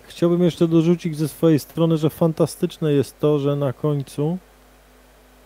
chciałbym 0.04 0.44
jeszcze 0.44 0.68
dorzucić 0.68 1.18
ze 1.18 1.28
swojej 1.28 1.60
strony, 1.60 1.98
że 1.98 2.10
fantastyczne 2.10 2.94
jest 2.94 3.20
to, 3.20 3.40
że 3.40 3.56
na 3.56 3.74
końcu, 3.74 4.38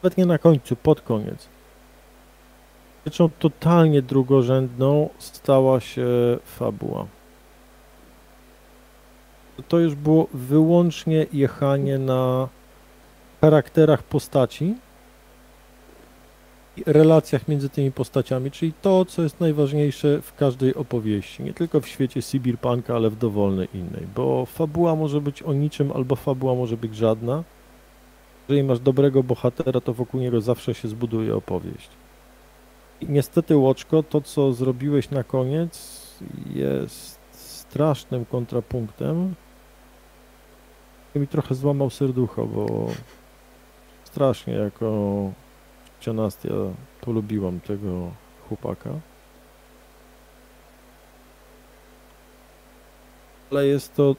nawet 0.03 0.17
nie 0.17 0.25
na 0.25 0.37
końcu, 0.37 0.75
pod 0.75 1.01
koniec, 1.01 1.49
rzeczą 3.05 3.29
totalnie 3.39 4.01
drugorzędną 4.01 5.09
stała 5.17 5.79
się 5.79 6.07
fabuła. 6.45 7.07
To 9.67 9.79
już 9.79 9.95
było 9.95 10.27
wyłącznie 10.33 11.25
jechanie 11.33 11.97
na 11.97 12.47
charakterach 13.41 14.03
postaci 14.03 14.75
i 16.77 16.83
relacjach 16.85 17.47
między 17.47 17.69
tymi 17.69 17.91
postaciami, 17.91 18.51
czyli 18.51 18.73
to, 18.81 19.05
co 19.05 19.21
jest 19.23 19.39
najważniejsze 19.39 20.21
w 20.21 20.35
każdej 20.35 20.75
opowieści, 20.75 21.43
nie 21.43 21.53
tylko 21.53 21.81
w 21.81 21.87
świecie 21.87 22.21
cyberpunka, 22.21 22.95
ale 22.95 23.09
w 23.09 23.17
dowolnej 23.17 23.67
innej, 23.73 24.07
bo 24.15 24.45
fabuła 24.45 24.95
może 24.95 25.21
być 25.21 25.43
o 25.43 25.53
niczym, 25.53 25.91
albo 25.91 26.15
fabuła 26.15 26.55
może 26.55 26.77
być 26.77 26.95
żadna. 26.95 27.43
Jeżeli 28.49 28.67
masz 28.67 28.79
dobrego 28.79 29.23
bohatera, 29.23 29.81
to 29.81 29.93
wokół 29.93 30.21
niego 30.21 30.41
zawsze 30.41 30.73
się 30.73 30.87
zbuduje 30.87 31.35
opowieść. 31.35 31.89
I 33.01 33.05
niestety, 33.09 33.57
Łoczko, 33.57 34.03
to 34.03 34.21
co 34.21 34.53
zrobiłeś 34.53 35.09
na 35.09 35.23
koniec 35.23 35.99
jest 36.53 37.19
strasznym 37.31 38.25
kontrapunktem. 38.25 39.35
Mi 41.15 41.27
trochę 41.27 41.55
złamał 41.55 41.89
serducho, 41.89 42.45
bo 42.45 42.87
strasznie 44.03 44.53
jako 44.53 44.91
Cianastia 45.99 46.53
polubiłam 47.01 47.59
tego 47.59 48.11
chłopaka. 48.47 48.89
Ale 53.51 53.67
jest 53.67 53.95
to 53.95 54.15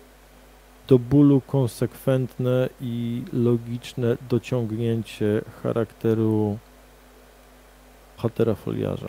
do 0.88 0.98
bólu 0.98 1.40
konsekwentne 1.40 2.68
i 2.80 3.24
logiczne 3.32 4.16
dociągnięcie 4.28 5.42
charakteru 5.62 6.58
bohatera 8.16 8.54
foliarza. 8.54 9.08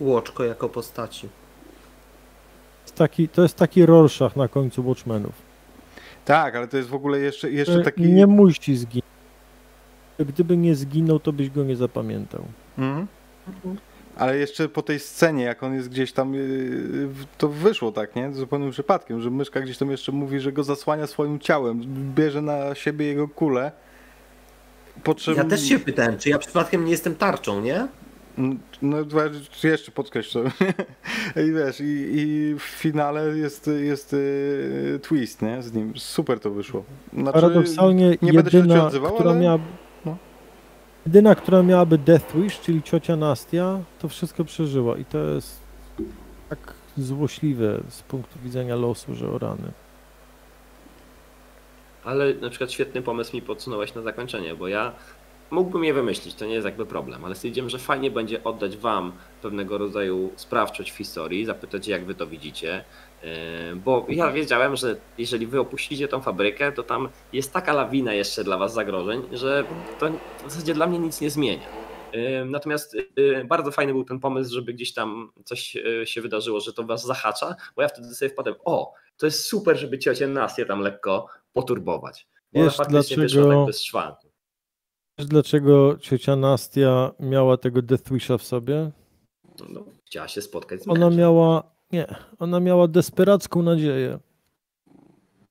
Łoczko 0.00 0.44
jako 0.44 0.68
postaci. 0.68 1.28
Taki, 2.94 3.28
to 3.28 3.42
jest 3.42 3.56
taki 3.56 3.86
Rorschach 3.86 4.36
na 4.36 4.48
końcu 4.48 4.82
Watchmenów. 4.88 5.45
Tak, 6.26 6.56
ale 6.56 6.68
to 6.68 6.76
jest 6.76 6.88
w 6.88 6.94
ogóle 6.94 7.18
jeszcze, 7.18 7.50
jeszcze 7.50 7.72
że 7.72 7.82
taki... 7.82 8.02
Nie 8.02 8.26
musi 8.26 8.76
zginąć. 8.76 9.04
Gdyby 10.18 10.56
nie 10.56 10.74
zginął, 10.74 11.20
to 11.20 11.32
byś 11.32 11.50
go 11.50 11.64
nie 11.64 11.76
zapamiętał. 11.76 12.44
Mhm. 12.78 13.06
Ale 14.16 14.38
jeszcze 14.38 14.68
po 14.68 14.82
tej 14.82 14.98
scenie, 15.00 15.44
jak 15.44 15.62
on 15.62 15.74
jest 15.74 15.88
gdzieś 15.88 16.12
tam, 16.12 16.34
yy, 16.34 17.08
to 17.38 17.48
wyszło 17.48 17.92
tak, 17.92 18.16
nie? 18.16 18.32
Zupełnym 18.32 18.70
przypadkiem, 18.70 19.20
że 19.20 19.30
myszka 19.30 19.60
gdzieś 19.60 19.78
tam 19.78 19.90
jeszcze 19.90 20.12
mówi, 20.12 20.40
że 20.40 20.52
go 20.52 20.64
zasłania 20.64 21.06
swoim 21.06 21.38
ciałem, 21.38 21.82
bierze 22.14 22.42
na 22.42 22.74
siebie 22.74 23.06
jego 23.06 23.28
kulę. 23.28 23.72
Ja 25.36 25.44
też 25.44 25.68
się 25.68 25.78
pytałem, 25.78 26.18
czy 26.18 26.28
ja 26.28 26.38
przypadkiem 26.38 26.84
nie 26.84 26.90
jestem 26.90 27.14
tarczą, 27.14 27.60
nie? 27.60 27.88
No 28.82 29.04
dwa- 29.04 29.30
jeszcze 29.64 29.92
podkreślę. 29.92 30.42
I 31.48 31.52
wiesz, 31.52 31.80
i, 31.80 31.84
i 32.18 32.54
w 32.58 32.62
finale 32.62 33.38
jest, 33.38 33.70
jest 33.80 34.12
yy, 34.12 34.98
twist, 35.02 35.42
nie? 35.42 35.62
Z 35.62 35.72
nim. 35.72 35.92
Super 35.96 36.40
to 36.40 36.50
wyszło. 36.50 36.84
Znaczy, 37.12 37.32
Paradoksalnie 37.32 38.16
nie 38.22 38.32
będę 38.32 38.50
się 38.50 38.56
jedyna, 38.56 38.86
odzywał, 38.86 39.14
która 39.14 39.30
ale- 39.30 39.40
miała... 39.40 39.58
no. 40.04 40.16
Jedyna, 41.06 41.34
która 41.34 41.62
miałaby 41.62 41.98
Death 41.98 42.36
Wish, 42.36 42.60
czyli 42.60 42.82
ciocia 42.82 43.16
Nastia, 43.16 43.78
to 43.98 44.08
wszystko 44.08 44.44
przeżyła 44.44 44.96
i 44.96 45.04
to 45.04 45.18
jest 45.18 45.60
tak 46.48 46.74
złośliwe 46.98 47.80
z 47.88 48.02
punktu 48.02 48.38
widzenia 48.44 48.76
losu, 48.76 49.14
że 49.14 49.30
o 49.30 49.38
rany. 49.38 49.72
Ale 52.04 52.34
na 52.34 52.50
przykład 52.50 52.72
świetny 52.72 53.02
pomysł 53.02 53.36
mi 53.36 53.42
podsunąłeś 53.42 53.94
na 53.94 54.02
zakończenie, 54.02 54.54
bo 54.54 54.68
ja 54.68 54.92
mógłbym 55.50 55.84
je 55.84 55.94
wymyślić, 55.94 56.34
to 56.34 56.46
nie 56.46 56.54
jest 56.54 56.64
jakby 56.64 56.86
problem, 56.86 57.24
ale 57.24 57.34
stwierdziłem, 57.34 57.70
że 57.70 57.78
fajnie 57.78 58.10
będzie 58.10 58.44
oddać 58.44 58.76
wam 58.76 59.12
pewnego 59.42 59.78
rodzaju 59.78 60.32
sprawczość 60.36 60.90
w 60.92 60.96
historii, 60.96 61.44
zapytać 61.44 61.88
jak 61.88 62.04
wy 62.04 62.14
to 62.14 62.26
widzicie, 62.26 62.84
yy, 63.22 63.28
bo 63.76 64.06
ja 64.08 64.32
wiedziałem, 64.32 64.76
że 64.76 64.96
jeżeli 65.18 65.46
wy 65.46 65.60
opuścicie 65.60 66.08
tą 66.08 66.20
fabrykę, 66.20 66.72
to 66.72 66.82
tam 66.82 67.08
jest 67.32 67.52
taka 67.52 67.72
lawina 67.72 68.12
jeszcze 68.12 68.44
dla 68.44 68.58
was 68.58 68.74
zagrożeń, 68.74 69.22
że 69.32 69.64
to 69.98 70.10
w 70.46 70.50
zasadzie 70.52 70.74
dla 70.74 70.86
mnie 70.86 70.98
nic 70.98 71.20
nie 71.20 71.30
zmienia. 71.30 71.66
Yy, 72.12 72.44
Natomiast 72.44 72.94
yy, 73.16 73.44
bardzo 73.44 73.70
fajny 73.70 73.92
był 73.92 74.04
ten 74.04 74.20
pomysł, 74.20 74.54
żeby 74.54 74.72
gdzieś 74.72 74.94
tam 74.94 75.32
coś 75.44 75.76
się 76.04 76.20
wydarzyło, 76.20 76.60
że 76.60 76.72
to 76.72 76.84
was 76.84 77.06
zahacza, 77.06 77.56
bo 77.76 77.82
ja 77.82 77.88
wtedy 77.88 78.14
sobie 78.14 78.28
wpadłem, 78.28 78.54
o, 78.64 78.92
to 79.16 79.26
jest 79.26 79.44
super, 79.44 79.76
żeby 79.76 79.98
ciocię 79.98 80.26
Nastję 80.28 80.66
tam 80.66 80.80
lekko 80.80 81.26
poturbować. 81.52 82.26
Bo 82.52 82.60
Wiesz, 82.60 82.68
wyszła 82.68 82.84
dlaczego- 82.84 83.48
tak 83.56 83.66
bez 83.66 83.82
szwanku. 83.82 84.25
Wiesz 85.18 85.28
dlaczego 85.28 85.98
ciocia 85.98 86.36
Nastia 86.36 87.12
miała 87.20 87.56
tego 87.56 87.82
Death 87.82 88.12
Wisha 88.12 88.38
w 88.38 88.42
sobie? 88.42 88.90
No, 89.60 89.66
no, 89.70 89.84
chciała 90.04 90.28
się 90.28 90.42
spotkać 90.42 90.82
z 90.82 90.88
Ona 90.88 91.00
mężem. 91.00 91.18
miała, 91.18 91.62
nie, 91.92 92.06
ona 92.38 92.60
miała 92.60 92.88
desperacką 92.88 93.62
nadzieję. 93.62 94.18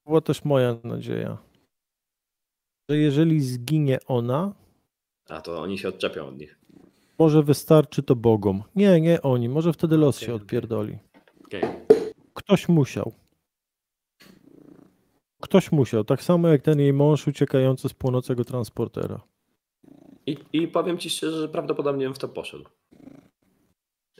Była 0.06 0.22
też 0.22 0.46
moja 0.46 0.76
nadzieja. 0.84 1.38
Że 2.90 2.98
jeżeli 2.98 3.42
zginie 3.42 4.00
ona, 4.08 4.54
A 5.30 5.42
to 5.42 5.62
oni 5.62 5.78
się 5.78 5.88
odczepią 5.90 6.28
od 6.28 6.38
nich. 6.38 6.60
może 7.20 7.44
wystarczy 7.44 8.04
to 8.04 8.16
Bogom. 8.16 8.64
Nie, 8.76 9.02
nie 9.02 9.22
oni, 9.22 9.50
może 9.50 9.74
wtedy 9.74 9.98
los 9.98 10.18
Okej, 10.18 10.28
się 10.28 10.34
odpierdoli. 10.36 10.98
Okej. 11.46 11.62
Ktoś 12.34 12.70
musiał. 12.70 13.12
Ktoś 15.42 15.72
musiał, 15.72 16.04
tak 16.04 16.24
samo 16.24 16.48
jak 16.48 16.62
ten 16.62 16.80
jej 16.80 16.94
mąż 16.94 17.28
uciekający 17.28 17.90
z 17.90 17.94
płonącego 17.94 18.46
transportera. 18.46 19.22
I, 20.28 20.38
I 20.54 20.68
powiem 20.68 20.98
ci 20.98 21.10
szczerze, 21.10 21.38
że 21.42 21.50
prawdopodobnie 21.50 22.06
bym 22.06 22.14
w 22.14 22.20
to 22.20 22.28
poszedł. 22.28 22.66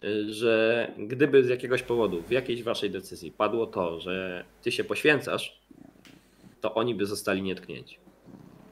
Y, 0.04 0.34
Że 0.34 0.92
gdyby 0.98 1.44
z 1.44 1.50
jakiegoś 1.50 1.84
powodu, 1.84 2.22
w 2.22 2.32
jakiejś 2.32 2.64
waszej 2.64 2.92
decyzji 2.92 3.32
padło 3.32 3.68
to, 3.68 4.00
że 4.00 4.46
ty 4.62 4.72
się 4.72 4.84
poświęcasz, 4.84 5.62
to 6.62 6.74
oni 6.74 6.96
by 6.96 7.06
zostali 7.06 7.42
nietknięci. 7.42 7.98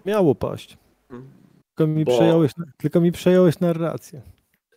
Miało 0.06 0.36
paść. 0.36 0.78
Tylko 1.68 1.88
mi, 1.92 2.06
Bo- 2.06 2.12
przejąłeś, 2.18 2.52
tylko 2.78 3.02
mi 3.02 3.12
przejąłeś 3.12 3.60
narrację. 3.60 4.22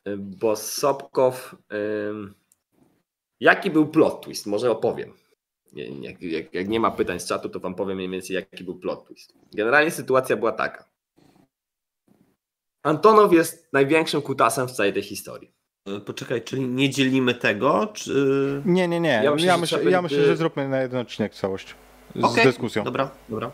Y, 0.09 0.17
Bo 0.17 0.57
Sobkow. 0.57 1.57
ym, 2.11 2.35
Jaki 3.41 3.71
był 3.71 3.87
plot 3.89 4.21
twist? 4.25 4.47
Może 4.47 4.71
opowiem. 4.71 5.13
Jak, 6.01 6.23
jak, 6.23 6.55
jak 6.55 6.69
nie 6.69 6.81
ma 6.81 6.91
pytań 6.91 7.21
z 7.21 7.27
czatu, 7.29 7.49
to 7.49 7.61
wam 7.61 7.75
powiem 7.75 7.97
mniej 7.97 8.09
więcej, 8.11 8.35
jaki 8.35 8.65
był 8.65 8.75
plot 8.75 9.05
twist. 9.09 9.35
Generalnie 9.55 9.91
sytuacja 9.91 10.37
była 10.37 10.53
taka. 10.53 10.85
Antonow 12.87 13.33
jest 13.33 13.73
największym 13.73 14.23
kutasem 14.23 14.69
w 14.69 14.73
całej 14.73 14.93
tej 14.93 15.03
historii. 15.03 15.53
E, 15.87 16.01
Poczekaj, 16.01 16.43
czyli 16.43 16.63
nie 16.69 16.91
dzielimy 16.91 17.35
tego, 17.35 17.87
czy... 17.87 18.63
Nie, 18.65 18.89
nie, 18.89 19.01
nie. 19.01 19.09
Ja 19.09 19.23
Ja 19.23 19.33
myślę, 19.35 19.59
myślę, 19.59 19.83
że 19.83 19.91
ja 19.91 20.03
myślę, 20.03 20.25
że 20.25 20.37
zróbmy 20.37 20.69
na 20.69 20.83
jeden 20.83 21.01
odcinek 21.01 21.35
całość. 21.35 21.75
Z 22.15 22.25
Okej, 22.25 22.45
dyskusją. 22.45 22.85
Dobra, 22.85 23.11
dobra. 23.29 23.53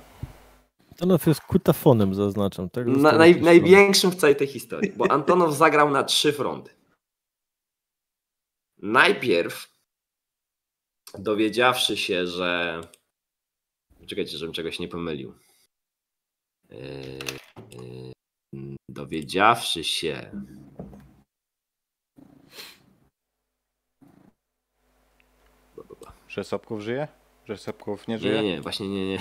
Antonow 0.90 1.26
jest 1.26 1.40
kutafonem, 1.40 2.14
zaznaczam. 2.14 2.70
Tak 2.70 2.86
Na, 2.86 3.12
naj, 3.12 3.40
największym 3.40 4.10
w 4.10 4.14
całej 4.16 4.36
tej 4.36 4.46
historii, 4.46 4.92
bo 4.96 5.10
Antonow 5.10 5.54
zagrał 5.54 5.90
na 5.90 6.04
trzy 6.04 6.32
fronty. 6.32 6.70
Najpierw 8.78 9.68
dowiedziawszy 11.18 11.96
się, 11.96 12.26
że. 12.26 12.80
Czekajcie, 14.06 14.38
żebym 14.38 14.52
czegoś 14.52 14.78
nie 14.78 14.88
pomylił. 14.88 15.34
Yy, 16.70 16.78
yy, 17.70 18.12
Dowiedziawszy 18.90 19.84
się. 19.84 20.30
Że 26.28 26.44
Sobkow 26.44 26.80
żyje? 26.80 27.08
Że 27.48 27.56
Sobkow 27.56 28.08
nie 28.08 28.14
Nie, 28.14 28.18
żyje? 28.20 28.42
nie, 28.42 28.50
nie, 28.50 28.60
właśnie 28.60 28.88
nie, 28.88 29.08
nie. 29.08 29.18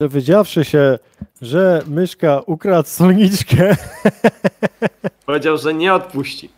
Dowiedziawszy 0.00 0.64
się, 0.64 0.98
że 1.42 1.82
myszka 1.86 2.40
ukradł 2.46 2.88
solniczkę. 2.88 3.76
Powiedział, 5.26 5.58
że 5.58 5.74
nie 5.74 5.94
odpuści. 5.94 6.50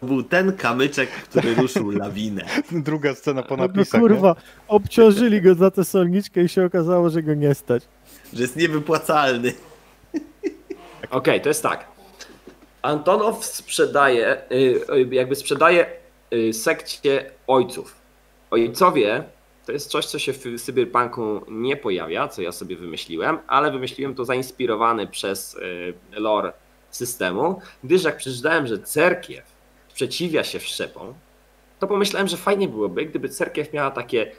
To 0.00 0.06
był 0.06 0.22
ten 0.22 0.52
kamyczek, 0.56 1.10
który 1.10 1.54
ruszył 1.54 1.90
lawinę. 1.90 2.44
Druga 2.72 3.14
scena 3.14 3.42
po 3.42 3.56
No 3.56 3.66
napisach, 3.66 4.00
kurwa, 4.00 4.36
obciążyli 4.68 5.42
go 5.42 5.54
za 5.54 5.70
tę 5.70 5.84
solniczkę 5.84 6.42
i 6.42 6.48
się 6.48 6.64
okazało, 6.64 7.10
że 7.10 7.22
go 7.22 7.34
nie 7.34 7.54
stać. 7.54 7.82
Że 8.32 8.42
jest 8.42 8.56
niewypłacalny. 8.56 9.52
Okej, 11.10 11.40
to 11.40 11.48
jest 11.48 11.62
tak. 11.62 11.86
Antonow 12.82 13.44
sprzedaje, 13.44 14.42
y, 14.52 14.80
y, 14.94 15.14
jakby 15.14 15.36
sprzedaje 15.36 15.86
y, 16.32 16.52
sekcie 16.52 17.30
ojców. 17.46 17.94
Ojcowie 18.50 19.24
to 19.66 19.72
jest 19.72 19.90
coś, 19.90 20.06
co 20.06 20.18
się 20.18 20.32
w 20.32 20.62
cyberpunku 20.62 21.40
nie 21.48 21.76
pojawia, 21.76 22.28
co 22.28 22.42
ja 22.42 22.52
sobie 22.52 22.76
wymyśliłem, 22.76 23.38
ale 23.46 23.70
wymyśliłem 23.70 24.14
to 24.14 24.24
zainspirowany 24.24 25.06
przez 25.06 25.56
lore 26.12 26.52
systemu, 26.90 27.60
gdyż 27.84 28.04
jak 28.04 28.16
przeczytałem, 28.16 28.66
że 28.66 28.78
cerkiew 28.78 29.44
sprzeciwia 29.88 30.44
się 30.44 30.58
wszczepom, 30.58 31.14
to 31.78 31.86
pomyślałem, 31.86 32.28
że 32.28 32.36
fajnie 32.36 32.68
byłoby, 32.68 33.06
gdyby 33.06 33.28
cerkiew 33.28 33.72
miała 33.72 33.90
takie 33.90 34.32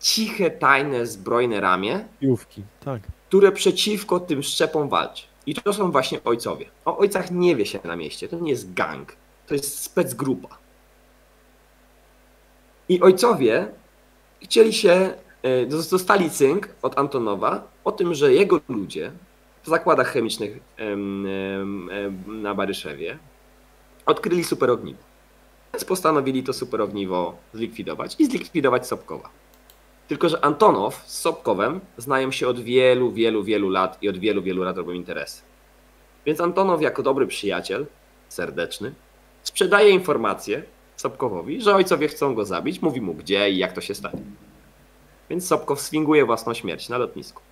ciche, 0.00 0.50
tajne, 0.50 1.06
zbrojne 1.06 1.60
ramię, 1.60 2.04
Piłówki, 2.20 2.62
tak. 2.84 3.02
które 3.28 3.52
przeciwko 3.52 4.20
tym 4.20 4.42
szczepom 4.42 4.88
walczy. 4.88 5.29
I 5.46 5.54
to 5.54 5.72
są 5.72 5.90
właśnie 5.90 6.24
ojcowie. 6.24 6.66
O 6.84 6.98
ojcach 6.98 7.30
nie 7.30 7.56
wie 7.56 7.66
się 7.66 7.78
na 7.84 7.96
mieście. 7.96 8.28
To 8.28 8.38
nie 8.38 8.50
jest 8.50 8.74
gang. 8.74 9.16
To 9.46 9.54
jest 9.54 9.78
specgrupa. 9.78 10.58
I 12.88 13.00
ojcowie 13.00 13.68
chcieli 14.42 14.72
się, 14.72 15.14
e, 15.42 15.66
dostali 15.66 16.30
cynk 16.30 16.68
od 16.82 16.98
Antonowa 16.98 17.68
o 17.84 17.92
tym, 17.92 18.14
że 18.14 18.32
jego 18.32 18.60
ludzie 18.68 19.12
w 19.62 19.68
zakładach 19.68 20.08
chemicznych 20.08 20.58
em, 20.76 21.26
em, 21.26 21.90
em, 21.90 22.42
na 22.42 22.54
Baryszewie 22.54 23.18
odkryli 24.06 24.44
superogniwo. 24.44 24.98
Więc 25.72 25.84
postanowili 25.84 26.42
to 26.42 26.52
superogniwo 26.52 27.36
zlikwidować 27.54 28.16
i 28.18 28.26
zlikwidować 28.26 28.86
Sobkowa. 28.86 29.30
Tylko, 30.10 30.28
że 30.28 30.44
Antonow 30.44 31.02
z 31.06 31.18
Sobkowem 31.18 31.80
znają 31.96 32.30
się 32.30 32.48
od 32.48 32.60
wielu, 32.60 33.12
wielu, 33.12 33.44
wielu 33.44 33.68
lat 33.68 33.98
i 34.02 34.08
od 34.08 34.18
wielu, 34.18 34.42
wielu 34.42 34.62
lat 34.62 34.76
robią 34.76 34.92
interesy. 34.92 35.42
Więc 36.26 36.40
Antonow 36.40 36.82
jako 36.82 37.02
dobry 37.02 37.26
przyjaciel, 37.26 37.86
serdeczny, 38.28 38.92
sprzedaje 39.42 39.90
informację 39.90 40.62
Sobkowowi, 40.96 41.60
że 41.60 41.74
ojcowie 41.74 42.08
chcą 42.08 42.34
go 42.34 42.44
zabić, 42.44 42.82
mówi 42.82 43.00
mu 43.00 43.14
gdzie 43.14 43.50
i 43.50 43.58
jak 43.58 43.72
to 43.72 43.80
się 43.80 43.94
stanie. 43.94 44.22
Więc 45.28 45.46
Sobkow 45.46 45.80
swinguje 45.80 46.24
własną 46.24 46.54
śmierć 46.54 46.88
na 46.88 46.98
lotnisku. 46.98 47.42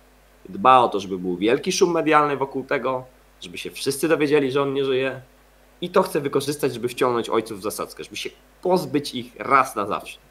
Dba 0.49 0.79
o 0.79 0.89
to, 0.89 0.99
żeby 0.99 1.17
był 1.17 1.37
wielki 1.37 1.71
szum 1.71 1.91
medialny 1.91 2.37
wokół 2.37 2.63
tego, 2.63 3.05
żeby 3.41 3.57
się 3.57 3.71
wszyscy 3.71 4.07
dowiedzieli, 4.07 4.51
że 4.51 4.61
on 4.61 4.73
nie 4.73 4.85
żyje. 4.85 5.21
I 5.81 5.89
to 5.89 6.03
chce 6.03 6.21
wykorzystać, 6.21 6.73
żeby 6.73 6.87
wciągnąć 6.87 7.29
ojców 7.29 7.59
w 7.59 7.63
zasadzkę, 7.63 8.03
żeby 8.03 8.15
się 8.15 8.29
pozbyć 8.61 9.15
ich 9.15 9.35
raz 9.35 9.75
na 9.75 9.85
zawsze. 9.85 10.28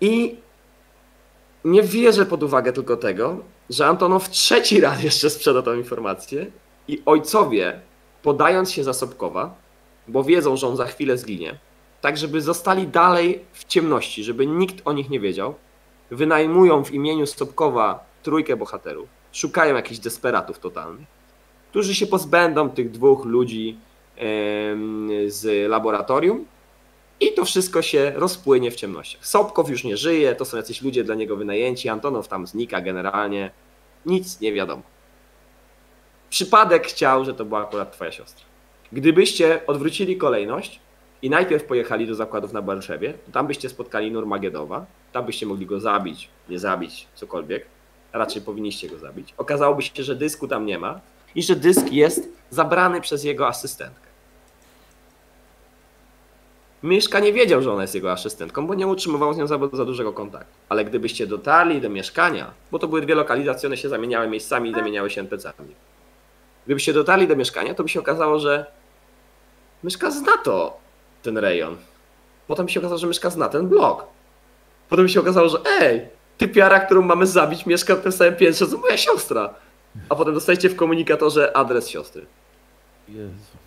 I 0.00 0.36
nie 1.64 1.82
wierzę 1.82 2.26
pod 2.26 2.42
uwagę 2.42 2.72
tylko 2.72 2.96
tego, 2.96 3.38
że 3.70 3.86
Antonow 3.86 4.30
trzeci 4.30 4.80
raz 4.80 5.02
jeszcze 5.02 5.30
sprzeda 5.30 5.62
tą 5.62 5.74
informację 5.74 6.46
i 6.88 7.02
ojcowie, 7.06 7.80
podając 8.22 8.72
się 8.72 8.84
za 8.84 8.92
Sobkowa, 8.92 9.54
bo 10.08 10.24
wiedzą, 10.24 10.56
że 10.56 10.68
on 10.68 10.76
za 10.76 10.86
chwilę 10.86 11.18
zginie, 11.18 11.58
tak 12.00 12.16
żeby 12.16 12.40
zostali 12.40 12.88
dalej 12.88 13.40
w 13.52 13.64
ciemności, 13.64 14.24
żeby 14.24 14.46
nikt 14.46 14.76
o 14.84 14.92
nich 14.92 15.10
nie 15.10 15.20
wiedział, 15.20 15.54
wynajmują 16.10 16.84
w 16.84 16.92
imieniu 16.92 17.26
Sobkowa 17.26 18.04
trójkę 18.22 18.56
bohaterów, 18.56 19.08
szukają 19.32 19.74
jakichś 19.74 20.00
desperatów 20.00 20.58
totalnych, 20.58 21.06
którzy 21.70 21.94
się 21.94 22.06
pozbędą 22.06 22.70
tych 22.70 22.90
dwóch 22.90 23.24
ludzi 23.24 23.76
z 25.26 25.70
laboratorium 25.70 26.44
i 27.20 27.32
to 27.32 27.44
wszystko 27.44 27.82
się 27.82 28.12
rozpłynie 28.16 28.70
w 28.70 28.74
ciemnościach. 28.74 29.26
Sobkow 29.26 29.70
już 29.70 29.84
nie 29.84 29.96
żyje, 29.96 30.34
to 30.34 30.44
są 30.44 30.56
jacyś 30.56 30.82
ludzie 30.82 31.04
dla 31.04 31.14
niego 31.14 31.36
wynajęci, 31.36 31.88
Antonow 31.88 32.28
tam 32.28 32.46
znika 32.46 32.80
generalnie, 32.80 33.50
nic 34.06 34.40
nie 34.40 34.52
wiadomo. 34.52 34.82
Przypadek 36.30 36.86
chciał, 36.86 37.24
że 37.24 37.34
to 37.34 37.44
była 37.44 37.60
akurat 37.62 37.92
twoja 37.92 38.12
siostra. 38.12 38.46
Gdybyście 38.92 39.66
odwrócili 39.66 40.16
kolejność 40.16 40.80
i 41.22 41.30
najpierw 41.30 41.64
pojechali 41.64 42.06
do 42.06 42.14
zakładów 42.14 42.52
na 42.52 42.62
Barszewie, 42.62 43.14
to 43.26 43.32
tam 43.32 43.46
byście 43.46 43.68
spotkali 43.68 44.12
Nurmagedowa, 44.12 44.86
tam 45.12 45.26
byście 45.26 45.46
mogli 45.46 45.66
go 45.66 45.80
zabić, 45.80 46.28
nie 46.48 46.58
zabić, 46.58 47.06
cokolwiek. 47.14 47.66
Raczej 48.12 48.42
powinniście 48.42 48.88
go 48.88 48.98
zabić. 48.98 49.34
Okazałoby 49.36 49.82
się, 49.82 50.02
że 50.02 50.16
dysku 50.16 50.48
tam 50.48 50.66
nie 50.66 50.78
ma 50.78 51.00
i 51.34 51.42
że 51.42 51.56
dysk 51.56 51.92
jest 51.92 52.28
zabrany 52.50 53.00
przez 53.00 53.24
jego 53.24 53.48
asystentkę. 53.48 54.03
Mieszka 56.84 57.20
nie 57.20 57.32
wiedział, 57.32 57.62
że 57.62 57.72
ona 57.72 57.82
jest 57.82 57.94
jego 57.94 58.12
asystentką, 58.12 58.66
bo 58.66 58.74
nie 58.74 58.86
utrzymywał 58.86 59.34
z 59.34 59.36
nią 59.36 59.46
za, 59.46 59.58
za 59.72 59.84
dużego 59.84 60.12
kontaktu. 60.12 60.54
Ale 60.68 60.84
gdybyście 60.84 61.26
dotarli 61.26 61.80
do 61.80 61.90
mieszkania, 61.90 62.50
bo 62.70 62.78
to 62.78 62.88
były 62.88 63.00
dwie 63.00 63.14
lokalizacje, 63.14 63.66
one 63.66 63.76
się 63.76 63.88
zamieniały 63.88 64.28
miejscami 64.28 64.70
i 64.70 64.74
zamieniały 64.74 65.10
się 65.10 65.20
NPC-ami. 65.20 65.74
Gdybyście 66.66 66.92
dotarli 66.92 67.28
do 67.28 67.36
mieszkania, 67.36 67.74
to 67.74 67.82
by 67.82 67.88
się 67.88 68.00
okazało, 68.00 68.38
że 68.38 68.66
Myszka 69.82 70.10
zna 70.10 70.38
to, 70.38 70.76
ten 71.22 71.38
rejon. 71.38 71.76
Potem 72.46 72.68
się 72.68 72.80
okazało, 72.80 72.98
że 72.98 73.06
Myszka 73.06 73.30
zna 73.30 73.48
ten 73.48 73.68
blok. 73.68 74.06
Potem 74.88 75.08
się 75.08 75.20
okazało, 75.20 75.48
że 75.48 75.58
ej, 75.80 76.08
typiara, 76.38 76.80
którą 76.80 77.02
mamy 77.02 77.26
zabić, 77.26 77.66
mieszka 77.66 77.96
w 77.96 78.00
tym 78.00 78.12
samym 78.12 78.36
piętrze, 78.36 78.66
co 78.66 78.78
moja 78.78 78.96
siostra. 78.96 79.54
A 80.08 80.14
potem 80.14 80.34
dostajecie 80.34 80.68
w 80.68 80.76
komunikatorze 80.76 81.56
adres 81.56 81.88
siostry. 81.88 82.26
Jezu. 83.08 83.63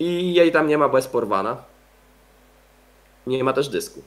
I 0.00 0.34
jej 0.34 0.52
tam 0.52 0.68
nie 0.68 0.78
ma, 0.78 0.88
bo 0.88 0.98
jest 0.98 1.12
porwana. 1.12 1.56
Nie 3.26 3.44
ma 3.44 3.52
też 3.52 3.68
dysku. 3.68 4.02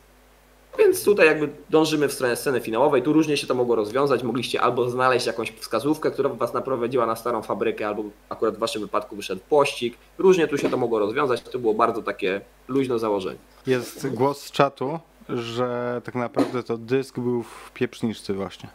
Więc 0.79 1.03
tutaj 1.03 1.27
jakby 1.27 1.49
dążymy 1.69 2.07
w 2.07 2.13
stronę 2.13 2.35
sceny 2.35 2.61
finałowej. 2.61 3.03
Tu 3.03 3.13
różnie 3.13 3.37
się 3.37 3.47
to 3.47 3.55
mogło 3.55 3.75
rozwiązać. 3.75 4.23
Mogliście 4.23 4.61
albo 4.61 4.89
znaleźć 4.89 5.25
jakąś 5.25 5.51
wskazówkę, 5.51 6.11
która 6.11 6.29
by 6.29 6.35
was 6.35 6.53
naprowadziła 6.53 7.05
na 7.05 7.15
starą 7.15 7.41
fabrykę, 7.41 7.87
albo 7.87 8.03
akurat 8.29 8.55
w 8.55 8.59
waszym 8.59 8.81
wypadku 8.81 9.15
wyszedł 9.15 9.41
pościg. 9.49 9.97
Różnie 10.17 10.47
tu 10.47 10.57
się 10.57 10.69
to 10.69 10.77
mogło 10.77 10.99
rozwiązać. 10.99 11.41
To 11.41 11.59
było 11.59 11.73
bardzo 11.73 12.03
takie 12.03 12.41
luźne 12.67 12.99
założenie. 12.99 13.39
Jest 13.67 14.07
głos 14.09 14.41
z 14.41 14.51
czatu, 14.51 14.99
że 15.29 16.01
tak 16.05 16.15
naprawdę 16.15 16.63
to 16.63 16.77
dysk 16.77 17.19
był 17.19 17.43
w 17.43 17.71
pieprzniczce 17.73 18.33
właśnie. 18.33 18.69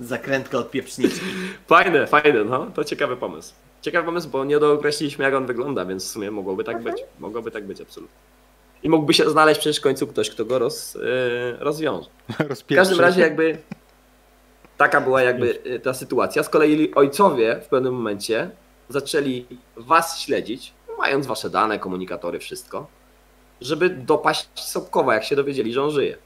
Zakrętka 0.00 0.58
od 0.58 0.70
pieprzniczki. 0.70 1.26
Fajne, 1.66 2.06
fajne, 2.06 2.44
no. 2.44 2.66
To 2.66 2.84
ciekawy 2.84 3.16
pomysł. 3.16 3.54
Ciekawy 3.82 4.06
pomysł, 4.06 4.28
bo 4.28 4.44
nie 4.44 4.58
dookreśliliśmy 4.58 5.24
jak 5.24 5.34
on 5.34 5.46
wygląda, 5.46 5.84
więc 5.84 6.04
w 6.04 6.08
sumie 6.08 6.30
mogłoby 6.30 6.64
tak 6.64 6.82
być. 6.82 7.04
Mogłoby 7.18 7.50
tak 7.50 7.66
być, 7.66 7.80
absolutnie. 7.80 8.16
I 8.82 8.88
mógłby 8.88 9.14
się 9.14 9.30
znaleźć 9.30 9.60
przecież 9.60 9.78
w 9.78 9.82
końcu 9.82 10.06
ktoś, 10.06 10.30
kto 10.30 10.44
go 10.44 10.58
roz, 10.58 10.94
yy, 10.94 11.00
rozwiąże. 11.58 12.08
W 12.70 12.74
każdym 12.74 13.00
razie 13.00 13.20
jakby 13.20 13.58
taka 14.76 15.00
była 15.00 15.22
jakby 15.22 15.62
y, 15.66 15.80
ta 15.80 15.94
sytuacja. 15.94 16.42
Z 16.42 16.48
kolei 16.48 16.94
ojcowie 16.94 17.60
w 17.64 17.68
pewnym 17.68 17.94
momencie 17.94 18.50
zaczęli 18.88 19.46
was 19.76 20.20
śledzić, 20.20 20.72
mając 20.98 21.26
wasze 21.26 21.50
dane, 21.50 21.78
komunikatory, 21.78 22.38
wszystko, 22.38 22.86
żeby 23.60 23.90
dopaść 23.90 24.48
Sobkowa, 24.54 25.14
jak 25.14 25.24
się 25.24 25.36
dowiedzieli, 25.36 25.72
że 25.72 25.82
on 25.82 25.90
żyje. 25.90 26.16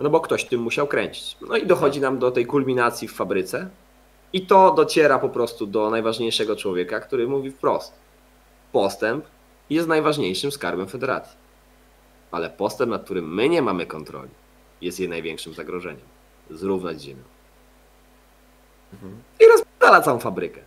No 0.00 0.10
bo 0.10 0.20
ktoś 0.20 0.44
tym 0.44 0.60
musiał 0.60 0.86
kręcić. 0.86 1.36
No 1.48 1.56
i 1.56 1.66
dochodzi 1.66 2.00
nam 2.00 2.18
do 2.18 2.30
tej 2.30 2.46
kulminacji 2.46 3.08
w 3.08 3.12
fabryce 3.12 3.70
i 4.32 4.46
to 4.46 4.74
dociera 4.74 5.18
po 5.18 5.28
prostu 5.28 5.66
do 5.66 5.90
najważniejszego 5.90 6.56
człowieka, 6.56 7.00
który 7.00 7.28
mówi 7.28 7.50
wprost. 7.50 7.92
Postęp 8.72 9.24
jest 9.70 9.88
najważniejszym 9.88 10.52
skarbem 10.52 10.88
federacji. 10.88 11.36
Ale 12.30 12.50
postęp, 12.50 12.90
nad 12.90 13.04
którym 13.04 13.34
my 13.34 13.48
nie 13.48 13.62
mamy 13.62 13.86
kontroli, 13.86 14.30
jest 14.80 15.00
jej 15.00 15.08
największym 15.08 15.54
zagrożeniem. 15.54 16.06
Zrównać 16.50 17.00
z 17.00 17.02
ziemią. 17.02 17.22
I 19.40 19.44
rozpala 19.46 20.00
całą 20.00 20.18
fabrykę. 20.18 20.60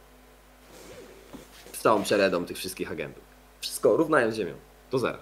Z 1.73 1.79
całą 1.79 2.03
przeredą 2.03 2.45
tych 2.45 2.57
wszystkich 2.57 2.91
agentów. 2.91 3.23
Wszystko 3.61 3.97
równając 3.97 4.35
ziemią. 4.35 4.53
Do 4.91 4.99
zera. 4.99 5.19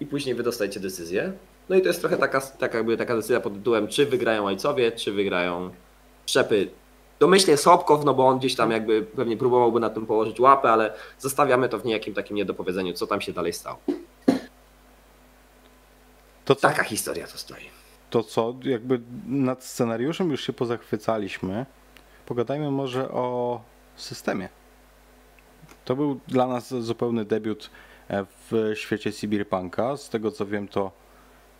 I 0.00 0.06
później 0.06 0.34
wy 0.34 0.42
dostajecie 0.42 0.80
decyzję. 0.80 1.32
No 1.68 1.76
i 1.76 1.82
to 1.82 1.88
jest 1.88 2.00
trochę 2.00 2.16
taka, 2.16 2.40
taka, 2.40 2.78
jakby 2.78 2.96
taka 2.96 3.16
decyzja 3.16 3.40
pod 3.40 3.54
tytułem, 3.54 3.88
czy 3.88 4.06
wygrają 4.06 4.46
ojcowie, 4.46 4.92
czy 4.92 5.12
wygrają 5.12 5.70
Szczepy. 6.26 6.70
Domyślnie 7.18 7.56
Sobkow, 7.56 8.04
no 8.04 8.14
bo 8.14 8.26
on 8.28 8.38
gdzieś 8.38 8.54
tam 8.54 8.70
jakby 8.70 9.02
pewnie 9.02 9.36
próbowałby 9.36 9.80
na 9.80 9.90
tym 9.90 10.06
położyć 10.06 10.40
łapę, 10.40 10.70
ale 10.72 10.94
zostawiamy 11.18 11.68
to 11.68 11.78
w 11.78 11.84
niejakim 11.84 12.14
takim 12.14 12.36
niedopowiedzeniu, 12.36 12.92
co 12.92 13.06
tam 13.06 13.20
się 13.20 13.32
dalej 13.32 13.52
stało. 13.52 13.78
To 16.44 16.54
co, 16.54 16.60
Taka 16.68 16.84
historia 16.84 17.26
to 17.26 17.38
stoi. 17.38 17.70
to 18.10 18.22
co, 18.22 18.54
jakby 18.62 19.00
nad 19.26 19.64
scenariuszem 19.64 20.30
już 20.30 20.46
się 20.46 20.52
pozachwycaliśmy. 20.52 21.66
Pogadajmy 22.26 22.70
może 22.70 23.10
o 23.10 23.60
systemie. 23.96 24.48
To 25.84 25.96
był 25.96 26.20
dla 26.28 26.46
nas 26.46 26.74
zupełny 26.74 27.24
debiut 27.24 27.70
e, 28.08 28.26
w 28.50 28.72
świecie 28.74 29.12
Cyberpunka. 29.12 29.96
Z 29.96 30.08
tego 30.10 30.30
co 30.30 30.46
wiem, 30.46 30.68
to 30.68 30.90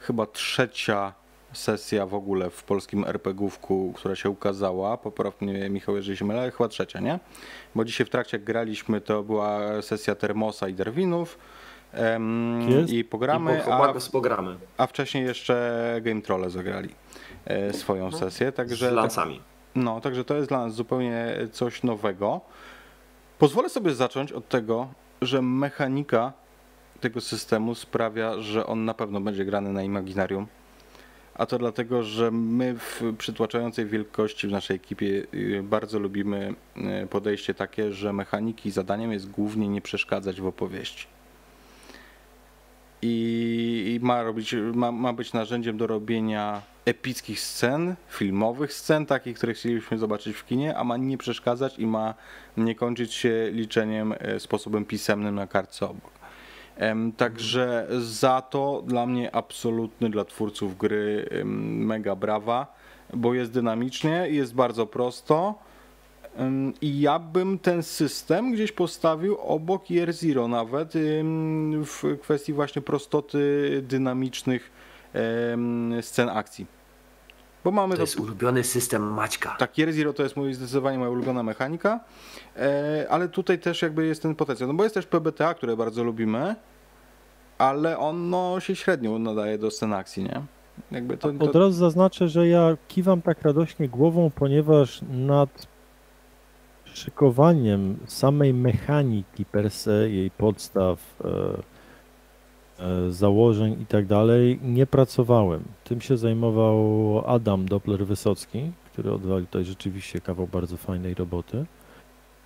chyba 0.00 0.26
trzecia 0.26 1.12
sesja 1.56 2.06
w 2.06 2.14
ogóle 2.14 2.50
w 2.50 2.62
polskim 2.62 3.04
RPG-ówku, 3.04 3.92
która 3.94 4.16
się 4.16 4.30
ukazała. 4.30 4.96
Popraw 4.96 5.40
mnie 5.40 5.70
Michał, 5.70 5.96
jeżeli 5.96 6.16
się 6.16 6.24
mylę, 6.24 6.40
ale 6.40 6.50
chyba 6.50 6.68
trzecia, 6.68 7.00
nie? 7.00 7.18
Bo 7.74 7.84
dzisiaj 7.84 8.06
w 8.06 8.10
trakcie 8.10 8.36
jak 8.36 8.44
graliśmy, 8.44 9.00
to 9.00 9.22
była 9.22 9.82
sesja 9.82 10.14
Termosa 10.14 10.68
i 10.68 10.74
Derwinów. 10.74 11.38
em. 11.92 12.86
I 12.88 13.04
pogramy, 13.04 13.58
I 13.58 13.64
po, 13.64 13.84
a, 13.88 13.94
pogramy 14.12 14.56
a 14.76 14.86
wcześniej 14.86 15.24
jeszcze 15.24 15.56
Game 16.02 16.22
Trolle 16.22 16.50
zagrali 16.50 16.88
e, 17.44 17.72
swoją 17.72 18.12
sesję. 18.12 18.52
Także 18.52 18.90
z 18.90 18.92
lancami. 18.92 19.40
no, 19.74 20.00
także 20.00 20.24
to 20.24 20.36
jest 20.36 20.48
dla 20.48 20.58
nas 20.58 20.74
zupełnie 20.74 21.36
coś 21.52 21.82
nowego. 21.82 22.40
Pozwolę 23.38 23.68
sobie 23.68 23.94
zacząć 23.94 24.32
od 24.32 24.48
tego, 24.48 24.88
że 25.22 25.42
mechanika 25.42 26.32
tego 27.00 27.20
systemu 27.20 27.74
sprawia, 27.74 28.40
że 28.40 28.66
on 28.66 28.84
na 28.84 28.94
pewno 28.94 29.20
będzie 29.20 29.44
grany 29.44 29.72
na 29.72 29.82
imaginarium. 29.82 30.46
A 31.38 31.46
to 31.46 31.58
dlatego, 31.58 32.02
że 32.02 32.30
my 32.30 32.78
w 32.78 33.02
przytłaczającej 33.18 33.86
wielkości 33.86 34.48
w 34.48 34.50
naszej 34.50 34.76
ekipie 34.76 35.06
y, 35.34 35.62
bardzo 35.62 35.98
lubimy 35.98 36.54
y, 37.04 37.06
podejście 37.06 37.54
takie, 37.54 37.92
że 37.92 38.12
mechaniki 38.12 38.70
zadaniem 38.70 39.12
jest 39.12 39.30
głównie 39.30 39.68
nie 39.68 39.80
przeszkadzać 39.80 40.40
w 40.40 40.46
opowieści. 40.46 41.06
I, 43.02 43.98
ma, 44.02 44.22
robić, 44.22 44.54
ma, 44.74 44.92
ma 44.92 45.12
być 45.12 45.32
narzędziem 45.32 45.76
do 45.76 45.86
robienia 45.86 46.62
epickich 46.84 47.40
scen, 47.40 47.94
filmowych 48.08 48.72
scen, 48.72 49.06
takich, 49.06 49.36
które 49.36 49.54
chcielibyśmy 49.54 49.98
zobaczyć 49.98 50.36
w 50.36 50.46
kinie, 50.46 50.76
a 50.76 50.84
ma 50.84 50.96
nie 50.96 51.18
przeszkadzać 51.18 51.78
i 51.78 51.86
ma 51.86 52.14
nie 52.56 52.74
kończyć 52.74 53.14
się 53.14 53.50
liczeniem 53.52 54.14
e, 54.18 54.40
sposobem 54.40 54.84
pisemnym 54.84 55.34
na 55.34 55.46
kartce 55.46 55.88
obok. 55.88 56.15
Także 57.16 57.86
za 57.98 58.40
to 58.40 58.82
dla 58.86 59.06
mnie 59.06 59.34
absolutny 59.34 60.10
dla 60.10 60.24
twórców 60.24 60.78
gry 60.78 61.28
mega 61.44 62.16
brawa, 62.16 62.76
bo 63.14 63.34
jest 63.34 63.52
dynamicznie, 63.52 64.26
jest 64.30 64.54
bardzo 64.54 64.86
prosto. 64.86 65.54
I 66.82 67.00
ja 67.00 67.18
bym 67.18 67.58
ten 67.58 67.82
system 67.82 68.52
gdzieś 68.52 68.72
postawił 68.72 69.36
obok 69.38 69.90
Year 69.90 70.12
Zero 70.12 70.48
nawet 70.48 70.92
w 71.84 72.18
kwestii 72.22 72.52
właśnie 72.52 72.82
prostoty 72.82 73.82
dynamicznych 73.88 74.72
scen 76.00 76.28
akcji. 76.28 76.75
Bo 77.66 77.72
mamy 77.72 77.94
To 77.94 78.00
jest 78.00 78.20
ulubiony 78.20 78.64
system 78.64 79.02
Maćka. 79.02 79.56
tak, 79.58 79.78
Year 79.78 79.92
Zero 79.92 80.12
to 80.12 80.22
jest 80.22 80.36
mój, 80.36 80.54
zdecydowanie 80.54 80.98
moja 80.98 81.10
ulubiona 81.10 81.42
mechanika, 81.42 82.00
e, 82.56 83.06
ale 83.10 83.28
tutaj 83.28 83.58
też 83.58 83.82
jakby 83.82 84.06
jest 84.06 84.22
ten 84.22 84.34
potencjał, 84.34 84.68
no 84.68 84.74
bo 84.74 84.82
jest 84.82 84.94
też 84.94 85.06
PBTA, 85.06 85.54
które 85.54 85.76
bardzo 85.76 86.04
lubimy, 86.04 86.56
ale 87.58 87.98
on 87.98 88.30
no, 88.30 88.60
się 88.60 88.76
średnio 88.76 89.18
nadaje 89.18 89.58
do 89.58 89.70
scen 89.70 89.92
akcji, 89.92 90.22
nie? 90.22 90.42
Jakby 90.90 91.16
to, 91.16 91.28
Od 91.28 91.52
to, 91.52 91.60
razu 91.60 91.72
zaznaczę, 91.72 92.28
że 92.28 92.48
ja 92.48 92.76
kiwam 92.88 93.22
tak 93.22 93.42
radośnie 93.42 93.88
głową, 93.88 94.30
ponieważ 94.34 95.00
nad 95.10 95.66
szykowaniem 96.84 97.96
samej 98.06 98.54
mechaniki 98.54 99.44
per 99.44 99.70
se, 99.70 100.10
jej 100.10 100.30
podstaw, 100.30 100.98
e, 101.24 101.28
założeń 103.10 103.76
i 103.82 103.86
tak 103.86 104.06
dalej, 104.06 104.58
nie 104.62 104.86
pracowałem. 104.86 105.62
Tym 105.84 106.00
się 106.00 106.16
zajmował 106.16 107.22
Adam 107.26 107.66
Doppler-Wysocki, 107.66 108.70
który 108.92 109.12
odwalił 109.12 109.46
tutaj 109.46 109.64
rzeczywiście 109.64 110.20
kawał 110.20 110.46
bardzo 110.46 110.76
fajnej 110.76 111.14
roboty. 111.14 111.64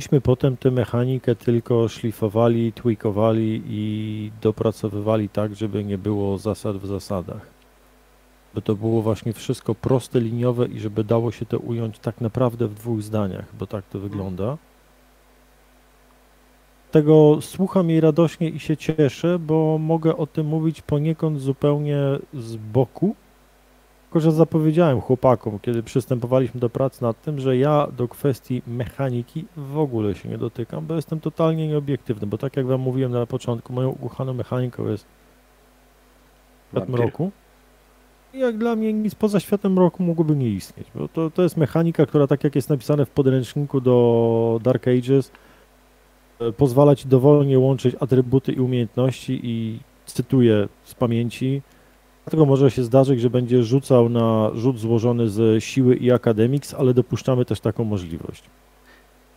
Myśmy 0.01 0.21
potem 0.21 0.57
tę 0.57 0.71
mechanikę 0.71 1.35
tylko 1.35 1.89
szlifowali, 1.89 2.73
tweakowali 2.73 3.63
i 3.69 4.31
dopracowywali 4.43 5.29
tak, 5.29 5.57
żeby 5.57 5.85
nie 5.85 5.99
było 5.99 6.39
zasad 6.39 6.77
w 6.77 6.87
zasadach. 6.87 7.47
By 8.55 8.63
to 8.63 8.75
było 8.75 9.03
właśnie 9.03 9.33
wszystko 9.33 9.75
proste, 9.75 10.21
liniowe 10.21 10.67
i 10.67 10.81
żeby 10.81 11.05
dało 11.05 11.33
się 11.33 11.47
to 11.47 11.59
ująć 11.59 11.99
tak 11.99 12.21
naprawdę 12.21 12.69
w 12.69 12.75
dwóch 12.75 13.03
zdaniach, 13.03 13.45
bo 13.59 13.67
tak 13.67 13.85
to 13.87 13.99
wygląda. 13.99 14.59
Tego 16.91 17.39
słucham 17.41 17.91
jej 17.91 18.01
radośnie 18.01 18.49
i 18.49 18.61
się 18.61 18.77
cieszę, 18.77 19.39
bo 19.39 19.79
mogę 19.79 20.17
o 20.17 20.27
tym 20.27 20.47
mówić 20.47 20.83
poniekąd 20.83 21.41
zupełnie 21.41 21.99
z 22.35 22.57
boku. 22.57 23.15
Tylko, 24.05 24.21
że 24.21 24.33
zapowiedziałem 24.33 25.01
chłopakom, 25.01 25.59
kiedy 25.59 25.83
przystępowaliśmy 25.83 26.61
do 26.61 26.71
pracy 26.71 27.03
nad 27.03 27.23
tym, 27.23 27.41
że 27.41 27.57
ja 27.57 27.87
do 27.97 28.09
kwestii 28.09 28.63
mechaniki 28.67 29.45
w 29.57 29.79
ogóle 29.79 30.15
się 30.15 30.29
nie 30.29 30.39
dotykam, 30.39 30.87
bo 30.87 30.95
jestem 30.95 31.21
totalnie 31.21 31.69
nieobiektywny, 31.69 32.27
bo 32.27 32.39
tak 32.39 32.57
jak 32.57 32.67
wam 32.67 32.81
mówiłem 32.81 33.13
na 33.13 33.27
początku, 33.27 33.73
moją 33.73 33.89
ukochaną 33.89 34.35
mechaniką 34.35 34.89
jest 34.89 35.07
świat 36.71 36.89
mroku. 36.89 37.31
I 38.35 38.39
jak 38.39 38.59
dla 38.59 38.77
mnie 38.77 38.93
nic 38.93 39.15
poza 39.15 39.41
światem 39.41 39.73
mroku 39.73 40.03
mogłoby 40.03 40.37
nie 40.37 40.49
istnieć, 40.49 40.89
bo 40.95 41.09
to, 41.09 41.31
to 41.31 41.43
jest 41.43 41.57
mechanika, 41.57 42.07
która 42.07 42.27
tak 42.27 42.45
jak 42.45 42.55
jest 42.55 42.69
napisane 42.69 43.07
w 43.07 43.11
podręczniku 43.11 43.81
do 43.81 44.61
Dark 44.63 44.89
Ages, 44.89 45.33
pozwala 46.57 46.97
ci 46.97 47.09
dowolnie 47.09 47.59
łączyć 47.59 47.97
atrybuty 48.01 48.53
i 48.53 48.61
umiejętności 48.61 49.41
i 49.43 49.79
cytuję 50.07 50.69
z 50.85 50.95
pamięci, 50.95 51.63
dlatego 52.25 52.47
może 52.47 52.71
się 52.71 52.83
zdarzyć, 52.85 53.21
że 53.21 53.31
będzie 53.31 53.63
rzucał 53.63 54.09
na 54.09 54.51
rzut 54.55 54.79
złożony 54.79 55.29
z 55.29 55.65
siły 55.65 55.97
i 55.97 56.11
Academics, 56.13 56.75
ale 56.75 56.95
dopuszczamy 56.95 57.45
też 57.45 57.61
taką 57.61 57.85
możliwość. 57.85 58.43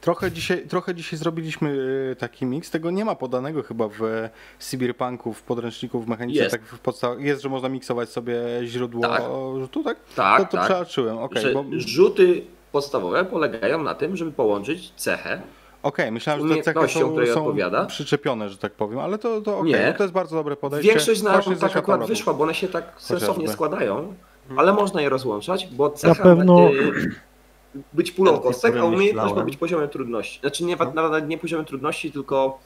trochę, 0.01 0.31
dzisiaj, 0.31 0.67
trochę 0.67 0.95
dzisiaj 0.95 1.19
zrobiliśmy 1.19 1.77
e, 2.11 2.15
taki 2.15 2.45
miks, 2.45 2.71
tego 2.71 2.91
nie 2.91 3.05
ma 3.05 3.15
podanego 3.15 3.63
chyba 3.63 3.87
w 3.87 4.01
Cyberpunku, 4.59 5.33
w 5.33 5.43
podręczniku, 5.43 6.01
w 6.01 6.07
mechanice, 6.07 6.43
Jest. 6.43 6.51
tak 6.51 6.65
w 6.65 6.79
podsta- 6.81 7.19
jest, 7.19 7.41
że 7.41 7.49
można 7.49 7.69
miksować 7.69 8.09
sobie 8.09 8.35
źródło 8.63 9.01
Tak. 9.01 9.21
rzutu, 9.59 9.83
tak? 9.83 9.97
Tak, 10.15 10.39
to 10.39 10.45
to 10.45 10.57
tak. 10.57 10.65
przeoczyłem, 10.65 11.17
że 11.35 11.53
bo... 11.53 11.63
rzuty 11.77 12.41
podstawowe 12.71 13.25
polegają 13.25 13.83
na 13.83 13.93
tym, 13.95 14.17
żeby 14.17 14.31
połączyć 14.31 14.91
cechę. 14.95 15.41
Okej, 15.83 16.11
myślałem, 16.11 16.47
że 16.47 16.55
te 16.55 16.61
cechy 16.61 16.87
są, 16.87 16.99
są 17.33 17.39
odpowiada. 17.45 17.85
przyczepione, 17.85 18.49
że 18.49 18.57
tak 18.57 18.73
powiem, 18.73 18.99
ale 18.99 19.17
to, 19.17 19.41
to 19.41 19.57
okej, 19.59 19.71
Nie. 19.71 19.87
no 19.91 19.97
to 19.97 20.03
jest 20.03 20.13
bardzo 20.13 20.35
dobre 20.35 20.55
podejście. 20.55 20.89
Większość 20.93 21.21
na 21.21 21.41
ze 21.41 21.55
tak 21.55 21.75
akurat 21.77 21.99
mroku. 21.99 22.07
wyszła, 22.13 22.33
bo 22.33 22.43
one 22.43 22.53
się 22.53 22.67
tak 22.67 22.83
sensownie 22.97 23.33
Chociażby. 23.33 23.53
składają, 23.53 24.13
ale 24.57 24.73
można 24.73 25.01
je 25.01 25.09
rozłączać, 25.09 25.67
bo 25.71 25.89
cecha 25.89 26.23
pewno- 26.23 26.69
y, 26.73 27.11
być 27.93 28.11
pulą 28.11 28.39
kostek, 28.39 28.77
a 28.77 28.83
umiejętność 28.85 29.35
ma 29.35 29.43
być 29.43 29.57
poziomem 29.57 29.89
trudności. 29.89 30.39
Znaczy 30.39 30.63
nie, 30.63 30.75
No. 30.75 30.91
nawet 30.93 31.27
nie 31.27 31.37
poziomem 31.37 31.65
trudności, 31.65 32.11
tylko 32.11 32.59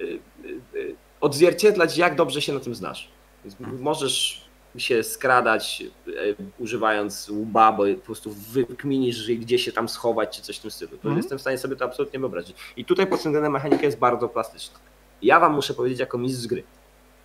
y, 0.00 0.02
y, 0.04 0.78
y, 0.78 0.94
odzwierciedlać, 1.20 1.98
jak 1.98 2.14
dobrze 2.16 2.40
się 2.42 2.52
na 2.52 2.60
tym 2.60 2.74
znasz. 2.74 3.08
Więc 3.44 3.56
możesz 3.80 4.45
się 4.78 5.02
skradać 5.02 5.82
y, 6.08 6.36
używając 6.58 7.28
łba, 7.28 7.72
bo 7.72 7.84
po 8.00 8.06
prostu 8.06 8.30
wykminisz, 8.32 9.30
gdzie 9.32 9.58
się 9.58 9.72
tam 9.72 9.88
schować, 9.88 10.36
czy 10.36 10.42
coś 10.42 10.56
w 10.58 10.62
tym 10.62 10.70
stylu. 10.70 10.90
To 10.90 10.96
Mhm. 10.96 11.16
jestem 11.16 11.38
w 11.38 11.40
stanie 11.40 11.58
sobie 11.58 11.76
to 11.76 11.84
absolutnie 11.84 12.18
wyobrazić. 12.20 12.56
I 12.76 12.84
tutaj 12.84 13.06
pod 13.06 13.22
tym 13.22 13.32
względem 13.32 13.52
mechanika 13.52 13.82
jest 13.82 13.98
bardzo 13.98 14.28
plastyczna. 14.28 14.78
Ja 15.22 15.40
wam 15.40 15.54
muszę 15.54 15.74
powiedzieć 15.74 15.98
jako 16.00 16.18
mistrz 16.18 16.46
gry, 16.46 16.62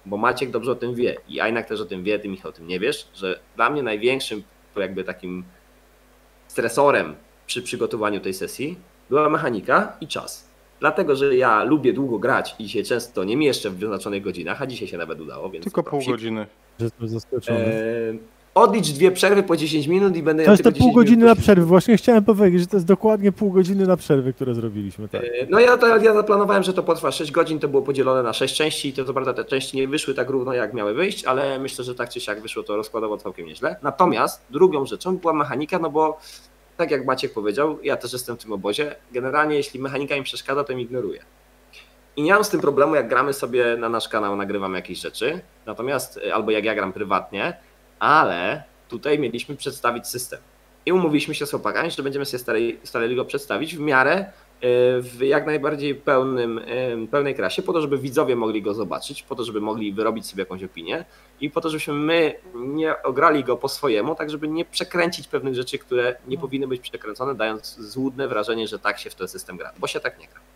bo 0.05 0.17
Maciek 0.17 0.51
dobrze 0.51 0.71
o 0.71 0.75
tym 0.75 0.95
wie 0.95 1.17
i 1.29 1.39
Ajnak 1.39 1.67
też 1.67 1.81
o 1.81 1.85
tym 1.85 2.03
wie, 2.03 2.19
ty 2.19 2.27
Michał 2.29 2.49
o 2.49 2.53
tym 2.53 2.67
nie 2.67 2.79
wiesz, 2.79 3.07
że 3.13 3.39
dla 3.55 3.69
mnie 3.69 3.83
największym 3.83 4.43
jakby 4.75 5.03
takim 5.03 5.43
stresorem 6.47 7.15
przy 7.47 7.61
przygotowaniu 7.61 8.19
tej 8.19 8.33
sesji 8.33 8.77
była 9.09 9.29
mechanika 9.29 9.97
i 10.01 10.07
czas. 10.07 10.50
Dlatego, 10.81 11.15
że 11.15 11.35
ja 11.35 11.63
lubię 11.63 11.93
długo 11.93 12.19
grać 12.19 12.55
i 12.59 12.69
się 12.69 12.83
często 12.83 13.23
nie 13.23 13.37
mieszczę 13.37 13.69
w 13.69 13.75
wyznaczonych 13.77 14.23
godzinach, 14.23 14.61
a 14.61 14.67
dzisiaj 14.67 14.87
się 14.87 14.97
nawet 14.97 15.21
udało, 15.21 15.49
więc 15.49 15.63
Tylko 15.63 15.83
pół 15.83 16.01
godziny. 16.07 16.45
że 16.79 16.85
Jestem 16.85 17.07
zaskoczony. 17.07 17.59
Eee, 17.59 18.19
odlicz 18.55 18.87
dwie 18.89 19.11
przerwy 19.11 19.43
po 19.43 19.57
10 19.57 19.87
minut 19.87 20.15
i 20.17 20.23
będę 20.23 20.45
To 20.45 20.51
jest 20.51 20.63
tylko 20.63 20.73
te 20.75 20.79
pół 20.79 20.87
10 20.89 20.95
godziny 20.95 21.25
na 21.25 21.35
przerwy. 21.35 21.65
Właśnie 21.65 21.97
chciałem 21.97 22.23
powiedzieć, 22.23 22.59
że 22.61 22.67
to 22.67 22.75
jest 22.77 22.87
dokładnie 22.87 23.31
pół 23.31 23.51
godziny 23.51 23.87
na 23.87 23.97
przerwy, 23.97 24.33
które 24.33 24.55
zrobiliśmy. 24.55 25.07
Tak. 25.07 25.23
Eee, 25.23 25.47
No 25.49 25.59
ja, 25.59 25.77
to, 25.77 25.97
ja 25.97 26.13
zaplanowałem, 26.13 26.63
że 26.63 26.73
to 26.73 26.83
potrwa 26.83 27.11
6 27.11 27.31
godzin, 27.31 27.59
to 27.59 27.67
było 27.67 27.81
podzielone 27.81 28.23
na 28.23 28.33
6 28.33 28.55
części 28.55 28.89
i 28.89 28.93
to 28.93 29.05
co 29.05 29.13
prawda 29.13 29.33
te 29.33 29.45
części 29.45 29.77
nie 29.77 29.87
wyszły 29.87 30.13
tak 30.13 30.29
równo 30.29 30.53
jak 30.53 30.73
miały 30.73 30.93
wyjść, 30.93 31.25
ale 31.25 31.59
myślę, 31.59 31.83
że 31.85 31.95
tak 31.95 32.09
czy 32.09 32.19
siak 32.19 32.41
wyszło 32.41 32.63
to 32.63 32.75
rozkładowo 32.75 33.17
całkiem 33.17 33.45
nieźle. 33.45 33.75
Natomiast 33.83 34.41
drugą 34.49 34.85
rzeczą 34.85 35.17
była 35.17 35.33
mechanika, 35.33 35.79
no 35.79 35.89
bo 35.89 36.19
tak 36.77 36.91
jak 36.91 37.05
Maciek 37.05 37.33
powiedział, 37.33 37.79
ja 37.83 37.97
też 37.97 38.13
jestem 38.13 38.37
w 38.37 38.43
tym 38.43 38.53
obozie, 38.53 38.95
generalnie 39.11 39.55
jeśli 39.55 39.79
mechanika 39.79 40.15
mi 40.15 40.23
przeszkadza, 40.23 40.63
to 40.63 40.75
mi 40.75 40.83
ignoruję. 40.83 41.23
I 42.15 42.21
nie 42.21 42.33
mam 42.33 42.43
z 42.43 42.49
tym 42.49 42.61
problemu, 42.61 42.95
jak 42.95 43.07
gramy 43.07 43.33
sobie 43.33 43.77
na 43.77 43.89
nasz 43.89 44.09
kanał, 44.09 44.35
nagrywamy 44.35 44.77
jakieś 44.77 44.99
rzeczy, 44.99 45.41
natomiast, 45.65 46.17
y, 46.17 46.33
albo 46.33 46.51
jak 46.51 46.65
ja 46.65 46.75
gram 46.75 46.93
prywatnie, 46.93 47.57
ale 47.99 48.63
tutaj 48.87 49.19
mieliśmy 49.19 49.55
przedstawić 49.55 50.07
system. 50.07 50.39
I 50.85 50.91
umówiliśmy 50.91 51.35
się 51.35 51.45
z 51.45 51.51
chłopakami, 51.51 51.91
że 51.91 52.03
będziemy 52.03 52.25
sobie 52.25 52.39
starali, 52.39 52.79
starali 52.83 53.15
go 53.15 53.25
przedstawić 53.25 53.75
w 53.75 53.79
miarę 53.79 54.31
w 55.01 55.17
jak 55.21 55.45
najbardziej 55.45 55.95
pełnym, 55.95 56.61
pełnej 57.11 57.35
krasie, 57.35 57.61
po 57.61 57.73
to, 57.73 57.81
żeby 57.81 57.97
widzowie 57.97 58.35
mogli 58.35 58.61
go 58.61 58.73
zobaczyć, 58.73 59.23
po 59.23 59.35
to, 59.35 59.43
żeby 59.43 59.61
mogli 59.61 59.93
wyrobić 59.93 60.25
sobie 60.25 60.41
jakąś 60.41 60.63
opinię 60.63 61.05
i 61.41 61.49
po 61.49 61.61
to, 61.61 61.69
żebyśmy 61.69 61.93
my 61.93 62.33
nie 62.55 63.03
ograli 63.03 63.43
go 63.43 63.57
po 63.57 63.69
swojemu, 63.69 64.15
tak 64.15 64.29
żeby 64.29 64.47
nie 64.47 64.65
przekręcić 64.65 65.27
pewnych 65.27 65.55
rzeczy, 65.55 65.77
które 65.77 66.15
nie 66.27 66.37
powinny 66.37 66.67
być 66.67 66.81
przekręcone, 66.81 67.35
dając 67.35 67.75
złudne 67.79 68.27
wrażenie, 68.27 68.67
że 68.67 68.79
tak 68.79 68.99
się 68.99 69.09
w 69.09 69.15
ten 69.15 69.27
system 69.27 69.57
gra, 69.57 69.73
bo 69.79 69.87
się 69.87 69.99
tak 69.99 70.19
nie 70.19 70.27
gra. 70.27 70.50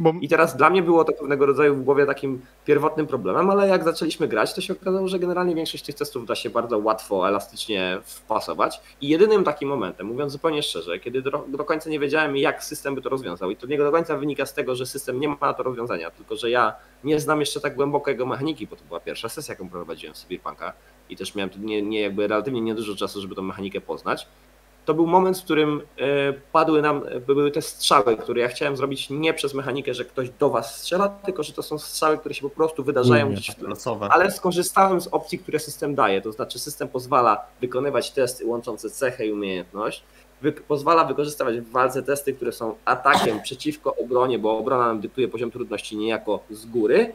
Bo 0.00 0.12
I 0.20 0.28
teraz 0.28 0.56
dla 0.56 0.70
mnie 0.70 0.82
było 0.82 1.04
to 1.04 1.12
pewnego 1.12 1.46
rodzaju 1.46 1.74
w 1.74 1.84
głowie 1.84 2.06
takim 2.06 2.40
pierwotnym 2.64 3.06
problemem, 3.06 3.50
ale 3.50 3.68
jak 3.68 3.84
zaczęliśmy 3.84 4.28
grać, 4.28 4.54
to 4.54 4.60
się 4.60 4.72
okazało, 4.72 5.08
że 5.08 5.18
generalnie 5.18 5.54
większość 5.54 5.84
tych 5.84 5.94
testów 5.94 6.26
da 6.26 6.34
się 6.34 6.50
bardzo 6.50 6.78
łatwo, 6.78 7.28
elastycznie 7.28 7.98
wpasować. 8.04 8.80
I 9.00 9.08
jedynym 9.08 9.44
takim 9.44 9.68
momentem, 9.68 10.06
mówiąc 10.06 10.32
zupełnie 10.32 10.62
szczerze, 10.62 10.98
kiedy 10.98 11.22
do, 11.22 11.44
do 11.48 11.64
końca 11.64 11.90
nie 11.90 12.00
wiedziałem, 12.00 12.36
jak 12.36 12.64
system 12.64 12.94
by 12.94 13.02
to 13.02 13.08
rozwiązał, 13.08 13.50
i 13.50 13.56
to 13.56 13.66
nie 13.66 13.78
do 13.78 13.92
końca 13.92 14.16
wynika 14.16 14.46
z 14.46 14.54
tego, 14.54 14.74
że 14.74 14.86
system 14.86 15.20
nie 15.20 15.28
ma 15.28 15.36
na 15.40 15.54
to 15.54 15.62
rozwiązania, 15.62 16.10
tylko 16.10 16.36
że 16.36 16.50
ja 16.50 16.74
nie 17.04 17.20
znam 17.20 17.40
jeszcze 17.40 17.60
tak 17.60 17.74
głęboko 17.74 18.10
jego 18.10 18.26
mechaniki, 18.26 18.66
bo 18.66 18.76
to 18.76 18.84
była 18.84 19.00
pierwsza 19.00 19.28
sesja, 19.28 19.52
jaką 19.52 19.68
prowadziłem 19.68 20.14
w 20.14 20.18
Cyberpunka 20.18 20.72
i 21.08 21.16
też 21.16 21.34
miałem 21.34 21.50
nie, 21.58 21.82
nie 21.82 22.00
jakby 22.00 22.26
relatywnie 22.26 22.60
niedużo 22.60 22.96
czasu, 22.96 23.20
żeby 23.20 23.34
tą 23.34 23.42
mechanikę 23.42 23.80
poznać 23.80 24.26
to 24.84 24.94
był 24.94 25.06
moment, 25.06 25.38
w 25.38 25.44
którym 25.44 25.82
e, 25.98 26.32
padły 26.32 26.82
nam, 26.82 27.02
e, 27.08 27.20
były 27.20 27.50
te 27.50 27.62
strzały, 27.62 28.16
które 28.16 28.40
ja 28.40 28.48
chciałem 28.48 28.76
zrobić 28.76 29.10
nie 29.10 29.34
przez 29.34 29.54
mechanikę, 29.54 29.94
że 29.94 30.04
ktoś 30.04 30.30
do 30.30 30.50
was 30.50 30.78
strzela, 30.78 31.08
tylko 31.08 31.42
że 31.42 31.52
to 31.52 31.62
są 31.62 31.78
strzały, 31.78 32.18
które 32.18 32.34
się 32.34 32.42
po 32.42 32.50
prostu 32.50 32.84
wydarzają 32.84 33.28
Nie, 33.28 33.34
gdzieś. 33.34 33.58
Losowe. 33.58 34.08
Ale 34.10 34.30
skorzystałem 34.30 35.00
z 35.00 35.06
opcji, 35.06 35.38
które 35.38 35.58
system 35.58 35.94
daje, 35.94 36.22
to 36.22 36.32
znaczy 36.32 36.58
system 36.58 36.88
pozwala 36.88 37.46
wykonywać 37.60 38.10
testy 38.10 38.46
łączące 38.46 38.90
cechę 38.90 39.26
i 39.26 39.32
umiejętność, 39.32 40.04
wy, 40.42 40.52
pozwala 40.52 41.04
wykorzystywać 41.04 41.60
w 41.60 41.70
walce 41.70 42.02
testy, 42.02 42.34
które 42.34 42.52
są 42.52 42.74
atakiem 42.84 43.42
przeciwko 43.42 43.96
obronie, 43.96 44.38
bo 44.38 44.58
obrona 44.58 44.86
nam 44.86 45.00
dyktuje 45.00 45.28
poziom 45.28 45.50
trudności 45.50 45.96
niejako 45.96 46.40
z 46.50 46.66
góry 46.66 47.12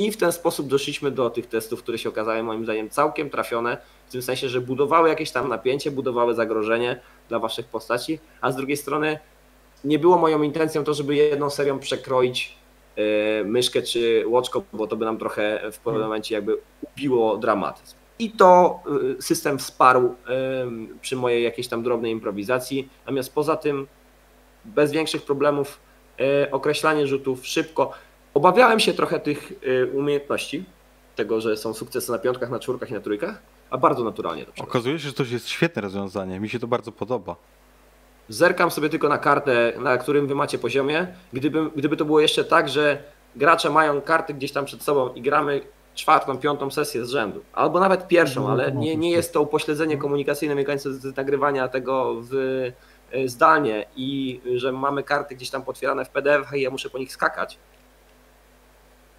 i 0.00 0.12
w 0.12 0.16
ten 0.16 0.32
sposób 0.32 0.68
doszliśmy 0.68 1.10
do 1.10 1.30
tych 1.30 1.46
testów, 1.46 1.82
które 1.82 1.98
się 1.98 2.08
okazały 2.08 2.42
moim 2.42 2.64
zdaniem 2.64 2.90
całkiem 2.90 3.30
trafione, 3.30 3.76
w 4.08 4.12
tym 4.12 4.22
sensie, 4.22 4.48
że 4.48 4.60
budowały 4.60 5.08
jakieś 5.08 5.30
tam 5.30 5.48
napięcie, 5.48 5.90
budowały 5.90 6.34
zagrożenie 6.34 7.00
dla 7.28 7.38
waszych 7.38 7.66
postaci, 7.66 8.18
a 8.40 8.52
z 8.52 8.56
drugiej 8.56 8.76
strony 8.76 9.18
nie 9.84 9.98
było 9.98 10.18
moją 10.18 10.42
intencją 10.42 10.84
to, 10.84 10.94
żeby 10.94 11.14
jedną 11.14 11.50
serią 11.50 11.78
przekroić 11.78 12.56
e, 12.96 13.44
myszkę 13.44 13.82
czy 13.82 14.24
łoczko, 14.26 14.62
bo 14.72 14.86
to 14.86 14.96
by 14.96 15.04
nam 15.04 15.18
trochę 15.18 15.70
w 15.72 15.78
pewnym 15.78 16.02
momencie 16.02 16.34
jakby 16.34 16.56
ubiło 16.82 17.36
dramatyzm. 17.36 17.96
I 18.18 18.30
to 18.30 18.80
e, 19.18 19.22
system 19.22 19.58
wsparł 19.58 20.14
przy 21.00 21.16
mojej 21.16 21.44
jakiejś 21.44 21.68
tam 21.68 21.82
drobnej 21.82 22.12
improwizacji, 22.12 22.88
natomiast 23.04 23.34
poza 23.34 23.56
tym 23.56 23.86
bez 24.64 24.92
większych 24.92 25.22
problemów 25.22 25.80
e, 26.20 26.50
określanie 26.50 27.06
rzutów 27.06 27.46
szybko. 27.46 27.92
Obawiałem 28.34 28.80
się 28.80 28.92
trochę 28.92 29.20
tych 29.20 29.52
e, 29.82 29.86
umiejętności, 29.86 30.64
tego, 31.16 31.40
że 31.40 31.56
są 31.56 31.74
sukcesy 31.74 32.12
na 32.12 32.18
piątkach, 32.18 32.50
na 32.50 32.58
czwórkach 32.58 32.90
i 32.90 32.94
na 32.94 33.00
trójkach, 33.00 33.42
a 33.70 33.78
bardzo 33.78 34.04
naturalnie 34.04 34.44
to 34.46 34.64
okazuje 34.64 34.98
się, 34.98 35.08
że 35.08 35.14
to 35.14 35.22
jest 35.22 35.48
świetne 35.48 35.82
rozwiązanie. 35.82 36.40
Mi 36.40 36.48
się 36.48 36.58
to 36.58 36.66
bardzo 36.66 36.92
podoba. 36.92 37.36
Zerkam 38.28 38.70
sobie 38.70 38.88
tylko 38.88 39.08
na 39.08 39.18
kartę, 39.18 39.72
na 39.78 39.98
którym 39.98 40.26
wy 40.26 40.34
macie 40.34 40.58
poziomie. 40.58 41.06
Gdyby, 41.32 41.70
gdyby 41.76 41.96
to 41.96 42.04
było 42.04 42.20
jeszcze 42.20 42.44
tak, 42.44 42.68
że 42.68 43.02
gracze 43.36 43.70
mają 43.70 44.00
karty 44.00 44.34
gdzieś 44.34 44.52
tam 44.52 44.64
przed 44.64 44.82
sobą 44.82 45.12
i 45.14 45.22
gramy 45.22 45.60
czwartą, 45.94 46.38
piątą 46.38 46.70
sesję 46.70 47.04
z 47.06 47.10
rzędu, 47.10 47.40
albo 47.52 47.80
nawet 47.80 48.08
pierwszą, 48.08 48.42
No, 48.42 48.50
ale 48.50 48.72
nie, 48.72 48.96
nie 48.96 49.10
jest 49.10 49.32
to 49.32 49.42
upośledzenie 49.42 49.96
komunikacyjne 49.96 50.54
wynikające 50.54 50.92
z 50.94 51.16
nagrywania 51.16 51.68
tego 51.68 52.14
w 52.20 52.34
e, 53.12 53.28
zdalnie 53.28 53.86
i 53.96 54.40
że 54.54 54.72
mamy 54.72 55.02
karty 55.02 55.34
gdzieś 55.34 55.50
tam 55.50 55.62
potwierane 55.62 56.04
w 56.04 56.08
PDF 56.08 56.54
i 56.54 56.60
ja 56.60 56.70
muszę 56.70 56.90
po 56.90 56.98
nich 56.98 57.12
skakać, 57.12 57.58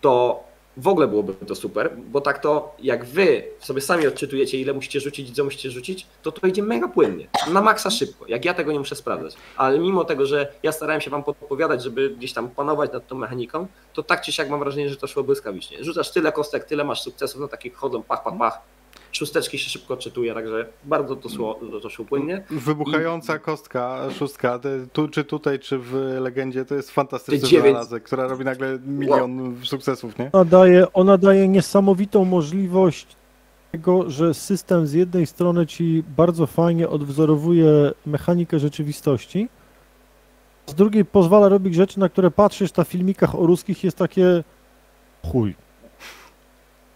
to 0.02 0.44
w 0.78 0.88
ogóle 0.88 1.07
byłoby 1.07 1.34
to 1.34 1.56
super, 1.56 1.98
bo 1.98 2.22
tak 2.22 2.40
to 2.40 2.76
jak 2.80 3.06
wy 3.06 3.44
sobie 3.60 3.82
sami 3.82 4.07
odczytujecie, 4.07 4.57
ile 4.57 4.73
musicie 4.73 4.99
rzucić 4.99 5.36
co 5.36 5.44
musicie 5.44 5.72
rzucić, 5.72 6.07
to 6.22 6.32
to 6.32 6.48
idzie 6.48 6.64
mega 6.64 6.88
płynnie, 6.88 7.28
na 7.52 7.61
maksa 7.61 7.90
szybko, 7.90 8.26
jak 8.28 8.45
ja 8.45 8.53
tego 8.53 8.72
nie 8.72 8.80
muszę 8.80 8.95
sprawdzać. 8.95 9.36
Ale 9.57 9.80
mimo 9.80 10.06
tego, 10.06 10.26
że 10.26 10.53
ja 10.64 10.72
starałem 10.72 11.02
się 11.02 11.10
wam 11.10 11.23
podpowiadać, 11.23 11.84
żeby 11.84 12.10
gdzieś 12.10 12.34
tam 12.34 12.49
panować 12.49 12.91
nad 12.94 13.07
tą 13.07 13.15
mechaniką, 13.15 13.68
to 13.94 14.03
tak 14.03 14.22
czy 14.22 14.32
siak 14.32 14.49
mam 14.49 14.60
wrażenie, 14.60 14.90
że 14.90 14.98
to 14.98 15.07
szło 15.07 15.23
błyskawicznie. 15.23 15.84
Rzucasz 15.84 16.11
tyle 16.11 16.32
kostek, 16.32 16.64
tyle 16.64 16.84
masz 16.84 17.02
sukcesów, 17.02 17.41
no 17.41 17.48
takich 17.48 17.76
chodzą 17.76 18.03
pach, 18.03 18.23
pach, 18.23 18.38
pach. 18.38 18.61
Szósteczki 19.11 19.57
się 19.59 19.69
szybko 19.69 19.97
czytuje, 19.97 20.33
także 20.33 20.65
bardzo 20.83 21.15
to 21.15 21.29
szło, 21.29 21.59
to 21.81 21.89
szło 21.89 22.05
płynnie. 22.05 22.43
Wybuchająca 22.49 23.39
kostka, 23.39 24.09
szóstka, 24.19 24.59
tu, 24.93 25.07
czy 25.07 25.23
tutaj, 25.23 25.59
czy 25.59 25.77
w 25.79 25.93
Legendzie, 26.19 26.65
to 26.65 26.75
jest 26.75 26.91
fantastyczny 26.91 27.41
Te 27.41 27.47
dziewięć- 27.47 27.63
wynalazek, 27.63 28.03
która 28.03 28.27
robi 28.27 28.45
nagle 28.45 28.79
milion 28.85 29.55
sukcesów, 29.63 30.19
nie? 30.19 30.29
Ona 30.33 30.45
daje, 30.45 30.93
ona 30.93 31.17
daje 31.17 31.47
niesamowitą 31.47 32.25
możliwość 32.25 33.07
tego, 33.71 34.09
że 34.09 34.33
system 34.33 34.88
z 34.88 34.93
jednej 34.93 35.25
strony 35.27 35.67
ci 35.67 36.03
bardzo 36.17 36.47
fajnie 36.47 36.89
odwzorowuje 36.89 37.91
mechanikę 38.05 38.59
rzeczywistości, 38.59 39.47
z 40.67 40.73
drugiej 40.73 41.05
pozwala 41.05 41.49
robić 41.49 41.75
rzeczy, 41.75 41.99
na 41.99 42.09
które 42.09 42.31
patrzysz 42.31 42.75
na 42.75 42.83
filmikach 42.83 43.35
o 43.35 43.45
ruskich 43.45 43.83
jest 43.83 43.97
takie 43.97 44.43
chuj. 45.31 45.55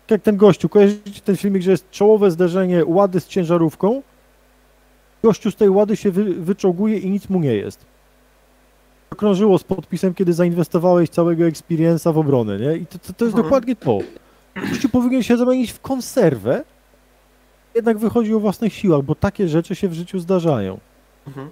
Tak 0.07 0.11
Jak 0.11 0.22
ten 0.22 0.38
gościu, 0.38 0.69
kojarzycie 0.69 1.22
ten 1.23 1.38
filmik, 1.38 1.64
że 1.64 1.72
jest 1.72 1.91
czołowe 1.91 2.32
zderzenie 2.32 2.86
łady 2.86 3.19
z 3.19 3.27
ciężarówką, 3.27 4.02
gościu 5.23 5.52
z 5.52 5.56
tej 5.56 5.69
łady 5.69 5.95
się 5.98 6.11
wy, 6.11 6.23
wyczołguje 6.23 6.98
i 6.98 7.10
nic 7.10 7.30
mu 7.30 7.40
nie 7.40 7.53
jest. 7.56 7.86
Krążyło 9.18 9.57
z 9.57 9.64
podpisem, 9.64 10.14
kiedy 10.14 10.34
zainwestowałeś 10.34 11.10
całego 11.10 11.44
experience'a 11.44 12.14
w 12.14 12.18
obronę, 12.18 12.60
nie? 12.60 12.76
I 12.77 12.86
to, 12.86 12.98
to, 12.99 13.14
to 13.14 13.26
jest 13.26 13.36
Mhm. 13.38 13.44
dokładnie 13.44 13.76
to. 13.76 13.99
Gościu 14.69 14.90
powinien 14.90 15.23
się 15.23 15.38
zamienić 15.38 15.72
w 15.72 15.80
konserwę, 15.80 16.64
jednak 17.76 17.98
wychodzi 17.98 18.34
o 18.34 18.40
własnych 18.40 18.73
siłach, 18.73 19.02
bo 19.02 19.15
takie 19.15 19.48
rzeczy 19.48 19.76
się 19.76 19.88
w 19.88 19.94
życiu 19.94 20.19
zdarzają. 20.19 20.80
Mhm. 21.27 21.49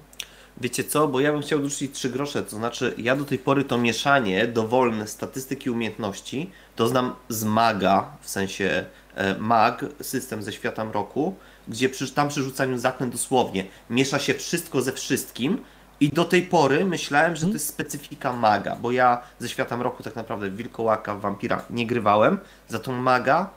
Wiecie 0.61 0.83
co, 0.83 1.07
bo 1.07 1.19
ja 1.19 1.31
bym 1.31 1.41
chciał 1.41 1.59
dorzucić 1.59 1.91
trzy 1.91 2.09
grosze, 2.09 2.43
to 2.43 2.55
znaczy 2.55 2.93
ja 2.97 3.15
do 3.15 3.25
tej 3.25 3.37
pory 3.37 3.63
to 3.63 3.77
mieszanie 3.77 4.47
dowolne 4.47 5.07
statystyki 5.07 5.69
umiejętności 5.69 6.49
to 6.75 6.87
znam 6.87 7.15
z 7.29 7.43
MAGA, 7.43 8.11
w 8.21 8.29
sensie 8.29 8.85
e, 9.15 9.35
MAG, 9.39 9.85
system 10.01 10.43
ze 10.43 10.53
świata 10.53 10.85
mroku, 10.85 11.35
gdzie 11.67 11.89
przy, 11.89 12.11
tam 12.11 12.29
przy 12.29 12.43
rzucaniu 12.43 12.77
zaklęt 12.77 13.11
dosłownie 13.11 13.65
miesza 13.89 14.19
się 14.19 14.33
wszystko 14.33 14.81
ze 14.81 14.91
wszystkim 14.91 15.63
i 15.99 16.09
do 16.09 16.25
tej 16.25 16.41
pory 16.41 16.85
myślałem, 16.85 17.35
że 17.35 17.45
to 17.45 17.53
jest 17.53 17.67
specyfika 17.67 18.33
MAGA, 18.33 18.75
bo 18.75 18.91
ja 18.91 19.21
ze 19.39 19.49
świata 19.49 19.77
mroku 19.77 20.03
tak 20.03 20.15
naprawdę 20.15 20.49
w 20.49 20.55
Wilkołaka, 20.55 21.15
w 21.15 21.21
Wampirach 21.21 21.69
nie 21.69 21.87
grywałem, 21.87 22.37
za 22.67 22.79
tą 22.79 22.91
MAGA 22.91 23.49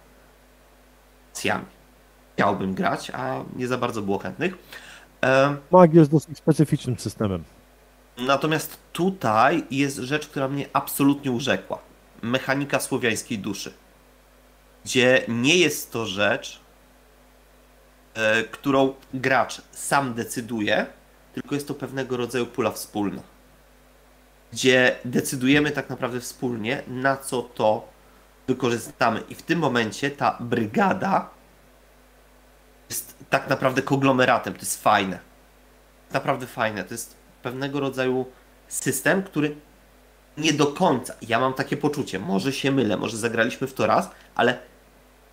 cjami. 1.32 1.64
Chciałbym 2.34 2.74
grać, 2.74 3.10
a 3.10 3.34
nie 3.56 3.68
za 3.68 3.78
bardzo 3.78 4.02
było 4.02 4.18
chętnych. 4.18 4.55
Em, 5.20 5.56
Mag 5.70 5.94
jest 5.94 6.10
dosyć 6.10 6.38
specyficznym 6.38 6.98
systemem. 6.98 7.44
Natomiast 8.18 8.78
tutaj 8.93 9.64
jest 9.70 9.97
rzecz, 9.97 10.28
która 10.28 10.48
mnie 10.48 10.66
absolutnie 10.72 11.30
urzekła. 11.30 11.78
Mechanika 12.27 12.81
słowiańskiej 12.81 13.39
duszy. 13.39 13.73
Gdzie 14.85 15.24
nie 15.28 15.57
jest 15.57 15.93
to 15.93 16.07
rzecz, 16.07 16.61
e, 18.15 18.43
którą 18.43 18.94
gracz 19.15 19.62
sam 19.73 20.15
decyduje, 20.15 20.86
tylko 21.35 21.55
jest 21.55 21.69
to 21.69 21.74
pewnego 21.74 22.16
rodzaju 22.16 22.47
pula 22.47 22.70
wspólna. 22.70 23.23
Gdzie 24.53 24.97
decydujemy 25.05 25.70
tak 25.70 25.90
naprawdę 25.90 26.20
wspólnie, 26.20 26.82
na 26.89 27.16
co 27.16 27.43
to 27.43 27.89
wykorzystamy. 28.47 29.23
I 29.28 29.35
w 29.35 29.43
tym 29.43 29.59
momencie 29.59 30.11
ta 30.11 30.36
brygada 30.40 31.31
jest 32.90 33.15
tak 33.31 33.48
naprawdę 33.48 33.82
konglomeratem. 33.82 34.55
To 34.55 34.61
jest 34.61 34.82
fajne. 34.82 35.19
Naprawdę 36.12 36.47
fajne. 36.47 36.85
To 36.85 36.94
jest 36.94 37.16
pewnego 37.43 37.81
rodzaju 37.81 38.27
system, 38.69 39.23
który 39.23 39.57
nie 40.38 40.52
do 40.52 40.66
końca, 40.66 41.14
ja 41.22 41.40
mam 41.40 41.54
takie 41.54 41.76
poczucie, 41.76 42.18
może 42.18 42.52
się 42.52 42.72
mylę, 42.72 42.96
może 42.96 43.16
zagraliśmy 43.16 43.66
w 43.66 43.74
to 43.74 43.86
raz, 43.86 44.10
ale 44.34 44.58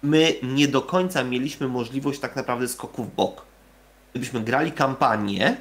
my 0.01 0.35
nie 0.43 0.67
do 0.67 0.81
końca 0.81 1.23
mieliśmy 1.23 1.67
możliwość 1.67 2.19
tak 2.19 2.35
naprawdę 2.35 2.67
skoku 2.67 3.03
w 3.03 3.15
bok. 3.15 3.45
Gdybyśmy 4.11 4.41
grali 4.41 4.71
kampanię, 4.71 5.57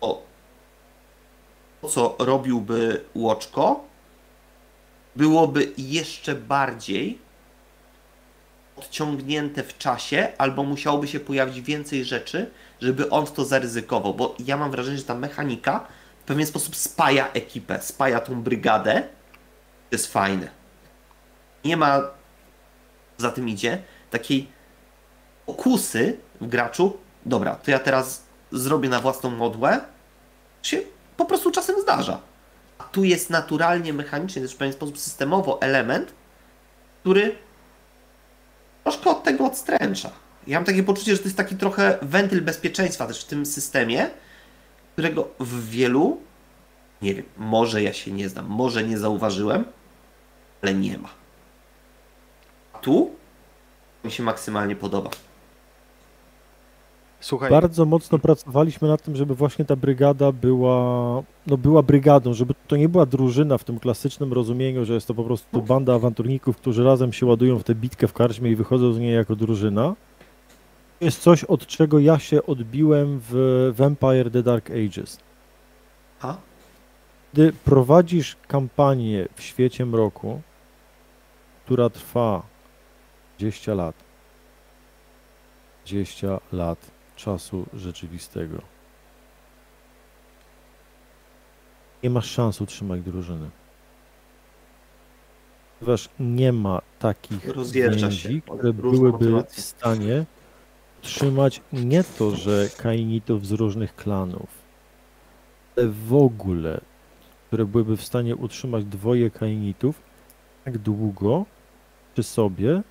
o 0.00 0.22
to, 1.82 1.88
co 1.88 2.16
robiłby 2.18 3.04
Łoczko, 3.14 3.84
byłoby 5.16 5.72
jeszcze 5.78 6.34
bardziej 6.34 7.18
odciągnięte 8.76 9.62
w 9.62 9.78
czasie, 9.78 10.28
albo 10.38 10.62
musiałoby 10.62 11.08
się 11.08 11.20
pojawić 11.20 11.60
więcej 11.60 12.04
rzeczy, 12.04 12.50
żeby 12.80 13.10
on 13.10 13.26
to 13.26 13.44
zaryzykował, 13.44 14.14
bo 14.14 14.34
ja 14.38 14.56
mam 14.56 14.70
wrażenie, 14.70 14.98
że 14.98 15.04
ta 15.04 15.14
mechanika 15.14 15.86
w 16.24 16.26
pewien 16.26 16.46
sposób 16.46 16.76
spaja 16.76 17.32
ekipę, 17.32 17.82
spaja 17.82 18.20
tą 18.20 18.42
brygadę. 18.42 19.02
To 19.90 19.96
jest 19.96 20.12
fajne. 20.12 20.48
Nie 21.64 21.76
ma, 21.76 22.00
za 23.18 23.30
tym 23.30 23.48
idzie, 23.48 23.82
takiej 24.10 24.48
pokusy 25.46 26.16
w 26.40 26.46
graczu, 26.46 26.98
dobra, 27.26 27.54
to 27.54 27.70
ja 27.70 27.78
teraz 27.78 28.22
zrobię 28.52 28.88
na 28.88 29.00
własną 29.00 29.30
modłę, 29.30 29.80
się 30.62 30.78
po 31.16 31.24
prostu 31.24 31.50
czasem 31.50 31.80
zdarza. 31.82 32.20
A 32.78 32.84
tu 32.84 33.04
jest 33.04 33.30
naturalnie, 33.30 33.92
mechanicznie, 33.92 34.42
też 34.42 34.54
w 34.54 34.56
pewien 34.56 34.74
sposób 34.74 34.98
systemowo 34.98 35.60
element, 35.62 36.12
który 37.00 37.36
troszkę 38.84 39.10
od 39.10 39.22
tego 39.22 39.46
odstręcza. 39.46 40.10
Ja 40.46 40.58
mam 40.58 40.64
takie 40.64 40.82
poczucie, 40.82 41.12
że 41.12 41.18
to 41.18 41.24
jest 41.24 41.36
taki 41.36 41.56
trochę 41.56 41.98
wentyl 42.02 42.42
bezpieczeństwa 42.42 43.06
też 43.06 43.24
w 43.24 43.26
tym 43.26 43.46
systemie, 43.46 44.10
którego 44.94 45.28
w 45.40 45.70
wielu, 45.70 46.18
Nie 47.02 47.14
wiem, 47.14 47.24
może 47.36 47.82
ja 47.82 47.92
się 47.92 48.12
nie 48.12 48.28
znam, 48.28 48.46
może 48.46 48.84
nie 48.84 48.98
zauważyłem, 48.98 49.64
ale 50.62 50.74
nie 50.74 50.98
ma. 50.98 51.08
A 52.72 52.78
tu 52.78 53.10
mi 54.04 54.10
się 54.10 54.22
maksymalnie 54.22 54.76
podoba. 54.76 55.10
Słuchaj, 57.20 57.50
Bardzo 57.50 57.84
mocno 57.84 58.18
pracowaliśmy 58.18 58.88
nad 58.88 59.02
tym, 59.02 59.16
żeby 59.16 59.34
właśnie 59.34 59.64
ta 59.64 59.76
brygada 59.76 60.32
była, 60.32 60.76
no 61.46 61.56
była 61.56 61.82
brygadą, 61.82 62.34
żeby 62.34 62.54
to 62.68 62.76
nie 62.76 62.88
była 62.88 63.06
drużyna 63.06 63.58
w 63.58 63.64
tym 63.64 63.78
klasycznym 63.78 64.32
rozumieniu, 64.32 64.84
że 64.84 64.94
jest 64.94 65.06
to 65.06 65.14
po 65.14 65.24
prostu 65.24 65.62
banda 65.62 65.94
awanturników, 65.94 66.56
którzy 66.56 66.84
razem 66.84 67.12
się 67.12 67.26
ładują 67.26 67.58
w 67.58 67.64
tę 67.64 67.74
bitkę 67.74 68.08
w 68.08 68.12
karczmie 68.12 68.50
i 68.50 68.56
wychodzą 68.56 68.92
z 68.92 68.98
niej 68.98 69.14
jako 69.14 69.36
drużyna. 69.36 69.94
Jest 71.04 71.22
coś, 71.22 71.44
od 71.44 71.66
czego 71.66 71.98
ja 71.98 72.18
się 72.18 72.46
odbiłem 72.46 73.20
w 73.30 73.72
Vampire 73.76 74.30
The 74.30 74.42
Dark 74.42 74.70
Ages. 74.70 75.18
A? 76.20 76.36
Gdy 77.32 77.52
prowadzisz 77.52 78.36
kampanię 78.48 79.28
w 79.34 79.42
świecie 79.42 79.86
mroku, 79.86 80.40
która 81.64 81.90
trwa 81.90 82.42
20 83.38 83.74
lat, 83.74 83.94
20 85.86 86.40
lat 86.52 86.90
czasu 87.16 87.66
rzeczywistego, 87.74 88.58
nie 92.02 92.10
masz 92.10 92.30
szans 92.30 92.60
utrzymać 92.60 93.00
drużyny. 93.00 93.50
Ponieważ 95.80 96.08
nie 96.20 96.52
ma 96.52 96.80
takich 96.98 97.48
Rozjeżdża 97.48 98.08
które 98.56 98.72
byłyby 98.72 99.44
w 99.48 99.60
stanie 99.60 100.24
utrzymać 101.04 101.60
nie 101.72 102.04
to, 102.04 102.36
że 102.36 102.68
kainitów 102.76 103.46
z 103.46 103.52
różnych 103.52 103.96
klanów, 103.96 104.46
ale 105.76 105.88
w 105.88 106.14
ogóle, 106.14 106.80
które 107.46 107.64
byłyby 107.64 107.96
w 107.96 108.04
stanie 108.04 108.36
utrzymać 108.36 108.84
dwoje 108.84 109.30
kainitów 109.30 110.02
tak 110.64 110.78
długo 110.78 111.46
przy 112.14 112.22
sobie, 112.22 112.82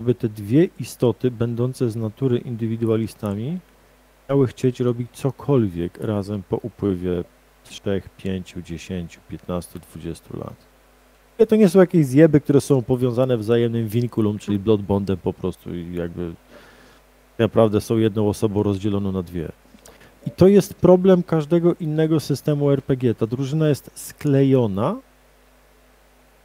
by 0.00 0.14
te 0.14 0.28
dwie 0.28 0.68
istoty, 0.80 1.30
będące 1.30 1.90
z 1.90 1.96
natury 1.96 2.38
indywidualistami, 2.38 3.58
miały 4.28 4.46
chcieć 4.46 4.80
robić 4.80 5.08
cokolwiek 5.12 5.98
razem 6.00 6.42
po 6.42 6.56
upływie 6.56 7.24
3, 7.64 8.02
5, 8.16 8.54
10, 8.64 9.20
15, 9.28 9.78
20 9.78 10.36
lat. 10.36 10.66
To 11.48 11.56
nie 11.56 11.68
są 11.68 11.80
jakieś 11.80 12.06
zjeby, 12.06 12.40
które 12.40 12.60
są 12.60 12.82
powiązane 12.82 13.36
wzajemnym 13.36 13.88
vinculum, 13.88 14.38
czyli 14.38 14.58
blood 14.58 14.82
bondem 14.82 15.16
po 15.16 15.32
prostu 15.32 15.74
i 15.74 15.94
jakby 15.94 16.32
naprawdę 17.38 17.80
są 17.80 17.96
jedną 17.96 18.28
osobą 18.28 18.62
rozdzieloną 18.62 19.12
na 19.12 19.22
dwie. 19.22 19.48
I 20.26 20.30
to 20.30 20.48
jest 20.48 20.74
problem 20.74 21.22
każdego 21.22 21.74
innego 21.74 22.20
systemu 22.20 22.70
RPG. 22.70 23.14
Ta 23.14 23.26
drużyna 23.26 23.68
jest 23.68 23.90
sklejona, 23.94 24.96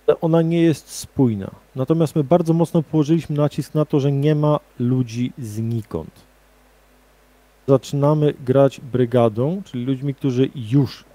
ale 0.07 0.19
ona 0.19 0.41
nie 0.41 0.61
jest 0.61 0.89
spójna. 0.89 1.51
Natomiast 1.75 2.15
my 2.15 2.23
bardzo 2.23 2.53
mocno 2.53 2.83
położyliśmy 2.83 3.35
nacisk 3.35 3.75
na 3.75 3.85
to, 3.85 3.99
że 3.99 4.11
nie 4.11 4.35
ma 4.35 4.59
ludzi 4.79 5.33
znikąd. 5.37 6.11
Zaczynamy 7.67 8.33
grać 8.45 8.81
brygadą, 8.81 9.61
czyli 9.65 9.85
ludźmi, 9.85 10.15
którzy 10.15 10.49
już 10.55 11.05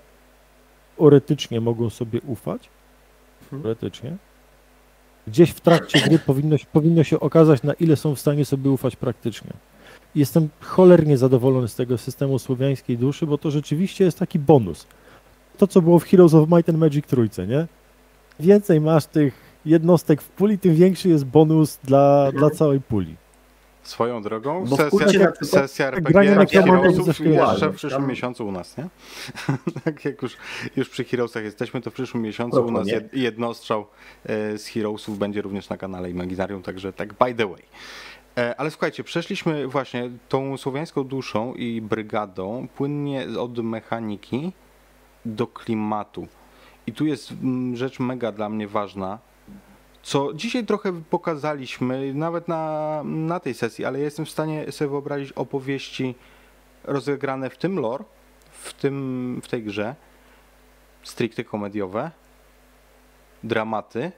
teoretycznie 0.97 1.61
mogą 1.61 1.91
sobie 1.91 2.21
ufać. 2.21 2.69
Mhm. 3.43 3.63
Teoretycznie. 3.63 4.17
Gdzieś 5.27 5.51
w 5.51 5.61
trakcie 5.61 6.01
gry 6.01 6.19
powinno, 6.19 6.57
powinno 6.73 7.05
się 7.05 7.21
okazać, 7.21 7.63
na 7.63 7.73
ile 7.73 7.97
są 7.97 8.15
w 8.15 8.21
stanie 8.21 8.45
sobie 8.45 8.71
ufać 8.71 8.97
praktycznie. 8.97 9.53
Jestem 10.19 10.49
cholernie 10.61 11.19
zadowolony 11.19 11.69
z 11.69 11.74
tego 11.74 11.99
systemu 11.99 12.39
słowiańskiej 12.39 12.99
duszy, 12.99 13.27
bo 13.27 13.39
to 13.39 13.51
rzeczywiście 13.51 14.05
jest 14.05 14.19
taki 14.19 14.39
bonus. 14.39 14.86
To, 15.59 15.66
co 15.66 15.82
było 15.82 15.99
w 15.99 16.05
Heroes 16.05 16.35
of 16.35 16.49
Might 16.49 16.69
and 16.69 16.78
Magic 16.78 17.07
trójce, 17.07 17.47
nie? 17.47 17.66
Więcej 18.40 18.81
masz 18.81 19.07
tych 19.07 19.35
jednostek 19.65 20.23
w 20.23 20.28
puli, 20.28 20.59
tym 20.59 20.74
większy 20.74 21.09
jest 21.09 21.24
bonus 21.24 21.78
dla, 21.85 22.32
dla 22.32 22.51
całej 22.51 22.81
puli. 22.81 23.16
swoją 23.82 24.23
drogą, 24.23 24.65
Bo 24.65 24.77
sesja, 24.77 24.90
kurcie 24.90 25.31
sesja 25.43 25.90
tak 25.90 25.99
RPG 25.99 26.35
na 26.35 26.47
Heroesów 26.47 26.65
Heroesów 26.65 27.16
ze 27.16 27.24
jeszcze 27.24 27.70
w 27.70 27.74
przyszłym 27.74 28.03
Tam- 28.03 28.11
miesiącu 28.11 28.47
u 28.47 28.53
nas, 28.53 28.77
nie? 28.77 28.89
tak 29.85 30.05
jak 30.05 30.23
już, 30.23 30.36
już 30.77 30.89
przy 30.89 31.05
Heroesach 31.05 31.45
jesteśmy, 31.45 31.81
to 31.81 31.90
w 31.90 31.95
przyszłym 31.95 32.23
miesiącu 32.23 32.66
u 32.66 32.70
nas 32.70 32.89
jed, 32.89 33.15
jednostrzał 33.15 33.86
e, 34.27 34.59
z 34.59 34.66
Heroesów 34.66 35.19
będzie 35.19 35.43
również 35.43 35.69
na 35.69 35.77
kanale 35.77 36.11
Imaginarium, 36.11 36.62
także 36.62 36.93
tak 36.93 37.09
by 37.15 37.35
the 37.35 37.47
way. 37.47 37.62
E, 38.39 38.60
Ale 38.60 38.70
słuchajcie, 38.70 39.05
przeszliśmy 39.05 39.69
właśnie 39.69 40.10
tą 40.28 40.56
słowiańską 40.56 41.05
duszą 41.05 41.55
i 41.55 41.81
brygadą 41.81 42.69
płynnie 42.74 43.27
od 43.39 43.59
mechaniki 43.59 44.52
do 45.24 45.47
klimatu. 45.47 46.28
I 46.86 46.93
tu 46.93 47.06
jest 47.06 47.32
mm, 47.32 47.77
rzecz 47.77 48.01
mega 48.01 48.32
dla 48.32 48.48
mnie 48.48 48.69
ważna, 48.69 49.19
co 50.02 50.35
dzisiaj 50.35 50.66
trochę 50.66 51.02
pokazaliśmy, 51.10 52.15
nawet 52.15 52.48
na, 52.48 53.02
na 53.05 53.40
tej 53.40 53.55
sesji, 53.55 53.85
ale 53.85 53.98
jestem 53.98 54.27
w 54.27 54.31
stanie 54.31 54.73
sobie 54.73 54.90
wyobrazić 54.90 55.32
opowieści 55.32 56.15
rozegrane 56.85 57.51
w 57.51 57.59
tym 57.59 57.78
lore, 57.78 58.05
w, 58.51 58.73
tym, 58.73 59.40
w 59.44 59.48
tej 59.48 59.62
grze, 59.62 59.94
stricte 61.02 61.44
komediowe, 61.44 62.10
dramaty, 63.44 64.12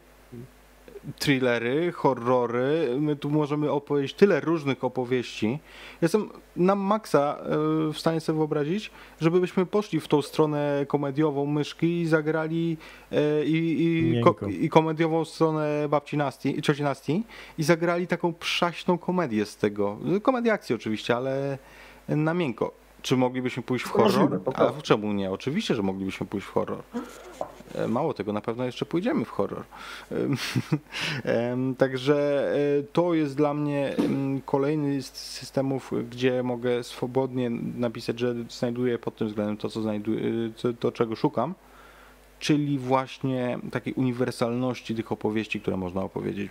thrillery, 1.19 1.93
horrory. 1.93 2.97
My 3.01 3.17
tu 3.17 3.31
możemy 3.31 3.71
opowiedzieć 3.71 4.15
tyle 4.15 4.41
różnych 4.41 4.85
opowieści. 4.85 5.59
Jestem 6.03 6.29
na 6.57 6.75
maksa 6.75 7.37
e, 7.39 7.93
w 7.93 7.99
stanie 7.99 8.21
sobie 8.21 8.37
wyobrazić, 8.37 8.91
żebyśmy 9.21 9.67
poszli 9.67 10.01
w 10.01 10.09
tą 10.09 10.23
stronę 10.23 10.85
komediową 10.89 11.47
myszki 11.47 12.01
i 12.01 12.07
zagrali 12.07 12.77
e, 13.13 13.45
i, 13.45 14.19
i, 14.19 14.21
ko, 14.21 14.37
i 14.61 14.69
komediową 14.69 15.25
stronę 15.25 15.89
babci 15.89 16.17
Nasti, 16.17 16.63
cioci 16.63 16.83
Nasti 16.83 17.23
i 17.59 17.63
zagrali 17.63 18.07
taką 18.07 18.33
przaśną 18.33 18.99
komedię 18.99 19.47
z 19.47 19.57
tego. 19.57 19.99
Komedię 20.23 20.53
akcji 20.53 20.75
oczywiście, 20.75 21.17
ale 21.17 21.59
na 22.09 22.35
miękko. 22.35 22.73
Czy 23.03 23.17
moglibyśmy 23.17 23.63
pójść 23.63 23.85
w 23.85 23.91
horror? 23.91 24.41
A 24.55 24.83
czemu 24.83 25.13
nie? 25.13 25.31
Oczywiście, 25.31 25.75
że 25.75 25.83
moglibyśmy 25.83 26.27
pójść 26.27 26.47
w 26.47 26.51
horror. 26.51 26.83
E, 27.75 27.89
Mało 27.89 28.15
tego, 28.15 28.33
na 28.33 28.41
pewno 28.41 28.65
jeszcze 28.65 28.87
pójdziemy 28.87 29.25
w 29.25 29.31
horror. 29.31 29.65
Także 31.79 32.51
e, 32.79 32.83
to 32.83 33.15
jest 33.15 33.37
dla 33.37 33.55
mnie 33.55 33.97
kolejny 34.45 35.03
z 35.03 35.07
systemów, 35.13 35.93
gdzie 36.11 36.43
mogę 36.43 36.85
swobodnie 36.85 37.51
napisać, 37.77 38.19
że 38.19 38.35
znajduję 38.49 38.99
pod 38.99 39.17
tym 39.17 39.29
względem 39.29 39.57
to, 39.57 39.69
co 39.69 39.83
znajduję, 39.83 40.23
to, 40.63 40.73
to 40.73 40.93
czego 40.93 41.17
szukam, 41.17 41.55
czyli 42.39 42.79
właśnie 42.79 43.59
takiej 43.73 43.95
uniwersalności 43.95 44.95
tych 44.95 45.13
opowieści, 45.13 45.61
które 45.61 45.77
można 45.77 46.03
opowiedzieć. 46.03 46.51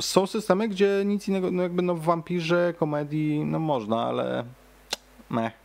Są 0.00 0.26
systemy, 0.26 0.68
gdzie 0.68 1.02
nic 1.06 1.28
innego, 1.28 1.50
no 1.50 1.62
jakby 1.62 1.82
no 1.82 1.94
w 1.94 2.00
wampirze, 2.00 2.74
komedii, 2.78 3.44
no 3.44 3.58
można, 3.58 4.06
ale 4.06 4.44
meh. 5.30 5.63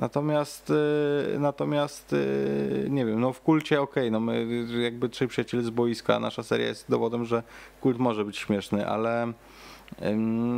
Natomiast, 0.00 0.70
y, 0.70 1.38
natomiast 1.38 2.12
y, 2.12 2.86
nie 2.90 3.06
wiem, 3.06 3.20
no 3.20 3.32
w 3.32 3.40
kulcie 3.40 3.80
okej, 3.80 4.10
no 4.10 4.20
my 4.20 4.36
y, 4.76 4.82
jakby 4.82 5.08
trzej 5.08 5.28
przyjaciele 5.28 5.62
z 5.62 5.70
boiska, 5.70 6.20
nasza 6.20 6.42
seria 6.42 6.66
jest 6.66 6.90
dowodem, 6.90 7.24
że 7.24 7.42
kult 7.80 7.98
może 7.98 8.24
być 8.24 8.38
śmieszny, 8.38 8.86
ale 8.86 9.32
Ale 10.00 10.16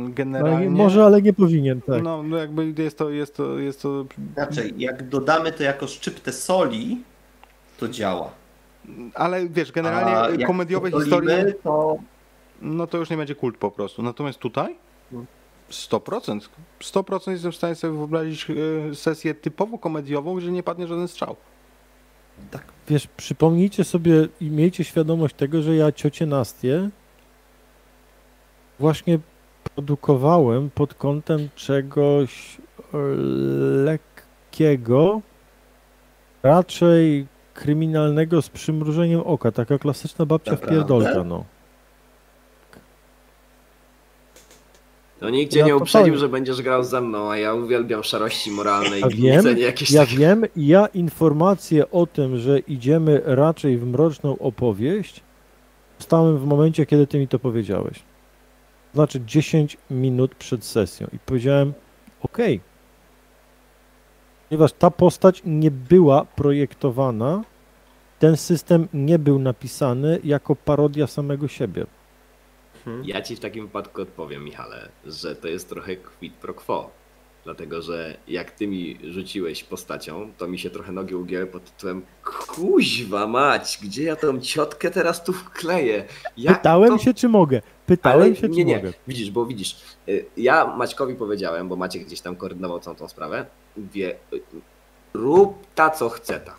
generalnie... 0.09 0.65
nie, 0.65 0.71
może, 0.71 1.05
ale 1.05 1.21
nie 1.21 1.33
powinien, 1.33 1.81
tak. 1.81 2.03
No, 2.03 2.23
no 2.23 2.37
jakby 2.37 2.83
jest 2.83 2.97
to, 2.97 3.09
jest 3.09 3.35
to, 3.35 3.59
jest 3.59 3.81
to 3.81 4.05
Inaczej, 4.37 4.73
jak 4.77 5.09
dodamy 5.09 5.51
to 5.51 5.63
jako 5.63 5.87
szczyptę 5.87 6.31
soli, 6.33 7.03
to 7.77 7.87
działa. 7.87 8.31
ale 9.13 9.47
wiesz, 9.47 9.71
generalnie 9.71 10.45
komediowe 10.45 10.91
historie, 10.91 11.53
To 11.63 11.97
no 12.61 12.87
to 12.87 12.97
już 12.97 13.09
nie 13.09 13.17
będzie 13.17 13.35
kult 13.35 13.57
po 13.57 13.71
prostu. 13.71 14.03
Natomiast 14.03 14.39
tutaj 14.39 14.75
No. 15.11 15.25
100%. 15.73 16.39
100% 16.81 17.31
jestem 17.31 17.51
w 17.51 17.55
stanie 17.55 17.75
sobie 17.75 17.93
wyobrazić 17.93 18.49
y, 18.49 18.95
sesję 18.95 19.33
typowo 19.33 19.77
komediową, 19.77 20.35
gdzie 20.35 20.51
nie 20.51 20.63
padnie 20.63 20.87
żaden 20.87 21.07
strzał. 21.07 21.35
Wiesz, 22.87 23.07
przypomnijcie 23.07 23.83
sobie 23.83 24.27
i 24.41 24.49
miejcie 24.49 24.83
świadomość 24.83 25.35
tego, 25.35 25.61
że 25.61 25.75
ja 25.75 25.91
ciocię 25.91 26.25
Nastię 26.25 26.89
właśnie 28.79 29.19
produkowałem 29.75 30.69
pod 30.69 30.93
kątem 30.93 31.49
czegoś 31.55 32.57
e, 32.93 32.97
lekkiego, 33.83 35.21
raczej 36.43 37.27
kryminalnego 37.53 38.41
z 38.41 38.49
przymrużeniem 38.49 39.19
oka. 39.19 39.51
Taka 39.51 39.77
klasyczna 39.77 40.25
babcia 40.25 40.51
Naprawdę? 40.51 40.75
wpierdolka, 40.75 41.23
no. 41.23 41.45
To 45.23 45.29
nigdzie 45.29 45.59
Ja 45.59 45.65
nie 45.65 45.71
to 45.71 45.77
uprzedził, 45.77 46.01
powiem. 46.05 46.17
że 46.19 46.29
będziesz 46.29 46.61
grał 46.61 46.83
ze 46.83 47.01
mną, 47.01 47.31
a 47.31 47.37
ja 47.37 47.53
uwielbiam 47.53 48.03
szarości 48.03 48.51
moralne 48.51 48.99
Ja 48.99 49.07
i 49.07 49.15
wiem, 49.15 49.57
jakieś 49.57 49.91
Ja 49.91 50.01
takie. 50.05 50.17
wiem, 50.17 50.45
ja 50.55 50.85
informację 50.85 51.91
o 51.91 52.05
tym, 52.07 52.37
że 52.37 52.59
idziemy 52.59 53.21
raczej 53.25 53.77
w 53.77 53.85
mroczną 53.85 54.37
opowieść, 54.39 55.21
dostałem 55.99 56.37
w 56.37 56.45
momencie, 56.45 56.85
kiedy 56.85 57.07
ty 57.07 57.19
mi 57.19 57.27
to 57.27 57.39
powiedziałeś. 57.39 57.99
Znaczy 58.93 59.21
10 59.25 59.77
minut 59.91 60.35
przed 60.35 60.65
sesją 60.65 61.07
i 61.13 61.19
powiedziałem, 61.19 61.73
okej. 62.21 62.59
Ponieważ 64.49 64.73
ta 64.73 64.91
postać 64.91 65.41
nie 65.45 65.71
była 65.71 66.25
projektowana, 66.25 67.43
ten 68.19 68.37
system 68.37 68.87
nie 68.93 69.19
był 69.19 69.39
napisany 69.39 70.19
jako 70.23 70.55
parodia 70.55 71.07
samego 71.07 71.47
siebie. 71.47 71.85
Ja 73.03 73.21
ci 73.21 73.35
w 73.35 73.39
takim 73.39 73.65
wypadku 73.65 74.01
odpowiem, 74.01 74.43
Michale, 74.43 74.89
że 75.05 75.35
to 75.35 75.47
jest 75.47 75.69
trochę 75.69 75.95
quid 75.95 76.33
pro 76.33 76.53
quo. 76.53 76.89
Dlatego, 77.43 77.81
że 77.81 78.17
jak 78.27 78.51
ty 78.51 78.67
mi 78.67 78.99
rzuciłeś 79.03 79.63
postacią, 79.63 80.31
to 80.37 80.47
mi 80.47 80.59
się 80.59 80.69
trochę 80.69 80.91
nogi 80.91 81.15
ugięły 81.15 81.47
pod 81.47 81.63
tytułem 81.63 82.01
Kuźwa 82.47 83.27
mać, 83.27 83.79
gdzie 83.83 84.03
ja 84.03 84.15
tą 84.15 84.39
ciotkę 84.39 84.91
teraz 84.91 85.23
tu 85.23 85.33
wkleję? 85.33 86.05
Jak 86.37 86.57
Pytałem 86.57 86.89
to... 86.89 86.97
się, 86.97 87.13
czy 87.13 87.29
mogę. 87.29 87.61
Pytałem 87.85 88.21
Ale 88.21 88.35
się, 88.35 88.49
nie, 88.49 88.55
czy 88.55 88.65
nie, 88.65 88.75
mogę. 88.75 88.93
widzisz, 89.07 89.31
bo 89.31 89.45
widzisz, 89.45 89.75
y, 90.09 90.25
ja 90.37 90.65
Maćkowi 90.77 91.15
powiedziałem, 91.15 91.69
bo 91.69 91.75
Maciek 91.75 92.05
gdzieś 92.05 92.21
tam 92.21 92.35
koordynował 92.35 92.79
całą 92.79 92.95
tą 92.95 93.07
sprawę, 93.07 93.45
wie, 93.77 94.15
rób 95.13 95.67
ta 95.75 95.89
co 95.89 96.09
chce 96.09 96.39
ta. 96.39 96.55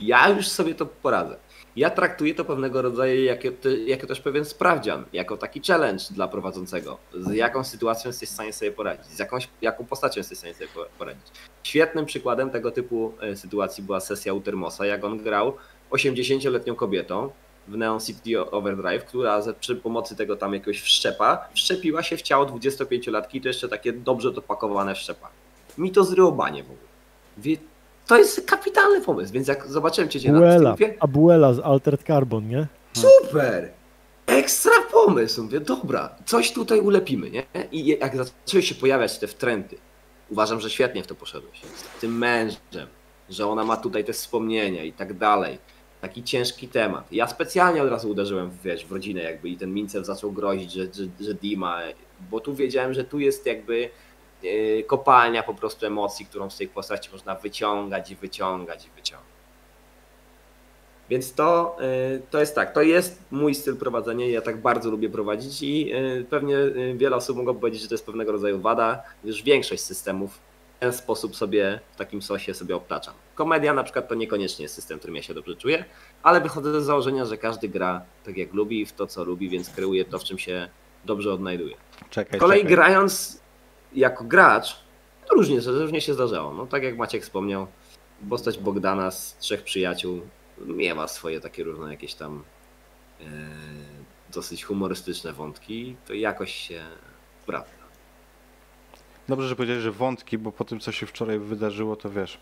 Ja 0.00 0.28
już 0.28 0.48
sobie 0.48 0.74
to 0.74 0.86
poradzę. 0.86 1.36
Ja 1.80 1.90
traktuję 1.90 2.34
to 2.34 2.44
pewnego 2.44 2.82
rodzaju 2.82 3.24
jako, 3.24 3.48
jako 3.86 4.06
też 4.06 4.20
pewien 4.20 4.44
sprawdzian, 4.44 5.04
jako 5.12 5.36
taki 5.36 5.60
challenge 5.60 6.04
dla 6.10 6.28
prowadzącego. 6.28 6.98
Z 7.14 7.34
jaką 7.34 7.64
sytuacją 7.64 8.08
jesteś 8.08 8.28
w 8.28 8.32
stanie 8.32 8.52
sobie 8.52 8.72
poradzić, 8.72 9.06
z 9.06 9.18
jakąś, 9.18 9.48
jaką 9.62 9.84
postacią 9.84 10.20
jesteś 10.20 10.36
w 10.36 10.40
stanie 10.40 10.54
sobie 10.54 10.68
po- 10.74 10.86
poradzić. 10.98 11.26
Świetnym 11.62 12.06
przykładem 12.06 12.50
tego 12.50 12.70
typu 12.70 13.12
e, 13.20 13.36
sytuacji 13.36 13.84
była 13.84 14.00
sesja 14.00 14.34
u 14.34 14.40
Termosa, 14.40 14.86
jak 14.86 15.04
on 15.04 15.18
grał 15.18 15.56
80-letnią 15.90 16.74
kobietą 16.74 17.30
w 17.68 17.76
Neon 17.76 18.00
City 18.00 18.50
Overdrive, 18.50 19.04
która 19.04 19.42
przy 19.60 19.76
pomocy 19.76 20.16
tego 20.16 20.36
tam 20.36 20.54
jakiegoś 20.54 20.80
wszczepa 20.80 21.48
wszczepiła 21.54 22.02
się 22.02 22.16
w 22.16 22.22
ciało 22.22 22.46
25-latki 22.46 23.36
i 23.36 23.40
to 23.40 23.48
jeszcze 23.48 23.68
takie 23.68 23.92
dobrze 23.92 24.32
dopakowane 24.32 24.94
wszczepa. 24.94 25.28
Mi 25.78 25.92
to 25.92 26.04
zryło 26.04 26.32
w 26.32 26.40
ogóle. 26.40 26.90
To 28.10 28.18
jest 28.18 28.46
kapitalny 28.46 29.00
pomysł, 29.00 29.32
więc 29.32 29.48
jak 29.48 29.66
zobaczyłem 29.66 30.10
cię 30.10 30.32
na 30.32 30.38
Buela, 30.38 30.74
Steamie, 30.74 30.94
Abuela 31.00 31.54
z 31.54 31.58
Altered 31.58 32.02
Carbon, 32.02 32.48
nie? 32.48 32.66
Super! 32.92 33.70
Ekstra 34.26 34.72
pomysł! 34.92 35.42
Mówię, 35.42 35.60
dobra, 35.60 36.14
coś 36.26 36.52
tutaj 36.52 36.80
ulepimy, 36.80 37.30
nie? 37.30 37.42
I 37.72 37.86
jak 37.86 38.16
zaczęły 38.16 38.62
się 38.62 38.74
pojawiać 38.74 39.18
te 39.18 39.26
wtręty, 39.26 39.76
uważam, 40.30 40.60
że 40.60 40.70
świetnie 40.70 41.02
w 41.02 41.06
to 41.06 41.14
poszedłeś. 41.14 41.60
Z 41.60 42.00
tym 42.00 42.18
mężem, 42.18 42.88
że 43.28 43.46
ona 43.46 43.64
ma 43.64 43.76
tutaj 43.76 44.04
te 44.04 44.12
wspomnienia 44.12 44.84
i 44.84 44.92
tak 44.92 45.18
dalej. 45.18 45.58
Taki 46.00 46.22
ciężki 46.22 46.68
temat. 46.68 47.12
Ja 47.12 47.26
specjalnie 47.26 47.82
od 47.82 47.90
razu 47.90 48.10
uderzyłem 48.10 48.50
w, 48.50 48.62
wiesz, 48.62 48.86
w 48.86 48.92
rodzinę 48.92 49.22
jakby 49.22 49.48
i 49.48 49.56
ten 49.56 49.74
Mincew 49.74 50.06
zaczął 50.06 50.32
grozić, 50.32 50.72
że, 50.72 50.84
że, 50.84 51.04
że 51.20 51.34
Dima, 51.34 51.78
bo 52.30 52.40
tu 52.40 52.54
wiedziałem, 52.54 52.94
że 52.94 53.04
tu 53.04 53.18
jest 53.18 53.46
jakby 53.46 53.90
kopalnia 54.86 55.42
po 55.42 55.54
prostu 55.54 55.86
emocji, 55.86 56.26
którą 56.26 56.50
z 56.50 56.56
tej 56.56 56.68
postaci 56.68 57.10
można 57.12 57.34
wyciągać 57.34 58.10
i 58.10 58.16
wyciągać 58.16 58.86
i 58.86 58.90
wyciągać. 58.90 59.30
Więc 61.10 61.34
to, 61.34 61.76
y, 62.16 62.22
to 62.30 62.40
jest 62.40 62.54
tak, 62.54 62.72
to 62.72 62.82
jest 62.82 63.22
mój 63.30 63.54
styl 63.54 63.76
prowadzenia, 63.76 64.28
ja 64.28 64.40
tak 64.40 64.60
bardzo 64.60 64.90
lubię 64.90 65.10
prowadzić 65.10 65.62
i 65.62 65.94
y, 65.94 66.26
pewnie 66.30 66.56
y, 66.56 66.94
wiele 66.96 67.16
osób 67.16 67.36
mogą 67.36 67.54
powiedzieć, 67.54 67.82
że 67.82 67.88
to 67.88 67.94
jest 67.94 68.06
pewnego 68.06 68.32
rodzaju 68.32 68.60
wada, 68.60 69.02
gdyż 69.24 69.42
większość 69.42 69.82
systemów 69.82 70.34
w 70.76 70.80
ten 70.80 70.92
sposób 70.92 71.36
sobie 71.36 71.80
w 71.92 71.96
takim 71.96 72.22
sosie 72.22 72.54
sobie 72.54 72.76
obtaczam. 72.76 73.14
Komedia 73.34 73.74
na 73.74 73.84
przykład 73.84 74.08
to 74.08 74.14
niekoniecznie 74.14 74.62
jest 74.62 74.74
system, 74.74 74.96
w 74.96 75.00
którym 75.00 75.16
ja 75.16 75.22
się 75.22 75.34
dobrze 75.34 75.56
czuję, 75.56 75.84
ale 76.22 76.40
wychodzę 76.40 76.80
z 76.80 76.84
założenia, 76.84 77.24
że 77.24 77.38
każdy 77.38 77.68
gra 77.68 78.02
tak 78.24 78.36
jak 78.36 78.52
lubi, 78.52 78.86
w 78.86 78.92
to 78.92 79.06
co 79.06 79.24
lubi, 79.24 79.48
więc 79.48 79.70
kreuje 79.70 80.04
to, 80.04 80.18
w 80.18 80.24
czym 80.24 80.38
się 80.38 80.68
dobrze 81.04 81.32
odnajduje. 81.32 81.76
Czekaj, 82.10 82.38
Z 82.38 82.40
kolei 82.40 82.60
czekaj. 82.60 82.74
grając 82.74 83.39
jako 83.92 84.24
gracz, 84.24 84.76
to 85.28 85.34
różnie, 85.34 85.60
różnie 85.60 86.00
się 86.00 86.14
zdarzało. 86.14 86.54
No, 86.54 86.66
tak 86.66 86.82
jak 86.82 86.96
Maciek 86.96 87.22
wspomniał, 87.22 87.66
postać 88.30 88.58
Bogdana 88.58 89.10
z 89.10 89.38
trzech 89.38 89.62
przyjaciół 89.62 90.20
miewa 90.58 91.08
swoje 91.08 91.40
takie 91.40 91.64
różne 91.64 91.90
jakieś 91.90 92.14
tam 92.14 92.44
e, 93.20 93.24
dosyć 94.32 94.64
humorystyczne 94.64 95.32
wątki, 95.32 95.96
to 96.06 96.14
jakoś 96.14 96.54
się 96.54 96.82
sprawdza. 97.42 97.80
Dobrze, 99.28 99.48
że 99.48 99.56
powiedziałeś, 99.56 99.82
że 99.82 99.92
wątki, 99.92 100.38
bo 100.38 100.52
po 100.52 100.64
tym, 100.64 100.80
co 100.80 100.92
się 100.92 101.06
wczoraj 101.06 101.38
wydarzyło, 101.38 101.96
to 101.96 102.10
wiesz. 102.10 102.38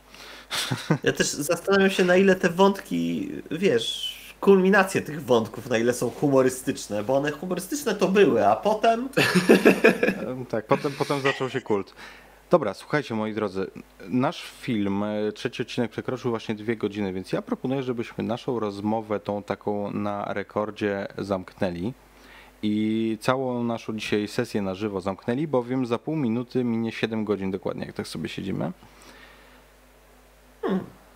Ja 1.03 1.13
też 1.13 1.27
zastanawiam 1.27 1.91
się, 1.91 2.05
na 2.05 2.17
ile 2.17 2.37
te 2.37 2.49
wątki, 2.49 3.29
wiesz, 3.51 4.18
kulminacje 4.41 5.01
tych 5.03 5.25
wątków, 5.25 5.71
na 5.71 5.79
ile 5.79 5.93
są 5.95 6.11
humorystyczne, 6.11 7.03
bo 7.03 7.17
one 7.17 7.31
humorystyczne 7.31 7.95
to 7.95 8.09
były, 8.09 8.47
a 8.47 8.57
potem 8.57 9.09
Em, 10.27 10.47
Tak, 10.47 10.67
potem, 10.67 10.93
potem 10.99 11.21
zaczął 11.21 11.51
się 11.51 11.61
kult. 11.61 11.95
Dobra, 12.51 12.75
słuchajcie 12.75 13.15
moi 13.15 13.35
drodzy, 13.35 13.71
nasz 14.09 14.43
film, 14.61 15.03
e, 15.03 15.33
trzeci 15.33 15.63
odcinek 15.63 15.91
przekroczył 15.91 16.31
właśnie 16.31 16.55
dwie 16.55 16.77
godziny, 16.77 17.13
więc 17.13 17.33
ja 17.33 17.43
proponuję, 17.43 17.83
żebyśmy 17.83 18.25
naszą 18.25 18.61
rozmowę 18.61 19.21
tą 19.21 19.43
taką 19.43 19.91
na 19.91 20.25
rekordzie 20.33 21.07
zamknęli 21.19 21.93
i 22.63 23.19
całą 23.21 23.65
naszą 23.65 23.97
dzisiaj 23.97 24.29
sesję 24.29 24.63
na 24.63 24.75
żywo 24.75 25.01
zamknęli, 25.01 25.47
bowiem 25.47 25.87
za 25.87 25.99
pół 25.99 26.17
minuty 26.17 26.65
minie 26.65 26.93
7 26.93 27.25
godzin 27.25 27.51
dokładnie, 27.51 27.87
jak 27.87 27.95
tak 27.95 28.09
sobie 28.09 28.29
siedzimy. 28.29 28.73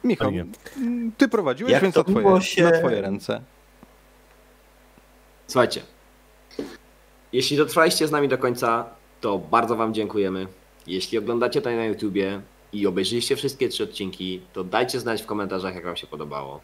Michał, 0.05 0.33
m, 0.77 1.13
ty 1.19 1.29
prowadziłeś, 1.29 1.73
Jak 1.73 1.83
więc 1.83 1.95
to 1.95 2.01
na 2.01 2.05
twoje, 2.05 2.27
było 2.27 2.41
się- 2.41 2.63
na 2.63 2.71
twoje 2.79 3.01
ręce. 3.01 3.41
Słuchajcie, 5.47 5.83
jeśli 7.33 7.57
dotrwaliście 7.57 8.09
z 8.09 8.11
nami 8.11 8.29
do 8.29 8.39
końca, 8.39 8.85
to 9.21 9.39
bardzo 9.39 9.77
Wam 9.77 9.95
dziękujemy. 9.95 10.47
Jeśli 10.87 11.19
oglądacie 11.19 11.63
to 11.63 11.71
na 11.71 11.85
YouTubie 11.85 12.41
i 12.73 12.87
obejrzyliście 12.87 13.37
wszystkie 13.37 13.69
trzy 13.69 13.85
odcinki, 13.85 14.41
to 14.53 14.65
dajcie 14.65 15.01
znać 15.01 15.23
w 15.23 15.27
komentarzach, 15.27 15.75
jak 15.75 15.85
Wam 15.85 15.97
się 15.97 16.07
podobało. 16.07 16.61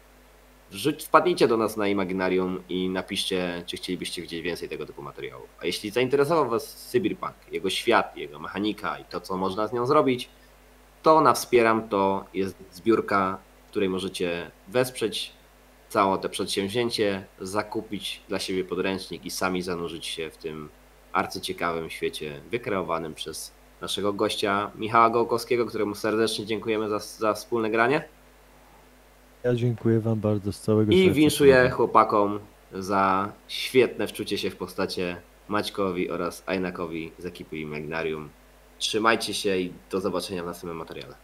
Wrzuć, 0.71 1.03
wpadnijcie 1.03 1.47
do 1.47 1.57
nas 1.57 1.77
na 1.77 1.87
Imaginarium 1.87 2.63
i 2.69 2.89
napiszcie, 2.89 3.63
czy 3.65 3.77
chcielibyście 3.77 4.21
widzieć 4.21 4.41
więcej 4.41 4.69
tego 4.69 4.85
typu 4.85 5.01
materiałów. 5.01 5.47
A 5.61 5.65
jeśli 5.65 5.89
zainteresował 5.89 6.49
Was 6.49 6.75
Cyberpunk, 6.91 7.33
jego 7.51 7.69
świat, 7.69 8.17
jego 8.17 8.39
mechanika 8.39 8.99
i 8.99 9.03
to, 9.05 9.21
co 9.21 9.37
można 9.37 9.67
z 9.67 9.73
nią 9.73 9.85
zrobić, 9.85 10.29
to 11.03 11.21
na 11.21 11.33
Wspieram 11.33 11.89
to 11.89 12.25
jest 12.33 12.55
zbiórka, 12.71 13.37
w 13.67 13.69
której 13.69 13.89
możecie 13.89 14.51
wesprzeć 14.67 15.33
całe 15.89 16.17
to 16.17 16.29
przedsięwzięcie, 16.29 17.25
zakupić 17.39 18.21
dla 18.29 18.39
siebie 18.39 18.63
podręcznik 18.63 19.25
i 19.25 19.31
sami 19.31 19.61
zanurzyć 19.61 20.05
się 20.05 20.29
w 20.29 20.37
tym 20.37 20.69
arcyciekawym 21.13 21.89
świecie 21.89 22.41
wykreowanym 22.51 23.13
przez 23.13 23.51
naszego 23.81 24.13
gościa 24.13 24.71
Michała 24.75 25.09
Gołkowskiego, 25.09 25.65
któremu 25.65 25.95
serdecznie 25.95 26.45
dziękujemy 26.45 26.89
za, 26.89 26.99
za 26.99 27.33
wspólne 27.33 27.69
granie. 27.69 28.03
Ja 29.43 29.55
dziękuję 29.55 29.99
wam 29.99 30.19
bardzo 30.19 30.51
z 30.51 30.59
całego 30.59 30.91
I 30.91 30.97
serca. 31.03 31.13
winszuję 31.13 31.69
chłopakom 31.69 32.39
za 32.73 33.31
świetne 33.47 34.07
wczucie 34.07 34.37
się 34.37 34.49
w 34.49 34.55
postacie 34.55 35.21
Maćkowi 35.47 36.09
oraz 36.09 36.43
Ajnakowi 36.45 37.11
z 37.17 37.25
ekipy 37.25 37.57
Imaginarium. 37.57 38.29
Trzymajcie 38.79 39.33
się 39.33 39.57
i 39.57 39.73
do 39.91 40.01
zobaczenia 40.01 40.43
w 40.43 40.45
następnym 40.45 40.77
materiale. 40.77 41.15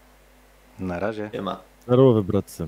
Na 0.80 1.00
razie. 1.00 1.30
nie 1.34 1.42
ma. 1.42 1.62
Zdrowe, 1.88 2.24
bratce. 2.24 2.68